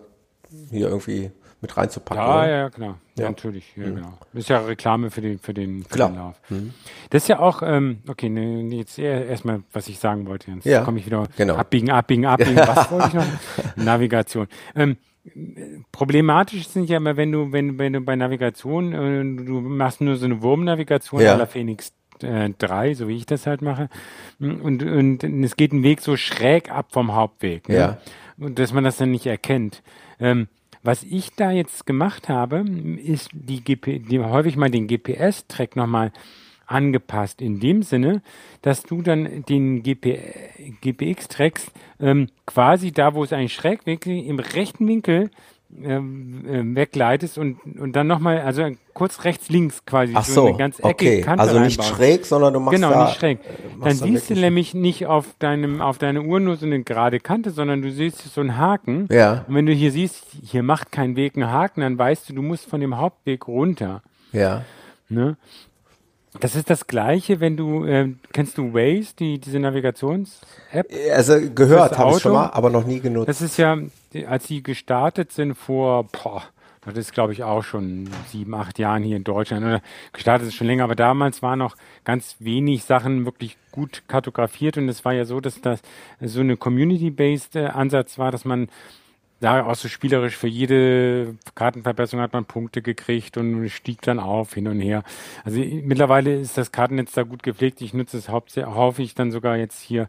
hier 0.70 0.88
irgendwie 0.88 1.32
mit 1.60 1.76
reinzupacken. 1.76 2.22
Ja, 2.22 2.38
oder? 2.38 2.48
ja, 2.48 2.70
klar. 2.70 2.98
Ja. 3.16 3.24
ja 3.24 3.30
natürlich, 3.30 3.74
ja, 3.74 3.86
mhm. 3.88 3.96
genau. 3.96 4.18
Ist 4.34 4.48
ja 4.48 4.60
Reklame 4.60 5.10
für 5.10 5.20
den, 5.20 5.40
für 5.40 5.52
den, 5.52 5.82
für 5.82 5.88
klar. 5.88 6.10
den 6.10 6.16
Lauf. 6.16 6.40
Mhm. 6.48 6.74
Das 7.10 7.24
ist 7.24 7.28
ja 7.28 7.40
auch, 7.40 7.62
ähm, 7.64 8.02
okay, 8.06 8.28
ne, 8.28 8.62
jetzt 8.76 9.00
erstmal, 9.00 9.64
was 9.72 9.88
ich 9.88 9.98
sagen 9.98 10.28
wollte. 10.28 10.52
Jetzt 10.52 10.64
ja. 10.64 10.84
komme 10.84 11.00
ich 11.00 11.06
wieder 11.06 11.26
genau. 11.36 11.56
abbiegen, 11.56 11.90
abbiegen, 11.90 12.26
abbiegen. 12.26 12.56
was 12.56 12.92
wollte 12.92 13.08
ich 13.08 13.14
noch? 13.14 13.26
Navigation. 13.76 14.46
Ähm, 14.76 14.96
problematisch 15.90 16.68
sind 16.68 16.88
ja 16.88 16.98
immer, 16.98 17.16
wenn 17.16 17.32
du, 17.32 17.50
wenn, 17.50 17.78
wenn 17.78 17.94
du 17.94 18.00
bei 18.00 18.14
Navigation, 18.14 18.92
äh, 18.92 19.44
du 19.44 19.60
machst 19.60 20.00
nur 20.00 20.14
so 20.16 20.26
eine 20.26 20.40
Wurmnavigation 20.40 21.20
ja. 21.20 21.32
aller 21.32 21.48
Phoenix 21.48 21.92
äh, 22.22 22.50
drei, 22.58 22.94
so 22.94 23.08
wie 23.08 23.16
ich 23.16 23.26
das 23.26 23.46
halt 23.46 23.62
mache. 23.62 23.88
Und, 24.38 24.82
und 24.82 25.24
es 25.24 25.56
geht 25.56 25.72
ein 25.72 25.82
Weg 25.82 26.00
so 26.00 26.16
schräg 26.16 26.70
ab 26.70 26.88
vom 26.90 27.14
Hauptweg. 27.14 27.68
Ne? 27.68 27.76
Ja. 27.76 27.98
Und 28.38 28.58
dass 28.58 28.72
man 28.72 28.84
das 28.84 28.96
dann 28.96 29.10
nicht 29.10 29.26
erkennt. 29.26 29.82
Ähm, 30.20 30.48
was 30.82 31.02
ich 31.02 31.34
da 31.34 31.50
jetzt 31.50 31.86
gemacht 31.86 32.28
habe, 32.28 32.64
ist 33.02 33.30
die, 33.32 33.64
GP, 33.64 34.00
die 34.00 34.20
häufig 34.20 34.56
mal 34.56 34.70
den 34.70 34.86
GPS-Track 34.86 35.76
nochmal 35.76 36.12
angepasst. 36.66 37.40
In 37.40 37.60
dem 37.60 37.82
Sinne, 37.82 38.22
dass 38.62 38.82
du 38.82 39.02
dann 39.02 39.44
den 39.44 39.82
GP, 39.82 40.18
GPX-Tracks 40.82 41.72
ähm, 42.00 42.28
quasi 42.46 42.92
da, 42.92 43.14
wo 43.14 43.24
es 43.24 43.32
einen 43.32 43.48
Schrägweg 43.48 44.06
im 44.06 44.38
rechten 44.38 44.86
Winkel 44.86 45.30
wegleitest 45.76 47.36
und, 47.36 47.58
und 47.78 47.94
dann 47.96 48.06
nochmal, 48.06 48.40
also 48.40 48.64
kurz 48.92 49.24
rechts, 49.24 49.48
links 49.48 49.84
quasi. 49.84 50.12
Ach 50.14 50.24
so, 50.24 50.46
eine 50.46 50.56
ganz 50.56 50.78
okay. 50.80 51.20
Kante 51.20 51.42
also 51.42 51.58
nicht 51.58 51.80
reinbauen. 51.80 51.96
schräg, 51.96 52.26
sondern 52.26 52.54
du 52.54 52.60
machst 52.60 52.76
Genau, 52.76 52.90
da, 52.90 53.04
nicht 53.06 53.18
schräg. 53.18 53.38
Äh, 53.40 53.84
dann 53.84 53.94
siehst 53.94 54.30
du 54.30 54.34
nämlich 54.34 54.74
nicht 54.74 55.06
auf 55.06 55.34
deinem, 55.38 55.80
auf 55.80 55.98
deiner 55.98 56.22
Uhr 56.22 56.38
nur 56.38 56.56
so 56.56 56.66
eine 56.66 56.82
gerade 56.82 57.18
Kante, 57.18 57.50
sondern 57.50 57.82
du 57.82 57.90
siehst 57.90 58.18
so 58.18 58.40
einen 58.40 58.56
Haken. 58.56 59.08
Ja. 59.10 59.44
Und 59.48 59.54
wenn 59.56 59.66
du 59.66 59.72
hier 59.72 59.90
siehst, 59.90 60.24
hier 60.44 60.62
macht 60.62 60.92
kein 60.92 61.16
Weg 61.16 61.34
einen 61.36 61.50
Haken, 61.50 61.80
dann 61.80 61.98
weißt 61.98 62.28
du, 62.28 62.34
du 62.34 62.42
musst 62.42 62.66
von 62.66 62.80
dem 62.80 62.96
Hauptweg 62.96 63.48
runter. 63.48 64.02
Ja. 64.32 64.62
Ne? 65.08 65.36
Das 66.40 66.56
ist 66.56 66.68
das 66.68 66.88
Gleiche, 66.88 67.38
wenn 67.38 67.56
du, 67.56 67.84
äh, 67.84 68.08
kennst 68.32 68.58
du 68.58 68.74
Waze, 68.74 69.14
die, 69.18 69.38
diese 69.38 69.60
Navigations-App? 69.60 70.88
Also 71.14 71.34
gehört 71.54 71.96
habe 71.96 72.12
ich 72.12 72.22
schon 72.22 72.32
mal, 72.32 72.50
aber 72.50 72.70
noch 72.70 72.84
nie 72.84 72.98
genutzt. 72.98 73.28
Das 73.28 73.40
ist 73.40 73.56
ja, 73.56 73.78
als 74.26 74.46
sie 74.46 74.62
gestartet 74.62 75.32
sind 75.32 75.54
vor, 75.54 76.04
boah, 76.04 76.42
das 76.84 76.96
ist 76.96 77.14
glaube 77.14 77.32
ich 77.32 77.42
auch 77.42 77.62
schon 77.62 78.08
sieben, 78.28 78.54
acht 78.54 78.78
Jahren 78.78 79.02
hier 79.02 79.16
in 79.16 79.24
Deutschland. 79.24 79.64
Oder 79.64 79.80
gestartet 80.12 80.48
ist 80.48 80.54
schon 80.54 80.66
länger, 80.66 80.84
aber 80.84 80.94
damals 80.94 81.42
waren 81.42 81.58
noch 81.58 81.76
ganz 82.04 82.36
wenig 82.38 82.84
Sachen 82.84 83.24
wirklich 83.24 83.56
gut 83.72 84.02
kartografiert 84.06 84.76
und 84.76 84.88
es 84.88 85.04
war 85.04 85.12
ja 85.12 85.24
so, 85.24 85.40
dass 85.40 85.60
das 85.60 85.80
so 86.20 86.40
eine 86.40 86.56
Community-based 86.56 87.56
äh, 87.56 87.66
Ansatz 87.66 88.18
war, 88.18 88.30
dass 88.30 88.44
man 88.44 88.68
ja, 89.40 89.66
auch 89.66 89.74
so 89.74 89.88
spielerisch 89.88 90.36
für 90.36 90.46
jede 90.46 91.34
Kartenverbesserung 91.54 92.22
hat 92.22 92.32
man 92.32 92.46
Punkte 92.46 92.82
gekriegt 92.82 93.36
und 93.36 93.68
stieg 93.68 94.00
dann 94.02 94.18
auf, 94.18 94.54
hin 94.54 94.68
und 94.68 94.80
her. 94.80 95.02
Also 95.44 95.60
mittlerweile 95.60 96.34
ist 96.36 96.56
das 96.56 96.72
Kartennetz 96.72 97.12
da 97.12 97.24
gut 97.24 97.42
gepflegt. 97.42 97.82
Ich 97.82 97.92
nutze 97.92 98.16
es 98.16 98.28
hauptsächlich 98.28 99.14
dann 99.14 99.30
sogar 99.32 99.56
jetzt 99.56 99.80
hier 99.80 100.08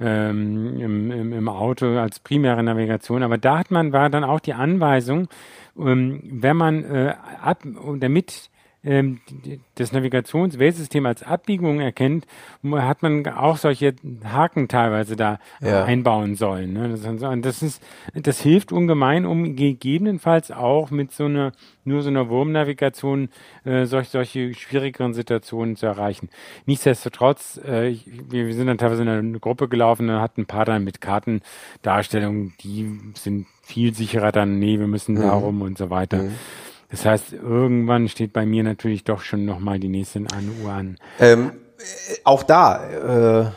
ähm, 0.00 0.80
im, 0.80 1.32
im, 1.32 1.48
Auto 1.48 1.98
als 1.98 2.20
primäre 2.20 2.62
Navigation. 2.62 3.22
Aber 3.22 3.38
da 3.38 3.58
hat 3.58 3.70
man, 3.70 3.92
war 3.92 4.10
dann 4.10 4.24
auch 4.24 4.40
die 4.40 4.54
Anweisung, 4.54 5.28
ähm, 5.78 6.20
wenn 6.24 6.56
man 6.56 6.84
äh, 6.84 7.14
ab, 7.40 7.62
damit 7.98 8.49
das 8.82 9.92
Navigationswählsystem 9.92 11.04
als 11.04 11.22
Abbiegung 11.22 11.80
erkennt, 11.80 12.26
hat 12.64 13.02
man 13.02 13.26
auch 13.26 13.58
solche 13.58 13.94
Haken 14.24 14.68
teilweise 14.68 15.16
da 15.16 15.38
ja. 15.60 15.84
einbauen 15.84 16.34
sollen. 16.34 16.72
Ne? 16.72 17.38
Das, 17.42 17.62
ist, 17.62 17.82
das 18.14 18.40
hilft 18.40 18.72
ungemein, 18.72 19.26
um 19.26 19.54
gegebenenfalls 19.54 20.50
auch 20.50 20.90
mit 20.90 21.12
so 21.12 21.26
einer 21.26 21.52
nur 21.84 22.02
so 22.02 22.08
einer 22.08 22.28
Wurmnavigation 22.28 23.28
äh, 23.64 23.84
solch, 23.84 24.08
solche 24.08 24.54
schwierigeren 24.54 25.12
Situationen 25.12 25.76
zu 25.76 25.86
erreichen. 25.86 26.28
Nichtsdestotrotz, 26.66 27.60
äh, 27.66 27.88
ich, 27.88 28.06
wir, 28.30 28.52
sind 28.54 28.66
dann 28.66 28.78
teilweise 28.78 29.02
in 29.02 29.08
einer 29.08 29.38
Gruppe 29.38 29.68
gelaufen, 29.68 30.08
da 30.08 30.20
hat 30.20 30.38
ein 30.38 30.46
paar 30.46 30.64
dann 30.64 30.84
mit 30.84 31.00
Kartendarstellungen, 31.00 32.54
die 32.60 32.98
sind 33.14 33.46
viel 33.62 33.94
sicherer 33.94 34.32
dann, 34.32 34.58
nee, 34.58 34.78
wir 34.78 34.86
müssen 34.86 35.16
mhm. 35.16 35.22
darum 35.22 35.62
und 35.62 35.78
so 35.78 35.90
weiter. 35.90 36.22
Mhm. 36.22 36.34
Das 36.90 37.04
heißt, 37.04 37.32
irgendwann 37.32 38.08
steht 38.08 38.32
bei 38.32 38.44
mir 38.44 38.62
natürlich 38.62 39.04
doch 39.04 39.20
schon 39.20 39.44
nochmal 39.44 39.78
die 39.78 39.88
nächste 39.88 40.20
Uhr 40.20 40.72
an. 40.72 40.96
Ähm, 41.20 41.52
auch 42.24 42.42
da, 42.42 43.44
äh, 43.44 43.50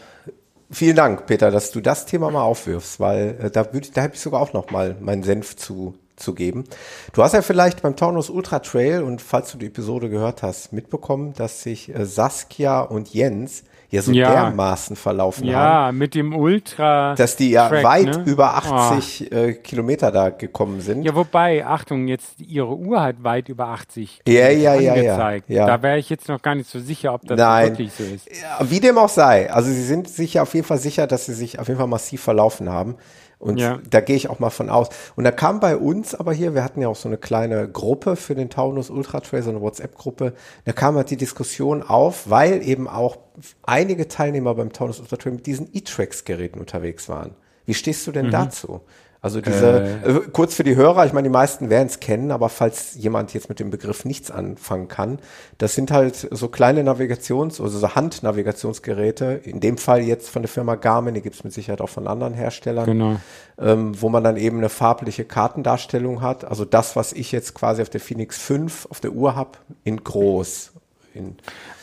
vielen 0.71 0.95
Dank, 0.95 1.25
Peter, 1.25 1.51
dass 1.51 1.71
du 1.71 1.81
das 1.81 2.05
Thema 2.05 2.29
mal 2.31 2.43
aufwirfst, 2.43 2.99
weil 2.99 3.37
äh, 3.41 3.51
da, 3.51 3.73
würde 3.73 3.89
da 3.93 4.03
habe 4.03 4.13
ich 4.13 4.19
sogar 4.19 4.41
auch 4.41 4.53
nochmal 4.53 4.95
meinen 4.99 5.23
Senf 5.23 5.55
zu, 5.55 5.95
zu 6.15 6.35
geben. 6.35 6.65
Du 7.13 7.23
hast 7.23 7.33
ja 7.33 7.41
vielleicht 7.41 7.81
beim 7.81 7.95
Taunus 7.95 8.29
Ultra 8.29 8.59
Trail 8.59 9.01
und 9.01 9.21
falls 9.21 9.51
du 9.51 9.57
die 9.57 9.67
Episode 9.67 10.09
gehört 10.09 10.43
hast, 10.43 10.71
mitbekommen, 10.71 11.33
dass 11.33 11.63
sich 11.63 11.93
äh, 11.93 12.05
Saskia 12.05 12.81
und 12.81 13.13
Jens 13.13 13.63
ja 13.93 14.01
so 14.01 14.11
ja. 14.11 14.31
dermaßen 14.31 14.95
verlaufen 14.95 15.45
ja, 15.45 15.53
haben. 15.53 15.85
Ja, 15.85 15.91
mit 15.91 16.15
dem 16.15 16.35
Ultra. 16.35 17.13
Dass 17.13 17.35
die 17.35 17.51
ja 17.51 17.69
Track, 17.69 17.83
weit 17.83 18.05
ne? 18.05 18.23
über 18.25 18.55
80 18.55 19.29
oh. 19.31 19.35
äh, 19.35 19.53
Kilometer 19.53 20.11
da 20.11 20.31
gekommen 20.31 20.81
sind. 20.81 21.03
Ja, 21.03 21.13
wobei, 21.13 21.63
Achtung, 21.63 22.07
jetzt 22.07 22.41
ihre 22.41 22.75
Uhr 22.75 23.03
hat 23.03 23.23
weit 23.23 23.49
über 23.49 23.67
80 23.67 24.21
ja, 24.27 24.49
ja, 24.49 24.73
ja, 24.73 24.95
ja, 24.95 25.33
ja. 25.47 25.67
Da 25.67 25.83
wäre 25.83 25.99
ich 25.99 26.09
jetzt 26.09 26.27
noch 26.27 26.41
gar 26.41 26.55
nicht 26.55 26.71
so 26.71 26.79
sicher, 26.79 27.13
ob 27.13 27.21
das 27.27 27.37
Nein. 27.37 27.69
wirklich 27.69 27.93
so 27.93 28.03
ist. 28.03 28.27
Ja, 28.29 28.67
wie 28.67 28.79
dem 28.79 28.97
auch 28.97 29.09
sei. 29.09 29.51
Also 29.51 29.69
sie 29.69 29.83
sind 29.83 30.09
sich 30.09 30.33
ja 30.33 30.41
auf 30.41 30.55
jeden 30.55 30.65
Fall 30.65 30.79
sicher, 30.79 31.05
dass 31.05 31.27
sie 31.27 31.33
sich 31.35 31.59
auf 31.59 31.67
jeden 31.67 31.79
Fall 31.79 31.87
massiv 31.87 32.23
verlaufen 32.23 32.69
haben. 32.69 32.95
Und 33.43 33.57
ja. 33.57 33.79
da 33.89 33.99
gehe 33.99 34.15
ich 34.15 34.29
auch 34.29 34.39
mal 34.39 34.51
von 34.51 34.69
aus. 34.69 34.87
Und 35.17 35.25
da 35.25 35.31
kam 35.31 35.59
bei 35.59 35.75
uns 35.75 36.15
aber 36.15 36.31
hier, 36.31 36.55
wir 36.55 36.63
hatten 36.63 36.81
ja 36.81 36.87
auch 36.87 36.95
so 36.95 37.09
eine 37.09 37.17
kleine 37.17 37.67
Gruppe 37.67 38.15
für 38.15 38.35
den 38.35 38.49
Taunus 38.49 38.89
Ultra 38.89 39.19
Trail, 39.19 39.43
so 39.43 39.49
eine 39.49 39.59
WhatsApp-Gruppe, 39.59 40.31
da 40.63 40.71
kam 40.71 40.95
halt 40.95 41.09
die 41.09 41.17
Diskussion 41.17 41.83
auf, 41.83 42.29
weil 42.29 42.65
eben 42.65 42.87
auch 42.87 43.17
einige 43.63 44.07
Teilnehmer 44.07 44.55
beim 44.55 44.71
Taunus 44.71 45.01
Ultra 45.01 45.17
Trail 45.17 45.33
mit 45.33 45.45
diesen 45.45 45.67
E-Tracks-Geräten 45.73 46.57
unterwegs 46.57 47.09
waren. 47.09 47.35
Wie 47.65 47.73
stehst 47.73 48.07
du 48.07 48.13
denn 48.13 48.27
mhm. 48.27 48.31
dazu? 48.31 48.79
Also 49.23 49.39
diese, 49.39 49.99
äh, 50.03 50.11
äh, 50.11 50.21
kurz 50.33 50.53
für 50.53 50.65
die 50.65 50.75
Hörer, 50.75 51.05
ich 51.05 51.13
meine, 51.13 51.29
die 51.29 51.31
meisten 51.31 51.69
werden 51.69 51.87
es 51.87 52.01
kennen, 52.01 52.29
aber 52.29 52.49
falls 52.49 52.95
jemand 52.95 53.33
jetzt 53.33 53.47
mit 53.47 53.57
dem 53.57 53.69
Begriff 53.69 54.03
nichts 54.03 54.29
anfangen 54.29 54.89
kann, 54.89 55.17
das 55.59 55.75
sind 55.75 55.91
halt 55.91 56.27
so 56.29 56.49
kleine 56.49 56.83
Navigations-, 56.83 57.61
also 57.61 57.79
so 57.79 57.95
Handnavigationsgeräte, 57.95 59.39
in 59.45 59.61
dem 59.61 59.77
Fall 59.77 60.01
jetzt 60.01 60.29
von 60.29 60.41
der 60.41 60.49
Firma 60.49 60.75
Garmin, 60.75 61.13
die 61.13 61.21
gibt 61.21 61.37
es 61.37 61.43
mit 61.45 61.53
Sicherheit 61.53 61.79
auch 61.79 61.87
von 61.87 62.05
anderen 62.05 62.33
Herstellern, 62.33 62.85
genau. 62.85 63.15
ähm, 63.57 63.93
wo 64.01 64.09
man 64.09 64.25
dann 64.25 64.35
eben 64.35 64.57
eine 64.57 64.67
farbliche 64.67 65.23
Kartendarstellung 65.23 66.21
hat. 66.21 66.43
Also 66.43 66.65
das, 66.65 66.97
was 66.97 67.13
ich 67.13 67.31
jetzt 67.31 67.53
quasi 67.53 67.81
auf 67.81 67.89
der 67.89 68.01
Phoenix 68.01 68.37
5 68.39 68.87
auf 68.89 68.99
der 68.99 69.13
Uhr 69.13 69.37
habe, 69.37 69.51
in 69.85 70.03
groß. 70.03 70.73
In 71.13 71.37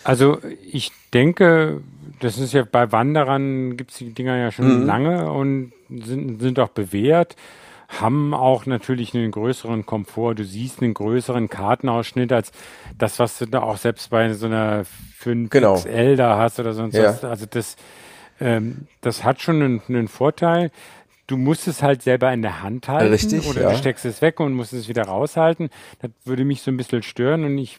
also 0.04 0.36
ich 0.70 0.92
denke, 1.14 1.80
das 2.20 2.36
ist 2.36 2.52
ja 2.52 2.66
bei 2.70 2.92
Wanderern 2.92 3.78
gibt 3.78 3.92
es 3.92 3.96
die 3.96 4.12
Dinger 4.12 4.36
ja 4.36 4.52
schon 4.52 4.80
mhm. 4.80 4.86
lange 4.86 5.32
und 5.32 5.72
sind, 6.04 6.40
sind 6.40 6.58
auch 6.58 6.68
bewährt, 6.68 7.36
haben 7.88 8.34
auch 8.34 8.66
natürlich 8.66 9.14
einen 9.14 9.30
größeren 9.30 9.84
Komfort. 9.84 10.34
Du 10.34 10.44
siehst 10.44 10.80
einen 10.80 10.94
größeren 10.94 11.48
Kartenausschnitt 11.48 12.32
als 12.32 12.52
das, 12.96 13.18
was 13.18 13.38
du 13.38 13.46
da 13.46 13.62
auch 13.62 13.76
selbst 13.76 14.10
bei 14.10 14.32
so 14.32 14.46
einer 14.46 14.84
5XL 15.22 15.48
genau. 15.48 15.80
da 16.16 16.38
hast 16.38 16.60
oder 16.60 16.72
sonst 16.72 16.94
ja. 16.94 17.04
was. 17.04 17.24
Also 17.24 17.46
das, 17.50 17.76
ähm, 18.40 18.86
das 19.00 19.24
hat 19.24 19.40
schon 19.40 19.62
einen, 19.62 19.82
einen 19.88 20.08
Vorteil 20.08 20.70
du 21.30 21.36
musst 21.36 21.68
es 21.68 21.82
halt 21.82 22.02
selber 22.02 22.32
in 22.32 22.42
der 22.42 22.62
Hand 22.62 22.88
halten 22.88 23.12
Richtig, 23.12 23.46
oder 23.46 23.62
ja. 23.62 23.70
du 23.70 23.76
steckst 23.76 24.04
es 24.04 24.20
weg 24.20 24.40
und 24.40 24.52
musst 24.52 24.72
es 24.72 24.88
wieder 24.88 25.04
raushalten. 25.04 25.70
Das 26.00 26.10
würde 26.24 26.44
mich 26.44 26.62
so 26.62 26.70
ein 26.70 26.76
bisschen 26.76 27.02
stören 27.02 27.44
und 27.44 27.56
ich, 27.58 27.78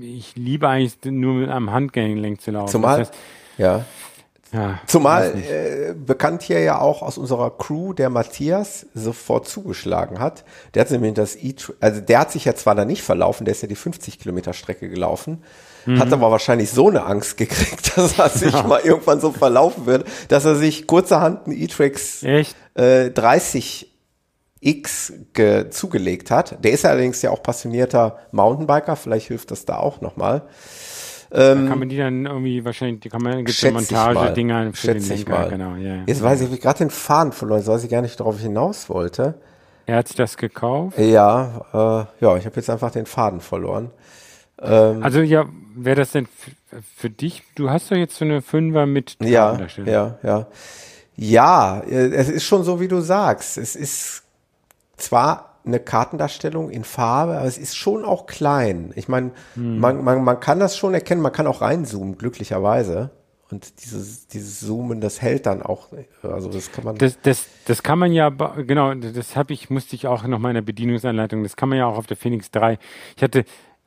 ich 0.00 0.34
liebe 0.34 0.68
eigentlich 0.68 0.96
nur 1.04 1.34
mit 1.34 1.50
einem 1.50 1.70
Handgelenk 1.70 2.40
zu 2.40 2.52
laufen. 2.52 2.72
Zumal, 2.72 3.00
das 3.00 3.08
heißt, 3.08 3.20
ja. 3.58 3.84
Ja, 4.52 4.80
Zumal 4.86 5.34
äh, 5.36 5.92
bekannt 5.94 6.42
hier 6.42 6.60
ja 6.60 6.80
auch 6.80 7.02
aus 7.02 7.18
unserer 7.18 7.50
Crew 7.50 7.92
der 7.92 8.10
Matthias 8.10 8.86
sofort 8.94 9.48
zugeschlagen 9.48 10.20
hat. 10.20 10.44
Der 10.74 10.82
hat 10.82 10.90
nämlich 10.90 11.14
das 11.14 11.34
e 11.34 11.54
also 11.80 12.00
der 12.00 12.20
hat 12.20 12.32
sich 12.32 12.44
ja 12.44 12.54
zwar 12.54 12.74
da 12.74 12.84
nicht 12.84 13.02
verlaufen, 13.02 13.44
der 13.44 13.52
ist 13.52 13.62
ja 13.62 13.68
die 13.68 13.74
50 13.74 14.20
Kilometer 14.20 14.52
Strecke 14.52 14.88
gelaufen, 14.88 15.42
mhm. 15.84 15.98
hat 15.98 16.12
aber 16.12 16.30
wahrscheinlich 16.30 16.70
so 16.70 16.88
eine 16.88 17.04
Angst 17.04 17.36
gekriegt, 17.36 17.92
dass 17.96 18.18
er 18.18 18.28
sich 18.28 18.52
ja. 18.52 18.62
mal 18.62 18.80
irgendwann 18.80 19.20
so 19.20 19.32
verlaufen 19.32 19.86
wird, 19.86 20.06
dass 20.28 20.44
er 20.44 20.54
sich 20.54 20.86
kurzerhand 20.86 21.46
einen 21.46 21.60
E-Trax 21.60 22.22
äh, 22.22 23.10
30 23.10 23.92
X 24.60 25.12
zugelegt 25.70 26.30
hat. 26.30 26.64
Der 26.64 26.72
ist 26.72 26.84
allerdings 26.84 27.20
ja 27.22 27.30
auch 27.30 27.42
passionierter 27.42 28.18
Mountainbiker, 28.32 28.96
vielleicht 28.96 29.28
hilft 29.28 29.50
das 29.50 29.64
da 29.64 29.76
auch 29.76 30.00
nochmal. 30.00 30.42
Ähm, 31.32 31.68
kann 31.68 31.78
man 31.78 31.88
die 31.88 31.96
dann 31.96 32.26
irgendwie 32.26 32.64
wahrscheinlich, 32.64 33.00
die 33.00 33.08
kann 33.08 33.22
man, 33.22 33.44
gibt 33.44 33.50
es 33.50 33.72
Montagedinger 33.72 34.72
für 34.72 34.94
den 34.94 35.08
Lenker, 35.08 35.30
mal. 35.30 35.48
genau, 35.48 35.74
ja. 35.76 36.02
Jetzt 36.06 36.22
weiß 36.22 36.40
ich, 36.42 36.52
wie 36.52 36.58
gerade 36.58 36.78
den 36.78 36.90
Faden 36.90 37.32
verloren, 37.32 37.58
jetzt 37.60 37.68
weiß 37.68 37.84
ich 37.84 37.90
gar 37.90 38.02
nicht, 38.02 38.18
worauf 38.20 38.36
ich 38.36 38.42
hinaus 38.42 38.88
wollte. 38.88 39.34
Er 39.86 39.96
hat 39.96 40.18
das 40.18 40.36
gekauft? 40.36 40.98
Ja, 40.98 42.08
äh, 42.20 42.24
ja, 42.24 42.36
ich 42.36 42.46
habe 42.46 42.56
jetzt 42.56 42.70
einfach 42.70 42.90
den 42.90 43.06
Faden 43.06 43.40
verloren. 43.40 43.90
Ähm, 44.60 45.02
also 45.02 45.20
ja, 45.20 45.46
wäre 45.74 45.96
das 45.96 46.12
denn 46.12 46.28
für 46.96 47.10
dich? 47.10 47.42
Du 47.54 47.70
hast 47.70 47.90
doch 47.90 47.96
jetzt 47.96 48.16
so 48.16 48.24
eine 48.24 48.42
Fünfer 48.42 48.86
mit 48.86 49.16
Ja, 49.22 49.58
ja, 49.84 50.18
ja. 50.22 50.46
Ja, 51.16 51.80
äh, 51.80 52.12
es 52.14 52.28
ist 52.28 52.44
schon 52.44 52.62
so, 52.64 52.80
wie 52.80 52.88
du 52.88 53.00
sagst. 53.00 53.58
Es 53.58 53.76
ist 53.76 54.22
zwar 54.96 55.55
eine 55.66 55.80
Kartendarstellung 55.80 56.70
in 56.70 56.84
Farbe, 56.84 57.38
aber 57.38 57.46
es 57.46 57.58
ist 57.58 57.76
schon 57.76 58.04
auch 58.04 58.26
klein. 58.26 58.92
Ich 58.94 59.08
meine, 59.08 59.32
hm. 59.54 59.78
man, 59.78 60.04
man, 60.04 60.22
man 60.24 60.40
kann 60.40 60.60
das 60.60 60.76
schon 60.76 60.94
erkennen, 60.94 61.20
man 61.20 61.32
kann 61.32 61.46
auch 61.46 61.60
reinzoomen, 61.60 62.16
glücklicherweise. 62.16 63.10
Und 63.48 63.84
dieses, 63.84 64.26
dieses 64.26 64.60
Zoomen, 64.60 65.00
das 65.00 65.22
hält 65.22 65.46
dann 65.46 65.62
auch, 65.62 65.88
also 66.22 66.48
das 66.48 66.72
kann 66.72 66.84
man. 66.84 66.96
Das, 66.96 67.20
das, 67.22 67.46
das 67.66 67.84
kann 67.84 67.96
man 67.96 68.10
ja, 68.10 68.28
genau, 68.28 68.92
das 68.94 69.36
habe 69.36 69.52
ich, 69.52 69.70
musste 69.70 69.94
ich 69.94 70.08
auch 70.08 70.26
noch 70.26 70.40
mal 70.40 70.48
in 70.48 70.56
der 70.56 70.62
Bedienungsanleitung, 70.62 71.44
das 71.44 71.54
kann 71.54 71.68
man 71.68 71.78
ja 71.78 71.86
auch 71.86 71.96
auf 71.96 72.08
der 72.08 72.16
Phoenix 72.16 72.50
3. 72.50 72.78
Ich 73.16 73.22
hatte 73.22 73.44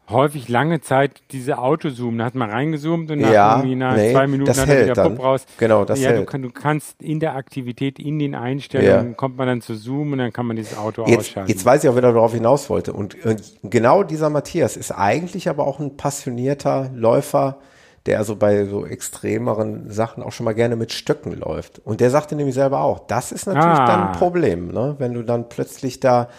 häufig 0.10 0.50
lange 0.50 0.82
Zeit 0.82 1.22
diese 1.32 1.58
Autozoom. 1.58 2.18
Da 2.18 2.26
hat 2.26 2.36
man 2.36 2.50
reingezoomt 2.50 3.12
und 3.12 3.20
nach, 3.20 3.32
ja, 3.32 3.56
irgendwie 3.56 3.76
nach 3.76 3.96
nee, 3.96 4.12
zwei 4.12 4.28
Minuten 4.28 4.56
hat 4.56 4.70
er 4.70 4.84
wieder 4.84 4.94
dann. 4.94 5.16
Pop 5.16 5.26
raus. 5.26 5.46
Genau, 5.58 5.86
das 5.86 6.00
ja, 6.00 6.10
hält. 6.10 6.22
Du, 6.22 6.26
kann, 6.26 6.42
du, 6.42 6.50
kannst 6.52 7.02
in 7.02 7.20
der 7.20 7.36
Aktivität, 7.36 8.00
in 8.00 8.20
den 8.20 8.36
Einstellungen, 8.36 9.10
ja. 9.10 9.14
kommt 9.14 9.38
man 9.38 9.48
dann 9.48 9.62
zu 9.62 9.76
Zoom 9.76 10.14
und 10.14 10.18
dann 10.20 10.34
kann 10.34 10.46
man 10.46 10.56
dieses 10.56 10.78
Auto 10.78 11.06
jetzt, 11.06 11.20
ausschalten. 11.20 11.52
Jetzt 11.52 11.66
weiß 11.66 11.84
ich 11.84 11.90
auch 11.90 11.96
wieder, 11.96 12.14
worauf 12.14 12.32
ich 12.32 12.38
hinaus 12.38 12.70
wollte. 12.70 12.94
Und, 12.94 13.24
und 13.26 13.42
genau 13.64 14.04
dieser 14.04 14.30
Matthias 14.30 14.78
ist 14.78 14.92
eigentlich 14.92 15.50
aber 15.50 15.68
auch 15.68 15.80
ein 15.80 15.98
passionierter 15.98 16.90
Läufer, 16.94 17.58
der 18.06 18.18
also 18.18 18.36
bei 18.36 18.66
so 18.66 18.86
extremeren 18.86 19.92
Sachen 19.92 20.24
auch 20.24 20.32
schon 20.32 20.46
mal 20.46 20.56
gerne 20.56 20.76
mit 20.76 20.92
Stöcken 20.92 21.34
läuft. 21.34 21.80
Und 21.86 22.00
der 22.02 22.10
sagte 22.10 22.36
nämlich 22.36 22.56
selber 22.56 22.82
auch, 22.82 23.00
das 23.00 23.32
ist 23.32 23.46
natürlich 23.46 23.80
ah. 23.80 23.86
dann 23.86 24.08
ein 24.08 24.12
Problem, 24.14 24.72
ne? 24.72 24.96
wenn 24.98 25.14
du 25.14 25.24
dann 25.24 25.50
plötzlich 25.50 26.00
da 26.00 26.30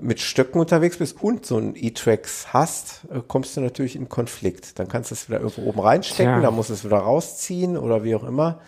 mit 0.00 0.20
Stöcken 0.20 0.60
unterwegs 0.60 0.96
bist 0.96 1.20
und 1.20 1.44
so 1.44 1.58
ein 1.58 1.74
E-Trax 1.74 2.52
hast, 2.52 3.02
äh, 3.12 3.20
kommst 3.26 3.56
du 3.56 3.60
natürlich 3.60 3.96
in 3.96 4.08
Konflikt. 4.08 4.78
Dann 4.78 4.88
kannst 4.88 5.10
du 5.10 5.14
es 5.14 5.28
wieder 5.28 5.40
irgendwo 5.40 5.62
oben 5.62 5.80
reinstecken, 5.80 6.34
Tja. 6.34 6.40
dann 6.42 6.54
musst 6.54 6.70
du 6.70 6.74
es 6.74 6.84
wieder 6.84 6.98
rausziehen 6.98 7.76
oder 7.76 8.04
wie 8.04 8.14
auch 8.14 8.24
immer. 8.24 8.60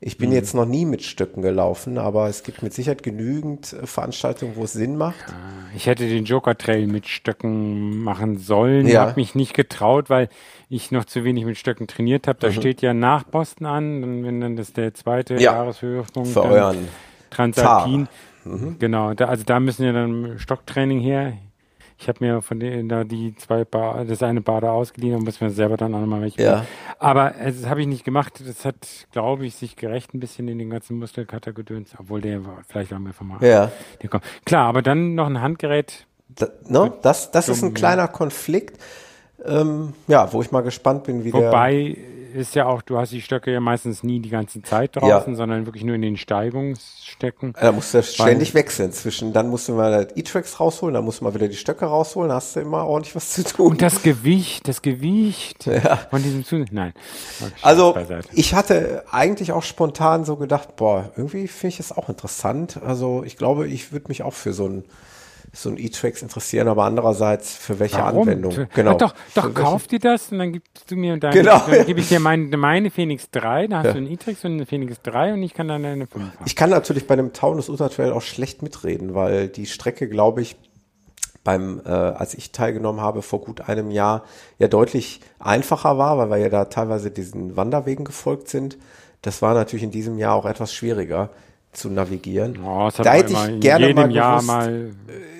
Ich 0.00 0.16
bin 0.16 0.30
mhm. 0.30 0.36
jetzt 0.36 0.54
noch 0.54 0.66
nie 0.66 0.84
mit 0.84 1.02
Stöcken 1.02 1.42
gelaufen, 1.42 1.98
aber 1.98 2.28
es 2.28 2.44
gibt 2.44 2.62
mit 2.62 2.72
Sicherheit 2.72 3.02
genügend 3.02 3.72
äh, 3.72 3.84
Veranstaltungen, 3.84 4.52
wo 4.54 4.62
es 4.62 4.72
Sinn 4.72 4.96
macht. 4.96 5.16
Ich 5.74 5.86
hätte 5.86 6.08
den 6.08 6.24
Joker 6.24 6.56
Trail 6.56 6.86
mit 6.86 7.08
Stöcken 7.08 8.04
machen 8.04 8.38
sollen, 8.38 8.86
ja. 8.86 9.00
habe 9.00 9.14
mich 9.16 9.34
nicht 9.34 9.54
getraut, 9.54 10.08
weil 10.08 10.28
ich 10.68 10.92
noch 10.92 11.04
zu 11.04 11.24
wenig 11.24 11.44
mit 11.44 11.58
Stöcken 11.58 11.88
trainiert 11.88 12.28
habe. 12.28 12.38
Da 12.38 12.48
mhm. 12.48 12.52
steht 12.52 12.82
ja 12.82 12.94
nach 12.94 13.24
Boston 13.24 13.66
an, 13.66 14.24
wenn 14.24 14.40
dann 14.40 14.54
das 14.54 14.72
der 14.72 14.94
zweite 14.94 15.34
ja. 15.34 15.54
Jahreshöhepunkt 15.54 16.28
für 16.28 16.42
euren 16.42 16.86
Transalpin. 17.30 18.04
Tar. 18.04 18.14
Mhm. 18.48 18.76
Genau, 18.78 19.14
da, 19.14 19.26
also 19.26 19.44
da 19.44 19.60
müssen 19.60 19.84
ja 19.84 19.92
dann 19.92 20.38
Stocktraining 20.38 21.00
her. 21.00 21.34
Ich 22.00 22.08
habe 22.08 22.24
mir 22.24 22.42
von 22.42 22.60
denen 22.60 22.88
da 22.88 23.02
die 23.02 23.34
zwei 23.34 23.64
Bar, 23.64 24.04
das 24.04 24.22
eine 24.22 24.40
Bade 24.40 24.70
ausgeliehen 24.70 25.16
und 25.16 25.24
muss 25.24 25.40
mir 25.40 25.50
selber 25.50 25.76
dann 25.76 25.94
auch 25.94 26.00
nochmal 26.00 26.20
welche. 26.22 26.40
Ja. 26.40 26.64
Aber 27.00 27.34
äh, 27.36 27.52
das 27.52 27.68
habe 27.68 27.80
ich 27.80 27.88
nicht 27.88 28.04
gemacht. 28.04 28.40
Das 28.46 28.64
hat, 28.64 28.86
glaube 29.10 29.46
ich, 29.46 29.56
sich 29.56 29.74
gerecht 29.74 30.14
ein 30.14 30.20
bisschen 30.20 30.46
in 30.46 30.58
den 30.58 30.70
ganzen 30.70 30.96
Muskelkatergedöns, 30.98 31.94
obwohl 31.98 32.20
der 32.20 32.40
vielleicht 32.68 32.92
auch 32.92 33.00
mehr 33.00 33.12
vom 33.12 33.36
Ja. 33.40 33.72
Klar, 34.44 34.68
aber 34.68 34.82
dann 34.82 35.16
noch 35.16 35.26
ein 35.26 35.40
Handgerät. 35.40 36.06
Da, 36.28 36.46
no, 36.68 36.88
das 36.88 37.32
das 37.32 37.48
ist 37.48 37.64
ein 37.64 37.74
kleiner 37.74 38.06
Konflikt. 38.06 38.80
Ähm, 39.44 39.94
ja, 40.06 40.32
wo 40.32 40.42
ich 40.42 40.50
mal 40.50 40.62
gespannt 40.62 41.04
bin, 41.04 41.24
wie 41.24 41.32
Wobei, 41.32 41.96
der 41.96 42.17
ist 42.34 42.54
ja 42.54 42.66
auch, 42.66 42.82
du 42.82 42.98
hast 42.98 43.12
die 43.12 43.20
Stöcke 43.20 43.52
ja 43.52 43.60
meistens 43.60 44.02
nie 44.02 44.20
die 44.20 44.30
ganze 44.30 44.62
Zeit 44.62 44.96
draußen, 44.96 45.32
ja. 45.32 45.36
sondern 45.36 45.66
wirklich 45.66 45.84
nur 45.84 45.94
in 45.94 46.02
den 46.02 46.16
Steigungsstecken. 46.16 47.54
Da 47.60 47.72
musst 47.72 47.94
du 47.94 48.02
ständig 48.02 48.54
wechseln 48.54 48.92
zwischen, 48.92 49.32
dann 49.32 49.48
musst 49.48 49.68
du 49.68 49.74
mal 49.74 50.08
E-Tracks 50.14 50.60
rausholen, 50.60 50.94
dann 50.94 51.04
musst 51.04 51.20
du 51.20 51.24
mal 51.24 51.34
wieder 51.34 51.48
die 51.48 51.56
Stöcke 51.56 51.86
rausholen, 51.86 52.32
hast 52.32 52.56
du 52.56 52.60
immer 52.60 52.86
ordentlich 52.86 53.14
was 53.16 53.30
zu 53.30 53.44
tun. 53.44 53.72
Und 53.72 53.82
das 53.82 54.02
Gewicht, 54.02 54.68
das 54.68 54.82
Gewicht 54.82 55.66
ja. 55.66 55.96
von 56.10 56.22
diesem 56.22 56.44
Zu 56.44 56.64
Nein. 56.70 56.92
Also, 57.62 57.96
ich 58.32 58.54
hatte 58.54 59.04
eigentlich 59.10 59.52
auch 59.52 59.62
spontan 59.62 60.24
so 60.24 60.36
gedacht, 60.36 60.76
boah, 60.76 61.10
irgendwie 61.16 61.46
finde 61.46 61.74
ich 61.74 61.80
es 61.80 61.92
auch 61.92 62.08
interessant. 62.08 62.80
Also, 62.84 63.22
ich 63.24 63.36
glaube, 63.36 63.68
ich 63.68 63.92
würde 63.92 64.08
mich 64.08 64.22
auch 64.22 64.34
für 64.34 64.52
so 64.52 64.66
ein 64.66 64.84
so 65.52 65.70
ein 65.70 65.78
E-Tracks 65.78 66.22
interessieren, 66.22 66.68
aber 66.68 66.84
andererseits 66.84 67.56
für 67.56 67.78
welche 67.78 67.98
Warum? 67.98 68.22
Anwendung? 68.22 68.66
Genau. 68.74 68.92
Ach 68.92 68.96
doch, 68.96 69.14
doch 69.34 69.54
kauf 69.54 69.86
dir 69.86 69.98
das 69.98 70.30
und 70.30 70.38
dann 70.38 70.52
gibst 70.52 70.90
du 70.90 70.96
mir 70.96 71.16
deine, 71.16 71.34
genau, 71.34 71.62
dann 71.68 71.86
gebe 71.86 72.00
ich 72.00 72.08
dir 72.08 72.20
meine, 72.20 72.56
meine 72.56 72.90
Phoenix 72.90 73.30
3, 73.30 73.68
da 73.68 73.78
hast 73.78 73.86
ja. 73.86 73.92
du 73.92 73.98
einen 73.98 74.10
E-Tracks 74.10 74.44
und 74.44 74.52
eine 74.52 74.66
Phoenix 74.66 75.00
3 75.02 75.34
und 75.34 75.42
ich 75.42 75.54
kann 75.54 75.68
dann 75.68 75.84
eine 75.84 76.06
5 76.06 76.24
haben. 76.24 76.44
Ich 76.44 76.56
kann 76.56 76.70
natürlich 76.70 77.06
bei 77.06 77.16
dem 77.16 77.32
Taunus 77.32 77.68
Ultra 77.68 77.88
Trail 77.88 78.12
auch 78.12 78.22
schlecht 78.22 78.62
mitreden, 78.62 79.14
weil 79.14 79.48
die 79.48 79.66
Strecke, 79.66 80.08
glaube 80.08 80.42
ich, 80.42 80.56
beim, 81.44 81.80
äh, 81.84 81.88
als 81.88 82.34
ich 82.34 82.52
teilgenommen 82.52 83.00
habe, 83.00 83.22
vor 83.22 83.40
gut 83.40 83.68
einem 83.68 83.90
Jahr, 83.90 84.24
ja 84.58 84.68
deutlich 84.68 85.20
einfacher 85.38 85.96
war, 85.96 86.18
weil 86.18 86.30
wir 86.30 86.36
ja 86.36 86.48
da 86.50 86.66
teilweise 86.66 87.10
diesen 87.10 87.56
Wanderwegen 87.56 88.04
gefolgt 88.04 88.48
sind. 88.48 88.76
Das 89.22 89.40
war 89.40 89.54
natürlich 89.54 89.82
in 89.82 89.90
diesem 89.90 90.18
Jahr 90.18 90.34
auch 90.34 90.44
etwas 90.44 90.74
schwieriger 90.74 91.30
zu 91.72 91.90
navigieren. 91.90 92.58
Oh, 92.64 92.88
da 92.96 93.12
hätte 93.12 93.32
ich 93.32 93.60
gerne 93.60 93.92
mal 93.94 94.10
Jahr 94.10 94.42
mal 94.42 94.90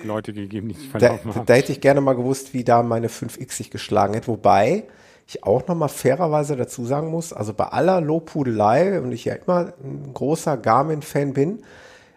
Leute 0.03 0.33
gegeben, 0.33 0.69
die 0.69 0.75
sich 0.75 0.91
da, 0.91 1.09
haben. 1.09 1.45
Da 1.45 1.53
hätte 1.53 1.71
ich 1.71 1.81
gerne 1.81 2.01
mal 2.01 2.15
gewusst, 2.15 2.53
wie 2.53 2.63
da 2.63 2.83
meine 2.83 3.07
5X 3.07 3.53
sich 3.53 3.71
geschlagen 3.71 4.13
hätte. 4.13 4.27
Wobei 4.27 4.85
ich 5.27 5.43
auch 5.43 5.67
noch 5.67 5.75
mal 5.75 5.87
fairerweise 5.87 6.55
dazu 6.55 6.85
sagen 6.85 7.09
muss, 7.09 7.33
also 7.33 7.53
bei 7.53 7.65
aller 7.65 8.01
Lobhudelei 8.01 8.99
und 8.99 9.11
ich 9.11 9.25
ja 9.25 9.35
immer 9.35 9.73
ein 9.83 10.11
großer 10.13 10.57
Garmin-Fan 10.57 11.33
bin, 11.33 11.63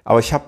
aber 0.05 0.21
ich 0.21 0.33
habe 0.33 0.45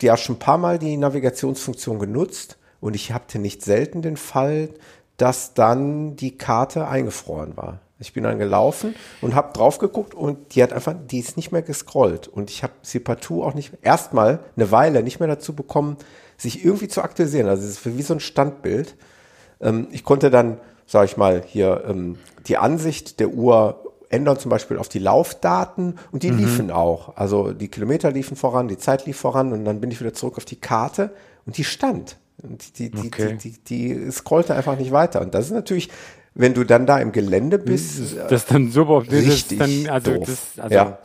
ja 0.00 0.16
schon 0.16 0.36
ein 0.36 0.38
paar 0.38 0.58
Mal 0.58 0.78
die 0.78 0.96
Navigationsfunktion 0.96 1.98
genutzt 1.98 2.56
und 2.80 2.94
ich 2.94 3.12
hatte 3.12 3.40
nicht 3.40 3.64
selten 3.64 4.02
den 4.02 4.16
Fall, 4.16 4.68
dass 5.16 5.54
dann 5.54 6.14
die 6.14 6.38
Karte 6.38 6.86
eingefroren 6.86 7.56
war. 7.56 7.80
Ich 8.00 8.12
bin 8.12 8.22
dann 8.22 8.38
gelaufen 8.38 8.94
und 9.20 9.34
habe 9.34 9.52
drauf 9.52 9.78
geguckt 9.78 10.14
und 10.14 10.54
die 10.54 10.62
hat 10.62 10.72
einfach, 10.72 10.94
die 11.10 11.18
ist 11.18 11.36
nicht 11.36 11.50
mehr 11.50 11.62
gescrollt. 11.62 12.28
Und 12.28 12.50
ich 12.50 12.62
habe 12.62 12.72
sie 12.82 13.00
partout 13.00 13.42
auch 13.42 13.54
nicht, 13.54 13.72
erstmal 13.82 14.38
eine 14.56 14.70
Weile 14.70 15.02
nicht 15.02 15.18
mehr 15.18 15.28
dazu 15.28 15.52
bekommen, 15.52 15.96
sich 16.36 16.64
irgendwie 16.64 16.86
zu 16.86 17.02
aktualisieren. 17.02 17.48
Also 17.48 17.64
es 17.64 17.84
ist 17.84 17.98
wie 17.98 18.02
so 18.02 18.14
ein 18.14 18.20
Standbild. 18.20 18.94
Ähm, 19.60 19.88
ich 19.90 20.04
konnte 20.04 20.30
dann, 20.30 20.58
sage 20.86 21.06
ich 21.06 21.16
mal, 21.16 21.42
hier 21.44 21.84
ähm, 21.88 22.18
die 22.46 22.56
Ansicht 22.56 23.18
der 23.18 23.30
Uhr 23.30 23.82
ändern, 24.10 24.38
zum 24.38 24.50
Beispiel 24.50 24.78
auf 24.78 24.88
die 24.88 25.00
Laufdaten 25.00 25.98
und 26.12 26.22
die 26.22 26.30
mhm. 26.30 26.38
liefen 26.38 26.70
auch. 26.70 27.16
Also 27.16 27.52
die 27.52 27.68
Kilometer 27.68 28.10
liefen 28.10 28.36
voran, 28.36 28.68
die 28.68 28.78
Zeit 28.78 29.06
lief 29.06 29.18
voran 29.18 29.52
und 29.52 29.64
dann 29.64 29.80
bin 29.80 29.90
ich 29.90 30.00
wieder 30.00 30.14
zurück 30.14 30.36
auf 30.36 30.44
die 30.44 30.60
Karte 30.60 31.12
und 31.46 31.58
die 31.58 31.64
stand. 31.64 32.16
Und 32.40 32.78
die, 32.78 32.90
die, 32.90 33.08
okay. 33.08 33.36
die, 33.36 33.50
die, 33.50 33.94
die 33.94 34.10
scrollte 34.12 34.54
einfach 34.54 34.78
nicht 34.78 34.92
weiter. 34.92 35.20
Und 35.20 35.34
das 35.34 35.46
ist 35.46 35.50
natürlich 35.50 35.90
wenn 36.38 36.54
du 36.54 36.64
dann 36.64 36.86
da 36.86 36.98
im 36.98 37.12
Gelände 37.12 37.58
bist. 37.58 38.16
Das 38.30 38.42
ist 38.42 38.50
dann 38.50 38.70
super. 38.70 39.02
Richtig. 39.10 39.58
Dann, 39.58 39.88
also, 39.88 40.14
doof. 40.14 40.24
Das, 40.26 40.64
also 40.64 40.74
ja. 40.74 40.98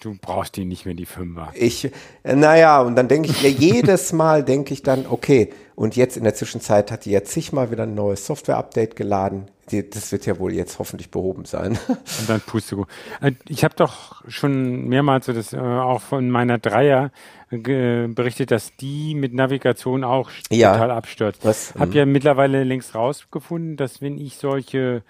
Du 0.00 0.16
brauchst 0.18 0.56
die 0.56 0.64
nicht 0.64 0.86
mehr, 0.86 0.94
die 0.94 1.04
Fünfer. 1.04 1.52
Ich, 1.52 1.90
naja, 2.24 2.80
und 2.80 2.96
dann 2.96 3.06
denke 3.06 3.28
ich, 3.28 3.42
ja, 3.42 3.50
jedes 3.50 4.12
Mal 4.14 4.42
denke 4.42 4.72
ich 4.72 4.82
dann, 4.82 5.04
okay, 5.06 5.50
und 5.74 5.94
jetzt 5.94 6.16
in 6.16 6.24
der 6.24 6.34
Zwischenzeit 6.34 6.90
hat 6.90 7.04
die 7.04 7.10
jetzt 7.10 7.30
zigmal 7.32 7.70
wieder 7.70 7.82
ein 7.82 7.94
neues 7.94 8.24
Software-Update 8.24 8.96
geladen. 8.96 9.48
Die, 9.70 9.88
das 9.88 10.12
wird 10.12 10.26
ja 10.26 10.38
wohl 10.38 10.52
jetzt 10.52 10.78
hoffentlich 10.78 11.10
behoben 11.10 11.44
sein. 11.44 11.78
Und 11.88 12.28
dann 12.28 12.40
Pustekuchen. 12.40 12.90
Äh, 13.20 13.32
ich 13.48 13.64
habe 13.64 13.74
doch 13.76 14.22
schon 14.28 14.88
mehrmals 14.88 15.26
so 15.26 15.32
das 15.32 15.52
äh, 15.52 15.58
auch 15.58 16.00
von 16.00 16.30
meiner 16.30 16.58
Dreier 16.58 17.10
äh, 17.50 18.06
berichtet, 18.08 18.50
dass 18.50 18.76
die 18.76 19.14
mit 19.14 19.34
Navigation 19.34 20.04
auch 20.04 20.30
ja. 20.50 20.72
total 20.72 20.90
abstürzt. 20.90 21.44
Was? 21.44 21.74
Hab 21.78 21.90
mhm. 21.90 21.94
ja 21.94 22.06
mittlerweile 22.06 22.64
längst 22.64 22.94
rausgefunden, 22.94 23.76
dass 23.76 24.00
wenn 24.00 24.18
ich 24.18 24.36
solche 24.36 25.02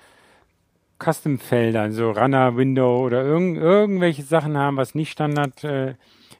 Custom-Felder, 1.02 1.90
so 1.92 2.10
Runner-Window 2.10 2.98
oder 3.04 3.24
irgend, 3.24 3.58
irgendwelche 3.58 4.22
Sachen 4.22 4.56
haben, 4.56 4.76
was 4.76 4.94
nicht 4.94 5.10
Standard 5.10 5.64
äh, 5.64 5.94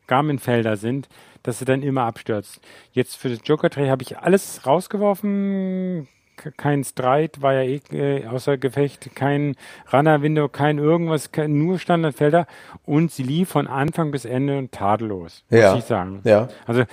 Garmin-Felder 0.07 0.77
sind, 0.77 1.09
dass 1.43 1.59
sie 1.59 1.65
dann 1.65 1.83
immer 1.83 2.03
abstürzt. 2.03 2.61
Jetzt 2.93 3.17
für 3.17 3.31
das 3.31 3.41
Joker-Tray 3.45 3.89
habe 3.89 4.03
ich 4.03 4.19
alles 4.19 4.67
rausgeworfen, 4.67 6.09
kein 6.57 6.85
Streit, 6.85 7.43
war 7.43 7.55
ja 7.55 7.63
eh 7.63 7.81
äh, 7.93 8.27
außer 8.27 8.59
Gefecht, 8.59 9.15
kein 9.15 9.57
Runner-Window, 9.93 10.49
kein 10.49 10.79
irgendwas, 10.79 11.33
kein, 11.33 11.59
nur 11.59 11.79
Standardfelder 11.79 12.47
und 12.85 13.13
sie 13.13 13.23
lief 13.23 13.51
von 13.51 13.67
Anfang 13.67 14.11
bis 14.11 14.25
Ende 14.25 14.69
tadellos, 14.71 15.45
muss 15.51 15.61
ja. 15.61 15.77
ich 15.77 15.85
sagen. 15.85 16.21
Ja. 16.25 16.49
Also 16.67 16.85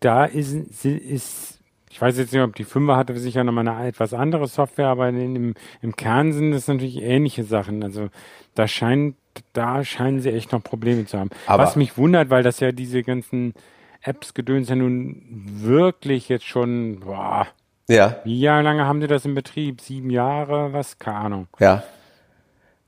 da 0.00 0.24
ist, 0.24 0.84
ist 0.84 1.60
ich 1.90 2.00
weiß 2.00 2.16
jetzt 2.18 2.32
nicht, 2.32 2.42
ob 2.42 2.54
die 2.54 2.64
Fünfer 2.64 2.96
hatte 2.96 3.18
sicher 3.18 3.42
nochmal 3.42 3.66
eine 3.66 3.88
etwas 3.88 4.14
andere 4.14 4.46
Software, 4.46 4.86
aber 4.86 5.08
in, 5.08 5.36
im, 5.36 5.54
im 5.82 5.96
Kern 5.96 6.32
sind 6.32 6.52
es 6.52 6.68
natürlich 6.68 7.02
ähnliche 7.02 7.42
Sachen. 7.42 7.82
Also 7.82 8.08
da 8.54 8.68
scheint, 8.68 9.16
da 9.52 9.84
scheinen 9.84 10.20
sie 10.20 10.32
echt 10.32 10.52
noch 10.52 10.62
Probleme 10.62 11.04
zu 11.06 11.18
haben. 11.18 11.30
Aber 11.46 11.64
Was 11.64 11.74
mich 11.74 11.98
wundert, 11.98 12.30
weil 12.30 12.44
das 12.44 12.60
ja 12.60 12.70
diese 12.70 13.02
ganzen 13.02 13.54
Apps 14.02 14.34
gedöns 14.34 14.68
ja 14.68 14.76
nun 14.76 15.20
wirklich 15.26 16.28
jetzt 16.28 16.46
schon, 16.46 17.00
boah, 17.00 17.48
ja. 17.90 18.16
Wie 18.24 18.44
lange 18.44 18.86
haben 18.86 19.00
Sie 19.00 19.06
das 19.06 19.24
in 19.24 19.34
Betrieb? 19.34 19.80
Sieben 19.80 20.10
Jahre? 20.10 20.72
Was? 20.72 20.98
Keine 20.98 21.16
Ahnung. 21.16 21.48
Ja. 21.58 21.82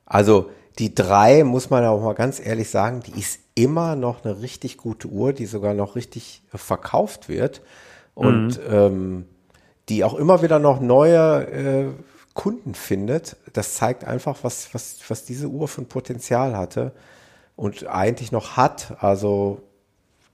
Also 0.06 0.50
die 0.78 0.94
drei, 0.94 1.44
muss 1.44 1.70
man 1.70 1.84
auch 1.84 2.02
mal 2.02 2.14
ganz 2.14 2.44
ehrlich 2.44 2.70
sagen, 2.70 3.00
die 3.00 3.18
ist 3.18 3.40
immer 3.54 3.96
noch 3.96 4.24
eine 4.24 4.40
richtig 4.40 4.78
gute 4.78 5.08
Uhr, 5.08 5.32
die 5.32 5.46
sogar 5.46 5.74
noch 5.74 5.96
richtig 5.96 6.42
verkauft 6.54 7.28
wird 7.28 7.62
und 8.14 8.58
mhm. 8.58 8.74
ähm, 8.74 9.28
die 9.88 10.04
auch 10.04 10.14
immer 10.14 10.42
wieder 10.42 10.58
noch 10.58 10.80
neue 10.80 11.46
äh, 11.46 11.86
Kunden 12.34 12.74
findet. 12.74 13.36
Das 13.52 13.74
zeigt 13.74 14.04
einfach, 14.04 14.38
was, 14.42 14.72
was, 14.74 14.98
was 15.08 15.24
diese 15.24 15.48
Uhr 15.48 15.68
für 15.68 15.82
ein 15.82 15.88
Potenzial 15.88 16.56
hatte 16.56 16.92
und 17.56 17.86
eigentlich 17.86 18.32
noch 18.32 18.56
hat. 18.56 18.96
Also 19.00 19.62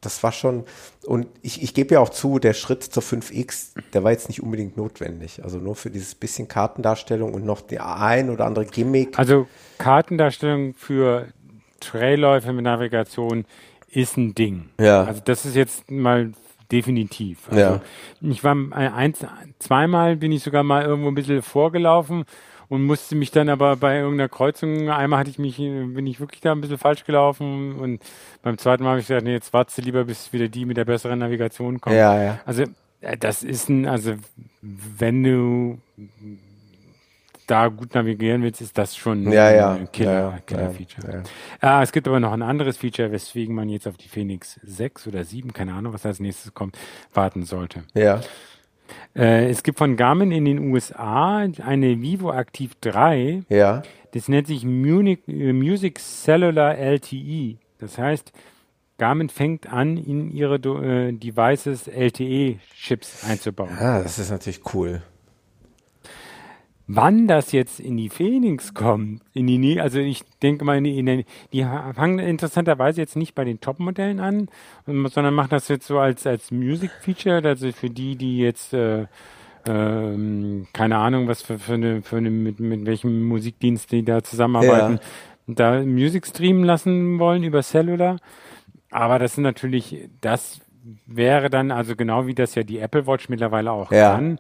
das 0.01 0.23
war 0.23 0.33
schon, 0.33 0.65
und 1.05 1.27
ich, 1.43 1.63
ich 1.63 1.75
gebe 1.75 1.95
ja 1.95 2.01
auch 2.01 2.11
zu, 2.11 2.39
der 2.39 2.55
Schritt 2.55 2.83
zur 2.85 3.03
5X, 3.03 3.75
der 3.93 4.05
war 4.05 4.13
jetzt 4.13 4.29
nicht 4.29 4.43
unbedingt 4.43 4.77
notwendig. 4.77 5.43
Also 5.43 5.59
nur 5.59 5.75
für 5.75 5.91
dieses 5.91 6.15
bisschen 6.15 6.47
Kartendarstellung 6.47 7.35
und 7.35 7.45
noch 7.45 7.61
die 7.61 7.81
ein 7.81 8.31
oder 8.31 8.47
andere 8.47 8.67
Gimmick. 8.67 9.19
Also 9.19 9.49
Kartendarstellung 9.79 10.75
für 10.75 11.29
Trailläufe 11.81 12.53
mit 12.53 12.65
Navigation 12.65 13.45
ist 13.91 14.17
ein 14.17 14.35
Ding. 14.35 14.69
Ja. 14.81 15.05
Also 15.05 15.21
das 15.25 15.45
ist 15.45 15.57
jetzt 15.57 15.91
mal 15.91 16.33
definitiv. 16.71 17.49
Also 17.49 17.61
ja. 17.61 17.81
Ich 18.21 18.45
war 18.45 18.55
ein, 18.55 19.15
zweimal 19.59 20.17
bin 20.17 20.33
ich 20.33 20.43
sogar 20.43 20.63
mal 20.63 20.85
irgendwo 20.85 21.09
ein 21.09 21.15
bisschen 21.15 21.43
vorgelaufen 21.43 22.25
und 22.69 22.85
musste 22.85 23.17
mich 23.17 23.31
dann 23.31 23.49
aber 23.49 23.77
bei 23.77 23.99
irgendeiner 23.99 24.29
Kreuzung, 24.29 24.91
einmal 24.91 25.21
hatte 25.21 25.31
ich 25.31 25.39
mich, 25.39 25.57
bin 25.57 26.07
ich 26.07 26.21
wirklich 26.21 26.41
da 26.41 26.53
ein 26.53 26.61
bisschen 26.61 26.79
falsch 26.79 27.05
gelaufen 27.05 27.77
und 27.77 28.03
beim 28.43 28.59
zweiten 28.59 28.83
Mal 28.83 28.91
habe 28.91 29.01
ich 29.01 29.07
gesagt, 29.07 29.25
nee, 29.25 29.33
jetzt 29.33 29.53
warte 29.53 29.81
lieber, 29.81 30.05
bis 30.05 30.33
wieder 30.33 30.49
die 30.49 30.65
mit 30.65 30.77
der 30.77 30.85
besseren 30.85 31.19
Navigation 31.19 31.81
kommt. 31.81 31.97
Ja, 31.97 32.23
ja. 32.23 32.41
Also 32.45 32.65
äh, 33.01 33.17
das 33.17 33.43
ist 33.43 33.69
ein, 33.69 33.87
also 33.87 34.15
wenn 34.61 35.25
du 35.25 35.79
da 37.47 37.69
gut 37.69 37.95
navigieren 37.95 38.43
willst, 38.43 38.61
ist 38.61 38.77
das 38.77 38.95
schon 38.95 39.33
ja, 39.33 39.51
ja. 39.51 39.73
ein 39.73 39.91
Killer, 39.91 40.39
Killer 40.47 40.71
Feature. 40.71 41.23
Ja, 41.63 41.83
es 41.83 41.93
gibt 41.93 42.07
aber 42.07 42.21
noch 42.21 42.33
ein 42.33 42.43
anderes 42.43 42.77
Feature, 42.77 43.11
weswegen 43.11 43.55
man 43.55 43.71
jetzt 43.71 43.89
auf 43.89 43.97
die 43.97 44.09
Phoenix 44.09 44.61
6 44.63 45.07
oder 45.07 45.25
7, 45.25 45.53
keine 45.55 45.73
Ahnung, 45.73 45.95
was 45.95 46.05
als 46.05 46.21
nächstes 46.21 46.53
kommt, 46.53 46.77
warten 47.15 47.45
sollte. 47.45 47.85
Ja. 47.95 48.21
Äh, 49.15 49.51
es 49.51 49.63
gibt 49.63 49.79
von 49.79 49.97
Garmin 49.97 50.33
in 50.33 50.45
den 50.45 50.71
USA 50.71 51.39
eine 51.39 52.01
Vivo 52.01 52.33
Active 52.33 52.75
3. 52.81 53.43
Ja. 53.49 53.83
Das 54.13 54.29
nennt 54.29 54.47
sich 54.47 54.65
Munich, 54.65 55.21
äh, 55.27 55.53
Music 55.53 55.99
Cellular 55.99 56.77
LTE. 56.77 57.57
Das 57.79 57.99
heißt, 57.99 58.33
Garmin 58.99 59.29
fängt 59.29 59.73
an, 59.73 59.97
in 59.97 60.31
ihre 60.31 60.57
äh, 60.57 61.13
Devices 61.13 61.87
LTE-Chips 61.87 63.25
einzubauen. 63.25 63.71
Ah, 63.79 64.03
das 64.03 64.19
ist 64.19 64.31
natürlich 64.31 64.61
cool. 64.75 65.03
Wann 66.91 67.29
das 67.29 67.53
jetzt 67.53 67.81
in 67.81 67.99
die 67.99 68.09
Phoenix 68.09 68.73
kommt, 68.73 69.21
in 69.35 69.47
die, 69.47 69.79
also 69.79 69.99
ich 69.99 70.23
denke 70.43 70.65
mal, 70.65 70.79
in 70.79 70.85
die, 70.85 71.05
die, 71.05 71.27
die 71.53 71.63
fangen 71.63 72.19
interessanterweise 72.19 73.03
jetzt 73.03 73.15
nicht 73.15 73.35
bei 73.35 73.45
den 73.45 73.61
Top-Modellen 73.61 74.21
an, 74.21 74.49
sondern 74.87 75.35
machen 75.35 75.51
das 75.51 75.69
jetzt 75.69 75.87
so 75.87 75.99
als, 75.99 76.27
als 76.27 76.51
Music-Feature, 76.51 77.47
also 77.47 77.73
für 77.73 77.91
die, 77.91 78.17
die 78.17 78.39
jetzt, 78.39 78.73
äh, 78.73 79.05
ähm, 79.67 80.67
keine 80.73 80.97
Ahnung, 80.97 81.29
was 81.29 81.43
für, 81.43 81.59
für 81.59 81.75
eine, 81.75 82.01
für 82.01 82.17
eine, 82.17 82.31
mit, 82.31 82.59
mit 82.59 82.87
welchem 82.87 83.29
Musikdienst 83.29 83.93
die 83.93 84.03
da 84.03 84.23
zusammenarbeiten, 84.23 84.95
ja. 85.47 85.55
da 85.55 85.83
Music 85.83 86.27
streamen 86.27 86.65
lassen 86.65 87.19
wollen 87.19 87.43
über 87.43 87.63
Cellular. 87.63 88.17
Aber 88.91 89.19
das 89.19 89.35
sind 89.35 89.45
natürlich, 89.45 90.09
das 90.23 90.63
wäre 91.05 91.51
dann, 91.51 91.71
also 91.71 91.97
genau 91.97 92.27
wie 92.27 92.35
das 92.35 92.55
ja 92.55 92.63
die 92.63 92.79
Apple 92.79 93.07
Watch 93.07 93.29
mittlerweile 93.29 93.73
auch 93.73 93.93
ja. 93.93 94.15
kann, 94.15 94.39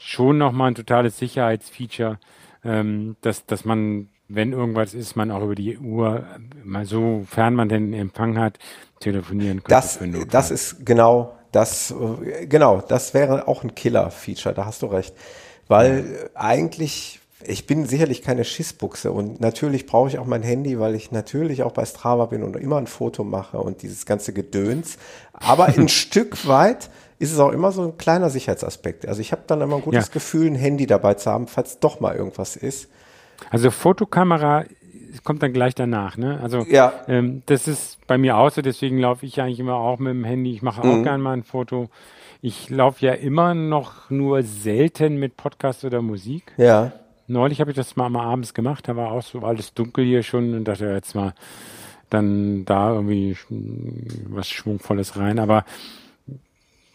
schon 0.00 0.38
nochmal 0.38 0.72
ein 0.72 0.74
totales 0.74 1.18
Sicherheitsfeature, 1.18 2.18
ähm, 2.64 3.16
dass, 3.20 3.46
dass 3.46 3.64
man, 3.64 4.08
wenn 4.28 4.52
irgendwas 4.52 4.94
ist, 4.94 5.14
man 5.14 5.30
auch 5.30 5.42
über 5.42 5.54
die 5.54 5.78
Uhr, 5.78 6.24
mal 6.64 6.86
so 6.86 7.24
fern 7.28 7.54
man 7.54 7.68
den 7.68 7.92
Empfang 7.92 8.38
hat, 8.38 8.58
telefonieren 8.98 9.62
könnte. 9.62 9.70
Das, 9.70 9.98
das 10.30 10.50
ist 10.50 10.86
genau 10.86 11.36
das, 11.52 11.90
äh, 11.90 12.46
genau, 12.46 12.80
das 12.80 13.14
wäre 13.14 13.48
auch 13.48 13.64
ein 13.64 13.74
Killer-Feature, 13.74 14.54
da 14.54 14.66
hast 14.66 14.82
du 14.82 14.86
recht. 14.86 15.14
Weil 15.68 16.04
ja. 16.04 16.40
eigentlich 16.40 17.20
ich 17.46 17.66
bin 17.66 17.86
sicherlich 17.86 18.20
keine 18.20 18.44
Schissbuchse 18.44 19.12
und 19.12 19.40
natürlich 19.40 19.86
brauche 19.86 20.10
ich 20.10 20.18
auch 20.18 20.26
mein 20.26 20.42
Handy, 20.42 20.78
weil 20.78 20.94
ich 20.94 21.10
natürlich 21.10 21.62
auch 21.62 21.72
bei 21.72 21.86
Strava 21.86 22.26
bin 22.26 22.42
und 22.42 22.54
immer 22.54 22.76
ein 22.76 22.86
Foto 22.86 23.24
mache 23.24 23.58
und 23.58 23.80
dieses 23.80 24.04
ganze 24.04 24.34
Gedöns. 24.34 24.98
Aber 25.32 25.64
ein 25.64 25.88
Stück 25.88 26.46
weit 26.46 26.90
ist 27.20 27.32
es 27.32 27.38
auch 27.38 27.52
immer 27.52 27.70
so 27.70 27.82
ein 27.82 27.98
kleiner 27.98 28.30
Sicherheitsaspekt. 28.30 29.06
Also 29.06 29.20
ich 29.20 29.30
habe 29.30 29.42
dann 29.46 29.60
immer 29.60 29.76
ein 29.76 29.82
gutes 29.82 30.08
ja. 30.08 30.12
Gefühl, 30.12 30.46
ein 30.46 30.54
Handy 30.54 30.86
dabei 30.86 31.14
zu 31.14 31.30
haben, 31.30 31.46
falls 31.46 31.78
doch 31.78 32.00
mal 32.00 32.16
irgendwas 32.16 32.56
ist. 32.56 32.90
Also 33.50 33.70
Fotokamera 33.70 34.64
kommt 35.22 35.42
dann 35.42 35.52
gleich 35.52 35.74
danach, 35.74 36.16
ne? 36.16 36.40
Also 36.42 36.64
ja. 36.68 36.94
ähm, 37.08 37.42
das 37.46 37.68
ist 37.68 37.98
bei 38.06 38.16
mir 38.16 38.38
auch 38.38 38.50
so, 38.50 38.62
deswegen 38.62 38.98
laufe 38.98 39.26
ich 39.26 39.38
eigentlich 39.40 39.60
immer 39.60 39.74
auch 39.74 39.98
mit 39.98 40.12
dem 40.12 40.24
Handy. 40.24 40.52
Ich 40.52 40.62
mache 40.62 40.80
auch 40.80 40.96
mhm. 40.96 41.04
gern 41.04 41.20
mal 41.20 41.34
ein 41.34 41.42
Foto. 41.42 41.90
Ich 42.40 42.70
laufe 42.70 43.04
ja 43.04 43.12
immer 43.12 43.52
noch 43.52 44.08
nur 44.08 44.42
selten 44.42 45.16
mit 45.16 45.36
Podcast 45.36 45.84
oder 45.84 46.00
Musik. 46.00 46.52
Ja. 46.56 46.92
Neulich 47.26 47.60
habe 47.60 47.70
ich 47.70 47.76
das 47.76 47.96
mal, 47.96 48.08
mal 48.08 48.24
abends 48.24 48.54
gemacht, 48.54 48.88
da 48.88 48.96
war 48.96 49.12
auch 49.12 49.22
so 49.22 49.40
alles 49.40 49.74
dunkel 49.74 50.06
hier 50.06 50.22
schon 50.22 50.54
und 50.54 50.64
dachte 50.64 50.86
jetzt 50.86 51.14
mal 51.14 51.34
dann 52.08 52.64
da 52.64 52.94
irgendwie 52.94 53.36
was 54.28 54.48
Schwungvolles 54.48 55.16
rein. 55.16 55.38
Aber 55.38 55.64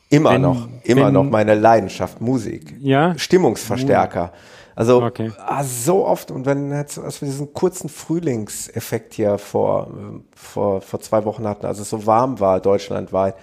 immer 0.10 0.32
wenn, 0.32 0.42
noch, 0.42 0.68
immer 0.84 1.08
wenn, 1.08 1.14
noch 1.14 1.24
meine 1.24 1.56
Leidenschaft, 1.56 2.22
Musik. 2.22 2.76
Ja. 2.80 3.18
Stimmungsverstärker. 3.18 4.32
Also 4.76 5.02
okay. 5.02 5.32
ah, 5.38 5.64
so 5.64 6.06
oft 6.06 6.32
und 6.32 6.46
wenn 6.46 6.72
jetzt, 6.72 7.00
als 7.00 7.22
wir 7.22 7.28
diesen 7.28 7.54
kurzen 7.54 7.88
Frühlingseffekt 7.88 9.14
hier 9.14 9.38
vor, 9.38 9.90
vor, 10.36 10.82
vor 10.82 11.00
zwei 11.00 11.24
Wochen 11.24 11.48
hatten, 11.48 11.66
als 11.66 11.80
es 11.80 11.90
so 11.90 12.06
warm 12.06 12.42
war, 12.42 12.60
deutschlandweit, 12.60 13.36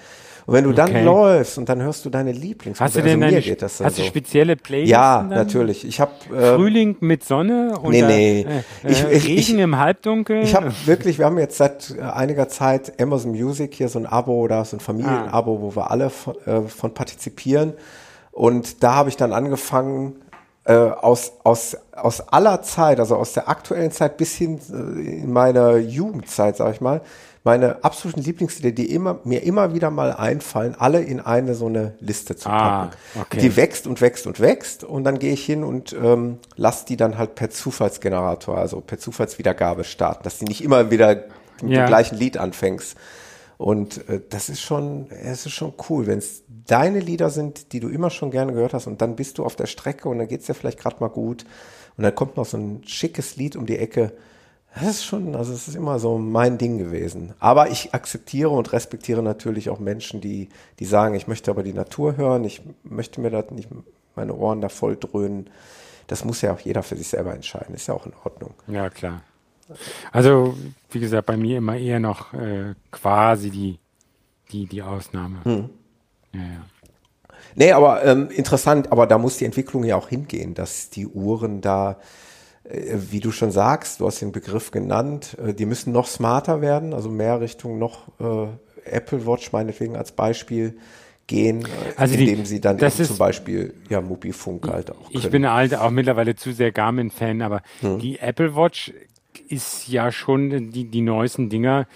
Und 0.46 0.54
wenn 0.54 0.64
du 0.64 0.72
dann 0.72 0.90
okay. 0.90 1.04
läufst 1.04 1.58
und 1.58 1.68
dann 1.68 1.80
hörst 1.82 2.04
du 2.04 2.10
deine 2.10 2.32
Lieblings. 2.32 2.80
Hast 2.80 2.96
du 2.96 3.00
also 3.00 3.10
denn 3.10 3.20
deine, 3.20 3.40
geht 3.40 3.62
das 3.62 3.80
hast 3.80 3.96
so. 3.96 4.02
du 4.02 4.08
spezielle 4.08 4.56
Playlists? 4.56 4.90
Ja, 4.90 5.18
dann? 5.18 5.28
natürlich. 5.28 5.84
Ich 5.84 6.00
habe 6.00 6.12
äh, 6.34 6.56
Frühling 6.56 6.96
mit 7.00 7.24
Sonne 7.24 7.78
und 7.80 7.92
nee, 7.92 8.02
nee. 8.02 8.40
Äh, 8.40 8.62
ich, 8.90 9.04
ich, 9.04 9.28
Regen 9.28 9.38
ich, 9.38 9.58
im 9.58 9.78
Halbdunkel. 9.78 10.42
Ich 10.42 10.54
habe 10.54 10.72
wirklich, 10.84 11.18
wir 11.18 11.26
haben 11.26 11.38
jetzt 11.38 11.56
seit 11.56 11.96
einiger 11.98 12.48
Zeit 12.48 13.00
Amazon 13.00 13.32
Music 13.32 13.74
hier 13.74 13.88
so 13.88 13.98
ein 13.98 14.06
Abo 14.06 14.32
oder 14.40 14.64
so 14.64 14.76
ein 14.76 14.80
Familienabo, 14.80 15.56
ah. 15.56 15.60
wo 15.60 15.76
wir 15.76 15.90
alle 15.90 16.10
von, 16.10 16.34
äh, 16.46 16.62
von 16.62 16.92
partizipieren. 16.92 17.74
Und 18.32 18.82
da 18.82 18.94
habe 18.94 19.10
ich 19.10 19.16
dann 19.16 19.32
angefangen, 19.32 20.16
äh, 20.64 20.72
aus, 20.74 21.32
aus, 21.42 21.76
aus 21.92 22.20
aller 22.28 22.62
Zeit, 22.62 23.00
also 23.00 23.16
aus 23.16 23.32
der 23.32 23.48
aktuellen 23.48 23.90
Zeit 23.90 24.16
bis 24.16 24.34
hin 24.34 24.60
äh, 24.70 25.22
in 25.22 25.32
meiner 25.32 25.76
Jugendzeit, 25.76 26.56
sag 26.56 26.74
ich 26.74 26.80
mal, 26.80 27.00
meine 27.44 27.82
absoluten 27.82 28.20
Lieblingslieder, 28.22 28.70
die 28.70 28.94
immer, 28.94 29.18
mir 29.24 29.42
immer 29.42 29.74
wieder 29.74 29.90
mal 29.90 30.12
einfallen, 30.12 30.76
alle 30.78 31.02
in 31.02 31.18
eine 31.18 31.54
so 31.54 31.66
eine 31.66 31.94
Liste 31.98 32.36
zu 32.36 32.48
ah, 32.48 32.58
packen. 32.58 32.96
Ah, 33.16 33.20
okay. 33.22 33.40
Die 33.40 33.56
wächst 33.56 33.86
und 33.88 34.00
wächst 34.00 34.26
und 34.28 34.38
wächst 34.38 34.84
und 34.84 35.02
dann 35.02 35.18
gehe 35.18 35.32
ich 35.32 35.44
hin 35.44 35.64
und 35.64 35.92
ähm, 35.92 36.38
lasse 36.56 36.86
die 36.86 36.96
dann 36.96 37.18
halt 37.18 37.34
per 37.34 37.50
Zufallsgenerator, 37.50 38.56
also 38.56 38.80
per 38.80 38.98
Zufallswiedergabe 38.98 39.82
starten, 39.82 40.22
dass 40.22 40.38
die 40.38 40.44
nicht 40.44 40.62
immer 40.62 40.92
wieder 40.92 41.24
mit 41.60 41.72
ja. 41.72 41.84
dem 41.84 41.88
gleichen 41.88 42.16
Lied 42.16 42.38
anfängst. 42.38 42.96
Und 43.62 44.08
äh, 44.08 44.20
das 44.28 44.48
ist 44.48 44.60
schon, 44.60 45.08
es 45.10 45.46
ist 45.46 45.52
schon 45.52 45.72
cool, 45.88 46.08
wenn 46.08 46.18
es 46.18 46.42
deine 46.66 46.98
Lieder 46.98 47.30
sind, 47.30 47.72
die 47.72 47.78
du 47.78 47.88
immer 47.88 48.10
schon 48.10 48.32
gerne 48.32 48.52
gehört 48.52 48.74
hast 48.74 48.88
und 48.88 49.00
dann 49.00 49.14
bist 49.14 49.38
du 49.38 49.44
auf 49.44 49.54
der 49.54 49.66
Strecke 49.66 50.08
und 50.08 50.18
dann 50.18 50.26
geht's 50.26 50.46
dir 50.46 50.54
vielleicht 50.54 50.80
gerade 50.80 50.96
mal 50.98 51.08
gut 51.08 51.44
und 51.96 52.02
dann 52.02 52.14
kommt 52.14 52.36
noch 52.36 52.44
so 52.44 52.56
ein 52.56 52.82
schickes 52.84 53.36
Lied 53.36 53.54
um 53.54 53.66
die 53.66 53.78
Ecke. 53.78 54.12
Das 54.74 54.88
ist 54.88 55.04
schon, 55.04 55.36
also 55.36 55.52
es 55.52 55.68
ist 55.68 55.76
immer 55.76 56.00
so 56.00 56.18
mein 56.18 56.58
Ding 56.58 56.78
gewesen. 56.78 57.34
Aber 57.38 57.70
ich 57.70 57.94
akzeptiere 57.94 58.48
und 58.48 58.72
respektiere 58.72 59.22
natürlich 59.22 59.70
auch 59.70 59.78
Menschen, 59.78 60.20
die, 60.20 60.48
die 60.80 60.84
sagen, 60.84 61.14
ich 61.14 61.28
möchte 61.28 61.50
aber 61.52 61.62
die 61.62 61.74
Natur 61.74 62.16
hören, 62.16 62.42
ich 62.42 62.62
möchte 62.82 63.20
mir 63.20 63.30
da 63.30 63.44
nicht 63.50 63.68
meine 64.16 64.34
Ohren 64.34 64.60
da 64.60 64.70
voll 64.70 64.96
dröhnen. 64.96 65.50
Das 66.08 66.24
muss 66.24 66.42
ja 66.42 66.52
auch 66.52 66.60
jeder 66.60 66.82
für 66.82 66.96
sich 66.96 67.08
selber 67.08 67.32
entscheiden, 67.32 67.76
ist 67.76 67.86
ja 67.86 67.94
auch 67.94 68.06
in 68.06 68.12
Ordnung. 68.24 68.54
Ja, 68.66 68.90
klar. 68.90 69.22
Also, 70.10 70.56
wie 70.90 71.00
gesagt, 71.00 71.26
bei 71.26 71.36
mir 71.36 71.58
immer 71.58 71.76
eher 71.76 72.00
noch 72.00 72.32
äh, 72.34 72.74
quasi 72.90 73.50
die, 73.50 73.78
die, 74.50 74.66
die 74.66 74.82
Ausnahme. 74.82 75.44
Hm. 75.44 75.70
Ja, 76.34 76.40
ja. 76.40 76.64
Nee, 77.54 77.72
aber 77.72 78.04
ähm, 78.04 78.30
interessant, 78.30 78.90
aber 78.92 79.06
da 79.06 79.18
muss 79.18 79.36
die 79.36 79.44
Entwicklung 79.44 79.84
ja 79.84 79.96
auch 79.96 80.08
hingehen, 80.08 80.54
dass 80.54 80.90
die 80.90 81.06
Uhren 81.06 81.60
da, 81.60 81.98
äh, 82.64 82.96
wie 83.10 83.20
du 83.20 83.30
schon 83.30 83.50
sagst, 83.50 84.00
du 84.00 84.06
hast 84.06 84.20
den 84.20 84.32
Begriff 84.32 84.70
genannt, 84.70 85.36
äh, 85.38 85.52
die 85.52 85.66
müssen 85.66 85.92
noch 85.92 86.06
smarter 86.06 86.60
werden, 86.60 86.94
also 86.94 87.10
mehr 87.10 87.40
Richtung 87.40 87.78
noch 87.78 88.08
äh, 88.20 88.46
Apple 88.84 89.26
Watch 89.26 89.52
meinetwegen 89.52 89.96
als 89.96 90.12
Beispiel 90.12 90.78
gehen, 91.26 91.62
äh, 91.62 91.68
also 91.96 92.14
indem 92.14 92.40
die, 92.40 92.46
sie 92.46 92.60
dann 92.60 92.78
ist, 92.78 93.04
zum 93.04 93.18
Beispiel 93.18 93.74
ja 93.88 94.00
Mobilfunk 94.00 94.68
halt 94.68 94.90
auch. 94.90 95.10
Können. 95.10 95.18
Ich 95.18 95.30
bin 95.30 95.50
halt 95.50 95.74
auch 95.74 95.90
mittlerweile 95.90 96.34
zu 96.36 96.52
sehr 96.52 96.72
Garmin-Fan, 96.72 97.42
aber 97.42 97.62
hm. 97.80 97.98
die 97.98 98.18
Apple 98.18 98.56
Watch 98.56 98.92
ist 99.48 99.88
ja 99.88 100.12
schon 100.12 100.72
die, 100.72 100.84
die 100.84 101.00
neuesten 101.00 101.48
Dinger, 101.48 101.86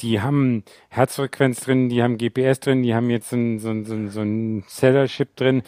die 0.00 0.20
haben 0.20 0.62
Herzfrequenz 0.88 1.60
drin, 1.60 1.88
die 1.88 2.02
haben 2.02 2.18
GPS 2.18 2.60
drin, 2.60 2.82
die 2.82 2.94
haben 2.94 3.10
jetzt 3.10 3.30
so 3.30 3.36
ein, 3.36 3.58
so 3.58 3.70
ein, 3.70 4.10
so 4.10 4.20
ein 4.20 4.64
Cellar-Chip 4.68 5.36
drin. 5.36 5.62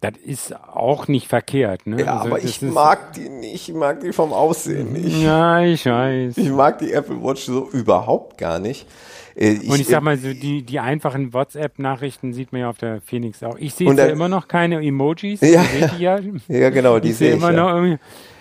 Das 0.00 0.14
ist 0.24 0.56
auch 0.56 1.06
nicht 1.06 1.28
verkehrt. 1.28 1.86
Ne? 1.86 2.00
Ja, 2.00 2.16
also 2.16 2.30
aber 2.30 2.42
ich 2.42 2.60
mag 2.60 3.12
die 3.12 3.28
nicht. 3.28 3.68
Ich 3.68 3.74
mag 3.74 4.00
die 4.00 4.12
vom 4.12 4.32
Aussehen 4.32 4.94
nicht. 4.94 5.16
Ja, 5.22 5.60
ich 5.60 5.86
weiß. 5.86 6.36
Ich 6.38 6.50
mag 6.50 6.78
die 6.80 6.92
Apple 6.92 7.22
Watch 7.22 7.42
so 7.42 7.68
überhaupt 7.70 8.36
gar 8.36 8.58
nicht. 8.58 8.88
Äh, 9.36 9.52
ich, 9.52 9.70
und 9.70 9.80
ich 9.80 9.86
sag 9.86 10.02
mal, 10.02 10.18
so 10.18 10.32
die, 10.32 10.62
die 10.62 10.80
einfachen 10.80 11.32
WhatsApp-Nachrichten 11.32 12.32
sieht 12.32 12.50
man 12.50 12.62
ja 12.62 12.70
auf 12.70 12.78
der 12.78 13.00
Phoenix 13.00 13.44
auch. 13.44 13.56
Ich 13.58 13.74
sehe 13.74 13.94
ja 13.94 14.06
immer 14.06 14.28
noch 14.28 14.48
keine 14.48 14.84
Emojis. 14.84 15.40
Ja, 15.40 15.64
ja. 15.98 16.18
ja 16.48 16.70
genau, 16.70 16.98
die 16.98 17.12
sehe 17.12 17.30
ich. 17.30 17.36
Immer 17.36 17.52
ja. 17.52 17.56
noch 17.56 17.74
irgendwie. 17.74 17.98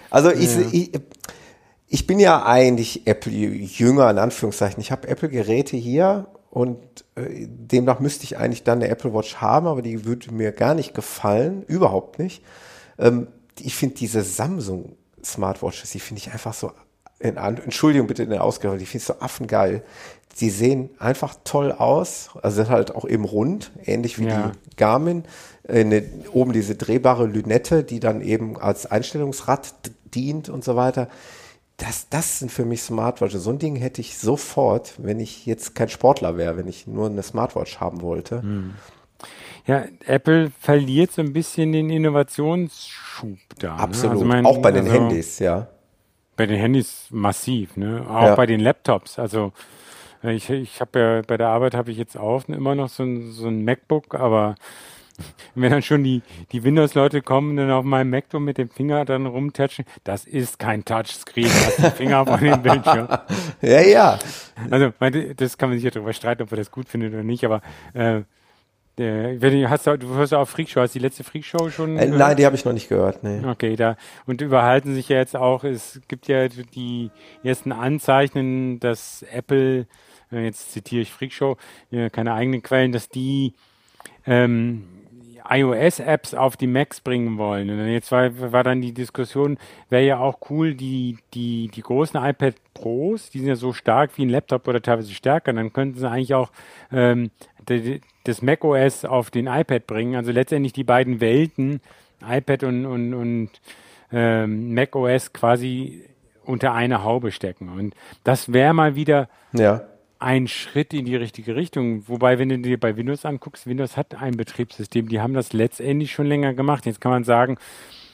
Also 0.10 0.32
ich, 0.32 0.56
ja. 0.56 0.62
ich, 0.72 0.92
ich 1.94 2.08
bin 2.08 2.22
ja 2.22 2.46
eigentlich 2.46 3.06
Apple-Jünger, 3.06 4.10
in 4.10 4.18
Anführungszeichen. 4.18 4.80
Ich 4.80 4.94
habe 4.94 5.10
Apple-Geräte 5.10 5.76
hier 5.76 6.28
und 6.50 6.80
äh, 7.16 7.48
demnach 7.48 8.00
müsste 8.00 8.24
ich 8.24 8.38
eigentlich 8.38 8.64
dann 8.64 8.82
eine 8.82 8.88
Apple 8.88 9.14
Watch 9.14 9.36
haben, 9.42 9.68
aber 9.68 9.82
die 9.82 10.06
würde 10.06 10.34
mir 10.34 10.54
gar 10.54 10.74
nicht 10.74 10.94
gefallen, 10.94 11.64
überhaupt 11.64 12.18
nicht. 12.18 12.46
Ähm, 12.98 13.28
ich 13.60 13.76
finde 13.76 13.96
diese 13.96 14.24
Samsung 14.24 14.96
Smartwatches, 15.22 15.92
die 15.92 16.00
finde 16.00 16.22
ich 16.22 16.32
einfach 16.32 16.54
so, 16.54 16.72
in, 17.20 17.36
Entschuldigung 17.36 18.08
bitte 18.08 18.24
in 18.24 18.30
der 18.30 18.46
Ausgabe, 18.46 18.78
die 18.78 18.86
finde 18.86 19.02
ich 19.02 19.08
so 19.08 19.20
affengeil. 19.20 19.84
Die 20.40 20.50
sehen 20.50 20.92
einfach 20.98 21.36
toll 21.44 21.74
aus, 21.74 22.30
also 22.42 22.56
sind 22.56 22.70
halt 22.70 22.96
auch 22.96 23.06
eben 23.06 23.26
rund, 23.26 23.74
ähnlich 23.84 24.18
wie 24.18 24.28
ja. 24.28 24.54
die 24.54 24.76
Garmin. 24.78 25.26
Eine, 25.68 26.04
oben 26.32 26.54
diese 26.54 26.76
drehbare 26.76 27.26
Lünette, 27.26 27.84
die 27.84 28.00
dann 28.00 28.22
eben 28.22 28.58
als 28.58 28.86
Einstellungsrad 28.86 29.74
dient 30.16 30.48
und 30.48 30.64
so 30.64 30.78
weiter 30.78 31.10
das, 31.82 32.10
das 32.10 32.40
sind 32.40 32.52
für 32.52 32.64
mich 32.64 32.84
Smartwatches. 32.84 33.44
So 33.44 33.50
ein 33.50 33.58
Ding 33.58 33.76
hätte 33.76 34.02
ich 34.02 34.18
sofort, 34.18 34.94
wenn 34.98 35.20
ich 35.20 35.48
jetzt 35.48 35.74
kein 35.74 35.90
Sportler 35.90 36.38
wäre, 36.38 36.56
wenn 36.56 36.68
ich 36.68 36.86
nur 36.86 37.08
eine 37.08 37.24
Smartwatch 37.24 37.80
haben 37.80 38.02
wollte. 38.02 38.44
Hm. 38.44 38.76
Ja, 39.66 39.86
Apple 40.06 40.52
verliert 40.60 41.12
so 41.12 41.22
ein 41.22 41.34
bisschen 41.34 41.72
den 41.72 41.90
Innovationsschub 41.90 43.38
da. 43.58 43.76
Ne? 43.76 43.82
Absolut. 43.82 44.18
Ne? 44.18 44.22
Also 44.22 44.26
mein, 44.26 44.46
auch 44.46 44.60
bei 44.60 44.72
den 44.72 44.86
also, 44.86 44.94
Handys, 44.94 45.40
ja. 45.40 45.68
Bei 46.36 46.46
den 46.46 46.60
Handys 46.60 47.08
massiv, 47.10 47.76
ne? 47.78 48.06
Auch 48.08 48.28
ja. 48.28 48.36
bei 48.36 48.46
den 48.46 48.60
Laptops. 48.60 49.18
Also 49.18 49.52
ich, 50.24 50.50
ich 50.50 50.82
habe 50.82 51.00
ja 51.00 51.22
bei 51.26 51.38
der 51.38 51.48
Arbeit 51.48 51.74
habe 51.74 51.92
ich 51.92 51.98
jetzt 51.98 52.18
auch 52.18 52.48
immer 52.48 52.76
noch 52.76 52.90
so 52.90 53.04
ein, 53.04 53.32
so 53.32 53.48
ein 53.48 53.64
MacBook, 53.64 54.14
aber 54.14 54.56
wenn 55.56 55.72
dann 55.72 55.82
schon 55.82 56.04
die, 56.04 56.22
die 56.52 56.64
Windows-Leute 56.64 57.22
kommen, 57.22 57.58
dann 57.58 57.72
auf 57.72 57.84
meinem 57.84 58.10
MacBook 58.10 58.42
mit 58.42 58.58
dem 58.58 58.70
Finger 58.70 59.06
dann 59.06 59.26
rumtatschen, 59.26 59.86
das 60.04 60.26
ist 60.26 60.60
kein 60.60 60.86
Touchscreen, 60.86 61.46
das 61.46 61.80
ist 61.80 61.98
Finger 61.98 62.26
von 62.26 62.40
dem 62.40 62.62
Bildschirm. 62.62 63.08
ja, 63.62 63.82
ja. 63.82 64.20
Also, 64.70 64.92
das 65.36 65.58
kann 65.58 65.70
man 65.70 65.78
sich 65.78 65.86
ja 65.86 65.92
darüber 65.92 66.14
streiten, 66.14 66.44
ob 66.44 66.52
er 66.52 66.58
das 66.58 66.72
gut 66.72 66.88
findet 66.88 67.14
oder 67.14 67.24
nicht, 67.24 67.44
aber 67.46 67.62
äh, 67.94 68.22
der, 68.98 69.70
hast 69.70 69.88
du, 69.88 69.98
du 69.98 70.14
hörst 70.16 70.34
auch 70.34 70.48
Freakshow, 70.48 70.82
hast 70.82 70.96
du 70.96 71.00
die 71.00 71.06
letzte 71.06 71.24
Freakshow 71.24 71.70
schon? 71.70 71.98
Äh, 71.98 72.08
nein, 72.08 72.36
die 72.36 72.46
habe 72.46 72.56
ich 72.56 72.66
noch 72.66 72.74
nicht 72.74 72.90
gehört. 72.90 73.24
Nee. 73.24 73.44
Okay, 73.46 73.76
da 73.76 73.96
und 74.26 74.42
überhalten 74.42 74.94
sich 74.94 75.10
ja 75.10 75.18
jetzt 75.18 75.36
auch. 75.36 75.64
Es 75.64 76.02
gibt 76.08 76.28
ja 76.28 76.48
die 76.48 77.10
ersten 77.44 77.72
Anzeichen, 77.72 78.80
dass 78.80 79.24
Apple, 79.32 79.88
äh, 80.32 80.44
jetzt 80.44 80.74
zitiere 80.74 81.02
ich 81.02 81.12
Freakshow, 81.12 81.58
keine 82.12 82.34
eigenen 82.34 82.62
Quellen, 82.62 82.92
dass 82.92 83.10
die 83.10 83.54
ähm, 84.26 84.84
iOS-Apps 85.50 86.34
auf 86.34 86.58
die 86.58 86.68
Macs 86.68 87.02
bringen 87.02 87.38
wollen. 87.38 87.70
Und 87.70 87.88
jetzt 87.88 88.12
war, 88.12 88.52
war 88.52 88.64
dann 88.64 88.82
die 88.82 88.94
Diskussion, 88.94 89.58
wäre 89.90 90.06
ja 90.06 90.20
auch 90.20 90.40
cool, 90.50 90.74
die, 90.76 91.18
die, 91.34 91.70
die 91.70 91.82
großen 91.82 92.22
iPad 92.24 92.56
Pros, 92.74 93.30
die 93.30 93.40
sind 93.40 93.48
ja 93.48 93.56
so 93.56 93.74
stark 93.74 94.18
wie 94.18 94.26
ein 94.26 94.30
Laptop 94.30 94.68
oder 94.68 94.82
teilweise 94.82 95.14
stärker, 95.14 95.54
dann 95.54 95.74
könnten 95.74 96.00
sie 96.00 96.10
eigentlich 96.10 96.34
auch 96.34 96.52
ähm, 96.92 97.32
das 98.24 98.42
macOS 98.42 99.06
auf 99.06 99.30
den 99.30 99.48
iPad 99.48 99.88
bringen. 99.88 100.16
Also 100.16 100.32
letztendlich 100.32 100.74
die 100.74 100.84
beiden 100.84 101.22
Welten, 101.22 101.82
iPad 102.28 102.64
und, 102.64 102.86
und, 102.86 103.14
und 103.14 103.50
ähm, 104.12 104.74
macOS 104.74 105.34
quasi 105.34 106.06
unter 106.44 106.74
eine 106.74 107.04
Haube 107.04 107.32
stecken. 107.32 107.70
Und 107.70 107.96
das 108.24 108.52
wäre 108.52 108.74
mal 108.74 108.96
wieder 108.96 109.30
ja 109.54 109.82
ein 110.22 110.48
Schritt 110.48 110.94
in 110.94 111.06
die 111.06 111.16
richtige 111.16 111.56
Richtung. 111.56 112.08
Wobei, 112.08 112.38
wenn 112.38 112.50
du 112.50 112.60
dir 112.60 112.80
bei 112.80 112.96
Windows 112.96 113.26
anguckst, 113.26 113.66
Windows 113.66 113.98
hat 113.98 114.16
ein 114.16 114.38
Betriebssystem, 114.38 115.10
die 115.10 115.20
haben 115.20 115.34
das 115.34 115.52
letztendlich 115.52 116.12
schon 116.12 116.28
länger 116.28 116.54
gemacht. 116.54 116.86
Jetzt 116.86 117.02
kann 117.02 117.12
man 117.12 117.24
sagen, 117.24 117.58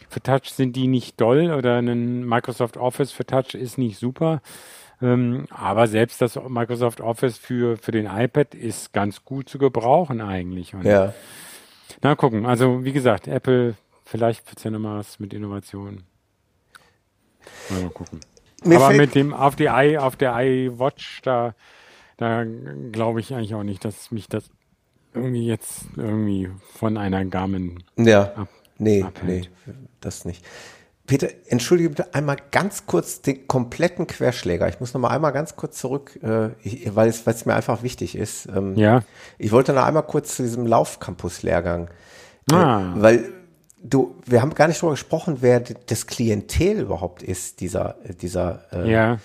für 0.10 0.22
Touch 0.22 0.46
sind 0.46 0.76
die 0.76 0.88
nicht 0.88 1.20
doll 1.20 1.52
oder 1.52 1.80
ein 1.80 2.26
Microsoft 2.26 2.78
Office 2.78 3.12
für 3.12 3.26
Touch 3.26 3.54
ist 3.54 3.78
nicht 3.78 4.00
super. 4.00 4.42
Ähm, 5.02 5.46
aber 5.50 5.88
selbst 5.88 6.22
das 6.22 6.40
Microsoft 6.48 7.02
Office 7.02 7.38
für, 7.38 7.78
für 7.78 7.92
den 7.92 8.08
iPad 8.08 8.56
ist 8.56 8.94
ganz 8.94 9.26
gut 9.26 9.50
zu 9.50 9.58
gebrauchen 9.58 10.22
eigentlich. 10.22 10.74
Und 10.74 10.86
ja. 10.86 11.14
Na, 12.02 12.16
gucken. 12.16 12.46
Also, 12.46 12.86
wie 12.86 12.94
gesagt, 12.94 13.28
Apple, 13.28 13.76
vielleicht 14.06 14.48
wird 14.48 14.58
es 14.58 14.64
ja 14.64 14.72
nochmal 14.72 15.00
was 15.00 15.20
mit 15.20 15.34
Innovationen. 15.34 16.04
Mal 17.70 17.90
gucken. 17.90 18.22
Mir 18.64 18.80
aber 18.80 18.94
mit 18.94 19.14
dem 19.14 19.34
auf 19.34 19.56
die 19.56 19.66
i, 19.66 19.98
auf 19.98 20.16
der 20.16 20.36
iWatch, 20.36 21.22
da 21.22 21.54
da 22.18 22.44
glaube 22.92 23.20
ich 23.20 23.34
eigentlich 23.34 23.56
auch 23.56 23.64
nicht, 23.64 23.86
dass 23.86 24.12
mich 24.12 24.28
das 24.28 24.50
irgendwie 25.14 25.48
jetzt 25.48 25.86
irgendwie 25.96 26.50
von 26.76 26.98
einer 26.98 27.26
Garmin 27.26 27.84
ja, 27.96 28.34
ab, 28.34 28.50
nee, 28.78 29.04
abhält. 29.04 29.52
nee, 29.66 29.74
das 30.02 30.26
nicht. 30.26 30.46
Peter, 31.06 31.30
entschuldige 31.46 31.90
bitte 31.90 32.14
einmal 32.14 32.36
ganz 32.52 32.86
kurz 32.86 33.22
den 33.22 33.48
kompletten 33.48 34.08
Querschläger. 34.08 34.68
Ich 34.68 34.82
muss 34.82 34.94
noch 34.94 35.00
mal 35.00 35.10
einmal 35.10 35.32
ganz 35.32 35.56
kurz 35.56 35.78
zurück, 35.78 36.20
äh, 36.22 36.50
ich, 36.64 36.94
weil, 36.96 37.08
es, 37.08 37.26
weil 37.26 37.34
es 37.34 37.46
mir 37.46 37.56
einfach 37.56 37.82
wichtig 37.82 38.16
ist. 38.16 38.48
Ähm, 38.48 38.76
ja. 38.76 39.04
Ich 39.38 39.54
wollte 39.54 39.72
noch 39.72 39.86
einmal 39.86 40.04
kurz 40.04 40.36
zu 40.36 40.44
diesem 40.44 40.68
Laufcampus-Lehrgang. 40.68 41.88
Äh, 42.52 42.56
ah. 42.56 42.94
Äh, 42.98 43.02
weil 43.02 43.34
du, 43.82 44.16
wir 44.26 44.42
haben 44.42 44.54
gar 44.54 44.68
nicht 44.68 44.80
darüber 44.80 44.96
gesprochen, 44.96 45.38
wer 45.40 45.62
das 45.62 46.08
Klientel 46.08 46.82
überhaupt 46.82 47.24
ist, 47.24 47.62
dieser, 47.62 47.96
dieser 48.20 48.66
äh, 48.74 48.92
ja 48.92 49.20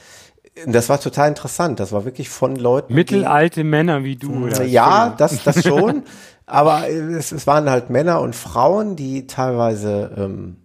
das 0.67 0.89
war 0.89 1.01
total 1.01 1.29
interessant. 1.29 1.81
Das 1.81 1.93
war 1.93 2.05
wirklich 2.05 2.29
von 2.29 2.57
Leuten. 2.57 2.95
Mittelalte 2.95 3.65
Männer 3.65 4.05
wie 4.05 4.17
du, 4.17 4.47
oder? 4.47 4.65
Ja, 4.65 5.15
das, 5.17 5.43
das 5.45 5.63
schon. 5.67 6.03
aber 6.47 6.89
es, 6.89 7.33
es 7.33 7.47
waren 7.47 7.71
halt 7.71 7.91
Männer 7.91 8.21
und 8.21 8.37
Frauen, 8.37 8.97
die 8.97 9.27
teilweise 9.27 10.13
ähm, 10.17 10.57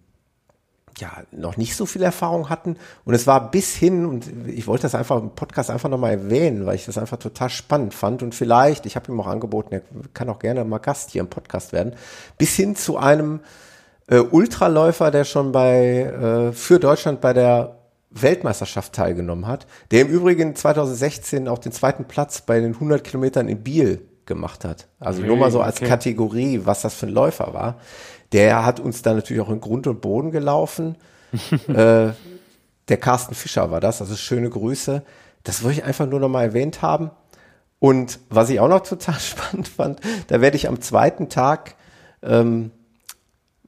ja 0.98 1.10
noch 1.32 1.56
nicht 1.56 1.74
so 1.74 1.86
viel 1.86 2.02
Erfahrung 2.02 2.50
hatten. 2.50 2.76
Und 3.04 3.14
es 3.14 3.26
war 3.26 3.50
bis 3.50 3.74
hin, 3.74 4.04
und 4.04 4.26
ich 4.46 4.66
wollte 4.66 4.82
das 4.82 4.94
einfach 4.94 5.20
im 5.20 5.30
Podcast 5.30 5.70
einfach 5.70 5.88
nochmal 5.88 6.12
erwähnen, 6.12 6.66
weil 6.66 6.74
ich 6.74 6.84
das 6.84 6.98
einfach 6.98 7.18
total 7.18 7.48
spannend 7.48 7.94
fand. 7.94 8.22
Und 8.22 8.34
vielleicht, 8.34 8.84
ich 8.84 8.94
habe 8.96 9.10
ihm 9.10 9.20
auch 9.20 9.26
angeboten, 9.26 9.74
er 9.74 9.82
kann 10.12 10.28
auch 10.28 10.38
gerne 10.38 10.64
mal 10.64 10.78
Gast 10.78 11.10
hier 11.10 11.20
im 11.20 11.30
Podcast 11.30 11.72
werden, 11.72 11.94
bis 12.36 12.54
hin 12.54 12.76
zu 12.76 12.98
einem 12.98 13.40
äh, 14.08 14.18
Ultraläufer, 14.18 15.10
der 15.10 15.24
schon 15.24 15.52
bei 15.52 16.02
äh, 16.02 16.52
für 16.52 16.78
Deutschland 16.78 17.20
bei 17.20 17.32
der 17.32 17.77
Weltmeisterschaft 18.10 18.94
teilgenommen 18.94 19.46
hat, 19.46 19.66
der 19.90 20.02
im 20.02 20.08
Übrigen 20.08 20.54
2016 20.54 21.48
auch 21.48 21.58
den 21.58 21.72
zweiten 21.72 22.06
Platz 22.06 22.40
bei 22.40 22.60
den 22.60 22.74
100 22.74 23.04
Kilometern 23.04 23.48
in 23.48 23.62
Biel 23.62 24.08
gemacht 24.26 24.64
hat. 24.64 24.86
Also 25.00 25.20
okay, 25.20 25.28
nur 25.28 25.36
mal 25.36 25.50
so 25.50 25.60
als 25.60 25.78
okay. 25.78 25.88
Kategorie, 25.88 26.60
was 26.64 26.82
das 26.82 26.94
für 26.94 27.06
ein 27.06 27.12
Läufer 27.12 27.52
war. 27.52 27.80
Der 28.32 28.64
hat 28.64 28.80
uns 28.80 29.02
dann 29.02 29.16
natürlich 29.16 29.42
auch 29.42 29.50
in 29.50 29.60
Grund 29.60 29.86
und 29.86 30.00
Boden 30.00 30.30
gelaufen. 30.30 30.96
äh, 31.68 32.10
der 32.88 32.96
Carsten 32.98 33.34
Fischer 33.34 33.70
war 33.70 33.80
das, 33.80 34.00
also 34.00 34.16
schöne 34.16 34.48
Grüße. 34.48 35.02
Das 35.44 35.62
wollte 35.62 35.80
ich 35.80 35.84
einfach 35.84 36.06
nur 36.06 36.20
noch 36.20 36.28
mal 36.28 36.44
erwähnt 36.44 36.82
haben. 36.82 37.10
Und 37.78 38.20
was 38.28 38.50
ich 38.50 38.60
auch 38.60 38.68
noch 38.68 38.80
total 38.80 39.14
spannend 39.20 39.68
fand, 39.68 40.00
da 40.28 40.40
werde 40.40 40.56
ich 40.56 40.68
am 40.68 40.80
zweiten 40.80 41.28
Tag 41.28 41.74
ähm, 42.22 42.70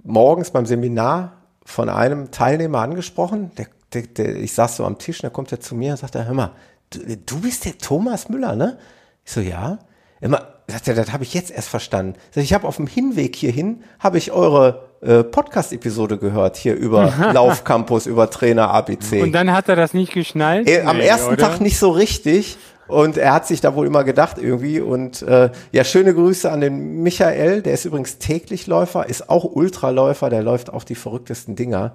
morgens 0.02 0.50
beim 0.50 0.66
Seminar 0.66 1.36
von 1.64 1.88
einem 1.88 2.30
Teilnehmer 2.30 2.80
angesprochen. 2.80 3.50
Der, 3.56 3.66
der, 3.92 4.02
der, 4.02 4.36
ich 4.36 4.52
saß 4.52 4.76
so 4.76 4.84
am 4.84 4.98
Tisch, 4.98 5.18
und 5.18 5.24
da 5.24 5.30
kommt 5.30 5.52
er 5.52 5.60
zu 5.60 5.74
mir 5.74 5.92
und 5.92 5.98
sagt, 5.98 6.14
hör 6.14 6.34
mal, 6.34 6.52
du, 6.90 7.16
du 7.16 7.40
bist 7.40 7.64
der 7.64 7.78
Thomas 7.78 8.28
Müller, 8.28 8.56
ne? 8.56 8.78
Ich 9.24 9.32
so, 9.32 9.40
ja. 9.40 9.78
Immer, 10.20 10.46
sagt 10.68 10.88
er, 10.88 10.94
das 10.94 11.12
habe 11.12 11.24
ich 11.24 11.32
jetzt 11.32 11.50
erst 11.50 11.68
verstanden. 11.68 12.14
Ich 12.34 12.52
habe 12.52 12.68
auf 12.68 12.76
dem 12.76 12.86
Hinweg 12.86 13.36
hierhin, 13.36 13.84
habe 13.98 14.18
ich 14.18 14.32
eure 14.32 14.90
äh, 15.00 15.24
Podcast-Episode 15.24 16.18
gehört, 16.18 16.56
hier 16.56 16.74
über 16.74 17.12
Laufcampus, 17.32 18.06
über 18.06 18.28
Trainer 18.30 18.70
ABC. 18.70 19.22
Und 19.22 19.32
dann 19.32 19.52
hat 19.52 19.68
er 19.68 19.76
das 19.76 19.94
nicht 19.94 20.12
geschnallt? 20.12 20.68
Äh, 20.68 20.82
am 20.82 21.00
ersten 21.00 21.34
oder? 21.34 21.48
Tag 21.48 21.60
nicht 21.60 21.78
so 21.78 21.90
richtig. 21.90 22.58
Und 22.86 23.16
er 23.16 23.32
hat 23.32 23.46
sich 23.46 23.60
da 23.60 23.74
wohl 23.74 23.86
immer 23.86 24.04
gedacht 24.04 24.36
irgendwie. 24.38 24.80
Und 24.80 25.22
äh, 25.22 25.50
ja, 25.72 25.84
schöne 25.84 26.12
Grüße 26.12 26.50
an 26.50 26.60
den 26.60 27.02
Michael, 27.02 27.62
der 27.62 27.72
ist 27.72 27.84
übrigens 27.84 28.18
täglich 28.18 28.66
Läufer, 28.66 29.08
ist 29.08 29.30
auch 29.30 29.44
Ultraläufer, 29.44 30.28
der 30.28 30.42
läuft 30.42 30.72
auch 30.72 30.84
die 30.84 30.96
verrücktesten 30.96 31.54
Dinger. 31.54 31.94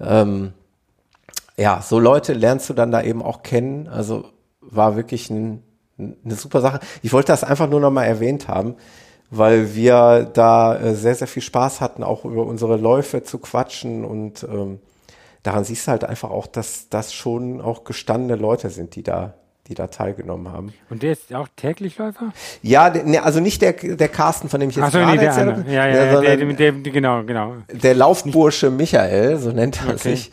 Ähm, 0.00 0.52
ja, 1.56 1.82
so 1.82 1.98
Leute 1.98 2.32
lernst 2.32 2.68
du 2.70 2.74
dann 2.74 2.90
da 2.90 3.02
eben 3.02 3.22
auch 3.22 3.42
kennen. 3.42 3.88
Also 3.88 4.24
war 4.60 4.96
wirklich 4.96 5.30
ein, 5.30 5.62
eine 5.98 6.34
super 6.34 6.60
Sache. 6.60 6.80
Ich 7.02 7.12
wollte 7.12 7.32
das 7.32 7.44
einfach 7.44 7.68
nur 7.68 7.80
noch 7.80 7.90
mal 7.90 8.04
erwähnt 8.04 8.48
haben, 8.48 8.76
weil 9.30 9.74
wir 9.74 10.30
da 10.32 10.78
äh, 10.78 10.94
sehr, 10.94 11.14
sehr 11.14 11.26
viel 11.26 11.42
Spaß 11.42 11.80
hatten, 11.80 12.02
auch 12.02 12.24
über 12.24 12.46
unsere 12.46 12.76
Läufe 12.76 13.22
zu 13.22 13.38
quatschen 13.38 14.04
und 14.04 14.44
ähm, 14.44 14.80
daran 15.42 15.64
siehst 15.64 15.86
du 15.86 15.92
halt 15.92 16.04
einfach 16.04 16.30
auch, 16.30 16.46
dass 16.46 16.88
das 16.88 17.12
schon 17.12 17.60
auch 17.60 17.84
gestandene 17.84 18.36
Leute 18.36 18.70
sind, 18.70 18.94
die 18.94 19.02
da 19.02 19.34
die 19.68 19.74
da 19.74 19.86
teilgenommen 19.86 20.52
haben. 20.52 20.72
Und 20.90 21.02
der 21.02 21.12
ist 21.12 21.32
auch 21.32 21.46
täglich 21.54 21.96
Läufer? 21.96 22.32
Ja, 22.62 22.90
ne, 22.90 23.22
also 23.22 23.38
nicht 23.38 23.62
der, 23.62 23.72
der 23.72 24.08
Carsten, 24.08 24.48
von 24.48 24.58
dem 24.58 24.70
ich 24.70 24.76
jetzt 24.76 24.86
Ach 24.86 24.92
so, 24.92 24.98
gerade 24.98 25.12
nee, 25.12 25.18
der 25.18 25.28
erzählt 25.28 25.56
habe. 25.56 25.70
Ja, 25.70 25.86
ja, 25.86 26.20
der, 26.20 26.36
der, 26.36 26.72
der, 26.72 26.72
genau, 26.72 27.22
genau. 27.22 27.54
Der 27.72 27.94
Laufbursche 27.94 28.70
Michael, 28.70 29.38
so 29.38 29.52
nennt 29.52 29.80
er 29.80 29.94
okay. 29.94 30.16
sich, 30.16 30.32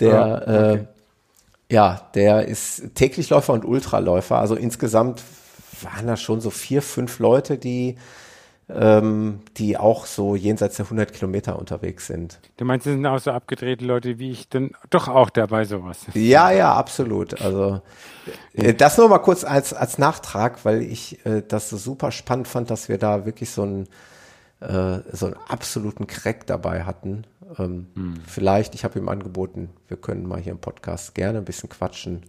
der, 0.00 0.44
oh, 0.46 0.50
okay. 0.50 0.74
äh, 0.74 0.84
ja, 1.74 2.10
der 2.14 2.46
ist 2.46 2.94
täglichläufer 2.94 3.52
und 3.52 3.64
Ultraläufer. 3.64 4.38
Also 4.38 4.54
insgesamt 4.54 5.22
waren 5.82 6.06
da 6.06 6.16
schon 6.16 6.40
so 6.40 6.50
vier, 6.50 6.82
fünf 6.82 7.18
Leute, 7.18 7.58
die 7.58 7.96
ähm, 8.68 9.40
die 9.56 9.76
auch 9.76 10.06
so 10.06 10.36
jenseits 10.36 10.76
der 10.76 10.86
100 10.86 11.12
Kilometer 11.12 11.58
unterwegs 11.58 12.06
sind. 12.06 12.38
Du 12.56 12.64
meinst, 12.64 12.86
es 12.86 12.94
sind 12.94 13.04
auch 13.04 13.18
so 13.18 13.30
abgedrehte 13.30 13.84
Leute 13.84 14.18
wie 14.18 14.30
ich 14.30 14.48
dann 14.48 14.70
doch 14.90 15.08
auch 15.08 15.30
dabei 15.30 15.64
sowas? 15.64 15.98
Ja, 16.14 16.50
ja, 16.50 16.72
absolut. 16.72 17.40
Also 17.42 17.82
äh, 18.54 18.72
das 18.72 18.96
nur 18.96 19.08
mal 19.08 19.18
kurz 19.18 19.44
als, 19.44 19.74
als 19.74 19.98
Nachtrag, 19.98 20.64
weil 20.64 20.82
ich 20.82 21.24
äh, 21.26 21.42
das 21.46 21.68
so 21.68 21.76
super 21.76 22.10
spannend 22.10 22.48
fand, 22.48 22.70
dass 22.70 22.88
wir 22.88 22.96
da 22.96 23.26
wirklich 23.26 23.50
so 23.50 23.62
einen, 23.62 23.88
äh, 24.64 25.02
so 25.12 25.26
einen 25.26 25.36
absoluten 25.48 26.06
Crack 26.06 26.46
dabei 26.46 26.84
hatten. 26.84 27.26
Ähm, 27.58 27.86
hm. 27.94 28.14
Vielleicht, 28.26 28.74
ich 28.74 28.84
habe 28.84 28.98
ihm 28.98 29.08
angeboten, 29.08 29.70
wir 29.88 29.96
können 29.96 30.26
mal 30.26 30.40
hier 30.40 30.52
im 30.52 30.58
Podcast 30.58 31.14
gerne 31.14 31.38
ein 31.38 31.44
bisschen 31.44 31.68
quatschen. 31.68 32.22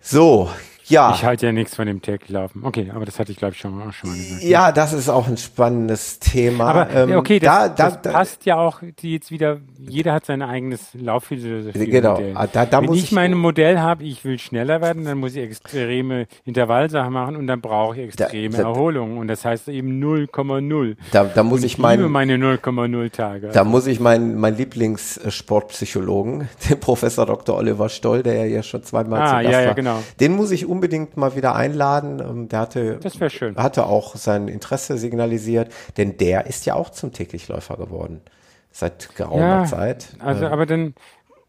So, 0.00 0.50
ja. 0.86 1.12
Ich 1.14 1.24
halte 1.24 1.46
ja 1.46 1.52
nichts 1.52 1.76
von 1.76 1.86
dem 1.86 2.02
Täglaufen. 2.02 2.64
Okay, 2.64 2.90
aber 2.94 3.04
das 3.04 3.18
hatte 3.18 3.32
ich, 3.32 3.38
glaube 3.38 3.54
ich, 3.54 3.60
schon, 3.60 3.80
auch 3.82 3.92
schon 3.92 4.10
mal 4.10 4.16
gesagt. 4.16 4.42
Ja, 4.42 4.72
das 4.72 4.92
ist 4.92 5.08
auch 5.08 5.28
ein 5.28 5.36
spannendes 5.36 6.18
Thema. 6.18 6.66
Aber 6.66 6.90
ähm, 6.90 7.12
okay, 7.16 7.38
das, 7.38 7.74
da, 7.74 7.88
das 7.90 8.02
da, 8.02 8.12
passt 8.12 8.46
ja 8.46 8.56
auch 8.56 8.80
die 9.00 9.12
jetzt 9.12 9.30
wieder, 9.30 9.58
jeder 9.78 10.12
hat 10.12 10.26
sein 10.26 10.42
eigenes 10.42 10.88
Laufphilosophie. 10.94 11.86
Genau. 11.86 12.20
Ah, 12.34 12.46
da, 12.46 12.66
da 12.66 12.80
Wenn 12.80 12.86
muss 12.86 12.98
ich, 12.98 13.04
ich 13.04 13.12
mein 13.12 13.34
Modell 13.34 13.78
habe, 13.78 14.04
ich 14.04 14.24
will 14.24 14.38
schneller 14.38 14.80
werden, 14.80 15.04
dann 15.04 15.18
muss 15.18 15.34
ich 15.34 15.42
extreme 15.42 16.26
Intervallsachen 16.44 17.12
machen 17.12 17.36
und 17.36 17.46
dann 17.46 17.60
brauche 17.60 17.96
ich 17.96 18.08
extreme 18.08 18.56
da, 18.56 18.62
Erholung. 18.64 19.18
Und 19.18 19.28
das 19.28 19.44
heißt 19.44 19.68
eben 19.68 20.02
0,0. 20.02 20.96
Da, 21.12 21.24
da 21.24 21.42
muss 21.42 21.60
und 21.60 21.66
ich, 21.66 21.72
ich 21.72 21.78
mein, 21.78 22.02
meine 22.10 22.36
0,0 22.36 23.10
Tage. 23.12 23.48
Da 23.48 23.64
muss 23.64 23.86
ich 23.86 24.00
meinen 24.00 24.38
mein 24.38 24.56
Lieblingssportpsychologen, 24.56 26.48
den 26.68 26.80
Professor 26.80 27.26
Dr. 27.26 27.56
Oliver 27.56 27.88
Stoll, 27.88 28.22
der 28.22 28.46
ja 28.48 28.62
schon 28.62 28.82
zweimal 28.82 29.20
ah, 29.20 29.26
zu 29.26 29.42
Gast 29.44 29.52
ja, 29.52 29.60
ja, 29.62 29.72
genau. 29.72 30.02
den 30.20 30.36
muss 30.36 30.50
ich 30.50 30.66
unbedingt 30.72 31.18
mal 31.18 31.36
wieder 31.36 31.54
einladen. 31.54 32.18
Ähm, 32.20 32.48
der 32.48 32.60
hatte, 32.60 32.98
das 33.02 33.14
schön. 33.32 33.56
hatte 33.56 33.84
auch 33.86 34.16
sein 34.16 34.48
Interesse 34.48 34.96
signalisiert, 34.96 35.70
denn 35.98 36.16
der 36.16 36.46
ist 36.46 36.64
ja 36.64 36.74
auch 36.74 36.90
zum 36.90 37.12
Täglichläufer 37.12 37.76
geworden. 37.76 38.22
Seit 38.70 39.14
geraumer 39.16 39.60
ja, 39.60 39.64
Zeit. 39.66 40.08
Also, 40.18 40.46
ähm, 40.46 40.52
aber 40.52 40.64
dann, 40.64 40.94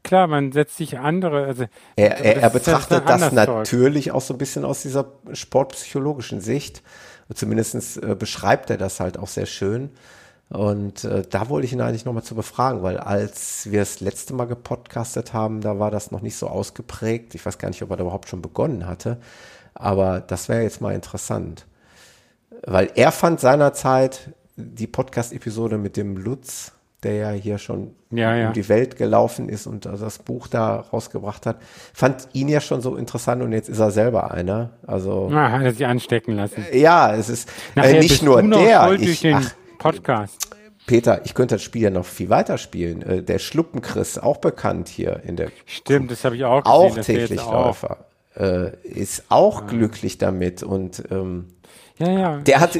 klar, 0.04 0.28
man 0.28 0.52
setzt 0.52 0.76
sich 0.76 1.00
andere. 1.00 1.45
Also, 1.45 1.66
er, 1.95 2.18
er, 2.20 2.41
er 2.44 2.50
betrachtet 2.50 3.08
das, 3.08 3.22
das 3.22 3.32
natürlich 3.32 4.12
auch 4.12 4.20
so 4.20 4.34
ein 4.34 4.38
bisschen 4.38 4.66
aus 4.66 4.82
dieser 4.82 5.06
sportpsychologischen 5.32 6.41
Sicht. 6.41 6.84
Zumindest 7.34 8.04
äh, 8.04 8.16
beschreibt 8.16 8.70
er 8.70 8.78
das 8.78 9.00
halt 9.00 9.18
auch 9.18 9.30
sehr 9.30 9.45
schön. 9.45 9.90
Und 10.53 11.03
äh, 11.03 11.23
da 11.27 11.49
wollte 11.49 11.65
ich 11.65 11.73
ihn 11.73 11.81
eigentlich 11.81 12.05
nochmal 12.05 12.21
zu 12.21 12.35
befragen, 12.35 12.84
weil 12.84 12.97
als 12.97 13.71
wir 13.71 13.80
das 13.80 14.01
letzte 14.01 14.35
Mal 14.35 14.45
gepodcastet 14.45 15.34
haben, 15.34 15.61
da 15.61 15.80
war 15.80 15.89
das 15.89 16.11
noch 16.11 16.21
nicht 16.21 16.38
so 16.38 16.47
ausgeprägt. 16.47 17.34
Ich 17.34 17.43
weiß 17.43 17.57
gar 17.57 17.69
nicht, 17.69 17.81
ob 17.81 17.89
er 17.89 17.97
da 17.97 18.03
überhaupt 18.03 18.30
schon 18.30 18.43
begonnen 18.43 18.85
hatte. 18.85 19.17
Aber 19.73 20.19
das 20.19 20.49
wäre 20.49 20.61
jetzt 20.61 20.80
mal 20.80 20.93
interessant. 20.93 21.65
Weil 22.67 22.91
er 22.93 23.11
fand 23.11 23.39
seinerzeit 23.39 24.30
die 24.55 24.85
Podcast-Episode 24.85 25.80
mit 25.80 25.97
dem 25.97 26.17
Lutz, 26.17 26.71
der 27.01 27.15
ja 27.15 27.31
hier 27.31 27.57
schon 27.57 27.95
ja, 28.11 28.35
ja. 28.35 28.47
um 28.47 28.53
die 28.53 28.69
Welt 28.69 28.95
gelaufen 28.95 29.49
ist 29.49 29.65
und 29.65 29.88
das 29.88 30.19
Buch 30.19 30.47
da 30.47 30.75
rausgebracht 30.75 31.47
hat, 31.47 31.57
fand 31.93 32.27
ihn 32.34 32.47
ja 32.47 32.61
schon 32.61 32.80
so 32.81 32.95
interessant 32.95 33.41
und 33.41 33.53
jetzt 33.53 33.69
ist 33.69 33.80
er 33.80 33.89
selber 33.89 34.30
einer. 34.30 34.69
Also 34.85 35.30
ja, 35.31 35.51
hat 35.51 35.63
er 35.63 35.71
sich 35.71 35.85
anstecken 35.85 36.35
lassen. 36.35 36.63
Ja, 36.71 37.15
es 37.15 37.30
ist 37.30 37.49
äh, 37.75 37.99
nicht 37.99 38.21
nur 38.21 38.41
der. 38.43 38.91
Ich, 38.93 39.25
ach, 39.34 39.51
Podcast. 39.84 40.47
Peter, 40.85 41.26
ich 41.26 41.34
könnte 41.34 41.55
das 41.55 41.61
Spiel 41.61 41.81
ja 41.81 41.89
noch 41.89 42.05
viel 42.05 42.30
weiter 42.30 42.57
spielen. 42.57 43.01
Äh, 43.01 43.22
der 43.22 43.39
Schluppenchris, 43.39 44.18
auch 44.18 44.38
bekannt 44.38 44.88
hier 44.88 45.22
in 45.26 45.35
der. 45.35 45.51
Stimmt, 45.65 46.10
das 46.10 46.23
habe 46.23 46.38
ich 46.38 46.45
auch 46.45 46.64
gesehen. 46.64 46.99
Auch 47.01 47.05
täglich 47.05 47.45
Läufer. 47.45 48.05
Äh, 48.35 48.72
ist 48.84 49.26
auch 49.27 49.61
ja. 49.61 49.68
glücklich 49.68 50.18
damit 50.18 50.64
und 50.64 51.03
ähm, 51.11 51.49
ja, 51.99 52.11
ja. 52.11 52.38
Der 52.38 52.60
hat, 52.60 52.78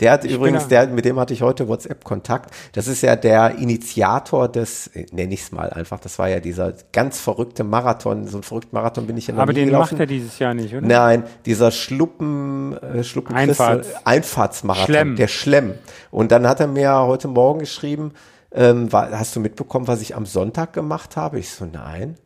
der 0.00 0.12
hat 0.12 0.24
ich 0.24 0.32
übrigens, 0.32 0.68
der, 0.68 0.86
mit 0.86 1.04
dem 1.04 1.18
hatte 1.18 1.34
ich 1.34 1.42
heute 1.42 1.68
WhatsApp-Kontakt. 1.68 2.54
Das 2.72 2.86
ist 2.86 3.02
ja 3.02 3.14
der 3.14 3.56
Initiator 3.58 4.48
des, 4.48 4.90
nenne 5.12 5.34
ich 5.34 5.42
es 5.42 5.52
mal 5.52 5.70
einfach, 5.70 6.00
das 6.00 6.18
war 6.18 6.28
ja 6.28 6.40
dieser 6.40 6.72
ganz 6.92 7.20
verrückte 7.20 7.62
Marathon, 7.62 8.26
so 8.26 8.38
ein 8.38 8.42
verrückter 8.42 8.70
Marathon 8.72 9.06
bin 9.06 9.16
ich 9.18 9.26
ja 9.26 9.34
noch 9.34 9.42
Aber 9.42 9.52
den 9.52 9.66
gelaufen. 9.66 9.94
macht 9.94 10.00
er 10.00 10.06
dieses 10.06 10.38
Jahr 10.38 10.54
nicht, 10.54 10.74
oder? 10.74 10.86
Nein, 10.86 11.24
dieser 11.44 11.70
Schluppen, 11.70 12.76
äh, 12.78 13.04
Schluppen 13.04 13.36
Einfahrts. 13.36 13.88
Einfahrtsmarathon, 14.04 14.86
Schlemm. 14.86 15.16
der 15.16 15.28
Schlemm. 15.28 15.74
Und 16.10 16.32
dann 16.32 16.46
hat 16.46 16.60
er 16.60 16.66
mir 16.66 16.92
heute 17.00 17.28
Morgen 17.28 17.58
geschrieben, 17.60 18.12
ähm, 18.50 18.90
war, 18.92 19.10
hast 19.10 19.36
du 19.36 19.40
mitbekommen, 19.40 19.88
was 19.88 20.00
ich 20.00 20.16
am 20.16 20.24
Sonntag 20.24 20.72
gemacht 20.72 21.16
habe? 21.16 21.38
Ich 21.38 21.50
so, 21.50 21.66
nein. 21.66 22.16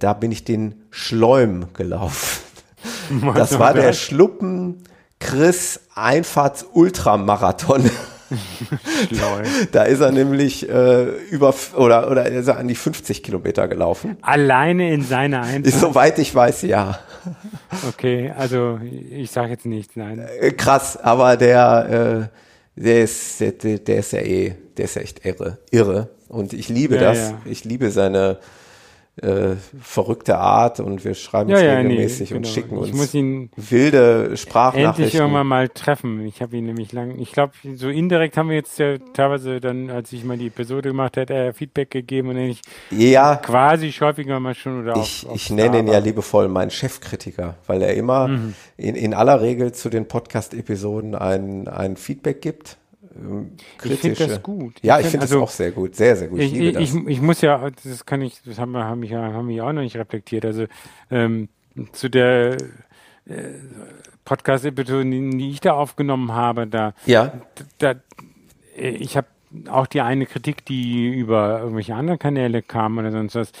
Da 0.00 0.14
bin 0.14 0.32
ich 0.32 0.42
den 0.42 0.82
Schleum 0.90 1.72
gelaufen. 1.74 2.42
Das 3.34 3.58
war 3.58 3.72
der 3.74 3.92
Schluppen 3.92 4.84
Chris 5.18 5.80
Einfahrts 5.94 6.66
Ultramarathon. 6.72 7.90
da 9.72 9.84
ist 9.84 10.00
er 10.00 10.10
nämlich 10.10 10.68
äh, 10.68 11.04
über 11.30 11.54
oder 11.76 12.10
oder 12.10 12.26
ist 12.26 12.48
er 12.48 12.58
an 12.58 12.68
die 12.68 12.74
50 12.74 13.22
Kilometer 13.22 13.68
gelaufen. 13.68 14.16
Alleine 14.22 14.92
in 14.92 15.02
seiner 15.02 15.42
Einfahrt. 15.42 15.74
Soweit 15.74 16.18
ich 16.18 16.34
weiß, 16.34 16.62
ja. 16.62 16.98
Okay, 17.88 18.32
also 18.36 18.80
ich 19.10 19.30
sage 19.30 19.50
jetzt 19.50 19.66
nichts, 19.66 19.96
nein. 19.96 20.18
Äh, 20.40 20.52
krass, 20.52 20.96
aber 20.96 21.36
der 21.36 22.28
äh, 22.76 22.80
der 22.80 23.04
ist 23.04 23.40
der, 23.40 23.52
der 23.52 23.98
ist 23.98 24.12
ja 24.12 24.20
eh, 24.20 24.54
der 24.76 24.84
ist 24.84 24.96
ja 24.96 25.02
echt 25.02 25.24
irre, 25.24 25.58
irre. 25.70 26.08
Und 26.28 26.52
ich 26.52 26.68
liebe 26.68 26.96
ja, 26.96 27.02
das. 27.02 27.18
Ja. 27.18 27.38
Ich 27.44 27.64
liebe 27.64 27.90
seine 27.90 28.38
äh, 29.22 29.56
verrückte 29.80 30.38
Art 30.38 30.78
und 30.78 31.04
wir 31.04 31.14
schreiben 31.14 31.48
ja, 31.48 31.56
uns 31.56 31.64
ja, 31.64 31.76
regelmäßig 31.76 32.30
nee, 32.30 32.36
und 32.36 32.42
genau. 32.42 32.54
schicken 32.54 32.84
ich 32.84 32.92
uns 32.92 33.14
ihn 33.14 33.50
wilde 33.56 34.36
Sprachnachrichten. 34.36 35.04
Endlich 35.04 35.14
irgendwann 35.14 35.46
mal 35.46 35.68
treffen. 35.68 36.26
Ich 36.26 36.42
habe 36.42 36.56
ihn 36.56 36.66
nämlich 36.66 36.92
lang, 36.92 37.18
ich 37.18 37.32
glaube, 37.32 37.54
so 37.76 37.88
indirekt 37.88 38.36
haben 38.36 38.50
wir 38.50 38.56
jetzt 38.56 38.78
ja 38.78 38.98
teilweise 39.14 39.60
dann, 39.60 39.88
als 39.88 40.12
ich 40.12 40.22
mal 40.24 40.36
die 40.36 40.48
Episode 40.48 40.90
gemacht 40.90 41.16
habe, 41.16 41.32
er 41.32 41.54
Feedback 41.54 41.90
gegeben 41.90 42.28
und 42.28 42.36
ich 42.36 42.60
ja, 42.90 43.36
quasi 43.36 43.90
häufiger 43.90 44.38
mal 44.38 44.54
schon 44.54 44.82
oder 44.82 44.96
ich, 44.96 45.26
auf, 45.26 45.34
ich 45.34 45.48
nenne 45.50 45.78
ihn 45.78 45.88
ja 45.88 45.98
liebevoll 45.98 46.48
meinen 46.48 46.70
Chefkritiker, 46.70 47.54
weil 47.66 47.80
er 47.80 47.94
immer 47.94 48.28
mhm. 48.28 48.54
in, 48.76 48.96
in 48.96 49.14
aller 49.14 49.40
Regel 49.40 49.72
zu 49.72 49.88
den 49.88 50.08
Podcast-Episoden 50.08 51.14
ein, 51.14 51.68
ein 51.68 51.96
Feedback 51.96 52.42
gibt 52.42 52.76
kritische. 53.78 54.08
Ich 54.08 54.18
finde 54.18 54.34
das 54.34 54.42
gut. 54.42 54.74
Ja, 54.82 54.98
ich, 54.98 55.06
finde 55.06 55.22
also, 55.22 55.40
das 55.40 55.48
auch 55.48 55.50
sehr 55.50 55.70
gut, 55.70 55.94
sehr, 55.94 56.16
sehr 56.16 56.28
gut. 56.28 56.40
Ich, 56.40 56.54
ich, 56.54 56.76
ich, 56.76 56.94
ich, 56.94 57.20
muss 57.20 57.40
ja, 57.40 57.70
das 57.84 58.06
kann 58.06 58.22
ich, 58.22 58.40
das 58.44 58.58
haben 58.58 58.72
wir, 58.72 58.84
haben 58.84 59.02
wir, 59.02 59.18
haben 59.18 59.48
wir 59.48 59.64
auch 59.64 59.72
noch 59.72 59.82
nicht 59.82 59.96
reflektiert. 59.96 60.44
Also 60.44 60.66
ähm, 61.10 61.48
zu 61.92 62.08
der 62.08 62.56
äh, 63.26 63.54
Podcast-Episode, 64.24 65.04
die 65.04 65.50
ich 65.50 65.60
da 65.60 65.72
aufgenommen 65.72 66.32
habe, 66.32 66.66
da, 66.66 66.94
ja. 67.06 67.32
da, 67.78 67.94
äh, 68.76 68.90
ich 68.90 69.16
habe 69.16 69.28
auch 69.68 69.86
die 69.86 70.00
eine 70.00 70.26
Kritik, 70.26 70.64
die 70.64 71.08
über 71.08 71.60
irgendwelche 71.60 71.94
anderen 71.94 72.18
Kanäle 72.18 72.62
kam 72.62 72.98
oder 72.98 73.10
sonst 73.10 73.34
was, 73.34 73.52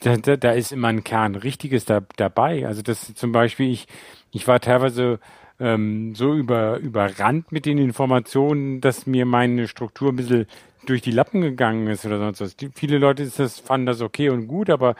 da, 0.00 0.16
da, 0.16 0.36
da 0.36 0.50
ist 0.52 0.72
immer 0.72 0.88
ein 0.88 1.04
Kern 1.04 1.34
Richtiges 1.34 1.84
da, 1.84 2.02
dabei. 2.16 2.66
Also 2.66 2.82
das 2.82 3.14
zum 3.14 3.32
Beispiel, 3.32 3.70
ich, 3.70 3.86
ich 4.32 4.46
war 4.48 4.60
teilweise 4.60 5.20
ähm, 5.60 6.14
so 6.14 6.34
über, 6.34 6.78
überrannt 6.78 7.52
mit 7.52 7.66
den 7.66 7.78
Informationen, 7.78 8.80
dass 8.80 9.06
mir 9.06 9.26
meine 9.26 9.68
Struktur 9.68 10.12
ein 10.12 10.16
bisschen 10.16 10.46
durch 10.86 11.02
die 11.02 11.10
Lappen 11.10 11.40
gegangen 11.40 11.86
ist 11.86 12.04
oder 12.04 12.18
sonst 12.18 12.40
was. 12.40 12.56
Die, 12.56 12.70
viele 12.74 12.98
Leute 12.98 13.22
ist 13.22 13.38
das, 13.38 13.58
fanden 13.58 13.86
das 13.86 14.00
okay 14.00 14.28
und 14.28 14.46
gut, 14.46 14.70
aber 14.70 14.96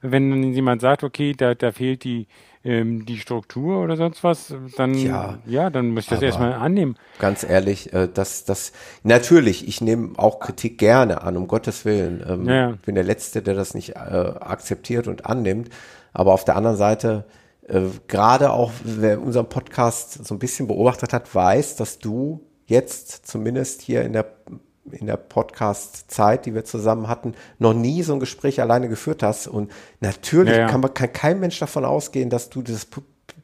wenn 0.00 0.30
dann 0.30 0.52
jemand 0.52 0.80
sagt, 0.80 1.02
okay, 1.02 1.34
da, 1.36 1.54
da 1.54 1.72
fehlt 1.72 2.04
die, 2.04 2.26
ähm, 2.64 3.04
die 3.04 3.18
Struktur 3.18 3.82
oder 3.82 3.96
sonst 3.96 4.22
was, 4.24 4.54
dann 4.76 4.94
ja, 4.94 5.38
ja 5.46 5.70
dann 5.70 5.90
muss 5.90 6.04
ich 6.04 6.10
das 6.10 6.22
erstmal 6.22 6.52
annehmen. 6.52 6.96
Ganz 7.18 7.42
ehrlich, 7.42 7.92
äh, 7.92 8.08
das, 8.12 8.44
das 8.44 8.72
natürlich, 9.02 9.66
ich 9.68 9.80
nehme 9.80 10.12
auch 10.16 10.40
Kritik 10.40 10.78
gerne 10.78 11.22
an, 11.22 11.36
um 11.36 11.48
Gottes 11.48 11.84
Willen. 11.84 12.24
Ähm, 12.26 12.48
ja. 12.48 12.74
bin 12.84 12.94
der 12.94 13.04
Letzte, 13.04 13.42
der 13.42 13.54
das 13.54 13.74
nicht 13.74 13.90
äh, 13.90 13.98
akzeptiert 13.98 15.08
und 15.08 15.26
annimmt. 15.26 15.70
Aber 16.12 16.32
auf 16.32 16.44
der 16.44 16.56
anderen 16.56 16.76
Seite, 16.76 17.24
äh, 17.68 17.82
gerade 18.08 18.52
auch, 18.52 18.72
wer 18.82 19.20
unseren 19.20 19.48
Podcast 19.48 20.24
so 20.26 20.34
ein 20.34 20.38
bisschen 20.38 20.66
beobachtet 20.66 21.12
hat, 21.12 21.34
weiß, 21.34 21.76
dass 21.76 21.98
du 21.98 22.40
jetzt 22.66 23.26
zumindest 23.26 23.82
hier 23.82 24.02
in 24.02 24.12
der 24.12 24.26
in 24.90 25.06
der 25.06 25.16
Podcast-Zeit, 25.16 26.44
die 26.44 26.54
wir 26.54 26.66
zusammen 26.66 27.08
hatten, 27.08 27.34
noch 27.58 27.72
nie 27.72 28.02
so 28.02 28.12
ein 28.12 28.20
Gespräch 28.20 28.60
alleine 28.60 28.90
geführt 28.90 29.22
hast. 29.22 29.48
Und 29.48 29.72
natürlich 30.00 30.52
ja, 30.52 30.60
ja. 30.60 30.68
kann 30.68 30.82
man 30.82 30.92
kann 30.92 31.10
kein 31.10 31.40
Mensch 31.40 31.58
davon 31.58 31.86
ausgehen, 31.86 32.28
dass 32.28 32.50
du 32.50 32.60
das, 32.60 32.86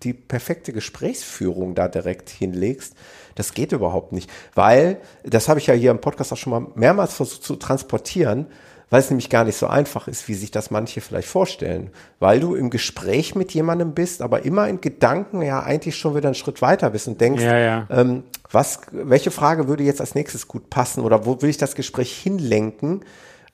die 0.03 0.13
perfekte 0.13 0.75
Gesprächsführung 0.75 1.75
da 1.75 1.89
direkt 1.89 2.29
hinlegst. 2.29 2.95
Das 3.37 3.55
geht 3.55 3.73
überhaupt 3.73 4.13
nicht, 4.13 4.31
weil 4.55 5.01
das 5.25 5.49
habe 5.49 5.61
ich 5.61 5.67
ja 5.67 5.75
hier 5.75 5.91
im 5.91 6.01
Podcast 6.01 6.33
auch 6.33 6.37
schon 6.37 6.51
mal 6.51 6.67
mehrmals 6.75 7.15
versucht 7.15 7.43
zu 7.43 7.57
transportieren 7.57 8.47
weil 8.91 9.01
es 9.01 9.09
nämlich 9.09 9.31
gar 9.31 9.45
nicht 9.45 9.57
so 9.57 9.69
einfach 9.69 10.09
ist, 10.09 10.29
wie 10.29 10.35
sich 10.35 10.51
das 10.51 10.71
manche 10.71 11.01
vielleicht 11.01 11.29
vorstellen. 11.29 11.91
Weil 12.19 12.41
du 12.41 12.55
im 12.55 12.71
Gespräch 12.71 13.35
mit 13.35 13.53
jemandem 13.53 13.95
bist, 13.95 14.21
aber 14.21 14.45
immer 14.45 14.69
in 14.69 14.81
Gedanken 14.81 15.43
ja 15.43 15.63
eigentlich 15.63 15.97
schon 15.97 16.17
wieder 16.17 16.29
einen 16.29 16.35
Schritt 16.35 16.61
weiter 16.61 16.91
bist 16.91 17.09
und 17.09 17.21
denkst, 17.21 17.43
ja, 17.43 17.57
ja. 17.57 17.87
Ähm, 17.89 18.25
was, 18.51 18.81
welche 18.91 19.31
Frage 19.31 19.69
würde 19.69 19.85
jetzt 19.85 20.01
als 20.01 20.15
nächstes 20.15 20.49
gut 20.49 20.69
passen 20.71 21.03
oder 21.03 21.25
wo 21.25 21.41
will 21.41 21.49
ich 21.49 21.59
das 21.59 21.75
Gespräch 21.75 22.13
hinlenken? 22.13 23.05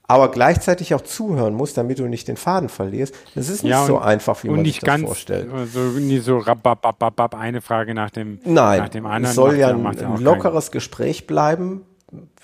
aber 0.09 0.31
gleichzeitig 0.31 0.95
auch 0.95 1.01
zuhören 1.01 1.55
muss, 1.55 1.75
damit 1.75 1.99
du 1.99 2.07
nicht 2.07 2.29
den 2.29 2.37
Faden 2.37 2.69
verlierst. 2.69 3.15
Das 3.35 3.49
ist 3.49 3.63
nicht 3.63 3.73
ja, 3.73 3.81
und, 3.81 3.87
so 3.89 3.99
einfach, 3.99 4.43
wie 4.45 4.49
man 4.49 4.65
sich 4.65 4.79
das 4.79 4.87
ganz, 4.87 5.05
vorstellt. 5.05 5.49
So, 5.73 5.81
nie 5.81 6.19
so 6.19 6.39
rababababab, 6.39 7.35
eine 7.35 7.61
Frage 7.61 7.93
nach 7.95 8.11
dem, 8.11 8.39
Nein, 8.45 8.79
nach 8.79 8.89
dem 8.89 9.07
anderen. 9.07 9.31
Es 9.31 9.35
soll 9.35 9.57
ja 9.57 9.69
ein, 9.71 9.85
ein 9.85 10.21
lockeres 10.21 10.71
Gespräch 10.71 11.27
bleiben, 11.27 11.83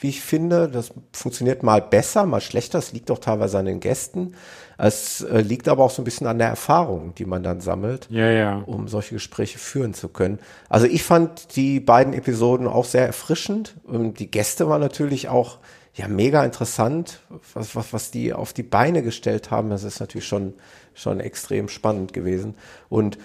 wie 0.01 0.09
ich 0.09 0.21
finde. 0.21 0.69
Das 0.69 0.93
funktioniert 1.13 1.63
mal 1.63 1.81
besser, 1.81 2.27
mal 2.27 2.41
schlechter. 2.41 2.79
Es 2.79 2.93
liegt 2.93 3.11
auch 3.11 3.19
teilweise 3.19 3.59
an 3.59 3.67
den 3.67 3.81
Gästen. 3.81 4.35
Es 4.79 5.21
äh, 5.21 5.41
liegt 5.41 5.69
aber 5.69 5.85
auch 5.85 5.91
so 5.91 6.03
ein 6.03 6.05
bisschen 6.05 6.27
an 6.27 6.39
der 6.39 6.49
Erfahrung, 6.49 7.15
die 7.15 7.25
man 7.25 7.43
dann 7.43 7.61
sammelt, 7.61 8.09
ja, 8.11 8.31
ja. 8.31 8.63
um 8.67 8.89
solche 8.89 9.15
Gespräche 9.15 9.59
führen 9.59 9.95
zu 9.95 10.09
können. 10.09 10.39
Also 10.69 10.87
ich 10.87 11.03
fand 11.03 11.57
die 11.57 11.79
beiden 11.79 12.13
Episoden 12.15 12.67
auch 12.67 12.85
sehr 12.85 13.07
erfrischend. 13.07 13.75
Und 13.85 14.19
die 14.19 14.31
Gäste 14.31 14.69
waren 14.69 14.81
natürlich 14.81 15.29
auch 15.29 15.59
ja 15.95 16.09
mega 16.09 16.45
interessant, 16.45 17.21
was, 17.55 17.77
was, 17.77 17.93
was 17.93 18.11
die 18.11 18.33
auf 18.33 18.53
die 18.53 18.63
Beine 18.63 19.03
gestellt 19.03 19.51
haben. 19.51 19.71
Das 19.71 19.85
ist 19.85 20.01
natürlich 20.01 20.27
schon, 20.27 20.55
schon 20.95 21.21
extrem 21.21 21.69
spannend 21.69 22.13
gewesen. 22.13 22.55
Und 22.89 23.19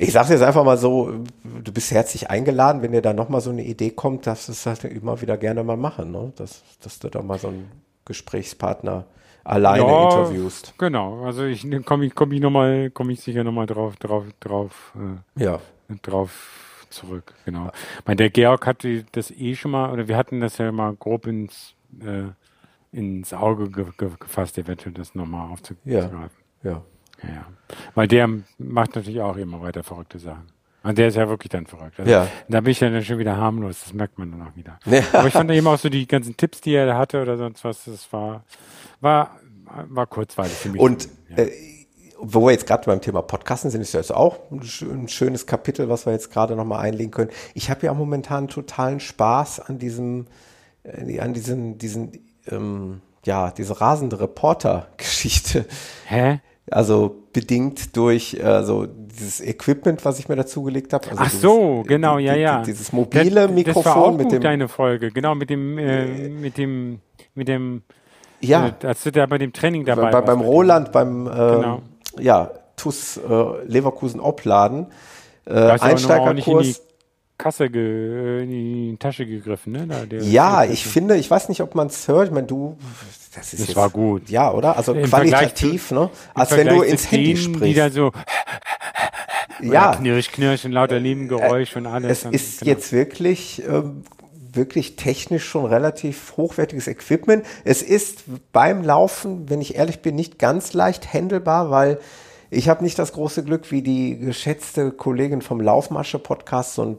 ich 0.00 0.12
sage 0.12 0.32
jetzt 0.32 0.42
einfach 0.42 0.64
mal 0.64 0.76
so, 0.76 1.12
du 1.42 1.72
bist 1.72 1.90
herzlich 1.90 2.30
eingeladen, 2.30 2.82
wenn 2.82 2.92
dir 2.92 3.02
da 3.02 3.12
nochmal 3.12 3.40
so 3.40 3.50
eine 3.50 3.64
Idee 3.64 3.90
kommt, 3.90 4.28
dass 4.28 4.46
du 4.46 4.52
es 4.52 4.64
halt 4.64 4.84
immer 4.84 5.20
wieder 5.20 5.36
gerne 5.36 5.64
mal 5.64 5.76
machen, 5.76 6.12
ne? 6.12 6.32
dass, 6.36 6.62
dass 6.80 7.00
du 7.00 7.08
da 7.08 7.20
mal 7.20 7.38
so 7.38 7.48
einen 7.48 7.68
Gesprächspartner 8.04 9.06
alleine 9.42 9.82
ja, 9.82 10.04
interviewst. 10.04 10.74
Genau, 10.78 11.24
also 11.24 11.44
ich 11.44 11.66
komme 11.84 12.06
ich, 12.06 12.14
komm 12.14 12.30
ich 12.30 12.40
nochmal, 12.40 12.90
komme 12.90 13.12
ich 13.12 13.20
sicher 13.20 13.42
nochmal 13.42 13.66
drauf, 13.66 13.96
drauf, 13.96 14.24
drauf, 14.38 14.94
äh, 15.36 15.42
ja. 15.42 15.58
drauf 16.02 16.86
zurück, 16.90 17.34
genau. 17.44 17.64
Ja. 17.64 17.72
Meine, 18.06 18.16
der 18.16 18.30
Georg 18.30 18.66
hatte 18.66 19.04
das 19.10 19.32
eh 19.32 19.56
schon 19.56 19.72
mal, 19.72 19.90
oder 19.90 20.06
wir 20.06 20.16
hatten 20.16 20.40
das 20.40 20.58
ja 20.58 20.70
mal 20.70 20.94
grob 20.94 21.26
ins, 21.26 21.74
äh, 22.00 22.28
ins 22.96 23.34
Auge 23.34 23.68
ge 23.68 23.86
ge 23.96 24.10
gefasst, 24.20 24.58
eventuell 24.58 24.94
das 24.94 25.16
nochmal 25.16 25.50
aufzugreifen. 25.50 26.30
Ja, 26.62 26.70
ja. 26.70 26.82
Ja, 27.22 27.46
weil 27.94 28.08
der 28.08 28.28
macht 28.58 28.94
natürlich 28.94 29.20
auch 29.20 29.36
immer 29.36 29.60
weiter 29.60 29.82
verrückte 29.82 30.18
Sachen. 30.18 30.46
Und 30.82 30.96
der 30.96 31.08
ist 31.08 31.16
ja 31.16 31.28
wirklich 31.28 31.50
dann 31.50 31.66
verrückt. 31.66 31.98
Also 31.98 32.10
ja. 32.10 32.28
Da 32.48 32.60
bin 32.60 32.70
ich 32.70 32.78
dann 32.78 33.02
schon 33.02 33.18
wieder 33.18 33.36
harmlos, 33.36 33.80
das 33.84 33.92
merkt 33.92 34.18
man 34.18 34.30
dann 34.30 34.42
auch 34.42 34.56
wieder. 34.56 34.78
Ja. 34.86 35.02
Aber 35.12 35.28
ich 35.28 35.34
fand 35.34 35.50
eben 35.50 35.66
auch 35.66 35.78
so 35.78 35.88
die 35.88 36.06
ganzen 36.06 36.36
Tipps, 36.36 36.60
die 36.60 36.74
er 36.74 36.96
hatte 36.96 37.20
oder 37.20 37.36
sonst 37.36 37.64
was, 37.64 37.84
das 37.84 38.10
war, 38.12 38.44
war, 39.00 39.38
war 39.88 40.06
kurzweilig 40.06 40.52
für 40.52 40.68
mich. 40.70 40.80
Und 40.80 41.08
ja. 41.30 41.44
äh, 41.44 41.50
wo 42.20 42.46
wir 42.46 42.52
jetzt 42.52 42.66
gerade 42.66 42.84
beim 42.86 43.00
Thema 43.00 43.22
Podcasten 43.22 43.70
sind, 43.70 43.80
ist 43.80 43.92
ja 43.92 44.00
jetzt 44.00 44.12
auch 44.12 44.38
ein 44.50 45.08
schönes 45.08 45.46
Kapitel, 45.46 45.88
was 45.88 46.06
wir 46.06 46.12
jetzt 46.12 46.30
gerade 46.30 46.56
nochmal 46.56 46.80
einlegen 46.80 47.10
können. 47.10 47.30
Ich 47.54 47.70
habe 47.70 47.86
ja 47.86 47.94
momentan 47.94 48.48
totalen 48.48 49.00
Spaß 49.00 49.60
an 49.60 49.78
diesem, 49.78 50.26
äh, 50.82 51.20
an 51.20 51.34
diesen, 51.34 51.78
diesen, 51.78 52.12
ähm, 52.46 53.00
ja, 53.24 53.50
diese 53.50 53.80
rasende 53.80 54.20
Reporter-Geschichte. 54.20 55.66
Hä? 56.06 56.40
Also 56.70 57.16
bedingt 57.32 57.96
durch 57.96 58.34
äh, 58.34 58.62
so 58.62 58.86
dieses 58.86 59.40
Equipment, 59.40 60.04
was 60.04 60.18
ich 60.18 60.28
mir 60.28 60.36
dazugelegt 60.36 60.92
habe. 60.92 61.08
Also 61.08 61.20
Ach 61.22 61.26
dieses, 61.26 61.40
so, 61.40 61.84
genau, 61.86 62.18
die, 62.18 62.24
ja, 62.24 62.34
ja. 62.34 62.62
Dieses 62.62 62.92
mobile 62.92 63.42
das, 63.42 63.50
Mikrofon 63.50 63.82
das 63.82 63.94
war 63.94 64.02
auch 64.04 64.12
mit 64.12 64.24
gut, 64.24 64.32
dem 64.32 64.42
deine 64.42 64.68
Folge, 64.68 65.10
genau 65.10 65.34
mit 65.34 65.50
dem 65.50 65.78
äh, 65.78 66.28
mit 66.28 66.58
dem 66.58 67.00
mit 67.34 67.48
dem 67.48 67.82
ja, 68.40 68.74
äh, 68.82 68.86
als 68.86 69.02
du 69.02 69.12
da 69.12 69.26
bei 69.26 69.38
dem 69.38 69.52
Training 69.52 69.84
dabei 69.84 70.10
bei, 70.10 70.20
beim 70.20 70.40
Roland, 70.40 70.92
beim 70.92 71.26
äh, 71.26 71.30
genau. 71.30 71.82
ja 72.18 72.50
TUS 72.76 73.16
äh, 73.16 73.64
Leverkusen 73.66 74.20
Opladen 74.20 74.86
äh, 75.46 75.54
Einsteigerkurs 75.54 76.82
Kasse 77.38 77.70
ge, 77.70 78.42
in 78.42 78.50
die 78.50 78.96
Tasche 78.98 79.24
gegriffen, 79.24 79.72
ne? 79.72 79.86
Da, 79.86 80.16
ja, 80.16 80.64
ich 80.64 80.84
finde, 80.84 81.16
ich 81.16 81.30
weiß 81.30 81.48
nicht, 81.48 81.60
ob 81.60 81.76
man 81.76 81.86
es 81.86 82.08
hört. 82.08 82.26
Ich 82.28 82.34
meine, 82.34 82.48
du, 82.48 82.76
das 83.34 83.52
ist. 83.52 83.60
Das 83.60 83.68
jetzt, 83.68 83.76
war 83.76 83.90
gut. 83.90 84.28
Ja, 84.28 84.52
oder? 84.52 84.76
Also 84.76 84.92
Im 84.92 85.04
qualitativ, 85.04 85.88
zu, 85.88 85.94
ne? 85.94 86.10
Als 86.34 86.50
wenn 86.50 86.66
du 86.66 86.82
ins 86.82 87.10
Handy 87.10 87.34
denen, 87.34 87.54
sprichst. 87.54 87.64
Die 87.64 87.74
da 87.74 87.90
so. 87.90 88.10
ja. 89.62 89.94
Knirsch, 89.94 90.32
knirsch 90.32 90.64
und 90.64 90.72
lauter 90.72 90.98
Nebengeräusch 90.98 91.76
äh, 91.76 91.78
und 91.78 91.86
alles. 91.86 92.18
Es 92.18 92.24
und, 92.24 92.34
ist 92.34 92.60
genau. 92.60 92.72
jetzt 92.72 92.92
wirklich, 92.92 93.62
ähm, 93.64 94.02
wirklich 94.52 94.96
technisch 94.96 95.44
schon 95.44 95.64
relativ 95.64 96.36
hochwertiges 96.36 96.88
Equipment. 96.88 97.46
Es 97.64 97.82
ist 97.82 98.24
beim 98.52 98.82
Laufen, 98.82 99.48
wenn 99.48 99.60
ich 99.60 99.76
ehrlich 99.76 100.00
bin, 100.02 100.16
nicht 100.16 100.40
ganz 100.40 100.72
leicht 100.72 101.14
handelbar, 101.14 101.70
weil 101.70 102.00
ich 102.50 102.68
habe 102.68 102.82
nicht 102.82 102.98
das 102.98 103.12
große 103.12 103.44
Glück 103.44 103.70
wie 103.70 103.82
die 103.82 104.18
geschätzte 104.18 104.90
Kollegin 104.90 105.42
vom 105.42 105.60
Laufmasche-Podcast, 105.60 106.74
so 106.74 106.82
ein 106.82 106.98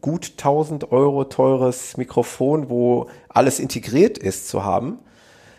gut 0.00 0.32
1000 0.36 0.92
Euro 0.92 1.24
teures 1.24 1.96
Mikrofon, 1.96 2.68
wo 2.68 3.08
alles 3.28 3.58
integriert 3.58 4.18
ist, 4.18 4.48
zu 4.48 4.64
haben. 4.64 4.98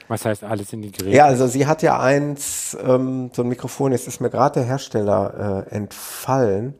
Was 0.07 0.25
heißt 0.25 0.43
alles 0.43 0.73
integriert? 0.73 1.13
Ja, 1.13 1.25
also 1.25 1.47
sie 1.47 1.67
hat 1.67 1.81
ja 1.81 1.99
eins, 1.99 2.77
ähm, 2.83 3.31
so 3.33 3.43
ein 3.43 3.47
Mikrofon, 3.47 3.93
jetzt 3.93 4.07
ist 4.07 4.19
mir 4.19 4.29
gerade 4.29 4.59
der 4.59 4.63
Hersteller 4.63 5.65
äh, 5.69 5.75
entfallen, 5.75 6.75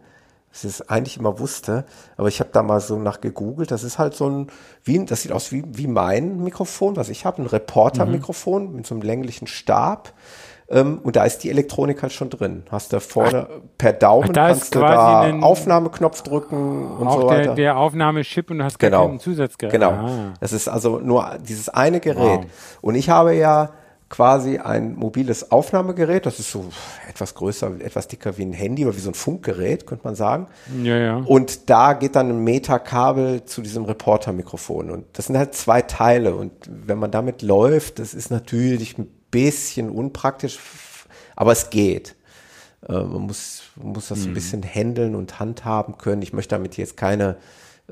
das 0.52 0.66
ist 0.66 0.90
eigentlich 0.90 1.18
immer 1.18 1.40
wusste, 1.40 1.86
aber 2.18 2.28
ich 2.28 2.42
habe 2.42 2.50
da 2.52 2.62
mal 2.62 2.82
so 2.82 2.98
nach 2.98 3.22
gegoogelt, 3.22 3.72
das 3.72 3.84
ist 3.84 3.98
halt 3.98 4.16
so 4.16 4.30
ein, 4.30 4.48
wie, 4.84 5.04
das 5.06 5.22
sieht 5.22 5.32
aus 5.32 5.54
wie, 5.54 5.64
wie 5.66 5.88
mein 5.88 6.44
Mikrofon, 6.44 6.98
was 6.98 7.08
ich 7.08 7.26
habe, 7.26 7.42
ein 7.42 7.46
Reporter-Mikrofon 7.46 8.68
mhm. 8.68 8.76
mit 8.76 8.86
so 8.86 8.96
einem 8.96 9.02
länglichen 9.02 9.48
Stab. 9.48 10.12
Ähm, 10.72 11.00
und 11.04 11.16
da 11.16 11.26
ist 11.26 11.40
die 11.40 11.50
Elektronik 11.50 12.02
halt 12.02 12.14
schon 12.14 12.30
drin. 12.30 12.64
Hast 12.72 12.94
du 12.94 13.00
vorne 13.02 13.48
Ach, 13.50 13.60
per 13.78 13.94
Daumen 13.94 14.32
kannst 14.32 14.74
du 14.74 14.80
da 14.80 15.30
Aufnahmeknopf 15.42 16.22
drücken 16.22 16.92
und 16.98 17.08
auch 17.08 17.22
so 17.22 17.28
der, 17.28 17.38
weiter. 17.38 17.56
Der 17.56 17.78
Aufnahmechip 17.78 18.50
und 18.50 18.60
du 18.60 18.64
hast 18.64 18.80
genau. 18.80 19.08
keinen 19.08 19.20
Zusatzgerät. 19.20 19.74
Genau. 19.74 19.92
Ah. 19.92 20.34
Das 20.40 20.54
ist 20.54 20.68
also 20.68 21.00
nur 21.00 21.38
dieses 21.46 21.70
eine 21.70 22.00
Gerät. 22.00 22.42
Wow. 22.42 22.46
Und 22.82 22.96
ich 22.96 23.10
habe 23.10 23.36
ja 23.36 23.72
quasi 24.12 24.58
ein 24.60 24.96
mobiles 24.96 25.52
Aufnahmegerät. 25.52 26.26
Das 26.26 26.40
ist 26.40 26.52
so 26.52 26.66
etwas 27.10 27.34
größer, 27.34 27.72
etwas 27.80 28.08
dicker 28.08 28.38
wie 28.38 28.44
ein 28.44 28.54
Handy 28.54 28.86
oder 28.86 28.96
wie 28.96 29.00
so 29.00 29.10
ein 29.10 29.16
Funkgerät, 29.16 29.88
könnte 29.88 30.04
man 30.06 30.16
sagen. 30.16 30.48
Ja, 30.84 30.98
ja. 30.98 31.18
Und 31.18 31.70
da 31.70 31.94
geht 31.94 32.16
dann 32.16 32.30
ein 32.30 32.44
Metakabel 32.44 33.46
zu 33.46 33.62
diesem 33.62 33.86
Reporter-Mikrofon. 33.86 34.92
Und 34.92 35.06
das 35.14 35.28
sind 35.28 35.38
halt 35.38 35.56
zwei 35.56 35.82
Teile. 35.82 36.36
Und 36.36 36.52
wenn 36.68 37.00
man 37.00 37.10
damit 37.10 37.42
läuft, 37.42 38.00
das 38.00 38.14
ist 38.14 38.32
natürlich 38.32 38.98
ein 38.98 39.08
bisschen 39.32 39.90
unpraktisch, 39.90 40.60
aber 41.36 41.52
es 41.54 41.70
geht. 41.70 42.16
Äh, 42.88 42.94
man 42.94 43.22
muss, 43.22 43.64
man 43.76 43.94
muss 43.94 44.10
das 44.10 44.20
mhm. 44.20 44.28
ein 44.28 44.34
bisschen 44.34 44.64
handeln 44.64 45.16
und 45.16 45.40
handhaben 45.40 45.98
können. 45.98 46.22
Ich 46.22 46.34
möchte 46.34 46.56
damit 46.56 46.78
jetzt 46.78 46.98
keine 46.98 47.38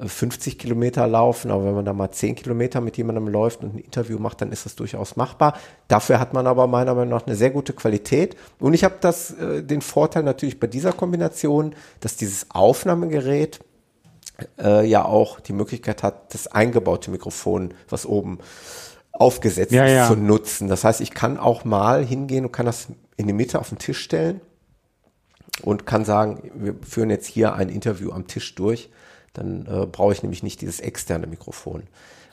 50 0.08 0.58
Kilometer 0.58 1.08
laufen, 1.08 1.52
aber 1.52 1.66
wenn 1.66 1.76
man 1.76 1.86
da 1.86 1.94
mal 1.94 2.12
10 2.12 2.36
Kilometer 2.36 2.82
mit 2.82 2.98
jemandem 2.98 3.28
läuft 3.28 3.64
und 3.64 3.76
ein 3.76 3.80
Interview 3.80 4.20
macht, 4.20 4.42
dann 4.42 4.52
ist 4.52 4.66
das 4.66 4.76
durchaus 4.76 5.16
machbar. 5.16 5.58
Dafür 5.88 6.20
hat 6.20 6.34
man 6.34 6.48
aber 6.48 6.68
meiner 6.68 6.96
Meinung 6.96 7.10
nach 7.10 7.26
eine 7.26 7.36
sehr 7.36 7.50
gute 7.50 7.74
Qualität. 7.74 8.36
Und 8.60 8.74
ich 8.74 8.84
habe 8.84 8.96
das 9.02 9.32
äh, 9.32 9.64
den 9.64 9.82
Vorteil 9.82 10.24
natürlich 10.24 10.60
bei 10.60 10.68
dieser 10.68 10.94
Kombination, 10.94 11.76
dass 12.00 12.16
dieses 12.16 12.48
Aufnahmegerät 12.52 13.60
äh, 14.58 14.86
ja 14.86 15.04
auch 15.04 15.40
die 15.40 15.54
Möglichkeit 15.54 16.04
hat, 16.04 16.34
das 16.34 16.48
eingebaute 16.48 17.12
Mikrofon, 17.12 17.74
was 17.90 18.06
oben 18.06 18.40
aufgesetzt 19.20 19.72
ja, 19.72 19.86
ja. 19.86 20.08
zu 20.08 20.16
nutzen. 20.16 20.68
Das 20.68 20.84
heißt, 20.84 21.02
ich 21.02 21.12
kann 21.12 21.38
auch 21.38 21.66
mal 21.66 22.04
hingehen 22.04 22.46
und 22.46 22.52
kann 22.52 22.66
das 22.66 22.88
in 23.18 23.28
die 23.28 23.34
Mitte 23.34 23.60
auf 23.60 23.70
den 23.70 23.78
Tisch 23.78 24.00
stellen 24.00 24.42
und 25.62 25.86
kann 25.86 26.06
sagen, 26.06 26.52
wir 26.56 26.76
führen 26.88 27.10
jetzt 27.10 27.28
hier 27.28 27.54
ein 27.54 27.70
Interview 27.70 28.12
am 28.12 28.28
Tisch 28.28 28.56
durch 28.56 28.90
dann 29.34 29.66
äh, 29.66 29.86
brauche 29.86 30.14
ich 30.14 30.24
nämlich 30.24 30.44
nicht 30.44 30.62
dieses 30.62 30.80
externe 30.80 31.28
Mikrofon. 31.28 31.84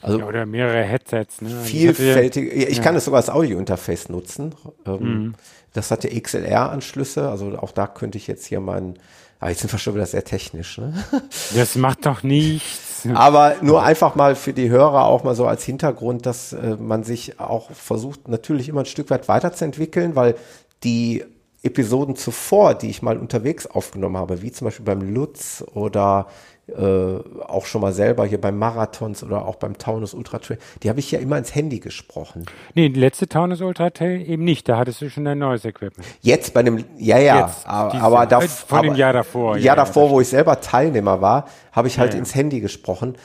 Also 0.03 0.19
ja, 0.19 0.27
oder 0.27 0.47
mehrere 0.47 0.83
Headsets. 0.83 1.41
Ne? 1.41 1.49
Also 1.49 1.65
vielfältig. 1.65 2.53
Ich, 2.53 2.83
kann 2.83 2.95
es 2.97 3.05
sogar 3.05 3.19
als 3.19 3.31
Audio-Interface 3.31 4.09
nutzen. 4.09 4.55
Ähm, 4.85 5.01
mhm. 5.01 5.35
Das 5.73 5.91
hat 5.91 6.05
ja 6.05 6.11
XLR-Anschlüsse. 6.19 7.29
Also 7.29 7.59
auch 7.59 7.73
da 7.73 7.87
könnte 7.87 8.19
ich 8.19 8.27
jetzt 8.27 8.47
hier 8.47 8.61
meinen. 8.61 8.99
Aber 9.39 9.51
jetzt 9.51 9.61
sind 9.61 9.73
wir 9.73 9.79
schon 9.79 9.95
wieder 9.95 10.07
sehr 10.07 10.25
technisch. 10.25 10.79
Ne? 10.79 10.93
Das 11.55 11.77
macht 11.77 12.07
doch 12.07 12.23
nichts. 12.23 13.07
Aber 13.15 13.57
nur 13.61 13.83
einfach 13.83 14.15
mal 14.15 14.35
für 14.35 14.53
die 14.53 14.71
Hörer 14.71 15.05
auch 15.05 15.23
mal 15.23 15.35
so 15.35 15.47
als 15.47 15.65
Hintergrund, 15.65 16.27
dass 16.27 16.53
äh, 16.53 16.77
man 16.77 17.05
sich 17.05 17.39
auch 17.39 17.71
versucht, 17.71 18.29
natürlich 18.29 18.69
immer 18.69 18.81
ein 18.81 18.87
Stück 18.87 19.11
weit 19.11 19.29
weiterzuentwickeln, 19.29 20.17
weil 20.17 20.35
die 20.83 21.25
Episoden 21.63 22.17
zuvor, 22.17 22.75
die 22.75 22.89
ich 22.89 23.03
mal 23.03 23.19
unterwegs 23.19 23.67
aufgenommen 23.67 24.17
habe, 24.17 24.43
wie 24.43 24.53
zum 24.53 24.67
Beispiel 24.67 24.85
beim 24.85 25.03
Lutz 25.03 25.65
oder 25.75 26.29
äh, 26.69 27.19
auch 27.47 27.65
schon 27.67 27.81
mal 27.81 27.93
selber 27.93 28.27
hier 28.27 28.41
beim 28.41 28.59
Marathons 28.59 29.23
oder 29.23 29.47
auch 29.47 29.55
beim 29.55 29.79
Taunus 29.79 30.15
Ultra 30.15 30.39
Trail, 30.39 30.59
die 30.83 30.89
habe 30.89 30.99
ich 30.99 31.13
ja 31.13 31.21
immer 31.21 31.39
ins 31.39 31.55
Handy 31.55 31.79
gesprochen. 31.79 32.45
Nee, 32.75 32.89
die 32.89 32.99
letzte 32.99 33.29
Taunus 33.29 33.61
Ultra 33.61 33.91
Trail 33.91 34.29
eben 34.29 34.43
nicht, 34.43 34.69
da 34.69 34.77
hattest 34.77 35.01
du 35.01 35.09
schon 35.09 35.27
ein 35.29 35.39
neues 35.39 35.65
Equipment. 35.65 36.07
Jetzt 36.23 36.55
bei 36.55 36.65
dem, 36.65 36.85
ja, 36.99 37.19
ja, 37.19 37.47
Jetzt, 37.47 37.67
aber, 37.69 37.95
aber 37.95 38.27
da, 38.27 38.41
von 38.41 38.83
dem 38.83 38.95
Jahr 38.97 39.13
davor. 39.13 39.57
Jahr 39.57 39.65
ja, 39.65 39.75
davor, 39.77 40.11
wo 40.11 40.21
ich 40.21 40.29
selber 40.29 40.61
Teilnehmer 40.61 41.21
war, 41.21 41.47
habe 41.71 41.87
ich 41.87 42.01
halt 42.01 42.15
ja, 42.15 42.19
ins 42.19 42.35
Handy 42.35 42.61
gesprochen, 42.61 43.17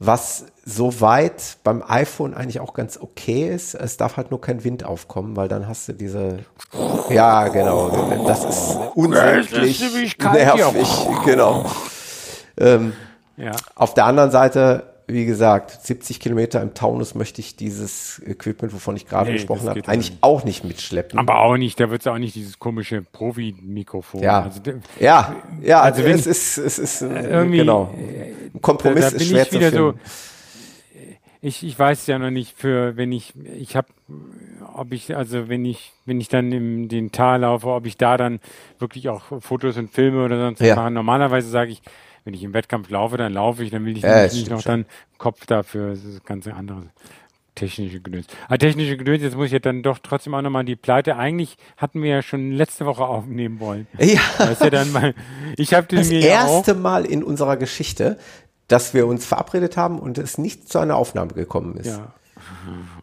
was 0.00 0.46
soweit 0.64 1.58
beim 1.62 1.84
iPhone 1.86 2.34
eigentlich 2.34 2.58
auch 2.58 2.74
ganz 2.74 2.98
okay 3.00 3.48
ist. 3.48 3.74
Es 3.74 3.96
darf 3.96 4.16
halt 4.16 4.30
nur 4.30 4.40
kein 4.40 4.64
Wind 4.64 4.84
aufkommen, 4.84 5.36
weil 5.36 5.46
dann 5.46 5.68
hast 5.68 5.88
du 5.88 5.92
diese, 5.92 6.40
ja, 7.10 7.46
genau, 7.46 7.90
das 8.26 8.44
ist 8.44 8.78
unsäglich 8.96 10.18
nervig, 10.18 10.88
genau. 11.24 11.64
Ähm, 12.58 12.92
ja. 13.36 13.52
Auf 13.74 13.94
der 13.94 14.06
anderen 14.06 14.30
Seite, 14.30 14.84
wie 15.06 15.24
gesagt, 15.24 15.70
70 15.70 16.20
Kilometer 16.20 16.60
im 16.60 16.74
Taunus 16.74 17.14
möchte 17.14 17.40
ich 17.40 17.56
dieses 17.56 18.20
Equipment, 18.26 18.74
wovon 18.74 18.96
ich 18.96 19.06
gerade 19.06 19.30
nee, 19.30 19.36
gesprochen 19.36 19.68
habe, 19.68 19.80
eigentlich 19.86 20.10
nicht. 20.10 20.22
auch 20.22 20.44
nicht 20.44 20.64
mitschleppen. 20.64 21.18
Aber 21.18 21.38
auch 21.40 21.56
nicht, 21.56 21.80
da 21.80 21.90
wird 21.90 22.02
es 22.02 22.06
auch 22.06 22.18
nicht 22.18 22.34
dieses 22.34 22.58
komische 22.58 23.02
Profi-Mikrofon. 23.02 24.22
Ja, 24.22 24.42
also, 24.42 24.60
ja, 25.00 25.36
ja, 25.62 25.80
also 25.80 26.04
wenn, 26.04 26.16
es 26.16 26.26
ist, 26.26 26.58
es 26.58 26.78
ist 26.78 27.02
äh, 27.02 27.28
irgendwie, 27.28 27.58
genau. 27.58 27.94
Ein 28.54 28.60
Kompromiss 28.60 29.04
da, 29.04 29.10
da 29.10 29.16
ist 29.16 29.28
schwer 29.28 29.48
zu 29.48 29.58
finden. 29.58 29.76
So, 29.76 29.94
ich, 31.40 31.64
ich 31.64 31.78
weiß 31.78 32.06
ja 32.08 32.18
noch 32.18 32.30
nicht 32.30 32.58
für, 32.58 32.96
wenn 32.96 33.12
ich, 33.12 33.32
ich 33.56 33.76
habe, 33.76 33.88
ob 34.74 34.92
ich, 34.92 35.16
also 35.16 35.48
wenn 35.48 35.64
ich, 35.64 35.92
wenn 36.04 36.20
ich 36.20 36.28
dann 36.28 36.50
im 36.50 36.88
den 36.88 37.12
Tal 37.12 37.40
laufe, 37.40 37.68
ob 37.68 37.86
ich 37.86 37.96
da 37.96 38.16
dann 38.16 38.40
wirklich 38.78 39.08
auch 39.08 39.22
Fotos 39.40 39.76
und 39.76 39.90
Filme 39.90 40.24
oder 40.24 40.38
sonst 40.38 40.60
ja. 40.60 40.74
mache. 40.74 40.90
Normalerweise 40.90 41.48
sage 41.48 41.70
ich, 41.70 41.82
wenn 42.28 42.34
ich 42.34 42.44
im 42.44 42.52
Wettkampf 42.52 42.90
laufe, 42.90 43.16
dann 43.16 43.32
laufe 43.32 43.64
ich, 43.64 43.70
dann 43.70 43.86
will 43.86 43.96
ich 43.96 44.02
ja, 44.02 44.24
nicht 44.24 44.50
noch 44.50 44.60
schon. 44.60 44.84
dann 44.84 44.86
Kopf 45.16 45.46
dafür, 45.46 45.92
das 45.92 46.04
ist 46.04 46.26
ganz 46.26 46.46
andere 46.46 46.82
technische 47.54 48.00
Gedöns. 48.00 48.26
Ah, 48.48 48.58
technische 48.58 48.98
Gedöns, 48.98 49.22
jetzt 49.22 49.34
muss 49.34 49.46
ich 49.46 49.52
ja 49.52 49.60
dann 49.60 49.82
doch 49.82 49.98
trotzdem 50.02 50.34
auch 50.34 50.42
nochmal 50.42 50.66
die 50.66 50.76
Pleite. 50.76 51.16
Eigentlich 51.16 51.56
hatten 51.78 52.02
wir 52.02 52.10
ja 52.10 52.22
schon 52.22 52.52
letzte 52.52 52.84
Woche 52.84 53.04
aufnehmen 53.04 53.60
wollen. 53.60 53.86
Ja. 53.98 54.20
Das, 54.36 54.60
ja 54.60 54.68
dann 54.68 54.92
mal, 54.92 55.14
ich 55.56 55.72
habe 55.72 55.86
das 55.86 56.10
mir 56.10 56.20
erste 56.20 56.72
ja 56.72 56.76
Mal 56.76 57.06
in 57.06 57.24
unserer 57.24 57.56
Geschichte, 57.56 58.18
dass 58.68 58.92
wir 58.92 59.06
uns 59.06 59.24
verabredet 59.24 59.78
haben 59.78 59.98
und 59.98 60.18
es 60.18 60.36
nicht 60.36 60.68
zu 60.68 60.80
einer 60.80 60.96
Aufnahme 60.96 61.32
gekommen 61.32 61.78
ist. 61.78 61.86
Ja. 61.86 62.12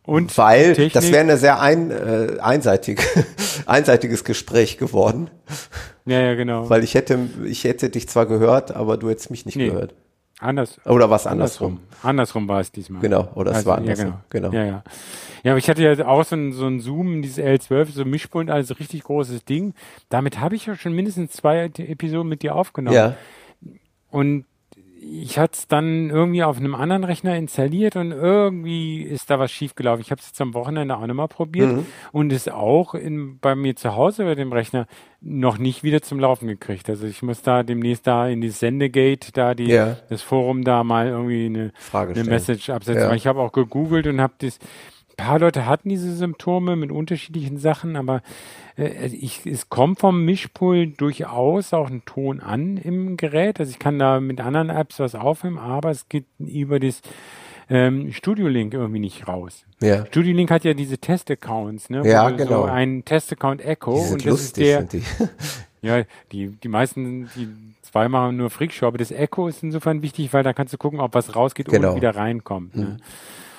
Und 0.03 0.37
Weil 0.37 0.73
Technik, 0.75 0.93
das 0.93 1.11
wäre 1.11 1.21
eine 1.21 1.37
sehr 1.37 1.59
ein, 1.59 1.89
äh, 1.89 2.37
einseitig, 2.39 3.01
einseitiges 3.65 4.23
Gespräch 4.23 4.77
geworden. 4.77 5.31
Ja, 6.05 6.19
ja, 6.19 6.35
genau. 6.35 6.69
Weil 6.69 6.83
ich 6.83 6.93
hätte, 6.93 7.17
ich 7.45 7.63
hätte 7.63 7.89
dich 7.89 8.07
zwar 8.07 8.25
gehört, 8.25 8.71
aber 8.71 8.97
du 8.97 9.09
hättest 9.09 9.31
mich 9.31 9.45
nicht 9.45 9.55
nee. 9.55 9.67
gehört. 9.67 9.93
Anders. 10.39 10.79
Oder 10.85 11.09
was 11.09 11.27
andersrum? 11.27 11.79
Andersrum, 11.79 12.09
andersrum 12.09 12.47
war 12.47 12.59
es 12.59 12.71
diesmal. 12.71 13.01
Genau, 13.01 13.29
oder 13.35 13.51
es 13.51 13.57
also, 13.57 13.69
war 13.69 13.77
andersrum. 13.77 14.07
Ja, 14.07 14.23
genau. 14.29 14.49
genau. 14.49 14.63
Ja, 14.63 14.65
ja. 14.65 14.83
Ja, 15.43 15.51
aber 15.51 15.59
ich 15.59 15.69
hatte 15.69 15.81
ja 15.81 16.07
auch 16.07 16.25
so 16.25 16.35
ein, 16.35 16.51
so 16.51 16.65
ein 16.65 16.79
Zoom, 16.79 17.21
dieses 17.21 17.43
L12, 17.43 17.91
so 17.91 18.01
ein 18.01 18.09
Mischpult, 18.09 18.49
also 18.49 18.73
richtig 18.73 19.03
großes 19.03 19.45
Ding. 19.45 19.73
Damit 20.09 20.39
habe 20.39 20.55
ich 20.55 20.65
ja 20.65 20.75
schon 20.75 20.93
mindestens 20.93 21.31
zwei 21.31 21.65
Episoden 21.65 22.27
mit 22.27 22.41
dir 22.41 22.55
aufgenommen. 22.55 22.95
Ja. 22.95 23.15
Und 24.09 24.45
ich 25.07 25.37
hatte 25.37 25.53
es 25.53 25.67
dann 25.67 26.09
irgendwie 26.09 26.43
auf 26.43 26.57
einem 26.57 26.73
anderen 26.73 27.03
Rechner 27.03 27.35
installiert 27.35 27.95
und 27.95 28.11
irgendwie 28.11 29.01
ist 29.03 29.29
da 29.29 29.37
was 29.37 29.51
schiefgelaufen. 29.51 30.01
Ich 30.01 30.11
habe 30.11 30.19
es 30.19 30.27
jetzt 30.27 30.41
am 30.41 30.53
Wochenende 30.53 30.97
auch 30.97 31.05
nochmal 31.05 31.27
probiert 31.27 31.71
mhm. 31.71 31.85
und 32.11 32.33
ist 32.33 32.51
auch 32.51 32.95
in, 32.95 33.37
bei 33.39 33.55
mir 33.55 33.75
zu 33.75 33.95
Hause 33.95 34.25
bei 34.25 34.35
dem 34.35 34.51
Rechner 34.51 34.87
noch 35.21 35.57
nicht 35.57 35.83
wieder 35.83 36.01
zum 36.01 36.19
Laufen 36.19 36.47
gekriegt. 36.47 36.89
Also 36.89 37.05
ich 37.05 37.21
muss 37.21 37.41
da 37.41 37.63
demnächst 37.63 38.07
da 38.07 38.27
in 38.27 38.41
die 38.41 38.49
Sendegate, 38.49 39.31
da 39.31 39.53
die, 39.53 39.67
ja. 39.67 39.97
das 40.09 40.21
Forum 40.21 40.63
da 40.63 40.83
mal 40.83 41.07
irgendwie 41.07 41.45
eine, 41.45 41.71
eine 41.93 42.23
Message 42.23 42.69
absetzen. 42.69 43.09
Ja. 43.09 43.13
Ich 43.13 43.27
habe 43.27 43.41
auch 43.41 43.51
gegoogelt 43.51 44.07
und 44.07 44.19
habe 44.19 44.33
das, 44.39 44.57
ein 45.17 45.25
paar 45.25 45.39
Leute 45.39 45.65
hatten 45.65 45.89
diese 45.89 46.15
Symptome 46.15 46.75
mit 46.75 46.91
unterschiedlichen 46.91 47.57
Sachen, 47.57 47.95
aber 47.95 48.21
ich, 48.77 49.45
es 49.45 49.69
kommt 49.69 49.99
vom 49.99 50.25
Mischpult 50.25 50.99
durchaus 50.99 51.73
auch 51.73 51.89
ein 51.89 52.03
Ton 52.05 52.41
an 52.41 52.77
im 52.77 53.15
Gerät. 53.15 53.59
Also 53.59 53.71
ich 53.71 53.79
kann 53.79 53.99
da 53.99 54.19
mit 54.19 54.41
anderen 54.41 54.69
Apps 54.69 54.99
was 54.99 55.15
aufnehmen, 55.15 55.57
aber 55.57 55.91
es 55.91 56.09
geht 56.09 56.25
über 56.39 56.79
das 56.79 57.01
ähm, 57.69 58.11
Studio 58.11 58.47
Link 58.47 58.73
irgendwie 58.73 58.99
nicht 58.99 59.27
raus. 59.27 59.65
Ja. 59.81 60.05
Studio 60.05 60.35
Link 60.35 60.51
hat 60.51 60.63
ja 60.65 60.73
diese 60.73 60.97
Test-Accounts, 60.97 61.89
ne? 61.89 62.07
Ja, 62.07 62.29
genau. 62.29 62.63
So 62.63 62.63
ein 62.65 63.05
Test-Account 63.05 63.63
Echo. 63.63 63.95
Die 63.95 64.01
sind 64.01 64.11
und 64.11 64.25
das 64.25 64.31
lustig, 64.31 64.63
ist 64.65 64.67
der, 64.67 64.79
sind 64.79 64.93
die. 64.93 65.27
ja, 65.87 66.03
die, 66.31 66.47
die 66.49 66.67
meisten, 66.67 67.29
die 67.35 67.47
zwei 67.81 68.09
machen 68.09 68.37
nur 68.37 68.49
Freakshow, 68.49 68.87
aber 68.87 68.97
das 68.97 69.11
Echo 69.11 69.47
ist 69.47 69.63
insofern 69.63 70.01
wichtig, 70.01 70.33
weil 70.33 70.43
da 70.43 70.53
kannst 70.53 70.73
du 70.73 70.77
gucken, 70.77 70.99
ob 70.99 71.13
was 71.13 71.35
rausgeht 71.35 71.67
genau. 71.67 71.91
und 71.91 71.95
wieder 71.95 72.15
reinkommt. 72.15 72.75
Ne? 72.75 72.85
Mhm. 72.85 72.97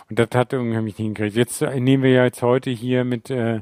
Und 0.09 0.19
das 0.19 0.29
hat 0.35 0.53
irgendwie 0.53 0.77
mich 0.77 0.85
nicht 0.85 0.97
hingekriegt. 0.99 1.37
Jetzt 1.37 1.63
äh, 1.63 1.81
nehmen 1.81 2.03
wir 2.03 2.11
ja 2.11 2.25
jetzt 2.25 2.43
heute 2.43 2.71
hier 2.71 3.05
mit 3.05 3.31
äh, 3.31 3.61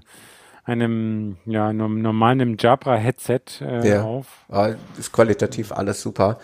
einem 0.64 1.36
ja, 1.46 1.72
normalen 1.72 2.56
Jabra-Headset 2.58 3.40
äh, 3.60 3.88
ja. 3.88 4.02
auf. 4.02 4.26
Ja, 4.50 4.74
ist 4.98 5.12
qualitativ 5.12 5.72
alles 5.72 6.00
super. 6.00 6.38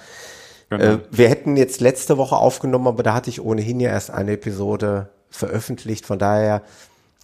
Genau. 0.68 0.84
Äh, 0.84 0.98
wir 1.10 1.28
hätten 1.28 1.56
jetzt 1.56 1.80
letzte 1.80 2.16
Woche 2.16 2.36
aufgenommen, 2.36 2.86
aber 2.86 3.02
da 3.02 3.14
hatte 3.14 3.30
ich 3.30 3.40
ohnehin 3.40 3.80
ja 3.80 3.90
erst 3.90 4.10
eine 4.10 4.32
Episode 4.32 5.10
veröffentlicht. 5.30 6.06
Von 6.06 6.18
daher 6.18 6.62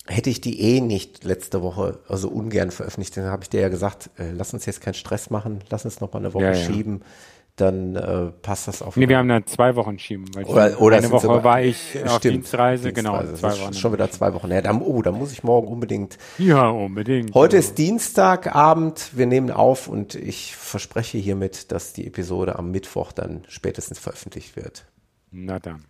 hätte 0.06 0.30
ich 0.30 0.40
die 0.40 0.60
eh 0.60 0.80
nicht 0.80 1.24
letzte 1.24 1.62
Woche, 1.62 1.98
also 2.08 2.28
ungern 2.28 2.70
veröffentlicht. 2.70 3.16
Dann 3.16 3.26
habe 3.26 3.42
ich 3.42 3.50
dir 3.50 3.60
ja 3.60 3.68
gesagt, 3.68 4.10
äh, 4.18 4.32
lass 4.32 4.52
uns 4.52 4.66
jetzt 4.66 4.80
keinen 4.80 4.94
Stress 4.94 5.30
machen, 5.30 5.60
lass 5.70 5.84
uns 5.84 6.00
noch 6.00 6.12
mal 6.12 6.20
eine 6.20 6.34
Woche 6.34 6.44
ja, 6.44 6.54
schieben. 6.54 7.02
Dann 7.56 7.96
äh, 7.96 8.32
passt 8.42 8.68
das 8.68 8.82
auf. 8.82 8.96
Nee, 8.96 9.08
wir 9.08 9.16
haben 9.16 9.28
dann 9.28 9.46
zwei 9.46 9.76
Wochen 9.76 9.98
schieben. 9.98 10.26
Weil 10.34 10.44
oder, 10.44 10.80
oder 10.80 10.96
eine 10.98 11.10
Woche 11.10 11.42
war 11.42 11.62
ich 11.62 11.90
stimmt, 11.90 12.08
auf 12.08 12.20
Dienstreise, 12.20 12.92
genau. 12.92 13.22
Zwei 13.34 13.58
Wochen. 13.58 13.72
Schon 13.72 13.94
wieder 13.94 14.10
zwei 14.10 14.34
Wochen. 14.34 14.50
Ja, 14.50 14.60
dann, 14.60 14.82
oh, 14.82 15.00
dann 15.00 15.14
muss 15.14 15.32
ich 15.32 15.42
morgen 15.42 15.66
unbedingt. 15.66 16.18
Ja, 16.36 16.68
unbedingt. 16.68 17.34
Heute 17.34 17.56
ist 17.56 17.78
Dienstagabend, 17.78 19.16
wir 19.16 19.26
nehmen 19.26 19.50
auf 19.50 19.88
und 19.88 20.14
ich 20.14 20.54
verspreche 20.54 21.16
hiermit, 21.16 21.72
dass 21.72 21.94
die 21.94 22.06
Episode 22.06 22.58
am 22.58 22.70
Mittwoch 22.70 23.12
dann 23.12 23.44
spätestens 23.48 23.98
veröffentlicht 23.98 24.54
wird. 24.56 24.84
Na 25.30 25.58
dann. 25.58 25.82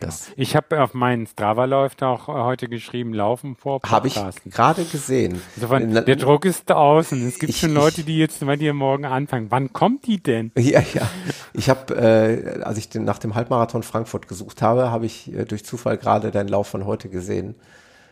Das 0.00 0.26
genau. 0.26 0.34
Ich 0.36 0.56
habe 0.56 0.82
auf 0.82 0.94
meinen 0.94 1.26
Strava-Läuft 1.26 2.02
auch 2.02 2.28
äh, 2.28 2.32
heute 2.32 2.68
geschrieben, 2.68 3.14
Laufen 3.14 3.56
vor 3.56 3.80
Habe 3.86 4.08
ich 4.08 4.18
gerade 4.50 4.84
gesehen. 4.84 5.40
Insofern, 5.56 5.92
der 5.92 6.16
Druck 6.16 6.44
ist 6.44 6.70
außen. 6.70 7.28
Es 7.28 7.38
gibt 7.38 7.50
ich, 7.50 7.60
schon 7.60 7.74
Leute, 7.74 8.02
die 8.02 8.18
jetzt 8.18 8.44
bei 8.44 8.56
dir 8.56 8.74
morgen 8.74 9.04
anfangen. 9.04 9.46
Wann 9.50 9.72
kommt 9.72 10.06
die 10.06 10.22
denn? 10.22 10.52
Ja, 10.56 10.80
ja. 10.94 11.08
Ich 11.52 11.68
habe, 11.68 11.94
äh, 11.94 12.62
als 12.62 12.78
ich 12.78 12.88
den, 12.88 13.04
nach 13.04 13.18
dem 13.18 13.34
Halbmarathon 13.34 13.82
Frankfurt 13.82 14.28
gesucht 14.28 14.62
habe, 14.62 14.90
habe 14.90 15.06
ich 15.06 15.32
äh, 15.32 15.44
durch 15.44 15.64
Zufall 15.64 15.98
gerade 15.98 16.30
deinen 16.30 16.48
Lauf 16.48 16.68
von 16.68 16.86
heute 16.86 17.08
gesehen. 17.08 17.54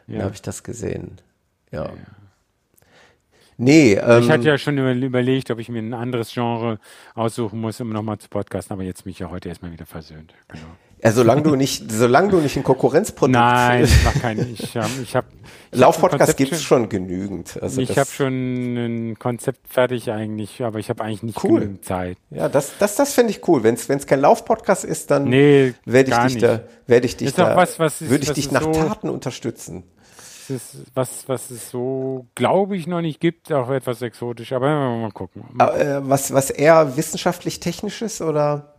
Ja. 0.06 0.15
Dann 0.15 0.24
habe 0.24 0.35
ich 0.35 0.43
das 0.43 0.62
gesehen. 0.62 1.20
ja. 1.73 1.85
ja. 1.85 1.93
Nee, 3.60 3.94
ähm, 3.94 4.23
ich 4.23 4.31
hatte 4.31 4.44
ja 4.44 4.56
schon 4.56 4.78
überlegt, 4.78 5.51
ob 5.51 5.59
ich 5.59 5.69
mir 5.69 5.81
ein 5.81 5.93
anderes 5.93 6.32
Genre 6.32 6.78
aussuchen 7.16 7.60
muss, 7.60 7.81
um 7.81 7.90
nochmal 7.90 8.19
zu 8.19 8.28
podcasten, 8.28 8.73
aber 8.73 8.85
jetzt 8.85 9.05
mich 9.05 9.19
ja 9.19 9.31
heute 9.31 9.48
erstmal 9.48 9.73
wieder 9.73 9.85
versöhnt. 9.85 10.32
Genau. 10.47 10.69
Ja, 11.02 11.12
solange 11.12 11.42
du 11.42 11.54
nicht, 11.54 11.90
solange 11.90 12.30
du 12.30 12.38
nicht 12.38 12.56
ein 12.56 12.64
Konkurrenzprodukt. 12.64 13.32
Nein, 13.32 13.84
ich 13.84 14.04
mach 14.04 14.20
keine. 14.20 14.46
Ich, 14.46 14.74
ähm, 14.74 14.82
ich 15.02 15.14
habe. 15.14 15.26
Laufpodcast 15.70 16.36
gibt 16.36 16.52
es 16.52 16.62
schon 16.62 16.88
genügend. 16.88 17.58
Also 17.62 17.80
ich 17.82 17.98
habe 17.98 18.08
schon 18.10 18.76
ein 18.76 19.18
Konzept 19.18 19.68
fertig 19.68 20.10
eigentlich, 20.10 20.62
aber 20.62 20.78
ich 20.78 20.88
habe 20.88 21.04
eigentlich 21.04 21.22
nicht 21.22 21.44
cool. 21.44 21.60
genügend 21.60 21.84
Zeit. 21.84 22.16
Ja, 22.30 22.48
das, 22.48 22.72
das, 22.78 22.96
das 22.96 23.12
finde 23.12 23.32
ich 23.32 23.46
cool. 23.46 23.62
Wenn 23.62 23.74
es 23.74 24.06
kein 24.06 24.20
Laufpodcast 24.20 24.84
ist, 24.84 25.10
dann 25.10 25.24
nee, 25.24 25.74
werde 25.84 26.10
ich 26.10 26.16
dich 26.16 26.34
nicht. 26.34 26.42
da, 26.42 26.60
werde 26.86 27.06
ich 27.06 27.16
dich 27.16 27.34
da, 27.34 27.54
was, 27.54 27.78
was 27.78 28.00
ist, 28.00 28.10
würde 28.10 28.24
ich 28.24 28.32
dich 28.32 28.50
nach 28.50 28.62
so 28.62 28.72
Taten 28.72 29.10
unterstützen. 29.10 29.84
Ist 30.48 30.78
was, 30.94 31.28
was 31.28 31.50
es 31.50 31.70
so, 31.70 32.26
glaube 32.34 32.74
ich, 32.74 32.86
noch 32.86 33.02
nicht 33.02 33.20
gibt, 33.20 33.52
auch 33.52 33.68
etwas 33.68 34.00
exotisch. 34.00 34.52
Aber 34.52 34.68
mal 34.68 35.10
gucken. 35.12 35.44
Mal 35.52 35.66
gucken. 35.66 35.86
Äh, 35.86 36.08
was, 36.08 36.32
was 36.32 36.48
eher 36.48 36.96
wissenschaftlich 36.96 37.60
technisches 37.60 38.22
oder? 38.22 38.77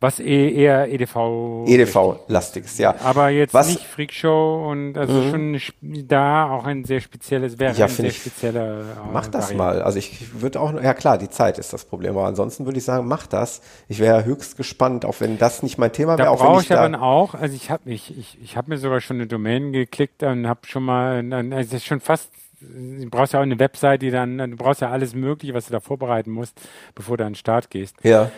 Was 0.00 0.20
eh 0.20 0.52
eher 0.52 0.92
EDV. 0.92 1.64
EDV-lastiges, 1.66 2.78
ja. 2.78 2.94
Aber 3.02 3.30
jetzt 3.30 3.52
Was, 3.52 3.66
nicht 3.66 3.82
Freakshow 3.82 4.68
und 4.70 4.96
also 4.96 5.12
mhm. 5.12 5.58
schon 5.58 6.06
da 6.06 6.48
auch 6.50 6.66
ein 6.66 6.84
sehr 6.84 7.00
spezielles, 7.00 7.58
wäre 7.58 7.74
ja, 7.74 7.86
ein 7.86 7.90
sehr 7.90 8.04
ich, 8.04 8.18
spezieller. 8.18 8.80
Äh, 8.80 8.84
mach 9.12 9.26
das 9.26 9.46
Variante. 9.46 9.56
mal. 9.56 9.82
Also 9.82 9.98
ich 9.98 10.40
würde 10.40 10.60
auch, 10.60 10.72
ja 10.80 10.94
klar, 10.94 11.18
die 11.18 11.28
Zeit 11.28 11.58
ist 11.58 11.72
das 11.72 11.84
Problem, 11.84 12.16
aber 12.16 12.28
ansonsten 12.28 12.64
würde 12.64 12.78
ich 12.78 12.84
sagen, 12.84 13.08
mach 13.08 13.26
das. 13.26 13.60
Ich 13.88 13.98
wäre 13.98 14.24
höchst 14.24 14.56
gespannt, 14.56 15.04
auch 15.04 15.16
wenn 15.18 15.36
das 15.36 15.64
nicht 15.64 15.78
mein 15.78 15.92
Thema 15.92 16.16
wäre. 16.16 16.28
Da 16.28 16.34
brauche 16.34 16.60
ich, 16.60 16.70
ich 16.70 16.76
aber 16.76 17.02
auch, 17.02 17.34
also 17.34 17.56
ich 17.56 17.72
habe 17.72 17.90
ich, 17.90 18.16
ich, 18.16 18.38
ich 18.40 18.56
habe 18.56 18.70
mir 18.70 18.78
sogar 18.78 19.00
schon 19.00 19.16
eine 19.16 19.26
Domain 19.26 19.72
geklickt 19.72 20.22
und 20.22 20.46
habe 20.46 20.60
schon 20.68 20.84
mal, 20.84 21.32
also 21.32 21.56
es 21.56 21.72
ist 21.72 21.86
schon 21.86 21.98
fast 21.98 22.30
du 22.60 23.08
brauchst 23.10 23.32
ja 23.32 23.40
auch 23.40 23.44
eine 23.44 23.58
Website, 23.58 24.02
die 24.02 24.10
dann, 24.10 24.38
du 24.38 24.56
brauchst 24.56 24.80
ja 24.80 24.90
alles 24.90 25.14
Mögliche, 25.14 25.54
was 25.54 25.66
du 25.66 25.72
da 25.72 25.80
vorbereiten 25.80 26.30
musst, 26.30 26.60
bevor 26.94 27.16
du 27.16 27.24
an 27.24 27.30
den 27.32 27.36
Start 27.36 27.70
gehst. 27.70 27.96
Ja. 28.02 28.30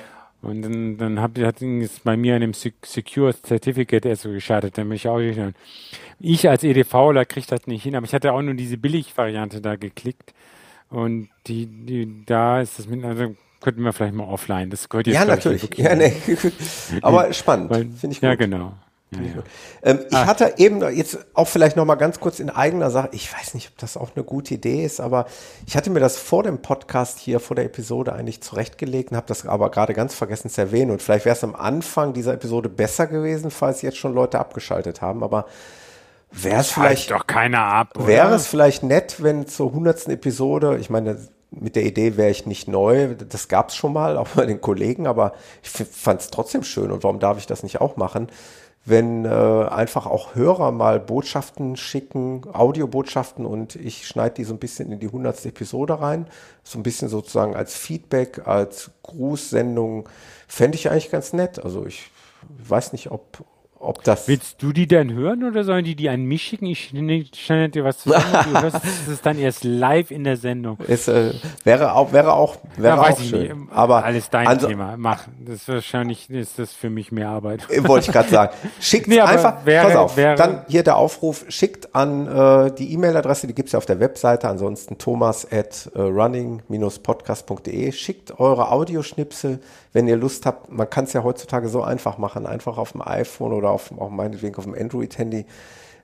Und 0.43 0.63
dann, 0.63 0.97
dann 0.97 1.21
hab, 1.21 1.39
hat 1.39 1.61
es 1.61 2.01
bei 2.01 2.17
mir 2.17 2.35
an 2.35 2.41
dem 2.41 2.55
Secure 2.55 3.35
Certificate 3.47 4.07
erst 4.07 4.23
so 4.23 4.31
gescheitert. 4.31 4.79
Dann 4.79 4.89
bin 4.89 4.97
ich 4.97 5.07
auch 5.07 5.19
nicht. 5.19 5.39
Ich 6.19 6.49
als 6.49 6.65
EDVler 6.65 7.27
kriege 7.27 7.47
das 7.49 7.67
nicht 7.67 7.83
hin, 7.83 7.95
aber 7.95 8.07
ich 8.07 8.15
hatte 8.15 8.33
auch 8.33 8.41
nur 8.41 8.55
diese 8.55 8.79
Billig-Variante 8.79 9.61
da 9.61 9.77
geklickt. 9.77 10.33
Und 10.89 11.29
die, 11.47 11.67
die, 11.67 12.25
da 12.27 12.61
ist 12.61 12.79
das 12.79 12.89
mit, 12.89 13.05
also 13.05 13.35
könnten 13.61 13.83
wir 13.83 13.93
vielleicht 13.93 14.15
mal 14.15 14.25
offline. 14.25 14.71
Das 14.71 14.89
gehört 14.89 15.07
jetzt 15.07 15.17
Ja, 15.17 15.25
natürlich. 15.25 15.69
Ja, 15.77 15.95
nee. 15.95 16.13
aber 17.03 17.33
spannend. 17.33 17.71
Finde 17.73 18.15
ich 18.15 18.21
gut. 18.21 18.23
Ja, 18.23 18.35
genau. 18.35 18.75
Ja, 19.13 19.21
ja. 19.21 19.43
Ähm, 19.83 20.01
ich 20.09 20.17
ah. 20.17 20.27
hatte 20.27 20.55
eben 20.59 20.83
jetzt 20.95 21.19
auch 21.35 21.49
vielleicht 21.49 21.77
noch 21.77 21.85
mal 21.85 21.97
ganz 21.97 22.21
kurz 22.21 22.39
in 22.39 22.49
eigener 22.49 22.91
Sache, 22.91 23.09
ich 23.13 23.33
weiß 23.33 23.55
nicht, 23.55 23.71
ob 23.71 23.79
das 23.79 23.97
auch 23.97 24.11
eine 24.15 24.25
gute 24.25 24.55
Idee 24.55 24.85
ist, 24.85 25.01
aber 25.01 25.27
ich 25.67 25.77
hatte 25.77 25.91
mir 25.91 25.99
das 25.99 26.17
vor 26.17 26.45
dem 26.45 26.63
Podcast 26.63 27.19
hier, 27.19 27.41
vor 27.41 27.57
der 27.57 27.65
Episode 27.65 28.13
eigentlich 28.13 28.41
zurechtgelegt 28.41 29.11
und 29.11 29.17
habe 29.17 29.27
das 29.27 29.47
aber 29.47 29.71
gerade 29.71 29.95
ganz 29.95 30.15
vergessen 30.15 30.49
zu 30.49 30.61
erwähnen. 30.61 30.93
Und 30.93 31.03
vielleicht 31.03 31.25
wäre 31.25 31.35
es 31.35 31.43
am 31.43 31.57
Anfang 31.57 32.13
dieser 32.13 32.35
Episode 32.35 32.69
besser 32.69 33.09
gewesen, 33.09 33.51
falls 33.51 33.83
jetzt 33.83 33.99
schon 33.99 34.15
Leute 34.15 34.39
abgeschaltet 34.39 35.01
haben, 35.01 35.25
aber 35.25 35.47
wäre 36.31 36.61
es 36.61 36.71
vielleicht... 36.71 37.11
doch 37.11 37.27
keiner 37.27 37.63
ab? 37.63 37.89
Wäre 37.99 38.35
es 38.35 38.47
vielleicht 38.47 38.85
nett, 38.85 39.21
wenn 39.21 39.49
zur 39.49 39.73
hundertsten 39.73 40.15
Episode, 40.15 40.79
ich 40.79 40.89
meine, 40.89 41.17
mit 41.51 41.75
der 41.75 41.85
Idee 41.85 42.17
wäre 42.17 42.31
ich 42.31 42.47
nicht 42.47 42.69
neu, 42.69 43.15
das 43.17 43.49
gab 43.49 43.71
es 43.71 43.77
schon 43.77 43.93
mal, 43.93 44.17
auch 44.17 44.29
bei 44.29 44.47
den 44.47 44.61
Kollegen, 44.61 45.09
aber 45.09 45.33
ich 45.63 45.71
fand 45.71 46.21
es 46.21 46.31
trotzdem 46.31 46.63
schön 46.63 46.93
und 46.93 47.03
warum 47.03 47.19
darf 47.19 47.39
ich 47.39 47.47
das 47.47 47.65
nicht 47.65 47.81
auch 47.81 47.97
machen? 47.97 48.29
Wenn 48.91 49.25
äh, 49.25 49.29
einfach 49.29 50.07
auch 50.07 50.35
Hörer 50.35 50.73
mal 50.73 51.01
Botschaften 51.01 51.77
schicken, 51.77 52.43
Audiobotschaften 52.53 53.47
und 53.47 53.77
ich 53.77 54.07
schneide 54.07 54.35
die 54.35 54.45
so 54.45 54.53
ein 54.55 54.59
bisschen 54.59 54.93
in 54.93 54.99
die 54.99 55.09
hundertste 55.09 55.49
Episode 55.49 56.01
rein, 56.01 56.27
so 56.65 56.79
ein 56.79 56.83
bisschen 56.83 57.09
sozusagen 57.09 57.55
als 57.55 57.75
Feedback, 57.75 58.47
als 58.47 58.91
Grußsendung, 59.03 60.09
fände 60.49 60.77
ich 60.77 60.91
eigentlich 60.91 61.11
ganz 61.11 61.33
nett. 61.33 61.65
Also 61.65 61.87
ich 61.87 62.11
weiß 62.67 62.93
nicht, 62.93 63.11
ob, 63.11 63.45
ob 63.81 64.05
das. 64.05 64.29
Willst 64.29 64.63
du 64.63 64.73
die 64.73 64.87
denn 64.87 65.13
hören 65.13 65.43
oder 65.43 65.65
sollen 65.65 65.85
die 65.85 65.97
die 65.97 66.11
an 66.11 66.25
mich 66.25 66.43
schicken? 66.43 66.67
Ich 66.67 66.93
scheine 67.35 67.71
dir 67.71 67.83
was 67.83 67.99
zu 67.99 68.11
sagen. 68.11 68.53
Du 68.53 68.63
hörst 68.63 68.77
es 69.11 69.23
dann 69.23 69.39
erst 69.39 69.65
live 69.65 70.11
in 70.11 70.25
der 70.25 70.37
Sendung. 70.37 70.77
Es 70.87 71.09
äh, 71.09 71.33
wäre 71.65 71.95
auch, 71.95 72.13
wäre 72.13 72.35
auch, 72.35 72.57
wäre 72.77 72.97
ja, 72.97 73.03
auch 73.03 73.19
schön. 73.19 73.61
Nicht. 73.61 73.73
Aber 73.73 74.05
alles 74.05 74.29
dein 74.29 74.47
also, 74.47 74.69
Thema. 74.69 74.97
Mach. 74.99 75.25
Das 75.41 75.57
ist 75.57 75.69
wahrscheinlich 75.69 76.29
ist 76.29 76.59
das 76.59 76.75
für 76.75 76.91
mich 76.91 77.11
mehr 77.11 77.31
Arbeit. 77.31 77.69
Äh, 77.71 77.87
wollte 77.89 78.07
ich 78.07 78.13
gerade 78.13 78.29
sagen. 78.29 78.53
Schickt 78.81 79.09
nee, 79.09 79.21
einfach, 79.21 79.65
wäre, 79.65 79.87
pass 79.87 79.97
auf, 79.97 80.17
wäre, 80.17 80.35
dann 80.37 80.63
hier 80.69 80.83
der 80.83 80.97
Aufruf, 80.97 81.47
schickt 81.49 81.95
an 81.95 82.27
äh, 82.27 82.73
die 82.73 82.93
E-Mail-Adresse, 82.93 83.47
die 83.47 83.55
gibt's 83.55 83.73
ja 83.73 83.79
auf 83.79 83.87
der 83.87 83.99
Webseite, 83.99 84.49
ansonsten 84.49 84.99
thomas 84.99 85.51
at 85.51 85.91
uh, 85.95 86.03
running-podcast.de. 86.03 87.93
Schickt 87.93 88.39
eure 88.39 88.71
Audioschnipsel, 88.71 89.61
wenn 89.93 90.09
ihr 90.09 90.17
Lust 90.17 90.47
habt. 90.47 90.71
Man 90.71 90.89
kann 90.89 91.05
es 91.05 91.13
ja 91.13 91.23
heutzutage 91.23 91.69
so 91.69 91.83
einfach 91.83 92.19
machen, 92.19 92.47
einfach 92.47 92.79
auf 92.79 92.93
dem 92.93 93.03
iPhone 93.03 93.53
oder 93.53 93.71
auf, 93.71 93.93
auch 93.99 94.11
meinetwegen 94.11 94.57
auf 94.57 94.65
dem 94.65 94.75
Android-Handy 94.75 95.47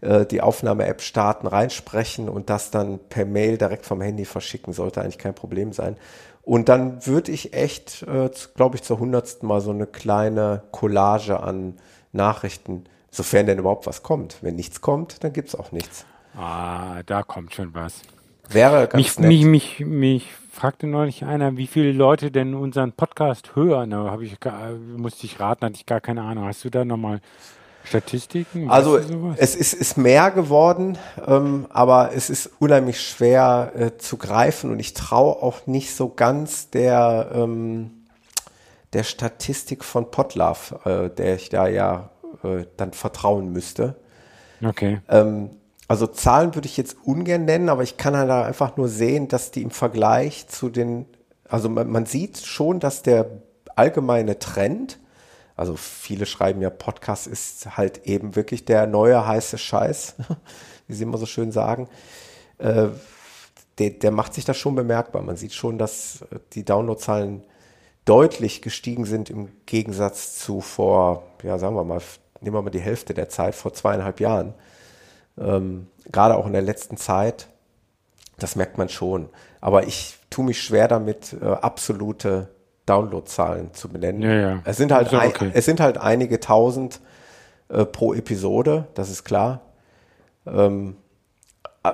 äh, 0.01 0.27
die 0.27 0.41
Aufnahme-App 0.41 1.01
starten, 1.01 1.47
reinsprechen 1.47 2.29
und 2.29 2.51
das 2.51 2.71
dann 2.71 2.99
per 3.09 3.25
Mail 3.25 3.59
direkt 3.59 3.87
vom 3.87 4.01
Handy 4.01 4.25
verschicken, 4.25 4.73
sollte 4.73 5.01
eigentlich 5.01 5.19
kein 5.19 5.35
Problem 5.35 5.73
sein. 5.73 5.97
Und 6.43 6.69
dann 6.69 7.05
würde 7.07 7.33
ich 7.33 7.55
echt, 7.55 8.03
äh, 8.03 8.31
glaube 8.55 8.77
ich, 8.77 8.83
zur 8.83 8.99
hundertsten 8.99 9.49
Mal 9.49 9.61
so 9.61 9.71
eine 9.71 9.87
kleine 9.87 10.63
Collage 10.71 11.41
an 11.41 11.75
Nachrichten, 12.13 12.85
sofern 13.11 13.47
denn 13.47 13.59
überhaupt 13.59 13.87
was 13.87 14.03
kommt. 14.03 14.39
Wenn 14.43 14.55
nichts 14.55 14.81
kommt, 14.81 15.25
dann 15.25 15.33
gibt 15.33 15.49
es 15.49 15.55
auch 15.55 15.73
nichts. 15.73 16.07
Ah, 16.37 17.03
da 17.05 17.23
kommt 17.23 17.55
schon 17.55 17.75
was. 17.75 18.03
Wäre 18.49 18.87
ganz 18.87 18.95
mich, 18.95 19.19
nett. 19.19 19.29
Mich, 19.29 19.47
mich, 19.47 19.81
mich 19.81 20.29
fragte 20.57 20.87
neulich 20.87 21.25
einer, 21.25 21.57
wie 21.57 21.67
viele 21.67 21.93
Leute 21.93 22.31
denn 22.31 22.55
unseren 22.55 22.93
Podcast 22.93 23.55
hören. 23.55 23.91
Da 23.91 24.11
habe 24.11 24.25
ich, 24.25 24.39
musste 24.97 25.27
ich 25.27 25.39
raten, 25.39 25.67
hatte 25.67 25.77
ich 25.77 25.87
gar 25.87 26.01
keine 26.01 26.23
Ahnung. 26.23 26.47
Hast 26.47 26.65
du 26.65 26.71
da 26.71 26.85
nochmal 26.85 27.21
Statistiken? 27.85 28.71
Also 28.71 28.99
es 29.37 29.55
ist, 29.55 29.75
ist 29.75 29.99
mehr 29.99 30.31
geworden, 30.31 30.97
ähm, 31.27 31.67
aber 31.69 32.13
es 32.15 32.31
ist 32.31 32.51
unheimlich 32.59 33.01
schwer 33.01 33.73
äh, 33.77 33.99
zu 33.99 34.17
greifen 34.17 34.71
und 34.71 34.81
ich 34.81 34.95
traue 34.95 35.43
auch 35.43 35.67
nicht 35.67 35.95
so 35.95 36.09
ganz 36.09 36.71
der, 36.71 37.31
ähm, 37.35 37.91
der 38.95 39.05
Statistik 39.05 39.85
von 39.85 40.11
Potlove, 40.11 40.81
äh, 40.85 41.15
der 41.15 41.37
ich 41.37 41.51
da 41.51 41.69
ja 41.69 42.09
äh, 42.43 42.65
dann 42.79 42.93
vertrauen 42.93 43.53
müsste. 43.53 43.97
Okay. 44.65 45.01
Ähm, 45.11 45.51
also 45.89 46.07
Zahlen 46.07 46.55
würde 46.55 46.67
ich 46.67 46.77
jetzt 46.77 46.97
ungern 47.05 47.45
nennen, 47.45 47.69
aber 47.69 47.83
ich 47.83 47.97
kann 47.97 48.17
halt 48.17 48.31
einfach 48.31 48.77
nur 48.77 48.89
sehen, 48.89 49.29
dass 49.29 49.51
die 49.51 49.63
im 49.63 49.71
Vergleich 49.71 50.49
zu 50.49 50.69
den, 50.69 51.07
also 51.49 51.69
man, 51.69 51.91
man 51.91 52.07
sieht 52.07 52.39
schon, 52.39 52.81
dass 52.81 53.03
der 53.03 53.43
allgemeine 53.77 54.39
Trend 54.39 54.99
also 55.57 55.75
viele 55.77 56.27
schreiben 56.27 56.61
ja, 56.61 56.69
Podcast 56.69 57.27
ist 57.27 57.79
halt 57.79 58.07
eben 58.07 58.37
wirklich 58.37 58.67
der 58.67 58.87
neue 58.87 59.27
heiße 59.27 59.57
Scheiß, 59.57 60.17
wie 60.87 60.95
sie 60.95 61.03
immer 61.03 61.17
so 61.19 61.27
schön 61.27 61.51
sagen. 61.51 61.89
Äh, 62.59 62.89
der, 63.79 63.91
der 63.91 64.11
macht 64.11 64.35
sich 64.35 64.45
das 64.45 64.57
schon 64.59 64.75
bemerkbar. 64.75 65.23
Man 65.23 65.37
sieht 65.37 65.55
schon, 65.55 65.79
dass 65.79 66.25
die 66.53 66.65
Downloadzahlen 66.65 67.43
deutlich 68.05 68.63
gestiegen 68.63 69.07
sind 69.07 69.31
im 69.31 69.49
Gegensatz 69.67 70.39
zu 70.39 70.61
vor, 70.61 71.25
ja, 71.43 71.59
sagen 71.59 71.75
wir 71.75 71.85
mal, 71.85 72.01
nehmen 72.41 72.55
wir 72.55 72.63
mal 72.63 72.71
die 72.71 72.79
Hälfte 72.79 73.15
der 73.15 73.29
Zeit, 73.29 73.55
vor 73.55 73.73
zweieinhalb 73.73 74.21
Jahren. 74.21 74.55
Ähm, 75.39 75.89
gerade 76.11 76.37
auch 76.37 76.47
in 76.47 76.53
der 76.53 76.63
letzten 76.63 76.97
Zeit, 76.97 77.49
das 78.39 78.57
merkt 78.57 78.79
man 78.79 78.89
schon. 78.89 79.29
Aber 79.61 79.87
ich 79.87 80.19
tue 80.31 80.45
mich 80.45 80.63
schwer 80.63 80.89
damit, 80.89 81.35
äh, 81.41 81.45
absolute 81.45 82.49
Downloadzahlen 82.87 83.75
zu 83.75 83.89
benennen. 83.89 84.23
Ja, 84.23 84.35
ja. 84.35 84.61
Es 84.65 84.77
sind 84.77 84.93
halt, 84.93 85.13
ein, 85.13 85.31
okay. 85.31 85.51
es 85.55 85.65
sind 85.65 85.81
halt 85.81 85.99
einige 85.99 86.41
tausend 86.41 87.01
äh, 87.69 87.85
pro 87.85 88.15
Episode, 88.15 88.87
das 88.95 89.11
ist 89.11 89.25
klar. 89.25 89.63
Ähm, 90.47 90.97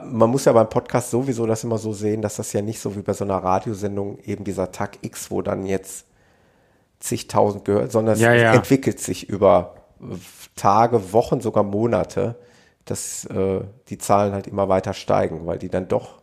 man 0.04 0.30
muss 0.30 0.44
ja 0.44 0.52
beim 0.52 0.68
Podcast 0.68 1.10
sowieso 1.10 1.46
das 1.46 1.64
immer 1.64 1.78
so 1.78 1.92
sehen, 1.92 2.22
dass 2.22 2.36
das 2.36 2.52
ja 2.52 2.62
nicht 2.62 2.80
so 2.80 2.96
wie 2.96 3.02
bei 3.02 3.12
so 3.12 3.24
einer 3.24 3.36
Radiosendung 3.36 4.18
eben 4.24 4.44
dieser 4.44 4.72
Tag 4.72 4.98
X, 5.02 5.30
wo 5.30 5.42
dann 5.42 5.66
jetzt 5.66 6.06
zigtausend 7.00 7.64
gehört, 7.64 7.92
sondern 7.92 8.18
ja, 8.18 8.32
es 8.32 8.56
entwickelt 8.56 9.00
sich 9.00 9.28
über 9.28 9.74
Tage, 10.56 11.12
Wochen, 11.12 11.40
sogar 11.40 11.64
Monate, 11.64 12.36
dass 12.84 13.24
äh, 13.26 13.60
die 13.88 13.98
Zahlen 13.98 14.32
halt 14.32 14.46
immer 14.46 14.68
weiter 14.68 14.92
steigen, 14.92 15.46
weil 15.46 15.58
die 15.58 15.68
dann 15.68 15.88
doch 15.88 16.22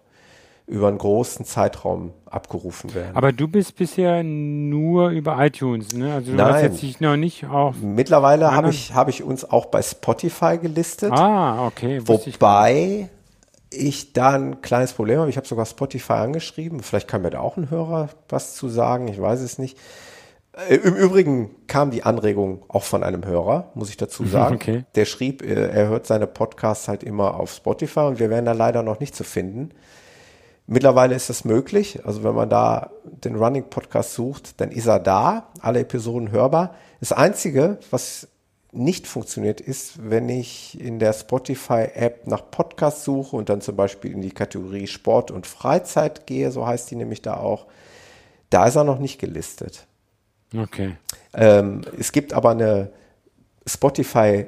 über 0.70 0.88
einen 0.88 1.00
großen 1.00 1.46
Zeitraum 1.46 2.14
abgerufen 2.28 2.94
werden. 2.94 3.16
Aber 3.16 3.32
du 3.32 3.48
bist 3.48 3.76
bisher 3.76 4.22
nur 4.24 5.10
über 5.10 5.44
iTunes, 5.44 5.94
ne? 5.94 6.14
Also 6.14 6.32
du 6.32 6.38
Nein. 6.38 6.54
hast 6.54 6.62
jetzt 6.62 6.82
dich 6.84 7.00
noch 7.00 7.18
nicht 7.18 7.46
auf. 7.46 7.78
Mittlerweile 7.82 8.52
habe 8.52 8.70
ich, 8.70 8.94
hab 8.94 9.10
ich 9.10 9.24
uns 9.24 9.50
auch 9.50 9.66
bei 9.66 9.82
Spotify 9.82 10.60
gelistet. 10.60 11.12
Ah, 11.12 11.66
okay. 11.66 12.02
Wobei 12.06 13.10
ich, 13.72 13.80
ich, 13.80 14.14
da 14.14 14.30
ein 14.30 14.62
kleines 14.62 14.94
Problem 14.94 15.20
habe. 15.20 15.30
Ich 15.32 15.38
habe 15.38 15.48
sogar 15.48 15.66
Spotify 15.66 16.14
angeschrieben. 16.14 16.82
Vielleicht 16.82 17.08
kann 17.08 17.24
mir 17.24 17.32
da 17.32 17.40
auch 17.40 17.58
ein 17.58 17.72
Hörer 17.72 18.10
was 18.30 18.54
zu 18.54 18.70
sagen. 18.70 19.08
Ich 19.08 19.20
weiß 19.20 19.42
es 19.42 19.58
nicht. 19.58 19.76
Äh, 20.68 20.76
Im 20.76 20.96
Übrigen 20.96 21.56
kam 21.68 21.92
die 21.92 22.04
Anregung 22.04 22.64
auch 22.68 22.84
von 22.84 23.04
einem 23.04 23.26
Hörer, 23.26 23.72
muss 23.76 23.90
ich 23.90 23.98
dazu 23.98 24.26
sagen. 24.28 24.56
Okay. 24.56 24.86
Der 24.96 25.06
schrieb, 25.06 25.42
äh, 25.42 25.70
er 25.70 25.88
hört 25.88 26.08
seine 26.08 26.28
Podcasts 26.28 26.88
halt 26.88 27.04
immer 27.04 27.36
auf 27.40 27.52
Spotify 27.52 28.02
und 28.02 28.20
wir 28.20 28.30
wären 28.30 28.46
da 28.46 28.54
leider 28.54 28.84
noch 28.84 29.00
nicht 29.00 29.16
zu 29.16 29.24
finden. 29.24 29.72
Mittlerweile 30.68 31.16
ist 31.16 31.30
das 31.30 31.46
möglich. 31.46 32.06
Also 32.06 32.24
wenn 32.24 32.36
man 32.36 32.50
da 32.50 32.92
den 33.04 33.36
Running 33.36 33.70
Podcast 33.70 34.14
sucht, 34.14 34.62
dann 34.62 34.72
ist 34.72 34.86
er 34.86 35.00
da, 35.00 35.48
alle 35.62 35.80
Episoden 35.80 36.32
hörbar. 36.32 36.76
Das 37.00 37.12
Einzige, 37.12 37.80
was 37.90 38.28
nicht 38.72 39.08
funktioniert, 39.08 39.62
ist, 39.62 40.10
wenn 40.12 40.30
ich 40.30 40.80
in 40.80 41.00
der 41.00 41.14
Spotify-App 41.14 42.28
nach 42.28 42.52
Podcast 42.52 43.04
suche 43.04 43.36
und 43.36 43.50
dann 43.50 43.62
zum 43.62 43.76
Beispiel 43.76 44.12
in 44.12 44.22
die 44.22 44.30
Kategorie 44.30 44.86
Sport 44.86 45.32
und 45.32 45.48
Freizeit 45.48 46.28
gehe, 46.28 46.52
so 46.52 46.68
heißt 46.68 46.92
die 46.92 46.96
nämlich 46.96 47.24
da 47.24 47.38
auch, 47.38 47.66
da 48.52 48.68
ist 48.68 48.76
er 48.76 48.84
noch 48.84 49.00
nicht 49.00 49.20
gelistet. 49.20 49.88
Okay. 50.56 50.96
Ähm, 51.34 51.82
es 51.98 52.12
gibt 52.12 52.34
aber 52.34 52.52
eine 52.52 52.92
Spotify, 53.66 54.48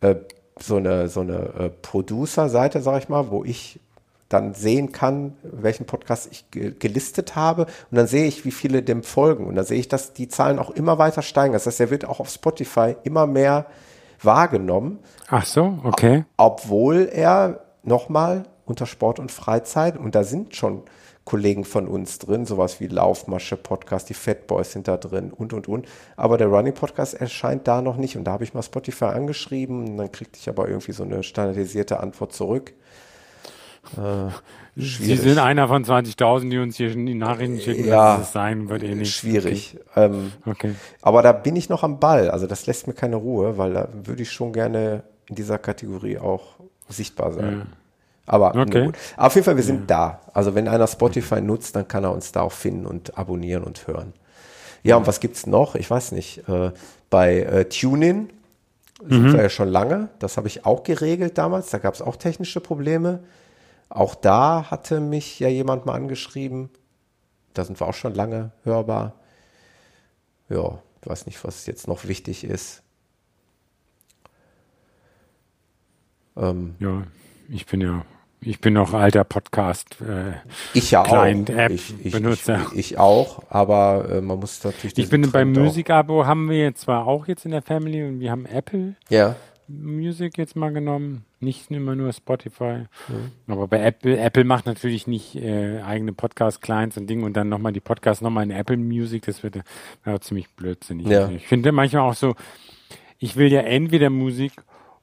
äh, 0.00 0.14
so 0.60 0.76
eine, 0.76 1.08
so 1.08 1.20
eine 1.20 1.36
äh, 1.36 1.70
Producer-Seite, 1.70 2.82
sag 2.82 3.02
ich 3.02 3.08
mal, 3.08 3.30
wo 3.30 3.44
ich 3.44 3.80
dann 4.28 4.52
sehen 4.54 4.92
kann, 4.92 5.36
welchen 5.42 5.86
Podcast 5.86 6.28
ich 6.30 6.50
ge 6.50 6.74
gelistet 6.78 7.34
habe. 7.34 7.62
Und 7.90 7.96
dann 7.96 8.06
sehe 8.06 8.26
ich, 8.26 8.44
wie 8.44 8.50
viele 8.50 8.82
dem 8.82 9.02
folgen. 9.02 9.46
Und 9.46 9.54
dann 9.54 9.64
sehe 9.64 9.78
ich, 9.78 9.88
dass 9.88 10.12
die 10.12 10.28
Zahlen 10.28 10.58
auch 10.58 10.70
immer 10.70 10.98
weiter 10.98 11.22
steigen. 11.22 11.54
Das 11.54 11.66
heißt, 11.66 11.80
er 11.80 11.90
wird 11.90 12.04
auch 12.04 12.20
auf 12.20 12.28
Spotify 12.28 12.96
immer 13.04 13.26
mehr 13.26 13.66
wahrgenommen. 14.22 14.98
Ach 15.28 15.46
so, 15.46 15.78
okay. 15.84 16.24
Obwohl 16.36 17.08
er 17.10 17.64
nochmal 17.82 18.44
unter 18.66 18.84
Sport 18.84 19.18
und 19.18 19.32
Freizeit, 19.32 19.96
und 19.96 20.14
da 20.14 20.24
sind 20.24 20.54
schon 20.54 20.82
Kollegen 21.28 21.66
von 21.66 21.88
uns 21.88 22.18
drin, 22.18 22.46
sowas 22.46 22.80
wie 22.80 22.86
Laufmasche 22.86 23.58
Podcast, 23.58 24.08
die 24.08 24.14
Fat 24.14 24.46
Boys 24.46 24.72
sind 24.72 24.88
da 24.88 24.96
drin 24.96 25.30
und 25.30 25.52
und 25.52 25.68
und. 25.68 25.86
Aber 26.16 26.38
der 26.38 26.46
Running 26.46 26.72
Podcast 26.72 27.12
erscheint 27.12 27.68
da 27.68 27.82
noch 27.82 27.98
nicht 27.98 28.16
und 28.16 28.24
da 28.24 28.32
habe 28.32 28.44
ich 28.44 28.54
mal 28.54 28.62
Spotify 28.62 29.04
angeschrieben 29.04 29.90
und 29.90 29.98
dann 29.98 30.10
kriegte 30.10 30.38
ich 30.40 30.48
aber 30.48 30.68
irgendwie 30.68 30.92
so 30.92 31.02
eine 31.02 31.22
standardisierte 31.22 32.00
Antwort 32.00 32.32
zurück. 32.32 32.72
Äh, 33.98 34.30
Sie 34.74 35.16
sind 35.16 35.38
einer 35.38 35.68
von 35.68 35.84
20.000, 35.84 36.48
die 36.48 36.56
uns 36.56 36.78
hier 36.78 36.94
die 36.94 37.14
Nachrichten 37.14 37.60
schicken, 37.60 37.86
ja, 37.86 38.16
dass 38.16 38.28
es 38.28 38.32
sein 38.32 38.70
wird 38.70 38.82
eh 38.82 38.94
nicht. 38.94 39.14
Schwierig. 39.14 39.76
Okay. 39.90 40.06
Ähm, 40.06 40.32
okay. 40.46 40.74
Aber 41.02 41.20
da 41.20 41.32
bin 41.32 41.56
ich 41.56 41.68
noch 41.68 41.82
am 41.82 42.00
Ball. 42.00 42.30
Also 42.30 42.46
das 42.46 42.66
lässt 42.66 42.86
mir 42.86 42.94
keine 42.94 43.16
Ruhe, 43.16 43.58
weil 43.58 43.74
da 43.74 43.88
würde 43.92 44.22
ich 44.22 44.32
schon 44.32 44.54
gerne 44.54 45.02
in 45.26 45.34
dieser 45.34 45.58
Kategorie 45.58 46.16
auch 46.16 46.56
sichtbar 46.88 47.32
sein. 47.32 47.58
Ja. 47.58 47.66
Aber 48.28 48.54
okay. 48.54 48.92
auf 49.16 49.34
jeden 49.34 49.44
Fall, 49.44 49.56
wir 49.56 49.62
sind 49.62 49.80
ja. 49.80 49.86
da. 49.86 50.20
Also 50.34 50.54
wenn 50.54 50.68
einer 50.68 50.86
Spotify 50.86 51.40
nutzt, 51.40 51.74
dann 51.74 51.88
kann 51.88 52.04
er 52.04 52.12
uns 52.12 52.30
da 52.30 52.42
auch 52.42 52.52
finden 52.52 52.86
und 52.86 53.16
abonnieren 53.16 53.64
und 53.64 53.86
hören. 53.86 54.12
Ja, 54.82 54.96
und 54.96 55.06
was 55.06 55.20
gibt's 55.20 55.46
noch? 55.46 55.74
Ich 55.74 55.90
weiß 55.90 56.12
nicht. 56.12 56.46
Äh, 56.48 56.72
bei 57.10 57.40
äh, 57.40 57.64
TuneIn 57.64 58.30
sind 59.00 59.22
mhm. 59.22 59.32
wir 59.32 59.42
ja 59.42 59.48
schon 59.48 59.68
lange. 59.68 60.10
Das 60.18 60.36
habe 60.36 60.46
ich 60.46 60.66
auch 60.66 60.82
geregelt 60.82 61.38
damals. 61.38 61.70
Da 61.70 61.78
gab 61.78 61.94
es 61.94 62.02
auch 62.02 62.16
technische 62.16 62.60
Probleme. 62.60 63.20
Auch 63.88 64.14
da 64.14 64.70
hatte 64.70 65.00
mich 65.00 65.40
ja 65.40 65.48
jemand 65.48 65.86
mal 65.86 65.94
angeschrieben. 65.94 66.68
Da 67.54 67.64
sind 67.64 67.80
wir 67.80 67.86
auch 67.86 67.94
schon 67.94 68.14
lange 68.14 68.50
hörbar. 68.64 69.14
Ja, 70.50 70.78
ich 71.00 71.08
weiß 71.08 71.26
nicht, 71.26 71.42
was 71.44 71.66
jetzt 71.66 71.88
noch 71.88 72.06
wichtig 72.06 72.44
ist. 72.44 72.82
Ähm, 76.36 76.74
ja, 76.78 77.04
ich 77.48 77.66
bin 77.66 77.80
ja, 77.80 78.04
ich 78.40 78.60
bin 78.60 78.74
noch 78.74 78.94
alter 78.94 79.24
Podcast. 79.24 80.00
Äh, 80.00 80.32
ich 80.74 80.90
ja 80.90 81.02
Client 81.02 81.50
auch. 81.50 81.54
App 81.54 81.72
ich, 81.72 81.94
ich, 82.04 82.12
Benutzer. 82.12 82.66
Ich, 82.72 82.92
ich, 82.92 82.98
auch, 82.98 83.42
aber 83.50 84.08
äh, 84.10 84.20
man 84.20 84.38
muss 84.38 84.62
natürlich. 84.62 84.96
Ich 84.96 85.08
bin 85.08 85.30
beim 85.30 85.52
Musikabo 85.52 86.26
haben 86.26 86.48
wir 86.48 86.74
zwar 86.74 87.06
auch 87.06 87.26
jetzt 87.26 87.44
in 87.44 87.50
der 87.50 87.62
Family 87.62 88.04
und 88.04 88.20
wir 88.20 88.30
haben 88.30 88.46
Apple. 88.46 88.94
Ja. 89.08 89.36
Music 89.68 90.38
jetzt 90.38 90.56
mal 90.56 90.72
genommen, 90.72 91.24
nicht 91.40 91.70
immer 91.70 91.94
nur 91.94 92.12
Spotify. 92.12 92.86
Mhm. 93.08 93.52
Aber 93.52 93.68
bei 93.68 93.80
Apple, 93.80 94.18
Apple 94.18 94.44
macht 94.44 94.64
natürlich 94.64 95.06
nicht 95.06 95.36
äh, 95.36 95.82
eigene 95.82 96.14
Podcast-Clients 96.14 96.96
und 96.96 97.06
Dinge 97.06 97.26
und 97.26 97.36
dann 97.36 97.50
nochmal 97.50 97.72
die 97.72 97.80
Podcasts 97.80 98.22
nochmal 98.22 98.44
in 98.44 98.50
Apple 98.50 98.78
Music, 98.78 99.26
das 99.26 99.42
wird 99.42 99.60
ja, 100.06 100.20
ziemlich 100.20 100.48
blödsinnig. 100.50 101.06
Ja. 101.06 101.28
Ich 101.28 101.46
finde 101.46 101.72
manchmal 101.72 102.02
auch 102.08 102.14
so, 102.14 102.34
ich 103.18 103.36
will 103.36 103.52
ja 103.52 103.60
entweder 103.60 104.08
Musik 104.08 104.52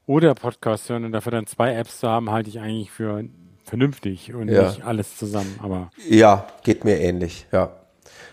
oder 0.07 0.35
Podcast 0.35 0.89
hören 0.89 1.05
und 1.05 1.11
dafür 1.11 1.31
dann 1.31 1.47
zwei 1.47 1.73
Apps 1.75 1.99
zu 1.99 2.07
haben, 2.07 2.31
halte 2.31 2.49
ich 2.49 2.59
eigentlich 2.59 2.91
für 2.91 3.23
vernünftig 3.63 4.33
und 4.33 4.49
ja. 4.49 4.69
nicht 4.69 4.83
alles 4.85 5.17
zusammen. 5.17 5.59
Aber 5.61 5.89
ja, 6.07 6.47
geht 6.63 6.85
mir 6.85 6.99
ähnlich, 6.99 7.47
ja. 7.51 7.71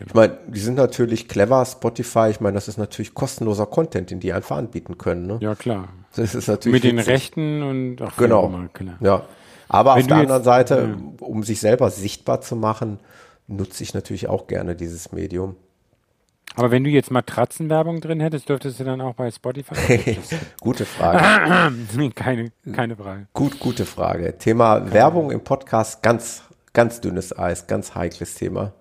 Ich 0.04 0.14
meine, 0.14 0.38
die 0.48 0.58
sind 0.58 0.74
natürlich 0.74 1.28
clever, 1.28 1.64
Spotify, 1.64 2.28
ich 2.30 2.40
meine, 2.40 2.54
das 2.54 2.68
ist 2.68 2.76
natürlich 2.76 3.14
kostenloser 3.14 3.66
Content, 3.66 4.10
den 4.10 4.20
die 4.20 4.32
einfach 4.32 4.56
anbieten 4.56 4.98
können. 4.98 5.26
Ne? 5.26 5.38
Ja, 5.40 5.54
klar. 5.54 5.88
Das 6.14 6.34
ist 6.34 6.48
natürlich 6.48 6.82
Mit 6.82 6.92
den 6.92 6.98
Rechten 6.98 7.62
und 7.62 8.02
auch 8.02 8.16
Genau, 8.16 8.48
mal, 8.48 8.68
ja. 9.00 9.24
Aber 9.68 9.94
Wenn 9.94 10.02
auf 10.02 10.06
der 10.08 10.16
anderen 10.18 10.44
Seite, 10.44 10.96
ja. 10.96 11.26
um 11.26 11.42
sich 11.42 11.60
selber 11.60 11.90
sichtbar 11.90 12.42
zu 12.42 12.56
machen, 12.56 12.98
nutze 13.46 13.82
ich 13.82 13.94
natürlich 13.94 14.28
auch 14.28 14.46
gerne 14.46 14.76
dieses 14.76 15.12
Medium. 15.12 15.56
Aber 16.54 16.70
wenn 16.70 16.84
du 16.84 16.90
jetzt 16.90 17.10
Matratzenwerbung 17.10 18.00
drin 18.00 18.20
hättest, 18.20 18.48
dürftest 18.48 18.78
du 18.78 18.84
dann 18.84 19.00
auch 19.00 19.14
bei 19.14 19.30
Spotify? 19.30 20.18
gute 20.60 20.84
Frage. 20.84 21.72
keine, 22.14 22.52
keine 22.72 22.96
Frage. 22.96 23.26
Gut, 23.32 23.58
gute 23.58 23.86
Frage. 23.86 24.36
Thema 24.36 24.78
keine 24.78 24.92
Werbung 24.92 25.24
Frage. 25.24 25.34
im 25.34 25.44
Podcast, 25.44 26.02
ganz, 26.02 26.42
ganz 26.74 27.00
dünnes 27.00 27.36
Eis, 27.36 27.66
ganz 27.66 27.94
heikles 27.94 28.34
Thema. 28.34 28.72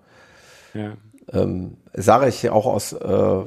Ja. 0.74 0.92
Ähm, 1.32 1.78
sage 1.94 2.28
ich 2.28 2.50
auch 2.50 2.66
aus, 2.66 2.92
äh, 2.92 3.44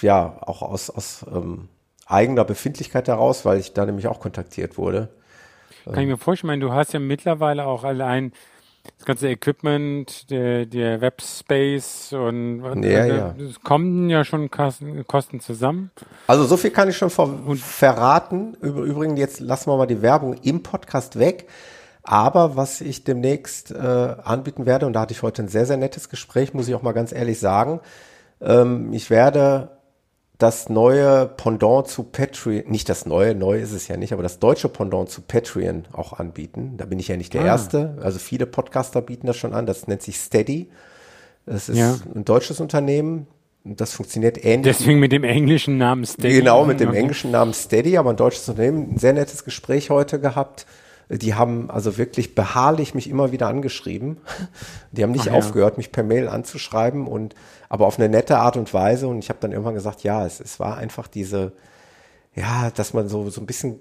ja, 0.00 0.38
auch 0.40 0.62
aus, 0.62 0.88
aus 0.88 1.26
ähm, 1.30 1.68
eigener 2.06 2.44
Befindlichkeit 2.44 3.08
heraus, 3.08 3.44
weil 3.44 3.58
ich 3.58 3.74
da 3.74 3.84
nämlich 3.84 4.06
auch 4.06 4.20
kontaktiert 4.20 4.78
wurde. 4.78 5.10
Kann 5.84 6.02
ich 6.02 6.08
mir 6.08 6.18
vorstellen, 6.18 6.60
du 6.60 6.72
hast 6.72 6.92
ja 6.92 7.00
mittlerweile 7.00 7.66
auch 7.66 7.84
allein 7.84 8.32
das 8.96 9.06
ganze 9.06 9.28
Equipment, 9.28 10.30
der, 10.30 10.66
der 10.66 11.00
Webspace 11.00 12.12
und, 12.12 12.62
und 12.62 12.82
ja, 12.82 13.06
ja. 13.06 13.34
es 13.38 13.60
kommen 13.62 14.10
ja 14.10 14.24
schon 14.24 14.50
Kosten 14.50 15.40
zusammen. 15.40 15.90
Also 16.26 16.44
so 16.44 16.56
viel 16.56 16.70
kann 16.70 16.88
ich 16.88 16.96
schon 16.96 17.10
ver 17.10 17.28
verraten. 17.56 18.54
Übrigens, 18.60 19.18
jetzt 19.18 19.40
lassen 19.40 19.70
wir 19.70 19.76
mal 19.76 19.86
die 19.86 20.02
Werbung 20.02 20.34
im 20.42 20.62
Podcast 20.62 21.18
weg. 21.18 21.48
Aber 22.02 22.56
was 22.56 22.80
ich 22.80 23.04
demnächst 23.04 23.70
äh, 23.70 23.76
anbieten 23.76 24.66
werde, 24.66 24.86
und 24.86 24.94
da 24.94 25.00
hatte 25.00 25.12
ich 25.12 25.22
heute 25.22 25.42
ein 25.42 25.48
sehr, 25.48 25.66
sehr 25.66 25.76
nettes 25.76 26.08
Gespräch, 26.08 26.54
muss 26.54 26.68
ich 26.68 26.74
auch 26.74 26.82
mal 26.82 26.92
ganz 26.92 27.12
ehrlich 27.12 27.38
sagen, 27.38 27.80
ähm, 28.40 28.92
ich 28.92 29.10
werde 29.10 29.79
das 30.42 30.68
neue 30.68 31.26
Pendant 31.26 31.86
zu 31.86 32.02
Patreon, 32.02 32.64
nicht 32.66 32.88
das 32.88 33.06
neue, 33.06 33.34
neu 33.34 33.60
ist 33.60 33.72
es 33.72 33.88
ja 33.88 33.96
nicht, 33.96 34.12
aber 34.12 34.22
das 34.22 34.38
deutsche 34.38 34.68
Pendant 34.68 35.10
zu 35.10 35.20
Patreon 35.20 35.84
auch 35.92 36.14
anbieten. 36.14 36.74
Da 36.76 36.86
bin 36.86 36.98
ich 36.98 37.08
ja 37.08 37.16
nicht 37.16 37.34
der 37.34 37.42
ah. 37.42 37.46
Erste. 37.46 37.98
Also 38.02 38.18
viele 38.18 38.46
Podcaster 38.46 39.02
bieten 39.02 39.26
das 39.26 39.36
schon 39.36 39.52
an. 39.52 39.66
Das 39.66 39.86
nennt 39.86 40.02
sich 40.02 40.18
Steady. 40.18 40.70
Das 41.46 41.68
ist 41.68 41.78
ja. 41.78 41.96
ein 42.14 42.24
deutsches 42.24 42.60
Unternehmen. 42.60 43.26
Das 43.64 43.92
funktioniert 43.92 44.42
ähnlich. 44.42 44.78
Deswegen 44.78 44.98
mit 44.98 45.12
dem 45.12 45.24
englischen 45.24 45.76
Namen 45.76 46.06
Steady. 46.06 46.38
Genau, 46.38 46.64
mit 46.64 46.80
dem 46.80 46.94
englischen 46.94 47.30
Namen 47.30 47.52
Steady, 47.52 47.98
aber 47.98 48.10
ein 48.10 48.16
deutsches 48.16 48.48
Unternehmen. 48.48 48.94
Ein 48.94 48.98
sehr 48.98 49.12
nettes 49.12 49.44
Gespräch 49.44 49.90
heute 49.90 50.18
gehabt. 50.18 50.66
Die 51.10 51.34
haben 51.34 51.70
also 51.70 51.98
wirklich 51.98 52.36
beharrlich 52.36 52.94
mich 52.94 53.10
immer 53.10 53.32
wieder 53.32 53.48
angeschrieben. 53.48 54.18
Die 54.92 55.02
haben 55.02 55.10
nicht 55.10 55.30
Ach, 55.30 55.34
aufgehört, 55.34 55.76
mich 55.76 55.90
per 55.90 56.04
Mail 56.04 56.28
anzuschreiben 56.28 57.08
und 57.08 57.34
aber 57.68 57.86
auf 57.86 57.98
eine 57.98 58.08
nette 58.08 58.38
Art 58.38 58.56
und 58.56 58.72
Weise. 58.72 59.08
Und 59.08 59.18
ich 59.18 59.28
habe 59.28 59.40
dann 59.40 59.50
irgendwann 59.50 59.74
gesagt, 59.74 60.04
ja, 60.04 60.24
es, 60.24 60.38
es 60.38 60.60
war 60.60 60.76
einfach 60.76 61.08
diese, 61.08 61.52
ja, 62.36 62.70
dass 62.70 62.94
man 62.94 63.08
so, 63.08 63.28
so 63.28 63.40
ein 63.40 63.46
bisschen 63.46 63.80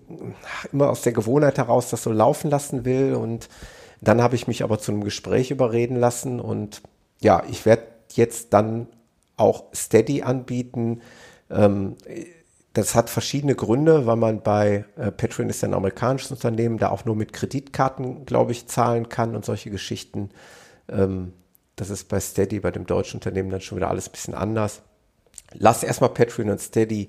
immer 0.74 0.90
aus 0.90 1.04
der 1.04 1.14
Gewohnheit 1.14 1.60
heraus 1.60 1.92
das 1.92 2.02
so 2.02 2.12
laufen 2.12 2.50
lassen 2.50 2.84
will. 2.84 3.14
Und 3.14 3.48
dann 4.02 4.24
habe 4.24 4.36
ich 4.36 4.48
mich 4.48 4.64
aber 4.64 4.80
zu 4.80 4.92
einem 4.92 5.04
Gespräch 5.04 5.52
überreden 5.52 5.98
lassen. 5.98 6.40
Und 6.40 6.82
ja, 7.22 7.44
ich 7.48 7.64
werde 7.64 7.84
jetzt 8.14 8.54
dann 8.54 8.88
auch 9.38 9.66
Steady 9.76 10.24
anbieten. 10.24 11.02
Ähm, 11.52 11.96
das 12.80 12.96
hat 12.96 13.10
verschiedene 13.10 13.56
Gründe, 13.56 14.06
weil 14.06 14.16
man 14.16 14.42
bei 14.42 14.86
äh, 14.98 15.12
Patreon 15.12 15.50
ist 15.50 15.62
ja 15.62 15.68
ein 15.68 15.74
amerikanisches 15.74 16.32
Unternehmen, 16.32 16.78
da 16.78 16.90
auch 16.90 17.06
nur 17.06 17.16
mit 17.16 17.34
Kreditkarten, 17.34 18.26
glaube 18.26 18.52
ich, 18.52 18.68
zahlen 18.68 19.10
kann 19.10 19.36
und 19.36 19.46
solche 19.46 19.70
Geschichten. 19.70 20.30
Ähm, 20.90 21.34
das 21.76 21.90
ist 21.90 22.10
bei 22.10 22.20
Steady, 22.20 22.60
bei 22.60 22.72
dem 22.72 22.86
deutschen 22.86 23.18
Unternehmen 23.18 23.50
dann 23.50 23.62
schon 23.62 23.78
wieder 23.78 23.90
alles 23.90 24.10
ein 24.10 24.12
bisschen 24.12 24.34
anders. 24.34 24.82
Lass 25.54 25.84
erstmal 25.84 26.10
Patreon 26.10 26.50
und 26.50 26.60
Steady 26.60 27.08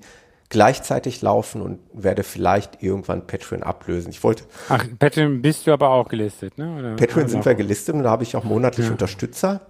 gleichzeitig 0.49 1.21
laufen 1.21 1.61
und 1.61 1.79
werde 1.93 2.23
vielleicht 2.23 2.83
irgendwann 2.83 3.25
Patreon 3.25 3.63
ablösen. 3.63 4.11
Ich 4.11 4.23
wollte. 4.23 4.43
Ach, 4.69 4.85
Patreon 4.99 5.41
bist 5.41 5.67
du 5.67 5.71
aber 5.71 5.89
auch 5.89 6.07
gelistet, 6.07 6.57
ne? 6.57 6.75
Oder 6.77 6.95
Patreon 6.95 7.27
sind 7.27 7.45
wir 7.45 7.55
gelistet 7.55 7.95
und 7.95 8.03
da 8.03 8.09
habe 8.09 8.23
ich 8.23 8.35
auch 8.35 8.43
monatlich 8.43 8.87
ja. 8.87 8.91
Unterstützer. 8.91 9.61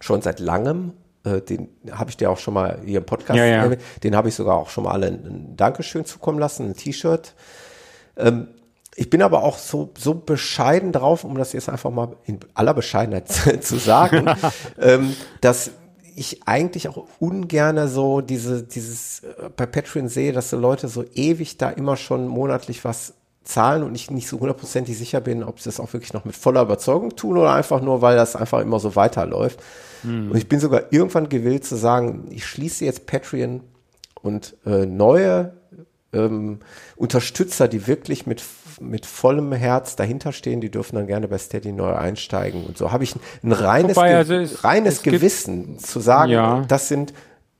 Schon 0.00 0.22
seit 0.22 0.40
langem 0.40 0.92
äh, 1.26 1.40
den 1.42 1.68
habe 1.90 2.10
ich 2.10 2.16
dir 2.16 2.30
auch 2.30 2.38
schon 2.38 2.54
mal 2.54 2.80
hier 2.84 2.98
im 2.98 3.06
Podcast, 3.06 3.36
ja, 3.36 3.44
ja. 3.44 3.70
den 4.02 4.16
habe 4.16 4.28
ich 4.28 4.34
sogar 4.34 4.56
auch 4.56 4.70
schon 4.70 4.84
mal 4.84 4.92
alle 4.92 5.08
ein 5.08 5.54
Dankeschön 5.56 6.04
zukommen 6.04 6.38
lassen, 6.38 6.70
ein 6.70 6.74
T-Shirt. 6.74 7.34
Ähm, 8.16 8.48
ich 8.94 9.10
bin 9.10 9.20
aber 9.20 9.42
auch 9.42 9.58
so, 9.58 9.90
so 9.98 10.14
bescheiden 10.14 10.92
drauf, 10.92 11.24
um 11.24 11.36
das 11.36 11.52
jetzt 11.52 11.68
einfach 11.68 11.90
mal 11.90 12.16
in 12.24 12.40
aller 12.54 12.72
Bescheidenheit 12.72 13.28
zu 13.60 13.76
sagen, 13.76 14.30
ähm, 14.80 15.14
dass 15.40 15.72
ich 16.14 16.46
eigentlich 16.46 16.88
auch 16.88 17.04
ungerne 17.18 17.88
so 17.88 18.22
diese, 18.22 18.62
dieses 18.62 19.20
äh, 19.20 19.50
bei 19.54 19.66
Patreon 19.66 20.08
sehe, 20.08 20.32
dass 20.32 20.48
so 20.48 20.56
Leute 20.56 20.88
so 20.88 21.04
ewig 21.14 21.58
da 21.58 21.68
immer 21.68 21.96
schon 21.96 22.26
monatlich 22.26 22.84
was 22.84 23.14
zahlen 23.44 23.82
und 23.82 23.94
ich 23.94 24.10
nicht 24.10 24.26
so 24.26 24.40
hundertprozentig 24.40 24.96
sicher 24.96 25.20
bin, 25.20 25.44
ob 25.44 25.60
sie 25.60 25.68
es 25.68 25.78
auch 25.78 25.92
wirklich 25.92 26.14
noch 26.14 26.24
mit 26.24 26.34
voller 26.34 26.62
Überzeugung 26.62 27.14
tun 27.16 27.36
oder 27.36 27.52
einfach 27.52 27.80
nur, 27.82 28.00
weil 28.00 28.16
das 28.16 28.34
einfach 28.34 28.60
immer 28.60 28.80
so 28.80 28.96
weiterläuft. 28.96 29.60
Mhm. 30.06 30.30
Und 30.30 30.36
ich 30.36 30.48
bin 30.48 30.60
sogar 30.60 30.92
irgendwann 30.92 31.28
gewillt 31.28 31.64
zu 31.64 31.76
sagen, 31.76 32.26
ich 32.30 32.46
schließe 32.46 32.84
jetzt 32.84 33.06
Patreon 33.06 33.60
und 34.22 34.56
äh, 34.64 34.86
neue 34.86 35.52
ähm, 36.12 36.60
Unterstützer, 36.96 37.68
die 37.68 37.86
wirklich 37.86 38.26
mit, 38.26 38.42
mit 38.80 39.06
vollem 39.06 39.52
Herz 39.52 39.96
dahinter 39.96 40.32
stehen, 40.32 40.60
die 40.60 40.70
dürfen 40.70 40.96
dann 40.96 41.06
gerne 41.06 41.28
bei 41.28 41.38
Steady 41.38 41.72
neu 41.72 41.92
einsteigen. 41.92 42.64
Und 42.64 42.78
so 42.78 42.92
habe 42.92 43.04
ich 43.04 43.14
ein, 43.14 43.20
ein 43.42 43.52
reines, 43.52 43.96
Wobei, 43.96 44.16
also 44.16 44.34
es, 44.34 44.64
reines 44.64 44.94
es 44.96 45.02
Gewissen 45.02 45.78
zu 45.78 46.00
sagen, 46.00 46.32
ja. 46.32 46.64
das 46.68 46.88
sind 46.88 47.12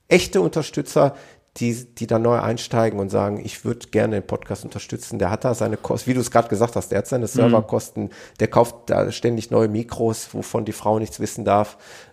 echte 0.08 0.40
Unterstützer, 0.40 1.16
die, 1.56 1.86
die 1.94 2.06
da 2.06 2.18
neu 2.18 2.38
einsteigen 2.38 3.00
und 3.00 3.08
sagen, 3.08 3.40
ich 3.42 3.64
würde 3.64 3.88
gerne 3.88 4.16
den 4.16 4.26
Podcast 4.26 4.64
unterstützen. 4.64 5.18
Der 5.18 5.30
hat 5.30 5.44
da 5.44 5.54
seine 5.54 5.76
Kosten, 5.76 6.10
wie 6.10 6.14
du 6.14 6.20
es 6.20 6.30
gerade 6.30 6.48
gesagt 6.48 6.76
hast, 6.76 6.90
der 6.90 6.98
hat 6.98 7.06
seine 7.06 7.26
Serverkosten, 7.26 8.10
der 8.40 8.48
kauft 8.48 8.74
da 8.86 9.10
ständig 9.10 9.50
neue 9.50 9.68
Mikros, 9.68 10.28
wovon 10.32 10.64
die 10.66 10.72
Frau 10.72 10.98
nichts 10.98 11.18
wissen 11.18 11.44
darf. 11.44 11.78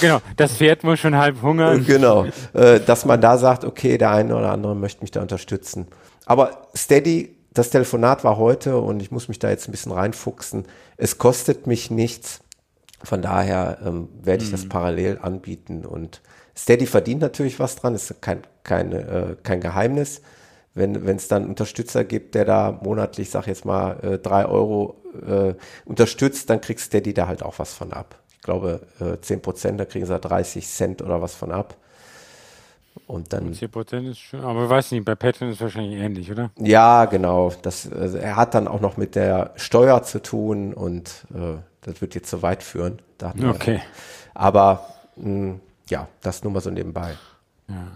genau, 0.00 0.20
das 0.36 0.54
Pferd 0.54 0.82
muss 0.82 0.98
schon 0.98 1.16
halb 1.16 1.40
hungern. 1.42 1.84
Genau, 1.86 2.26
äh, 2.52 2.80
dass 2.80 3.04
man 3.04 3.20
da 3.20 3.38
sagt, 3.38 3.64
okay, 3.64 3.96
der 3.96 4.10
eine 4.10 4.34
oder 4.36 4.50
andere 4.50 4.74
möchte 4.74 5.02
mich 5.02 5.12
da 5.12 5.22
unterstützen. 5.22 5.86
Aber 6.24 6.68
Steady, 6.76 7.36
das 7.54 7.70
Telefonat 7.70 8.24
war 8.24 8.36
heute 8.36 8.78
und 8.78 9.00
ich 9.00 9.10
muss 9.10 9.28
mich 9.28 9.38
da 9.38 9.48
jetzt 9.48 9.68
ein 9.68 9.72
bisschen 9.72 9.92
reinfuchsen. 9.92 10.64
Es 10.96 11.18
kostet 11.18 11.66
mich 11.66 11.90
nichts. 11.90 12.40
Von 13.02 13.22
daher 13.22 13.78
ähm, 13.84 14.08
werde 14.20 14.42
ich 14.42 14.50
das 14.50 14.64
mhm. 14.64 14.68
parallel 14.70 15.18
anbieten 15.22 15.84
und 15.84 16.22
Steady 16.56 16.86
verdient 16.86 17.20
natürlich 17.20 17.60
was 17.60 17.76
dran, 17.76 17.94
ist 17.94 18.20
kein, 18.22 18.42
kein, 18.64 18.92
äh, 18.92 19.36
kein 19.42 19.60
Geheimnis. 19.60 20.22
Wenn 20.74 21.16
es 21.16 21.26
dann 21.28 21.46
Unterstützer 21.46 22.04
gibt, 22.04 22.34
der 22.34 22.44
da 22.44 22.78
monatlich, 22.82 23.30
sag 23.30 23.46
jetzt 23.46 23.64
mal, 23.64 23.98
äh, 24.02 24.18
drei 24.18 24.44
Euro 24.44 24.96
äh, 25.26 25.54
unterstützt, 25.86 26.50
dann 26.50 26.60
kriegt 26.60 26.80
Steady 26.80 27.14
da 27.14 27.26
halt 27.28 27.42
auch 27.42 27.58
was 27.58 27.72
von 27.72 27.94
ab. 27.94 28.16
Ich 28.34 28.42
glaube, 28.42 28.80
äh, 29.00 29.18
10 29.18 29.40
Prozent, 29.40 29.80
da 29.80 29.86
kriegen 29.86 30.04
sie 30.04 30.18
30 30.18 30.66
Cent 30.66 31.00
oder 31.00 31.22
was 31.22 31.34
von 31.34 31.50
ab. 31.50 31.76
Und 33.06 33.32
dann. 33.32 33.54
10 33.54 33.70
Prozent 33.70 34.08
ist 34.08 34.18
schon, 34.18 34.40
aber 34.40 34.68
weiß 34.68 34.92
nicht, 34.92 35.04
bei 35.04 35.14
Patreon 35.14 35.50
ist 35.50 35.56
es 35.56 35.62
wahrscheinlich 35.62 35.98
ähnlich, 35.98 36.30
oder? 36.30 36.50
Ja, 36.58 37.06
genau. 37.06 37.52
Das, 37.62 37.90
also 37.90 38.18
er 38.18 38.36
hat 38.36 38.54
dann 38.54 38.68
auch 38.68 38.80
noch 38.80 38.96
mit 38.98 39.14
der 39.14 39.52
Steuer 39.56 40.02
zu 40.02 40.20
tun 40.20 40.74
und 40.74 41.26
äh, 41.34 41.58
das 41.82 42.00
wird 42.00 42.14
jetzt 42.14 42.28
zu 42.28 42.42
weit 42.42 42.62
führen. 42.62 43.00
okay. 43.22 43.74
Wir, 43.74 43.80
aber 44.34 44.86
mh, 45.16 45.60
ja, 45.88 46.08
das 46.20 46.44
nur 46.44 46.52
mal 46.52 46.60
so 46.60 46.70
nebenbei. 46.70 47.14
Ja. 47.68 47.86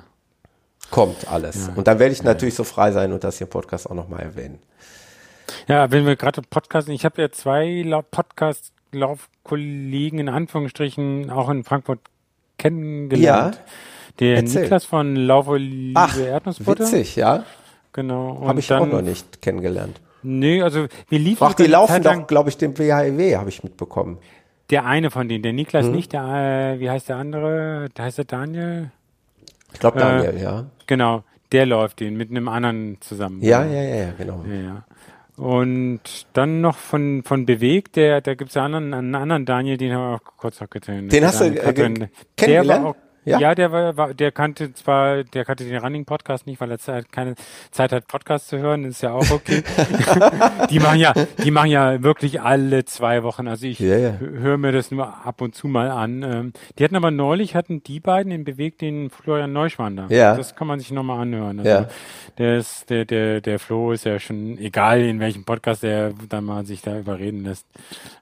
Kommt 0.90 1.30
alles. 1.30 1.68
Ja. 1.68 1.74
Und 1.74 1.86
dann 1.86 1.98
werde 1.98 2.12
ich 2.12 2.22
natürlich 2.22 2.54
so 2.54 2.64
frei 2.64 2.92
sein 2.92 3.12
und 3.12 3.22
das 3.22 3.36
hier 3.38 3.46
im 3.46 3.50
Podcast 3.50 3.88
auch 3.88 3.94
nochmal 3.94 4.20
erwähnen. 4.20 4.58
Ja, 5.68 5.90
wenn 5.90 6.06
wir 6.06 6.16
gerade 6.16 6.42
Podcasten, 6.42 6.94
ich 6.94 7.04
habe 7.04 7.20
ja 7.22 7.30
zwei 7.30 7.84
Podcast-Laufkollegen 8.10 10.18
in 10.18 10.28
Anführungsstrichen 10.28 11.30
auch 11.30 11.48
in 11.48 11.64
Frankfurt 11.64 12.00
kennengelernt. 12.58 13.56
Ja. 13.56 13.62
Der 14.18 14.36
Erzähl. 14.36 14.62
Niklas 14.62 14.84
von 14.84 15.16
Laufolive 15.16 15.98
Ach, 15.98 16.18
Erdnussbutter. 16.18 16.84
Witzig, 16.84 17.16
ja. 17.16 17.44
Genau. 17.92 18.46
Habe 18.46 18.60
ich 18.60 18.68
dann, 18.68 18.82
auch 18.82 18.86
noch 18.86 19.02
nicht 19.02 19.42
kennengelernt. 19.42 20.00
Nee, 20.22 20.62
also 20.62 20.86
wir 21.08 21.18
liefen. 21.18 21.42
Ach, 21.42 21.54
die 21.54 21.66
laufen 21.66 22.02
doch, 22.02 22.26
glaube 22.26 22.50
ich, 22.50 22.58
dem 22.58 22.76
WHIW, 22.76 23.36
habe 23.36 23.48
ich 23.48 23.64
mitbekommen. 23.64 24.18
Der 24.70 24.86
eine 24.86 25.10
von 25.10 25.28
denen, 25.28 25.42
der 25.42 25.52
Niklas 25.52 25.86
mhm. 25.86 25.92
nicht, 25.92 26.12
der, 26.12 26.74
äh, 26.74 26.80
wie 26.80 26.88
heißt 26.88 27.08
der 27.08 27.16
andere? 27.16 27.88
Der 27.96 28.04
heißt 28.04 28.18
der 28.18 28.24
Daniel? 28.24 28.90
Ich 29.72 29.80
glaube 29.80 29.98
Daniel, 29.98 30.36
äh, 30.36 30.42
ja. 30.42 30.66
Genau, 30.86 31.24
der 31.52 31.66
läuft 31.66 32.00
den 32.00 32.16
mit 32.16 32.30
einem 32.30 32.48
anderen 32.48 32.98
zusammen. 33.00 33.42
Ja, 33.42 33.64
ja, 33.64 33.82
ja, 33.82 33.96
ja 33.96 34.12
genau. 34.16 34.44
Ja, 34.48 34.54
ja. 34.54 34.84
Und 35.36 36.26
dann 36.34 36.60
noch 36.60 36.76
von, 36.76 37.22
von 37.24 37.46
Bewegt, 37.46 37.96
der, 37.96 38.20
da 38.20 38.34
gibt 38.34 38.50
es 38.50 38.56
einen 38.56 38.74
anderen, 38.74 38.94
einen 38.94 39.14
anderen 39.14 39.46
Daniel, 39.46 39.78
den 39.78 39.92
haben 39.94 40.02
wir 40.02 40.16
auch 40.16 40.36
kurz 40.36 40.60
noch 40.60 40.68
gesehen. 40.68 41.08
Den 41.08 41.24
hast 41.24 41.40
du 41.40 41.46
äh, 41.46 41.54
kennengelernt? 41.54 42.10
Der 42.38 42.68
war 42.68 42.84
auch, 42.84 42.96
ja, 43.24 43.38
ja 43.38 43.54
der 43.54 43.72
war, 43.72 43.96
war, 43.96 44.14
der 44.14 44.32
kannte 44.32 44.72
zwar, 44.72 45.24
der 45.24 45.44
kannte 45.44 45.64
den 45.64 45.76
Running 45.76 46.04
Podcast 46.04 46.46
nicht, 46.46 46.60
weil 46.60 46.70
er 46.70 46.78
Zeit, 46.78 47.12
keine 47.12 47.34
Zeit 47.70 47.92
hat, 47.92 48.08
Podcast 48.08 48.48
zu 48.48 48.58
hören, 48.58 48.84
ist 48.84 49.02
ja 49.02 49.12
auch 49.12 49.30
okay. 49.30 49.62
die 50.70 50.78
machen 50.78 50.98
ja, 50.98 51.12
die 51.44 51.50
machen 51.50 51.70
ja 51.70 52.02
wirklich 52.02 52.40
alle 52.40 52.84
zwei 52.84 53.22
Wochen. 53.22 53.48
Also 53.48 53.66
ich 53.66 53.78
ja, 53.78 53.96
ja. 53.96 54.18
höre 54.18 54.58
mir 54.58 54.72
das 54.72 54.90
nur 54.90 55.26
ab 55.26 55.40
und 55.40 55.54
zu 55.54 55.68
mal 55.68 55.90
an. 55.90 56.22
Ähm, 56.22 56.52
die 56.78 56.84
hatten 56.84 56.96
aber 56.96 57.10
neulich 57.10 57.54
hatten 57.54 57.82
die 57.82 58.00
beiden 58.00 58.32
in 58.32 58.44
Beweg 58.44 58.78
den 58.78 59.10
Florian 59.10 59.52
Neuschwander. 59.52 60.06
Ja. 60.08 60.36
Das 60.36 60.56
kann 60.56 60.66
man 60.66 60.78
sich 60.78 60.90
nochmal 60.90 61.20
anhören. 61.20 61.58
Also 61.58 61.70
ja. 61.70 61.88
Der 62.38 62.56
ist, 62.56 62.88
der, 62.90 63.04
der, 63.04 63.40
der 63.40 63.58
Flo 63.58 63.92
ist 63.92 64.04
ja 64.04 64.18
schon, 64.18 64.56
egal 64.58 65.00
in 65.00 65.20
welchem 65.20 65.44
Podcast 65.44 65.82
der 65.82 66.12
dann 66.28 66.44
mal 66.44 66.64
sich 66.64 66.80
da 66.82 66.98
überreden 66.98 67.44
lässt, 67.44 67.66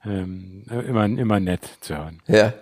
ähm, 0.05 0.65
immer, 0.87 1.05
immer 1.05 1.41
nett 1.41 1.61
zu 1.81 1.97
hören. 1.97 2.21
Ja. 2.27 2.53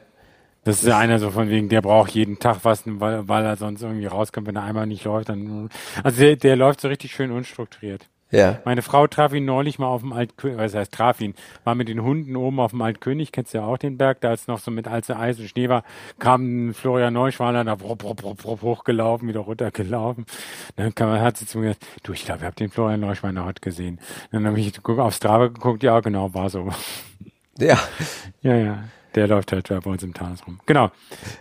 Das 0.66 0.82
ist 0.82 0.88
ja 0.88 0.98
einer 0.98 1.20
so 1.20 1.30
von 1.30 1.48
wegen, 1.48 1.68
der 1.68 1.80
braucht 1.80 2.10
jeden 2.10 2.40
Tag 2.40 2.58
was, 2.64 2.82
weil, 2.84 3.28
weil 3.28 3.44
er 3.44 3.56
sonst 3.56 3.82
irgendwie 3.82 4.06
rauskommt, 4.06 4.48
wenn 4.48 4.56
er 4.56 4.64
einmal 4.64 4.88
nicht 4.88 5.04
läuft. 5.04 5.28
Dann, 5.28 5.70
also 6.02 6.20
der, 6.20 6.34
der 6.34 6.56
läuft 6.56 6.80
so 6.80 6.88
richtig 6.88 7.12
schön 7.12 7.30
unstrukturiert. 7.30 8.08
Ja. 8.32 8.58
Meine 8.64 8.82
Frau 8.82 9.06
traf 9.06 9.32
ihn 9.32 9.44
neulich 9.44 9.78
mal 9.78 9.86
auf 9.86 10.00
dem 10.00 10.12
Altkönig, 10.12 10.58
was 10.58 10.74
heißt 10.74 10.90
traf 10.92 11.20
ihn, 11.20 11.36
war 11.62 11.76
mit 11.76 11.86
den 11.86 12.02
Hunden 12.02 12.34
oben 12.34 12.58
auf 12.58 12.72
dem 12.72 12.82
Altkönig, 12.82 13.30
kennst 13.30 13.54
du 13.54 13.58
ja 13.58 13.64
auch 13.64 13.78
den 13.78 13.96
Berg, 13.96 14.20
da 14.22 14.30
als 14.30 14.48
noch 14.48 14.58
so 14.58 14.72
mit 14.72 14.88
als 14.88 15.08
Eis 15.08 15.38
und 15.38 15.46
Schnee 15.46 15.68
war, 15.68 15.84
kam 16.18 16.74
Florian 16.74 17.14
Neuschwaler 17.14 17.62
da 17.62 17.76
brupp, 17.76 18.00
brupp, 18.00 18.16
brupp, 18.16 18.42
brupp, 18.42 18.62
hochgelaufen, 18.62 19.28
wieder 19.28 19.40
runtergelaufen. 19.40 20.26
Dann 20.74 20.92
kam, 20.96 21.20
hat 21.20 21.36
sie 21.36 21.46
zu 21.46 21.58
mir 21.58 21.68
gesagt, 21.68 21.86
du, 22.02 22.12
ich 22.12 22.24
glaube, 22.24 22.40
ich 22.40 22.46
habe 22.46 22.56
den 22.56 22.70
Florian 22.70 22.98
Neuschwaler 22.98 23.44
heute 23.44 23.60
gesehen. 23.60 24.00
Dann 24.32 24.44
habe 24.44 24.58
ich 24.58 24.72
aufs 24.84 25.18
Strava 25.18 25.46
geguckt, 25.46 25.84
ja 25.84 26.00
genau, 26.00 26.34
war 26.34 26.50
so. 26.50 26.68
Ja. 27.58 27.78
Ja, 28.42 28.56
ja. 28.56 28.84
Der 29.16 29.26
läuft 29.26 29.50
halt 29.50 29.68
bei 29.68 29.90
uns 29.90 30.02
im 30.02 30.12
Taunus 30.12 30.46
rum. 30.46 30.60
Genau. 30.66 30.90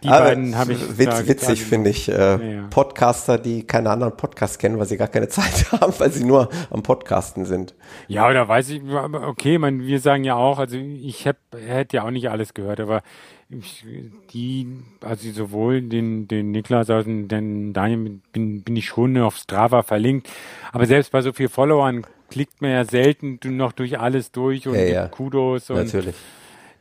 Die 0.02 0.07
Aber 0.07 0.26
beiden 0.26 0.57
habe 0.57 0.72
ich. 0.72 0.97
Witz, 0.97 1.27
witzig 1.27 1.61
finde 1.61 1.89
ich. 1.89 2.07
Äh, 2.07 2.14
ja, 2.14 2.38
ja. 2.38 2.68
Podcaster, 2.69 3.38
die 3.38 3.68
keine 3.68 3.89
anderen 3.89 4.15
Podcasts 4.15 4.57
kennen, 4.57 4.80
weil 4.80 4.85
sie 4.85 4.95
gar 4.95 5.10
keine 5.10 5.27
Zeit 5.30 5.72
haben, 5.73 5.93
weil 5.97 6.10
sie 6.11 6.23
nur 6.23 6.49
am 6.72 6.84
Podcasten 6.84 7.43
sind. 7.43 7.76
Ja, 8.07 8.30
oder 8.30 8.47
weiß 8.47 8.69
ich, 8.69 8.81
okay, 8.84 9.57
man, 9.57 9.81
wir 9.81 9.99
sagen 9.99 10.23
ja 10.23 10.35
auch, 10.35 10.57
also 10.57 10.77
ich 10.77 11.27
hab, 11.27 11.35
hätte 11.53 11.97
ja 11.97 12.03
auch 12.03 12.11
nicht 12.11 12.30
alles 12.30 12.53
gehört, 12.53 12.80
aber 12.80 13.03
ich, 13.49 13.85
die, 14.31 14.68
also 15.02 15.30
sowohl 15.31 15.81
den, 15.81 16.30
den 16.30 16.52
Niklas 16.52 16.89
als 16.89 17.06
auch 17.06 17.07
den 17.07 17.73
Daniel 17.73 18.19
bin, 18.31 18.64
bin 18.64 18.76
ich 18.76 18.85
schon 18.85 19.18
auf 19.18 19.35
Strava 19.35 19.84
verlinkt. 19.84 20.30
Aber 20.72 20.85
selbst 20.85 21.11
bei 21.11 21.22
so 21.22 21.34
vielen 21.34 21.49
Followern 21.49 22.07
klickt 22.30 22.61
man 22.61 22.72
ja 22.72 22.85
selten 22.85 23.39
noch 23.43 23.73
durch 23.73 23.99
alles 23.99 24.31
durch 24.31 24.68
und 24.68 24.76
ja, 24.76 24.81
ja. 24.81 25.07
Kudos 25.10 25.69
und 25.69 25.77
Natürlich. 25.77 26.15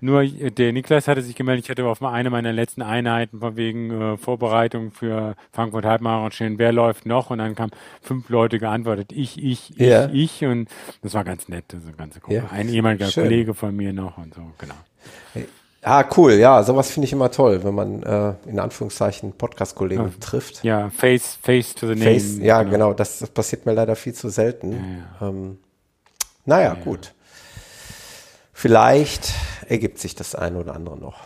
Nur 0.05 0.21
äh, 0.23 0.51
der 0.51 0.73
Niklas 0.73 1.09
hatte 1.09 1.23
sich 1.23 1.35
gemeldet, 1.35 1.65
ich 1.65 1.71
hatte 1.71 1.87
auf 1.87 2.03
eine 2.03 2.29
meiner 2.29 2.53
letzten 2.53 2.83
Einheiten 2.83 3.41
von 3.41 3.57
wegen 3.57 3.91
äh, 3.91 4.17
Vorbereitung 4.19 4.91
für 4.91 5.35
Frankfurt 5.51 5.87
Halbmarathon 5.87 6.31
stehen, 6.31 6.59
wer 6.59 6.73
läuft 6.73 7.07
noch? 7.07 7.31
Und 7.31 7.39
dann 7.39 7.55
kamen 7.55 7.73
fünf 8.03 8.29
Leute 8.29 8.59
geantwortet, 8.59 9.13
ich, 9.13 9.43
ich, 9.43 9.71
ja. 9.71 10.07
ich, 10.07 10.43
ich. 10.43 10.45
Und 10.45 10.69
das 11.03 11.15
war 11.15 11.25
ganz 11.25 11.49
nett, 11.49 11.65
so 11.71 11.79
ganze 11.97 12.21
Gruppe. 12.21 12.35
Ja. 12.35 12.49
Ein 12.51 12.69
ehemaliger 12.69 13.07
Schön. 13.07 13.25
Kollege 13.25 13.55
von 13.55 13.75
mir 13.75 13.95
noch 13.95 14.19
und 14.19 14.35
so, 14.35 14.43
genau. 14.59 14.75
Ah, 15.81 16.05
cool, 16.17 16.33
ja, 16.33 16.63
sowas 16.63 16.91
finde 16.91 17.07
ich 17.07 17.13
immer 17.13 17.31
toll, 17.31 17.65
wenn 17.65 17.75
man 17.75 18.03
äh, 18.03 18.35
in 18.47 18.59
Anführungszeichen 18.59 19.33
Podcast-Kollegen 19.33 20.05
ja. 20.05 20.11
trifft. 20.21 20.65
Ja, 20.65 20.91
face, 20.91 21.39
face 21.41 21.75
to 21.75 21.87
the 21.87 21.95
name. 21.95 22.05
Face, 22.05 22.39
ja, 22.39 22.63
genau, 22.63 22.73
genau 22.73 22.93
das, 22.93 23.21
das, 23.21 23.31
passiert 23.31 23.65
mir 23.65 23.73
leider 23.73 23.97
viel 23.97 24.13
zu 24.13 24.29
selten. 24.29 25.07
Ja, 25.21 25.29
ähm, 25.29 25.59
naja, 26.45 26.75
gut. 26.75 27.15
Vielleicht 28.53 29.33
ergibt 29.69 29.99
sich 29.99 30.15
das 30.15 30.35
eine 30.35 30.59
oder 30.59 30.75
andere 30.75 30.99
noch. 30.99 31.25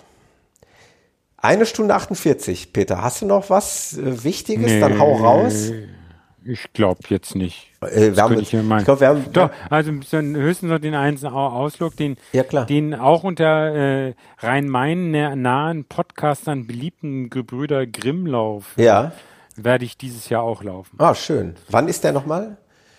Eine 1.36 1.66
Stunde 1.66 1.94
48, 1.94 2.72
Peter. 2.72 3.00
Hast 3.00 3.22
du 3.22 3.26
noch 3.26 3.48
was 3.48 3.96
äh, 3.96 4.24
Wichtiges? 4.24 4.66
Nee, 4.66 4.80
Dann 4.80 4.98
hau 4.98 5.14
raus. 5.14 5.70
Ich 6.44 6.72
glaube 6.72 7.00
jetzt 7.08 7.36
nicht. 7.36 7.68
Äh, 7.80 8.16
wir 8.16 8.22
haben, 8.22 8.38
ich, 8.40 8.52
ich 8.52 8.84
glaube, 8.84 9.00
wir 9.00 9.08
haben, 9.08 9.32
Doch, 9.32 9.50
also 9.70 9.92
höchstens 9.92 10.70
noch 10.70 10.78
den 10.80 10.94
einzelnen 10.94 11.34
Ausflug, 11.34 11.94
den, 11.96 12.16
ja, 12.32 12.42
den 12.42 12.94
auch 12.94 13.22
unter 13.22 13.74
äh, 13.74 14.14
Rhein-Main-nahen 14.38 15.84
Podcastern 15.84 16.66
beliebten 16.66 17.30
Gebrüder 17.30 17.86
Grimmlauf 17.86 18.74
ja. 18.76 19.12
werde 19.56 19.84
ich 19.84 19.96
dieses 19.96 20.28
Jahr 20.28 20.42
auch 20.42 20.64
laufen. 20.64 20.96
Ah, 20.98 21.14
schön. 21.14 21.54
Wann 21.68 21.86
ist 21.86 22.02
der 22.02 22.12
nochmal? 22.12 22.56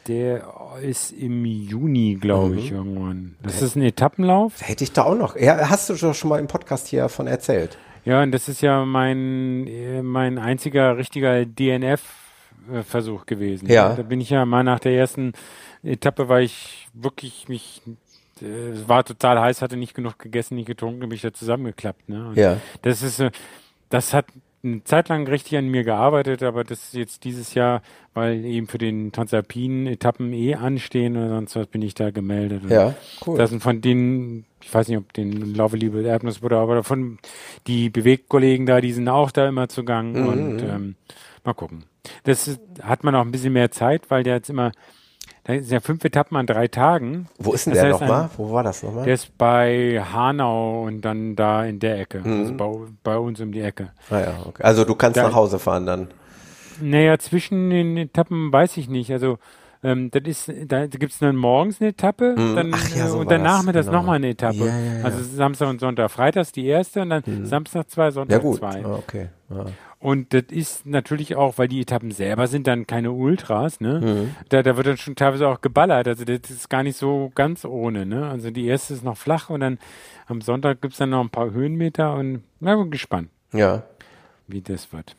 Der 0.10 0.44
ist 0.82 1.12
im 1.12 1.46
Juni, 1.46 2.18
glaube 2.20 2.56
ich, 2.56 2.72
mhm. 2.72 2.78
irgendwann. 2.78 3.36
Das 3.44 3.62
ist 3.62 3.76
ein 3.76 3.84
Etappenlauf. 3.84 4.54
Hätte 4.60 4.84
ich 4.84 4.92
da 4.92 5.04
auch 5.04 5.16
noch. 5.16 5.36
Ja, 5.36 5.70
hast 5.70 5.90
du 5.90 5.94
doch 5.94 6.16
schon 6.16 6.30
mal 6.30 6.40
im 6.40 6.48
Podcast 6.48 6.88
hier 6.88 7.04
davon 7.04 7.28
erzählt. 7.28 7.78
Ja, 8.06 8.24
und 8.24 8.32
das 8.32 8.50
ist 8.50 8.62
ja 8.62 8.86
mein, 8.86 9.68
äh, 9.68 10.02
mein 10.02 10.40
einziger 10.40 10.98
richtiger 10.98 11.46
DNF-Versuch 11.46 13.28
gewesen. 13.28 13.70
Ja. 13.70 13.94
Da 13.96 14.02
bin 14.02 14.20
ich 14.20 14.32
ja 14.32 14.46
mal 14.46 14.64
nach 14.64 14.80
der 14.80 14.94
ersten 14.94 15.34
Etappe, 15.84 16.28
weil 16.28 16.44
ich 16.44 16.88
wirklich 16.94 17.48
mich 17.48 17.82
äh, 18.42 18.70
es 18.70 18.88
war 18.88 19.04
total 19.04 19.40
heiß, 19.40 19.62
hatte 19.62 19.78
nicht 19.78 19.94
genug 19.94 20.18
gegessen, 20.20 20.56
nicht 20.56 20.68
getrunken, 20.68 21.02
bin 21.02 21.12
ich 21.12 21.22
da 21.22 21.34
zusammengeklappt. 21.34 22.10
Ne? 22.10 22.32
Ja. 22.36 22.58
Das 22.82 23.04
ist, 23.04 23.20
äh, 23.20 23.32
das 23.90 24.14
hat 24.14 24.26
eine 24.64 24.84
Zeit 24.84 25.10
lang 25.10 25.28
richtig 25.28 25.58
an 25.58 25.68
mir 25.68 25.84
gearbeitet, 25.84 26.44
aber 26.44 26.64
das 26.64 26.84
ist 26.84 26.94
jetzt 26.94 27.24
dieses 27.24 27.54
Jahr, 27.54 27.82
weil 28.14 28.44
eben 28.44 28.68
für 28.68 28.78
den 28.78 29.12
Transalpinen 29.12 29.88
Etappen 29.88 30.34
eh 30.34 30.56
anstehen 30.56 31.16
oder 31.16 31.30
sonst 31.30 31.56
was, 31.56 31.68
bin 31.68 31.82
ich 31.82 31.94
da 31.94 32.12
gemeldet. 32.12 32.64
Ja, 32.70 32.96
cool. 33.26 33.38
Das 33.38 33.50
sind 33.50 33.64
von 33.64 33.82
denen, 33.82 34.46
ich 34.62 34.74
weiß 34.74 34.88
nicht, 34.90 34.98
ob 34.98 35.14
den 35.14 35.54
Laufe 35.56 35.78
Liebe 35.78 36.02
Erdnussbutter, 36.02 36.58
aber 36.58 36.84
von 36.84 37.20
die 37.68 37.90
Bewegkollegen 37.90 38.66
da, 38.66 38.82
die 38.82 38.92
sind 38.92 39.08
auch 39.08 39.32
da 39.32 39.48
immer 39.48 39.70
zugange 39.70 40.20
mhm. 40.20 40.28
und 40.28 40.62
ähm, 40.62 40.96
mal 41.46 41.54
gucken. 41.54 41.86
Das 42.24 42.60
hat 42.82 43.04
man 43.04 43.16
auch 43.16 43.22
ein 43.22 43.32
bisschen 43.32 43.54
mehr 43.54 43.72
Zeit, 43.72 44.10
weil 44.10 44.24
der 44.24 44.36
jetzt 44.36 44.50
immer 44.50 44.72
da 45.50 45.56
sind 45.56 45.72
ja 45.72 45.80
fünf 45.80 46.06
Etappen 46.06 46.38
an 46.38 46.46
drei 46.46 46.68
Tagen. 46.68 47.28
Wo 47.40 47.54
ist 47.54 47.66
denn 47.66 47.74
das 47.74 47.82
der 47.82 47.90
nochmal? 47.90 48.30
Wo 48.38 48.52
war 48.52 48.62
das 48.62 48.84
nochmal? 48.84 49.06
Der 49.06 49.16
ist 49.16 49.36
bei 49.36 50.00
Hanau 50.14 50.84
und 50.84 51.02
dann 51.02 51.36
da 51.36 51.66
in 51.66 51.80
der 51.80 52.00
Ecke. 52.00 52.20
Mhm. 52.24 52.40
Also 52.42 52.54
bei, 52.54 52.72
bei, 53.04 53.18
uns 53.18 53.42
um 53.42 53.52
die 53.52 53.62
Ecke. 53.62 53.90
Ah 54.12 54.20
ja, 54.20 54.34
okay. 54.46 54.62
Also 54.62 54.86
du 54.86 54.94
kannst 54.94 55.18
da, 55.18 55.24
nach 55.24 55.34
Hause 55.34 55.58
fahren 55.58 55.88
dann? 55.88 56.08
Naja, 56.82 57.18
zwischen 57.18 57.72
den 57.72 57.98
Etappen 57.98 58.54
weiß 58.54 58.78
ich 58.78 58.90
nicht. 58.90 59.12
Also 59.12 59.40
ähm, 59.82 60.12
das 60.12 60.22
ist, 60.26 60.52
da 60.68 60.86
gibt 60.86 61.14
es 61.14 61.18
dann 61.18 61.36
morgens 61.36 61.82
eine 61.82 61.90
Etappe 61.90 62.36
mhm. 62.38 62.56
dann, 62.56 62.76
ja, 62.96 63.08
so 63.08 63.18
und 63.18 63.32
dann 63.32 63.42
nachmittags 63.42 63.88
genau. 63.88 64.00
nochmal 64.00 64.18
eine 64.18 64.30
Etappe. 64.30 64.58
Ja, 64.58 64.66
ja, 64.66 64.98
ja. 65.00 65.04
Also 65.04 65.24
Samstag 65.24 65.70
und 65.70 65.80
Sonntag. 65.80 66.12
Freitags 66.12 66.52
die 66.52 66.68
erste 66.68 67.02
und 67.02 67.10
dann 67.10 67.24
mhm. 67.26 67.48
Samstag 67.48 67.90
zwei, 67.90 68.12
Sonntag 68.12 68.38
ja, 68.38 68.44
gut. 68.44 68.60
zwei. 68.60 68.86
Ah, 68.86 68.94
okay. 68.94 69.30
Und 70.00 70.34
das 70.34 70.44
ist 70.50 70.86
natürlich 70.86 71.36
auch, 71.36 71.58
weil 71.58 71.68
die 71.68 71.82
Etappen 71.82 72.12
selber 72.12 72.48
sind 72.48 72.68
dann 72.68 72.88
keine 72.88 73.12
Ultras, 73.12 73.82
ne? 73.82 74.00
Mhm. 74.00 74.36
Da, 74.48 74.64
da 74.64 74.78
wird 74.78 74.88
dann 74.88 74.98
schon 74.98 75.16
teilweise 75.16 75.48
auch 75.50 75.60
geballert. 75.60 76.08
Also 76.08 76.24
das 76.24 76.50
ist 76.50 76.70
gar 76.70 76.84
nicht 76.84 76.96
so 76.96 77.32
ganz 77.36 77.66
ohne, 77.66 78.06
ne? 78.06 78.30
Also 78.30 78.50
die 78.50 78.66
erste 78.66 78.94
ist 78.94 79.04
noch 79.04 79.18
flach 79.18 79.50
und 79.50 79.60
dann 79.60 79.78
am 80.28 80.40
Sonntag 80.40 80.82
gibt's 80.82 81.00
dann 81.00 81.10
noch 81.10 81.22
ein 81.22 81.30
paar 81.30 81.52
Höhenmeter 81.52 82.14
und 82.16 82.44
na, 82.62 82.78
bin 82.78 82.92
gespannt. 82.92 83.30
Ja. 83.52 83.84
Wie 84.48 84.62
das 84.62 84.94
wird. 84.94 85.18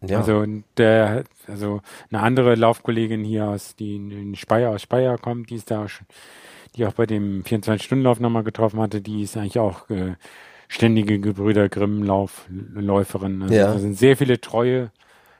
Ja. 0.00 0.18
Also 0.18 0.46
der, 0.78 1.24
also 1.46 1.82
eine 2.10 2.22
andere 2.22 2.54
Laufkollegin 2.54 3.22
hier 3.22 3.48
aus, 3.48 3.76
die 3.76 3.96
in 3.96 4.34
Speyer 4.34 4.70
aus 4.70 4.82
Speyer 4.82 5.18
kommt, 5.18 5.50
die 5.50 5.56
ist 5.56 5.70
da 5.70 5.88
schon, 5.88 6.06
die 6.74 6.86
auch 6.86 6.92
bei 6.92 7.04
dem 7.04 7.42
24-Stunden-Lauf 7.42 8.20
nochmal 8.20 8.44
getroffen 8.44 8.80
hatte, 8.80 9.02
die 9.02 9.22
ist 9.22 9.36
eigentlich 9.36 9.58
auch 9.58 9.90
äh, 9.90 10.14
ständige 10.68 11.18
Gebrüder 11.20 11.68
Grimm-Läuferin. 11.68 13.42
Also 13.42 13.54
ja. 13.54 13.72
Da 13.72 13.78
sind 13.78 13.96
sehr 13.96 14.16
viele 14.16 14.40
treue 14.40 14.90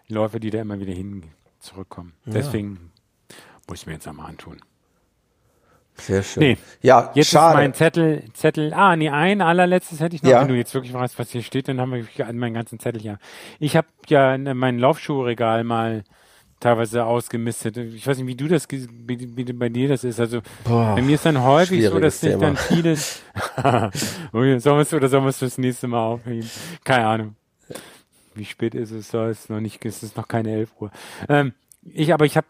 Läufer, 0.09 0.39
die 0.41 0.51
da 0.51 0.61
immer 0.61 0.79
wieder 0.81 0.93
hin 0.93 1.25
zurückkommen. 1.59 2.13
Ja. 2.27 2.33
Deswegen 2.35 2.93
muss 3.69 3.81
ich 3.81 3.87
mir 3.87 3.95
jetzt 3.95 4.07
einmal 4.07 4.29
antun. 4.29 4.59
Sehr 5.99 6.23
schön. 6.23 6.43
Nee, 6.43 6.59
ja, 6.83 7.11
jetzt 7.15 7.31
schade. 7.31 7.55
ist 7.55 7.57
mein 7.57 7.75
Zettel, 7.75 8.23
Zettel, 8.35 8.75
ah, 8.75 8.97
nee, 8.97 9.09
ein 9.09 9.41
allerletztes 9.41 10.01
hätte 10.01 10.15
ich 10.15 10.23
noch. 10.23 10.31
Ja. 10.31 10.43
Wenn 10.43 10.49
du 10.49 10.55
jetzt 10.55 10.75
wirklich 10.75 10.93
weißt, 10.93 11.19
was 11.19 11.31
hier 11.31 11.43
steht, 11.43 11.69
dann 11.69 11.81
haben 11.81 11.93
wir 11.93 12.33
meinen 12.35 12.53
ganzen 12.53 12.79
Zettel 12.79 13.01
hier. 13.01 13.19
Ich 13.59 13.77
habe 13.77 13.89
ja 14.09 14.37
mein 14.37 14.79
Laufschuhregal 14.79 15.65
mal 15.65 16.05
teilweise 16.67 17.05
ausgemistet. 17.05 17.77
Ich 17.77 18.07
weiß 18.07 18.19
nicht, 18.19 18.27
wie 18.27 18.35
du 18.35 18.49
das, 18.49 18.67
wie, 18.69 19.53
bei 19.53 19.69
dir 19.69 19.89
das 19.89 20.03
ist. 20.03 20.19
Also 20.19 20.41
Boah, 20.65 20.97
bei 20.97 21.03
mir 21.03 21.15
ist 21.15 21.25
dann 21.25 21.43
häufig 21.43 21.87
so, 21.87 22.01
dass 22.01 22.21
sich 22.21 22.37
dann 22.37 22.57
vieles. 22.57 23.23
sollen 24.33 24.87
oder 24.93 25.09
sollen 25.09 25.25
wir 25.25 25.29
es 25.29 25.39
fürs 25.39 25.59
nächste 25.59 25.87
Mal 25.87 26.05
aufheben? 26.05 26.51
Keine 26.83 27.07
Ahnung. 27.07 27.37
Wie 28.35 28.45
spät 28.45 28.75
ist 28.75 28.91
es? 28.91 29.11
So, 29.11 29.27
ist 29.27 29.49
noch 29.49 29.61
nicht, 29.61 29.85
ist 29.85 30.03
es 30.03 30.17
noch 30.17 30.27
keine 30.27 30.51
11 30.53 30.71
Uhr. 30.81 30.91
Ähm, 31.29 31.53
ich, 31.95 32.13
aber 32.13 32.25
ich 32.25 32.37
habe 32.37 32.49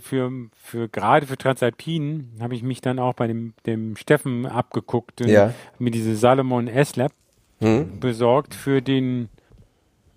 für, 0.00 0.30
für 0.62 0.88
gerade 0.88 1.26
für 1.26 1.38
Transalpinen 1.38 2.36
habe 2.40 2.54
ich 2.54 2.62
mich 2.62 2.82
dann 2.82 2.98
auch 2.98 3.14
bei 3.14 3.26
dem, 3.26 3.54
dem 3.64 3.96
Steffen 3.96 4.44
abgeguckt 4.44 5.22
und 5.22 5.28
ja. 5.28 5.54
mir 5.78 5.90
diese 5.90 6.16
Salomon 6.16 6.68
S-Lab 6.68 7.12
hm? 7.60 7.98
besorgt 7.98 8.54
für 8.54 8.82
den 8.82 9.30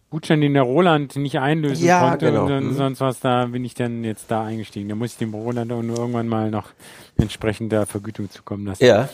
Gutschein, 0.10 0.40
den 0.40 0.54
der 0.54 0.64
Roland 0.64 1.16
nicht 1.18 1.38
einlösen 1.40 1.86
ja, 1.86 2.10
konnte 2.10 2.28
genau. 2.28 2.46
und 2.46 2.68
mhm. 2.68 2.74
sonst 2.76 3.02
was, 3.02 3.20
da 3.20 3.46
bin 3.48 3.66
ich 3.66 3.74
dann 3.74 4.06
jetzt 4.06 4.32
da 4.32 4.46
eingestiegen. 4.46 4.88
Da 4.88 4.96
muss 4.96 5.12
ich 5.12 5.18
dem 5.18 5.34
Roland 5.34 5.72
auch 5.72 5.82
nur 5.82 5.98
irgendwann 5.98 6.30
mal 6.30 6.50
noch 6.50 6.70
entsprechender 7.18 7.86
Vergütung 7.86 8.30
zukommen 8.30 8.66
lassen. 8.66 8.86
Ja. 8.86 9.10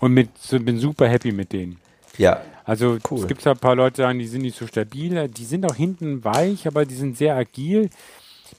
Und 0.00 0.14
mit, 0.14 0.30
bin 0.50 0.78
super 0.78 1.06
happy 1.06 1.32
mit 1.32 1.52
denen. 1.52 1.78
Ja. 2.16 2.40
Also 2.64 2.98
cool. 3.10 3.20
es 3.20 3.26
gibt 3.26 3.44
ja 3.44 3.52
ein 3.52 3.58
paar 3.58 3.76
Leute, 3.76 3.96
die 3.96 4.02
sagen, 4.02 4.18
die 4.18 4.26
sind 4.26 4.42
nicht 4.42 4.58
so 4.58 4.66
stabil. 4.66 5.28
Die 5.28 5.44
sind 5.44 5.66
auch 5.66 5.74
hinten 5.74 6.24
weich, 6.24 6.66
aber 6.66 6.86
die 6.86 6.94
sind 6.94 7.16
sehr 7.16 7.34
agil. 7.34 7.90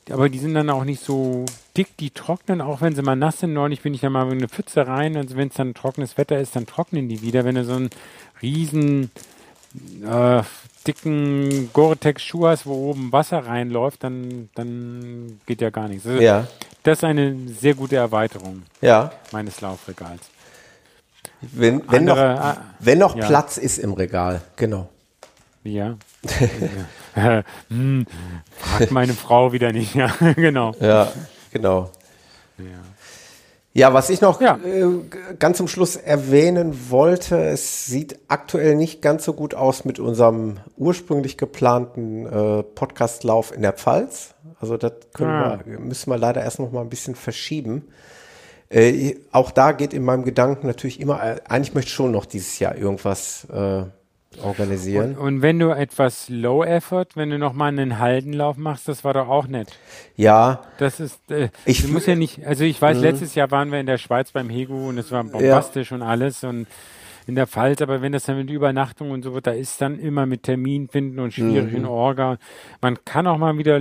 Aber 0.10 0.30
die 0.30 0.40
sind 0.40 0.54
dann 0.54 0.70
auch 0.70 0.84
nicht 0.84 1.04
so 1.04 1.46
dick, 1.76 1.96
die 1.98 2.12
trocknen, 2.12 2.62
auch 2.62 2.82
wenn 2.82 2.96
sie 2.96 3.02
mal 3.02 3.16
nass 3.16 3.40
sind. 3.40 3.54
Neulich 3.54 3.82
bin 3.82 3.94
ich 3.94 4.02
ja 4.02 4.10
mal 4.10 4.26
in 4.28 4.40
eine 4.40 4.48
Pfütze 4.48 4.88
rein. 4.88 5.16
Also 5.16 5.36
wenn 5.36 5.50
es 5.50 5.56
dann 5.56 5.74
trockenes 5.74 6.18
Wetter 6.18 6.40
ist, 6.40 6.56
dann 6.56 6.66
trocknen 6.66 7.10
die 7.10 7.22
wieder. 7.22 7.46
Wenn 7.46 7.56
du 7.56 7.66
so 7.66 7.74
einen 7.74 7.90
riesen 8.42 9.12
äh, 10.04 10.44
dicken 10.88 11.72
Gore-Tex-Schuh 11.74 12.48
hast, 12.48 12.66
wo 12.66 12.90
oben 12.90 13.12
Wasser 13.12 13.46
reinläuft, 13.46 14.04
dann, 14.04 14.50
dann 14.56 15.40
geht 15.46 15.62
ja 15.62 15.70
gar 15.70 15.88
nichts. 15.88 16.06
Also 16.06 16.22
ja. 16.22 16.48
Das 16.84 17.00
ist 17.00 17.04
eine 17.04 17.36
sehr 17.60 17.76
gute 17.76 17.98
Erweiterung 17.98 18.64
ja. 18.82 19.12
meines 19.32 19.62
Laufregals. 19.62 20.22
Wenn, 21.42 21.82
wenn 21.90 22.10
Andere, 22.10 22.34
noch, 22.34 22.42
ah, 22.42 22.58
wenn 22.80 23.00
noch 23.00 23.16
ja. 23.16 23.28
Platz 23.28 23.58
ist 23.58 23.78
im 23.78 23.94
Regal, 23.94 24.42
genau. 24.56 24.90
Ja. 25.64 25.98
hm, 27.70 28.06
fragt 28.58 28.92
meine 28.92 29.14
Frau 29.14 29.52
wieder 29.52 29.72
nicht, 29.72 29.96
ja, 29.96 30.08
genau. 30.36 30.74
Ja, 30.80 31.12
genau. 31.52 31.92
Ja. 32.58 32.66
Ja, 33.74 33.94
was 33.94 34.10
ich 34.10 34.20
noch 34.20 34.42
ja. 34.42 34.60
äh, 34.66 34.88
ganz 35.38 35.58
zum 35.58 35.68
Schluss 35.68 35.96
erwähnen 35.96 36.90
wollte, 36.90 37.40
es 37.40 37.86
sieht 37.86 38.18
aktuell 38.28 38.76
nicht 38.76 39.02
ganz 39.02 39.24
so 39.26 39.34
gut 39.34 39.54
aus 39.54 39.86
mit 39.86 40.00
unserem 40.00 40.58
ursprünglich 40.76 41.38
geplanten 41.38 42.26
äh, 42.26 42.64
Podcastlauf 42.64 43.54
in 43.54 43.62
der 43.62 43.74
Pfalz. 43.74 44.34
Also 44.60 44.76
das 44.76 44.94
können 45.14 45.30
ah. 45.30 45.60
wir, 45.64 45.80
müssen 45.80 46.10
wir 46.10 46.18
leider 46.18 46.42
erst 46.42 46.60
noch 46.60 46.72
mal 46.72 46.82
ein 46.82 46.90
bisschen 46.90 47.14
verschieben. 47.14 47.90
Äh, 48.70 49.16
auch 49.32 49.52
da 49.52 49.72
geht 49.72 49.94
in 49.94 50.04
meinem 50.04 50.24
Gedanken 50.24 50.66
natürlich 50.66 51.00
immer, 51.00 51.24
äh, 51.24 51.36
eigentlich 51.48 51.76
möchte 51.76 51.90
ich 51.90 51.94
schon 51.94 52.12
noch 52.12 52.26
dieses 52.26 52.58
Jahr 52.60 52.76
irgendwas 52.76 53.48
äh, 53.52 53.84
organisieren. 54.44 55.16
Und, 55.16 55.36
und, 55.36 55.42
wenn 55.42 55.60
du 55.60 55.70
etwas 55.70 56.30
Low 56.30 56.64
Effort, 56.64 57.08
wenn 57.16 57.30
du 57.30 57.38
nochmal 57.38 57.70
einen 57.70 58.00
Haldenlauf 58.00 58.58
machst, 58.58 58.88
das 58.88 59.04
war 59.04 59.14
doch 59.14 59.28
auch 59.28 59.48
nett. 59.48 59.70
Ja. 60.16 60.62
Das 60.78 61.00
ist, 61.00 61.20
äh, 61.32 61.50
ich 61.66 61.88
muss 61.88 62.06
ja 62.06 62.16
nicht, 62.16 62.46
also 62.46 62.64
ich 62.64 62.82
weiß, 62.82 62.98
mhm. 62.98 63.04
letztes 63.04 63.36
Jahr 63.36 63.52
waren 63.52 63.72
wir 63.72 63.80
in 63.80 63.86
der 63.86 63.98
Schweiz 63.98 64.32
beim 64.32 64.50
Hegu 64.50 64.90
und 64.90 64.98
es 64.98 65.12
war 65.12 65.24
bombastisch 65.24 65.92
ja. 65.92 65.98
und 65.98 66.04
alles 66.04 66.44
und 66.44 66.68
in 67.28 67.36
der 67.36 67.48
Pfalz, 67.48 67.82
aber 67.82 68.02
wenn 68.02 68.12
das 68.12 68.24
dann 68.24 68.38
mit 68.38 68.50
Übernachtung 68.50 69.12
und 69.12 69.24
so 69.24 69.34
wird, 69.34 69.46
da 69.46 69.52
ist 69.52 69.80
dann 69.82 70.00
immer 70.00 70.26
mit 70.26 70.44
Termin 70.44 70.90
finden 70.90 71.20
und 71.20 71.32
schwierigen 71.32 71.84
mhm. 71.84 71.90
Orga. 71.90 72.38
Man 72.82 72.98
kann 73.06 73.28
auch 73.28 73.38
mal 73.38 73.58
wieder 73.58 73.80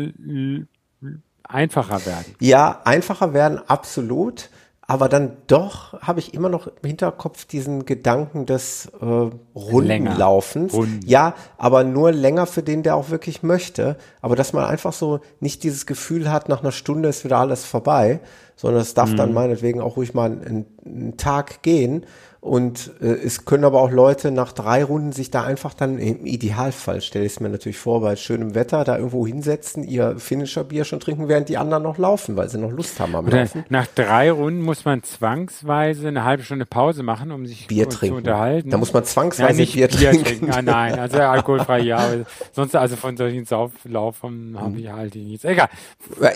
einfacher 1.45 2.05
werden. 2.05 2.35
Ja, 2.41 2.83
einfacher 2.85 3.33
werden, 3.33 3.59
absolut 3.67 4.51
aber 4.91 5.11
dann 5.11 5.37
doch 5.49 6.01
habe 6.01 6.19
ich 6.19 6.33
immer 6.33 6.49
noch 6.49 6.67
im 6.67 6.87
Hinterkopf 6.87 7.45
diesen 7.45 7.85
Gedanken 7.85 8.47
des 8.47 8.87
äh, 9.03 9.31
Rundenlaufens. 9.55 10.73
Runden. 10.73 11.01
Ja, 11.05 11.35
aber 11.59 11.85
nur 11.85 12.11
länger 12.11 12.47
für 12.47 12.63
den, 12.63 12.83
der 12.83 12.97
auch 12.97 13.11
wirklich 13.11 13.43
möchte. 13.43 13.99
Aber 14.23 14.35
dass 14.35 14.55
man 14.55 14.65
einfach 14.65 14.95
so 14.95 15.21
nicht 15.41 15.63
dieses 15.63 15.85
Gefühl 15.85 16.33
hat, 16.33 16.49
nach 16.49 16.63
einer 16.63 16.73
Stunde 16.73 17.11
ist 17.11 17.23
wieder 17.23 17.37
alles 17.37 17.67
vorbei, 17.67 18.21
sondern 18.57 18.81
es 18.81 18.95
darf 18.95 19.11
mhm. 19.11 19.17
dann 19.17 19.35
meinetwegen 19.35 19.83
auch 19.83 19.99
ruhig 19.99 20.15
mal 20.15 20.31
einen, 20.31 20.65
einen 20.87 21.17
Tag 21.19 21.61
gehen 21.61 22.07
und 22.41 22.93
äh, 23.01 23.07
es 23.07 23.47
können 23.47 23.65
aber 23.65 23.81
auch 23.81 23.91
Leute 23.91 24.31
nach 24.31 24.53
drei 24.53 24.85
Runden 24.85 25.11
sich 25.11 25.31
da 25.31 25.43
einfach 25.43 25.75
dann 25.75 25.99
im 25.99 26.25
Idealfall, 26.25 27.01
stelle 27.01 27.25
ich 27.25 27.33
es 27.33 27.41
mir 27.41 27.49
natürlich 27.49 27.79
vor, 27.79 28.01
bei 28.01 28.15
schönem 28.15 28.55
Wetter 28.55 28.85
da 28.85 28.97
irgendwo 28.97 29.27
hinsetzen, 29.27 29.83
ihr 29.83 30.19
Finisher-Bier 30.19 30.85
schon 30.85 31.01
trinken, 31.01 31.29
während 31.29 31.49
die 31.49 31.57
anderen 31.57 31.83
noch 31.83 31.99
laufen, 31.99 32.37
weil 32.37 32.49
sie 32.49 32.59
noch 32.59 32.71
Lust 32.71 33.01
haben 33.01 33.17
am 33.17 33.27
Laufen. 33.27 33.65
Nach 33.71 33.89
drei 33.89 34.31
Runden 34.31 34.63
muss 34.63 34.85
man 34.85 35.03
zwangsweise 35.03 36.07
eine 36.07 36.23
halbe 36.23 36.45
Stunde 36.45 36.65
Pause 36.65 37.03
machen, 37.03 37.33
um 37.33 37.45
sich 37.45 37.67
Bier 37.67 37.91
zu 37.91 38.15
unterhalten. 38.15 38.71
Da 38.71 38.77
muss 38.77 38.93
man 38.93 39.05
zwangsweise 39.05 39.65
ja, 39.65 39.73
Bier, 39.73 39.89
Bier, 39.89 40.11
trinken. 40.11 40.25
trinken. 40.25 40.51
Ah, 40.53 40.63
nein, 40.63 40.99
also 40.99 41.19
alkoholfrei 41.19 41.81
ja. 41.81 42.09
sonst 42.53 42.77
also 42.77 42.95
von 42.95 43.17
solchen 43.17 43.47
Sauflaufen 43.47 44.53
mhm. 44.53 44.61
habe 44.61 44.79
ich 44.79 44.89
halt 44.89 45.15
nichts. 45.17 45.45
Egal. 45.45 45.69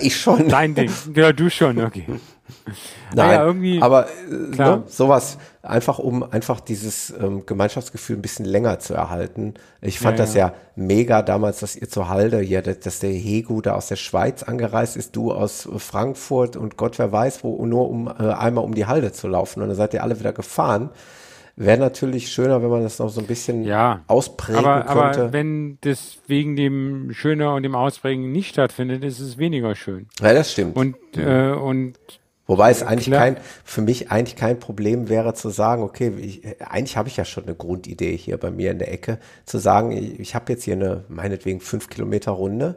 Ich 0.00 0.16
schon. 0.16 0.48
Dein 0.48 0.74
Ding. 0.74 0.90
Ja, 1.14 1.32
du 1.32 1.48
schon, 1.48 1.80
okay. 1.80 2.06
Nein, 3.14 3.62
ja, 3.62 3.82
aber 3.82 4.08
äh, 4.08 4.56
ne, 4.56 4.82
sowas 4.86 5.38
einfach 5.62 5.98
um 5.98 6.22
einfach 6.22 6.60
dieses 6.60 7.12
ähm, 7.18 7.46
Gemeinschaftsgefühl 7.46 8.16
ein 8.16 8.22
bisschen 8.22 8.44
länger 8.44 8.78
zu 8.78 8.94
erhalten. 8.94 9.54
Ich 9.80 10.00
fand 10.00 10.18
ja, 10.18 10.24
das 10.24 10.34
ja. 10.34 10.48
ja 10.48 10.54
mega 10.74 11.22
damals, 11.22 11.60
dass 11.60 11.76
ihr 11.76 11.88
zur 11.88 12.08
Halde 12.08 12.40
hier, 12.40 12.62
dass 12.62 12.98
der 12.98 13.10
Hegu 13.10 13.60
da 13.60 13.74
aus 13.74 13.88
der 13.88 13.96
Schweiz 13.96 14.42
angereist 14.42 14.96
ist, 14.96 15.14
du 15.16 15.32
aus 15.32 15.68
Frankfurt 15.76 16.56
und 16.56 16.76
Gott 16.76 16.98
wer 16.98 17.12
weiß 17.12 17.44
wo, 17.44 17.64
nur 17.64 17.88
um 17.88 18.08
äh, 18.08 18.32
einmal 18.32 18.64
um 18.64 18.74
die 18.74 18.86
Halde 18.86 19.12
zu 19.12 19.28
laufen 19.28 19.62
und 19.62 19.68
dann 19.68 19.76
seid 19.76 19.94
ihr 19.94 20.02
alle 20.02 20.18
wieder 20.18 20.32
gefahren. 20.32 20.90
Wäre 21.54 21.78
natürlich 21.78 22.32
schöner, 22.32 22.62
wenn 22.62 22.70
man 22.70 22.82
das 22.82 22.98
noch 22.98 23.10
so 23.10 23.20
ein 23.20 23.26
bisschen 23.26 23.64
ja, 23.64 24.00
ausprägen 24.06 24.64
aber, 24.64 24.86
könnte. 24.86 25.20
Aber 25.20 25.32
wenn 25.34 25.76
das 25.82 26.16
wegen 26.26 26.56
dem 26.56 27.12
Schöner 27.12 27.54
und 27.54 27.62
dem 27.62 27.74
Ausprägen 27.74 28.32
nicht 28.32 28.50
stattfindet, 28.50 29.04
ist 29.04 29.20
es 29.20 29.36
weniger 29.36 29.74
schön. 29.74 30.06
Ja, 30.20 30.32
das 30.32 30.52
stimmt. 30.52 30.76
Und, 30.76 30.96
äh, 31.14 31.50
und 31.50 31.98
Wobei 32.52 32.70
es 32.70 32.82
eigentlich 32.82 33.06
Klar. 33.06 33.20
kein, 33.20 33.36
für 33.64 33.80
mich 33.80 34.10
eigentlich 34.10 34.36
kein 34.36 34.60
Problem 34.60 35.08
wäre 35.08 35.32
zu 35.32 35.48
sagen, 35.48 35.82
okay, 35.82 36.12
ich, 36.18 36.42
eigentlich 36.60 36.98
habe 36.98 37.08
ich 37.08 37.16
ja 37.16 37.24
schon 37.24 37.44
eine 37.44 37.54
Grundidee 37.54 38.14
hier 38.14 38.36
bei 38.36 38.50
mir 38.50 38.72
in 38.72 38.78
der 38.78 38.92
Ecke, 38.92 39.18
zu 39.46 39.56
sagen, 39.56 39.90
ich, 39.90 40.20
ich 40.20 40.34
habe 40.34 40.52
jetzt 40.52 40.64
hier 40.64 40.74
eine, 40.74 41.04
meinetwegen 41.08 41.60
fünf 41.60 41.88
Kilometer 41.88 42.32
Runde. 42.32 42.74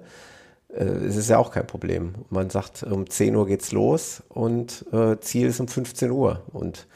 Äh, 0.73 0.85
es 0.85 1.17
ist 1.17 1.29
ja 1.29 1.39
auch 1.39 1.51
kein 1.51 1.67
Problem. 1.67 2.15
Man 2.29 2.49
sagt, 2.49 2.83
um 2.83 3.09
10 3.09 3.35
Uhr 3.35 3.47
geht's 3.47 3.73
los 3.73 4.23
und 4.29 4.85
äh, 4.93 5.19
Ziel 5.19 5.47
ist 5.47 5.59
um 5.59 5.67
15 5.67 6.09
Uhr. 6.09 6.43
Und 6.53 6.87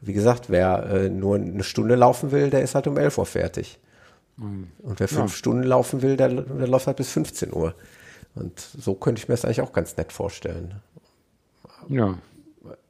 wie 0.00 0.12
gesagt, 0.12 0.48
wer 0.48 0.84
äh, 0.84 1.08
nur 1.08 1.34
eine 1.34 1.64
Stunde 1.64 1.96
laufen 1.96 2.30
will, 2.30 2.50
der 2.50 2.62
ist 2.62 2.76
halt 2.76 2.86
um 2.86 2.96
11 2.96 3.18
Uhr 3.18 3.26
fertig. 3.26 3.80
Mhm. 4.36 4.68
Und 4.78 5.00
wer 5.00 5.08
fünf 5.08 5.32
ja. 5.32 5.36
Stunden 5.36 5.64
laufen 5.64 6.02
will, 6.02 6.16
der, 6.16 6.28
der 6.28 6.68
läuft 6.68 6.86
halt 6.86 6.98
bis 6.98 7.10
15 7.10 7.52
Uhr. 7.52 7.74
Und 8.36 8.60
so 8.60 8.94
könnte 8.94 9.20
ich 9.20 9.28
mir 9.28 9.34
das 9.34 9.44
eigentlich 9.44 9.60
auch 9.60 9.72
ganz 9.72 9.96
nett 9.96 10.12
vorstellen. 10.12 10.80
Ja. 11.92 12.14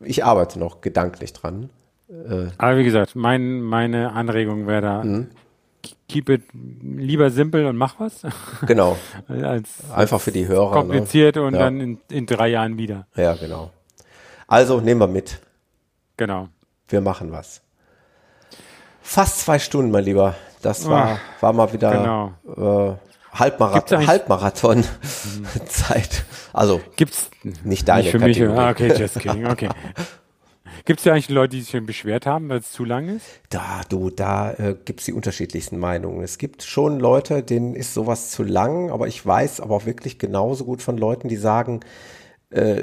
Ich 0.00 0.24
arbeite 0.24 0.58
noch 0.58 0.80
gedanklich 0.80 1.32
dran. 1.32 1.70
Äh, 2.08 2.48
Aber 2.58 2.76
wie 2.76 2.84
gesagt, 2.84 3.16
mein, 3.16 3.60
meine 3.60 4.12
Anregung 4.12 4.66
wäre 4.66 4.82
da, 4.82 5.02
mhm. 5.02 5.30
keep 6.08 6.28
it 6.28 6.42
lieber 6.52 7.30
simpel 7.30 7.66
und 7.66 7.76
mach 7.76 7.98
was. 7.98 8.22
Genau. 8.66 8.96
als 9.28 9.90
Einfach 9.94 10.20
für 10.20 10.32
die 10.32 10.46
Hörer. 10.46 10.70
Ne? 10.70 10.80
Kompliziert 10.80 11.36
ne? 11.36 11.42
und 11.42 11.54
ja. 11.54 11.60
dann 11.60 11.80
in, 11.80 11.98
in 12.10 12.26
drei 12.26 12.48
Jahren 12.48 12.76
wieder. 12.76 13.06
Ja, 13.16 13.34
genau. 13.34 13.70
Also 14.46 14.80
nehmen 14.80 15.00
wir 15.00 15.08
mit. 15.08 15.40
Genau. 16.16 16.48
Wir 16.88 17.00
machen 17.00 17.32
was. 17.32 17.62
Fast 19.00 19.40
zwei 19.40 19.58
Stunden, 19.58 19.90
mein 19.90 20.04
Lieber. 20.04 20.36
Das 20.60 20.88
war, 20.88 21.14
oh, 21.14 21.42
war 21.42 21.52
mal 21.52 21.72
wieder 21.72 21.90
genau. 22.46 22.92
äh, 22.92 23.11
Halbmarathon, 23.32 24.06
Halbmarathon 24.06 24.84
Zeit. 25.66 26.24
Also 26.52 26.80
gibt's 26.96 27.30
nicht 27.64 27.88
deine 27.88 28.02
nicht 28.02 28.10
für 28.10 28.18
Kategorie. 28.18 28.48
mich. 28.48 28.58
Ah, 28.58 28.70
okay, 28.70 28.94
just 28.98 29.18
kidding. 29.18 29.46
Okay. 29.46 29.68
Gibt 30.84 30.98
es 30.98 31.04
ja 31.04 31.12
eigentlich 31.12 31.28
Leute, 31.28 31.56
die 31.56 31.62
sich 31.62 31.70
schon 31.70 31.86
beschwert 31.86 32.26
haben, 32.26 32.48
weil 32.48 32.58
es 32.58 32.72
zu 32.72 32.84
lang 32.84 33.08
ist? 33.08 33.24
Da, 33.50 33.82
du, 33.88 34.10
da 34.10 34.52
äh, 34.52 34.76
gibt 34.84 35.00
es 35.00 35.06
die 35.06 35.12
unterschiedlichsten 35.12 35.78
Meinungen. 35.78 36.24
Es 36.24 36.38
gibt 36.38 36.64
schon 36.64 36.98
Leute, 36.98 37.44
denen 37.44 37.76
ist 37.76 37.94
sowas 37.94 38.30
zu 38.30 38.42
lang, 38.42 38.90
aber 38.90 39.06
ich 39.06 39.24
weiß 39.24 39.60
aber 39.60 39.76
auch 39.76 39.86
wirklich 39.86 40.18
genauso 40.18 40.64
gut 40.64 40.82
von 40.82 40.98
Leuten, 40.98 41.28
die 41.28 41.36
sagen, 41.36 41.80
äh, 42.50 42.82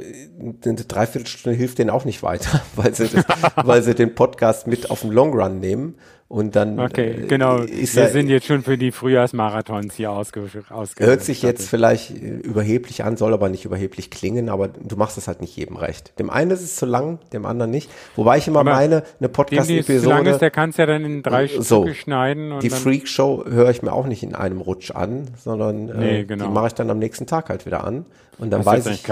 eine 0.63 0.75
Dreiviertelstunde 0.75 1.57
hilft 1.57 1.79
denen 1.79 1.89
auch 1.89 2.05
nicht 2.05 2.23
weiter, 2.23 2.61
weil 2.75 2.93
sie, 2.95 3.09
weil 3.55 3.83
sie 3.83 3.95
den 3.95 4.15
Podcast 4.15 4.65
mit 4.65 4.89
auf 4.91 5.01
den 5.01 5.11
Long 5.11 5.33
Run 5.33 5.59
nehmen 5.59 5.95
und 6.29 6.55
dann. 6.55 6.79
Okay, 6.79 7.23
äh, 7.23 7.27
genau. 7.27 7.57
Ist 7.57 7.95
Wir 7.95 8.03
er, 8.03 8.09
sind 8.09 8.29
jetzt 8.29 8.45
schon 8.45 8.61
für 8.61 8.77
die 8.77 8.91
Frühjahrsmarathons 8.91 9.95
hier 9.95 10.11
ausge, 10.11 10.47
ausge 10.69 11.03
Hört 11.03 11.23
sich 11.23 11.41
jetzt 11.41 11.67
vielleicht 11.67 12.11
überheblich 12.11 13.03
an, 13.03 13.17
soll 13.17 13.33
aber 13.33 13.49
nicht 13.49 13.65
überheblich 13.65 14.11
klingen, 14.11 14.47
aber 14.47 14.67
du 14.67 14.95
machst 14.95 15.17
es 15.17 15.27
halt 15.27 15.41
nicht 15.41 15.57
jedem 15.57 15.75
recht. 15.75 16.17
Dem 16.19 16.29
einen 16.29 16.51
ist 16.51 16.61
es 16.61 16.75
zu 16.75 16.85
lang, 16.85 17.17
dem 17.33 17.47
anderen 17.47 17.71
nicht. 17.71 17.89
Wobei 18.15 18.37
ich 18.37 18.47
immer 18.47 18.59
aber 18.59 18.73
meine, 18.73 19.03
eine 19.19 19.27
Podcast-Episode. 19.27 20.01
zu 20.01 20.07
lang 20.07 20.25
ist, 20.27 20.39
der 20.39 20.51
kann 20.51 20.69
es 20.69 20.77
ja 20.77 20.85
dann 20.85 21.03
in 21.03 21.23
drei 21.23 21.47
so, 21.47 21.81
Stücke 21.81 21.95
schneiden. 21.95 22.59
Die 22.59 22.69
Freak 22.69 23.07
Show 23.07 23.43
höre 23.45 23.71
ich 23.71 23.81
mir 23.81 23.91
auch 23.91 24.05
nicht 24.05 24.21
in 24.21 24.35
einem 24.35 24.61
Rutsch 24.61 24.91
an, 24.91 25.29
sondern 25.35 25.89
äh, 25.89 25.97
nee, 25.97 26.23
genau. 26.25 26.45
die 26.45 26.51
mache 26.51 26.67
ich 26.67 26.73
dann 26.75 26.91
am 26.91 26.99
nächsten 26.99 27.25
Tag 27.25 27.49
halt 27.49 27.65
wieder 27.65 27.83
an. 27.83 28.05
Und 28.37 28.51
dann 28.51 28.59
Hast 28.59 28.67
weiß 28.67 28.85
ich. 28.87 29.03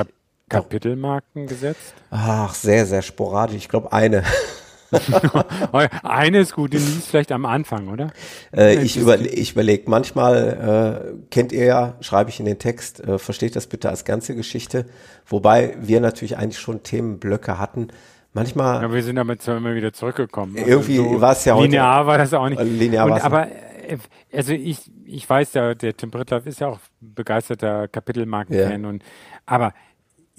Kapitelmarken 0.50 1.48
gesetzt? 1.48 1.94
Ach, 2.12 2.54
sehr, 2.54 2.86
sehr 2.86 3.02
sporadisch. 3.02 3.58
Ich 3.58 3.70
glaube, 3.70 3.92
eine. 3.92 4.24
eine 6.04 6.40
ist 6.40 6.54
gut, 6.54 6.74
die 6.74 6.78
liest 6.78 7.08
vielleicht 7.08 7.32
am 7.32 7.46
Anfang, 7.46 7.90
oder? 7.90 8.12
Äh, 8.56 8.82
ich, 8.84 8.98
über, 8.98 9.20
ich 9.20 9.52
überlege, 9.52 9.90
manchmal 9.90 11.14
äh, 11.14 11.30
kennt 11.30 11.52
ihr 11.52 11.66
ja, 11.66 11.96
schreibe 12.02 12.30
ich 12.30 12.40
in 12.40 12.46
den 12.46 12.60
Text, 12.60 13.02
äh, 13.02 13.20
versteht 13.20 13.56
das 13.56 13.68
bitte 13.68 13.90
als 13.90 14.06
ganze 14.06 14.36
Geschichte. 14.36 14.86
Wobei 15.26 15.76
wir 15.82 16.00
natürlich 16.00 16.38
eigentlich 16.38 16.60
schon 16.60 16.84
Themenblöcke 16.84 17.60
hatten. 17.60 17.88
Manchmal. 18.34 18.84
Ja, 18.84 18.94
wir 18.94 19.04
sind 19.04 19.16
damit 19.16 19.42
zwar 19.42 19.58
immer 19.58 19.74
wieder 19.74 19.94
zurückgekommen. 19.94 20.56
Also 20.58 20.70
irgendwie 20.70 20.98
so 20.98 21.22
war 21.22 21.32
es 21.32 21.44
ja 21.46 21.56
heute. 21.56 21.66
Linear 21.66 22.06
war 22.06 22.18
das 22.18 22.34
auch 22.34 22.48
nicht. 22.48 22.62
Linear 22.62 23.10
war 23.10 23.24
Aber 23.24 23.48
äh, 23.48 23.98
also 24.32 24.54
ich, 24.54 24.92
ich 25.06 25.28
weiß 25.30 25.54
ja, 25.54 25.74
der 25.74 25.96
Tim 25.96 26.12
Brittlaff 26.12 26.46
ist 26.46 26.60
ja 26.60 26.68
auch 26.68 26.80
begeisterter 27.00 27.88
Kapitelmarken-Fan 27.88 28.84
ja. 28.84 28.90
und 28.90 29.04
aber 29.46 29.74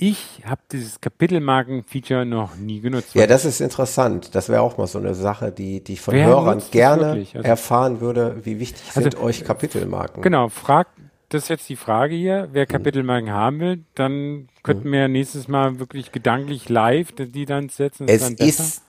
ich 0.00 0.42
habe 0.46 0.60
dieses 0.70 1.00
Kapitelmarken-Feature 1.00 2.24
noch 2.24 2.54
nie 2.54 2.80
genutzt. 2.80 3.14
Ja, 3.14 3.26
das 3.26 3.44
ist 3.44 3.60
interessant. 3.60 4.32
Das 4.36 4.48
wäre 4.48 4.62
auch 4.62 4.78
mal 4.78 4.86
so 4.86 5.00
eine 5.00 5.12
Sache, 5.12 5.50
die, 5.50 5.82
die 5.82 5.94
ich 5.94 6.00
von 6.00 6.14
Wer 6.14 6.26
Hörern 6.26 6.62
gerne 6.70 7.26
also, 7.34 7.38
erfahren 7.40 8.00
würde, 8.00 8.36
wie 8.44 8.60
wichtig 8.60 8.82
also, 8.90 9.02
sind 9.02 9.20
euch 9.20 9.44
Kapitelmarken. 9.44 10.22
Genau, 10.22 10.50
fragt, 10.50 10.92
das 11.30 11.42
ist 11.42 11.48
jetzt 11.48 11.68
die 11.68 11.74
Frage 11.74 12.14
hier, 12.14 12.48
wer 12.52 12.62
hm. 12.62 12.68
Kapitelmarken 12.68 13.32
haben 13.32 13.58
will, 13.58 13.84
dann 13.96 14.48
könnten 14.62 14.84
hm. 14.84 14.92
wir 14.92 15.08
nächstes 15.08 15.48
Mal 15.48 15.80
wirklich 15.80 16.12
gedanklich 16.12 16.68
live 16.68 17.08
die 17.12 17.44
dann 17.44 17.68
setzen. 17.68 18.06
Es 18.06 18.22
dann 18.22 18.34
ist 18.34 18.82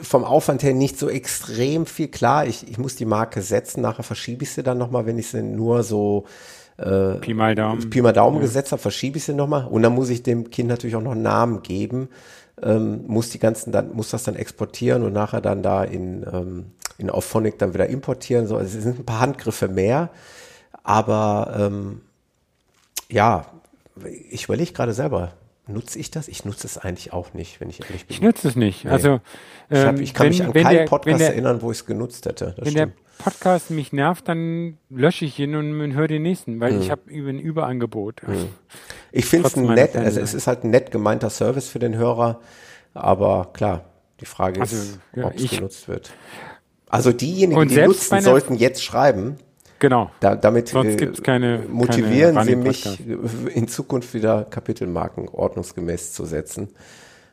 vom 0.00 0.24
Aufwand 0.24 0.62
her 0.62 0.72
nicht 0.72 0.98
so 0.98 1.10
extrem 1.10 1.84
viel 1.84 2.08
klar. 2.08 2.46
Ich, 2.46 2.66
ich 2.66 2.78
muss 2.78 2.96
die 2.96 3.04
Marke 3.04 3.42
setzen, 3.42 3.82
nachher 3.82 4.04
verschiebe 4.04 4.44
ich 4.44 4.52
sie 4.52 4.62
dann 4.62 4.78
nochmal, 4.78 5.04
wenn 5.04 5.18
ich 5.18 5.28
sie 5.28 5.42
nur 5.42 5.82
so 5.82 6.24
äh, 6.78 7.14
Pi 7.14 7.34
mal 7.34 7.54
Daumen, 7.54 7.90
Pi 7.90 8.02
mal 8.02 8.12
Daumen 8.12 8.36
ja. 8.36 8.42
gesetzt 8.42 8.72
habe, 8.72 8.82
verschiebe 8.82 9.18
ich 9.18 9.24
sie 9.24 9.34
nochmal. 9.34 9.66
Und 9.66 9.82
dann 9.82 9.94
muss 9.94 10.10
ich 10.10 10.22
dem 10.22 10.50
Kind 10.50 10.68
natürlich 10.68 10.96
auch 10.96 11.02
noch 11.02 11.12
einen 11.12 11.22
Namen 11.22 11.62
geben, 11.62 12.08
ähm, 12.62 13.04
muss 13.06 13.30
die 13.30 13.38
ganzen 13.38 13.72
dann, 13.72 13.94
muss 13.94 14.10
das 14.10 14.24
dann 14.24 14.36
exportieren 14.36 15.02
und 15.02 15.12
nachher 15.12 15.40
dann 15.40 15.62
da 15.62 15.84
in, 15.84 16.26
ähm, 16.30 16.66
in 16.98 17.10
Auphonic 17.10 17.58
dann 17.58 17.74
wieder 17.74 17.86
importieren. 17.86 18.46
So, 18.46 18.56
also 18.56 18.76
es 18.76 18.82
sind 18.82 18.98
ein 18.98 19.06
paar 19.06 19.20
Handgriffe 19.20 19.68
mehr, 19.68 20.10
aber 20.82 21.54
ähm, 21.58 22.00
ja, 23.08 23.46
ich 24.30 24.44
überlege 24.44 24.72
gerade 24.72 24.92
selber, 24.92 25.32
nutze 25.66 25.98
ich 25.98 26.10
das? 26.10 26.28
Ich 26.28 26.44
nutze 26.44 26.66
es 26.66 26.78
eigentlich 26.78 27.12
auch 27.12 27.34
nicht, 27.34 27.60
wenn 27.60 27.68
ich 27.70 27.80
ehrlich 27.80 28.06
bin. 28.06 28.14
Ich 28.14 28.20
nutze 28.20 28.48
es 28.48 28.56
nicht. 28.56 28.84
Nee. 28.84 28.90
Also 28.90 29.20
ich, 29.68 29.78
hab, 29.78 29.98
ich 29.98 30.14
kann 30.14 30.24
wenn, 30.24 30.30
mich 30.30 30.44
an 30.44 30.52
keinen 30.52 30.76
der, 30.76 30.84
Podcast 30.84 31.20
der, 31.20 31.28
erinnern, 31.30 31.62
wo 31.62 31.70
ich 31.70 31.78
es 31.78 31.86
genutzt 31.86 32.26
hätte. 32.26 32.54
Das 32.56 32.66
wenn 32.66 32.72
stimmt. 32.72 32.94
der 32.94 33.24
Podcast 33.24 33.70
mich 33.70 33.92
nervt, 33.92 34.28
dann 34.28 34.78
lösche 34.90 35.24
ich 35.24 35.38
ihn 35.38 35.54
und, 35.56 35.94
höre 35.94 36.08
den 36.08 36.22
nächsten, 36.22 36.60
weil 36.60 36.72
mhm. 36.72 36.80
ich 36.80 36.90
habe 36.90 37.02
ein 37.08 37.38
Überangebot. 37.38 38.22
Mhm. 38.26 38.48
Ich 39.12 39.26
finde 39.26 39.48
es 39.48 39.56
nett, 39.56 39.96
also 39.96 40.20
es 40.20 40.34
ist 40.34 40.46
halt 40.46 40.64
ein 40.64 40.70
nett 40.70 40.90
gemeinter 40.90 41.30
Service 41.30 41.68
für 41.68 41.78
den 41.78 41.96
Hörer, 41.96 42.40
aber 42.94 43.50
klar, 43.52 43.84
die 44.20 44.26
Frage 44.26 44.60
also, 44.60 44.76
ist, 44.76 44.98
ja, 45.14 45.26
ob 45.26 45.34
es 45.34 45.50
genutzt 45.50 45.88
wird. 45.88 46.12
Also 46.88 47.12
diejenigen, 47.12 47.68
die 47.68 47.80
nutzen, 47.80 48.20
sollten 48.20 48.54
jetzt 48.54 48.82
schreiben. 48.84 49.36
Genau. 49.78 50.10
Da, 50.20 50.34
damit 50.36 50.72
gibt's 50.72 51.22
keine, 51.22 51.58
motivieren 51.68 52.34
keine 52.34 52.50
Sie 52.50 52.56
mich, 52.56 53.00
in 53.54 53.68
Zukunft 53.68 54.14
wieder 54.14 54.44
Kapitelmarken 54.44 55.28
ordnungsgemäß 55.28 56.12
zu 56.12 56.24
setzen 56.24 56.68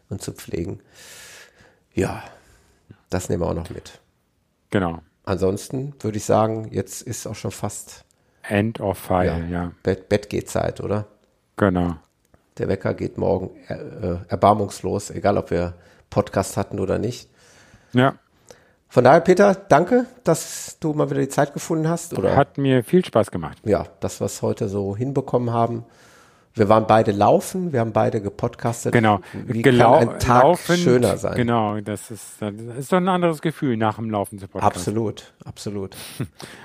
und 0.10 0.22
zu 0.22 0.34
pflegen. 0.34 0.82
Ja, 1.94 2.24
das 3.10 3.30
nehmen 3.30 3.41
wir 3.44 3.48
auch 3.48 3.53
noch 3.53 3.70
mit. 3.70 3.99
Genau. 4.72 4.99
Ansonsten 5.24 5.94
würde 5.99 6.18
ich 6.18 6.26
sagen, 6.26 6.70
jetzt 6.72 7.02
ist 7.02 7.28
auch 7.28 7.36
schon 7.36 7.52
fast 7.52 8.03
End 8.41 8.82
of 8.82 8.98
File, 8.98 9.45
ja. 9.49 9.64
ja. 9.64 9.72
Bett, 9.84 10.10
Bett 10.10 10.30
geht 10.30 10.49
Zeit, 10.49 10.82
oder? 10.82 11.06
Genau. 11.56 11.95
Der 12.57 12.68
Wecker 12.68 12.94
geht 12.94 13.18
morgen 13.18 13.52
er, 13.68 13.80
äh, 13.80 14.18
erbarmungslos, 14.28 15.11
egal 15.11 15.38
ob 15.38 15.49
wir 15.49 15.76
Podcast 16.10 16.57
hatten 16.57 16.80
oder 16.80 16.99
nicht. 16.99 17.30
Ja. 17.94 18.15
Von 18.94 19.06
daher, 19.06 19.22
Peter, 19.22 19.56
danke, 19.56 20.06
dass 20.24 20.78
du 20.80 20.94
mal 20.94 21.10
wieder 21.10 21.20
die 21.20 21.28
Zeit 21.28 21.52
gefunden 21.52 21.90
hast. 21.90 22.15
Oder? 22.15 22.36
Hat 22.36 22.60
mir 22.60 22.84
viel 22.84 23.03
Spaß 23.03 23.32
gemacht. 23.32 23.57
Ja, 23.65 23.88
dass 24.02 24.22
wir 24.22 24.26
es 24.26 24.44
heute 24.44 24.70
so 24.70 24.95
hinbekommen 24.95 25.52
haben. 25.52 25.84
Wir 26.53 26.70
waren 26.70 26.86
beide 26.86 27.11
laufen, 27.11 27.74
wir 27.74 27.80
haben 27.80 27.91
beide 27.91 28.22
gepodcastet. 28.22 28.91
Genau. 28.91 29.22
Wie 29.48 29.64
Gelau 29.64 29.98
kann 29.98 30.10
ein 30.10 30.20
Tag 30.20 30.44
laufend, 30.44 30.78
schöner 30.78 31.18
sein? 31.18 31.34
Genau, 31.34 31.82
das 31.82 32.11
ist, 32.11 32.40
das 32.40 32.53
ist 32.78 32.91
doch 32.91 32.98
ein 32.98 33.07
anderes 33.07 33.41
Gefühl, 33.41 33.78
nach 33.78 33.95
dem 33.95 34.11
Laufen 34.11 34.38
zu 34.38 34.48
podcasten. 34.48 34.80
Absolut, 34.80 35.34
absolut. 35.44 35.95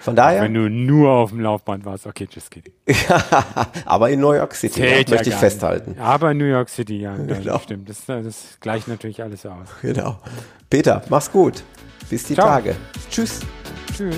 Von 0.01 0.15
daher. 0.15 0.43
Wenn 0.43 0.53
du 0.53 0.69
nur 0.69 1.11
auf 1.11 1.31
dem 1.31 1.41
Laufband 1.41 1.87
warst, 1.87 2.07
okay, 2.07 2.29
just 2.31 2.51
kidding. 2.51 2.75
aber 3.87 4.11
in 4.11 4.21
New 4.21 4.35
York 4.35 4.55
City, 4.55 4.83
das 4.83 5.09
möchte 5.09 5.31
ja 5.31 5.35
ich 5.35 5.41
festhalten. 5.41 5.93
Nicht. 5.93 6.03
Aber 6.03 6.33
in 6.33 6.37
New 6.37 6.45
York 6.45 6.69
City, 6.69 6.99
ja, 6.99 7.17
genau. 7.27 7.59
stimmt. 7.61 7.89
Das, 7.89 8.05
das 8.05 8.59
gleicht 8.61 8.87
natürlich 8.87 9.23
alles 9.23 9.47
aus. 9.47 9.69
Genau. 9.81 10.19
Peter, 10.69 11.01
mach's 11.09 11.33
gut. 11.33 11.65
Bis 12.09 12.25
die 12.25 12.35
Ciao. 12.35 12.47
Tage. 12.47 12.77
Tschüss. 13.11 13.41
Tschüss. 13.97 14.17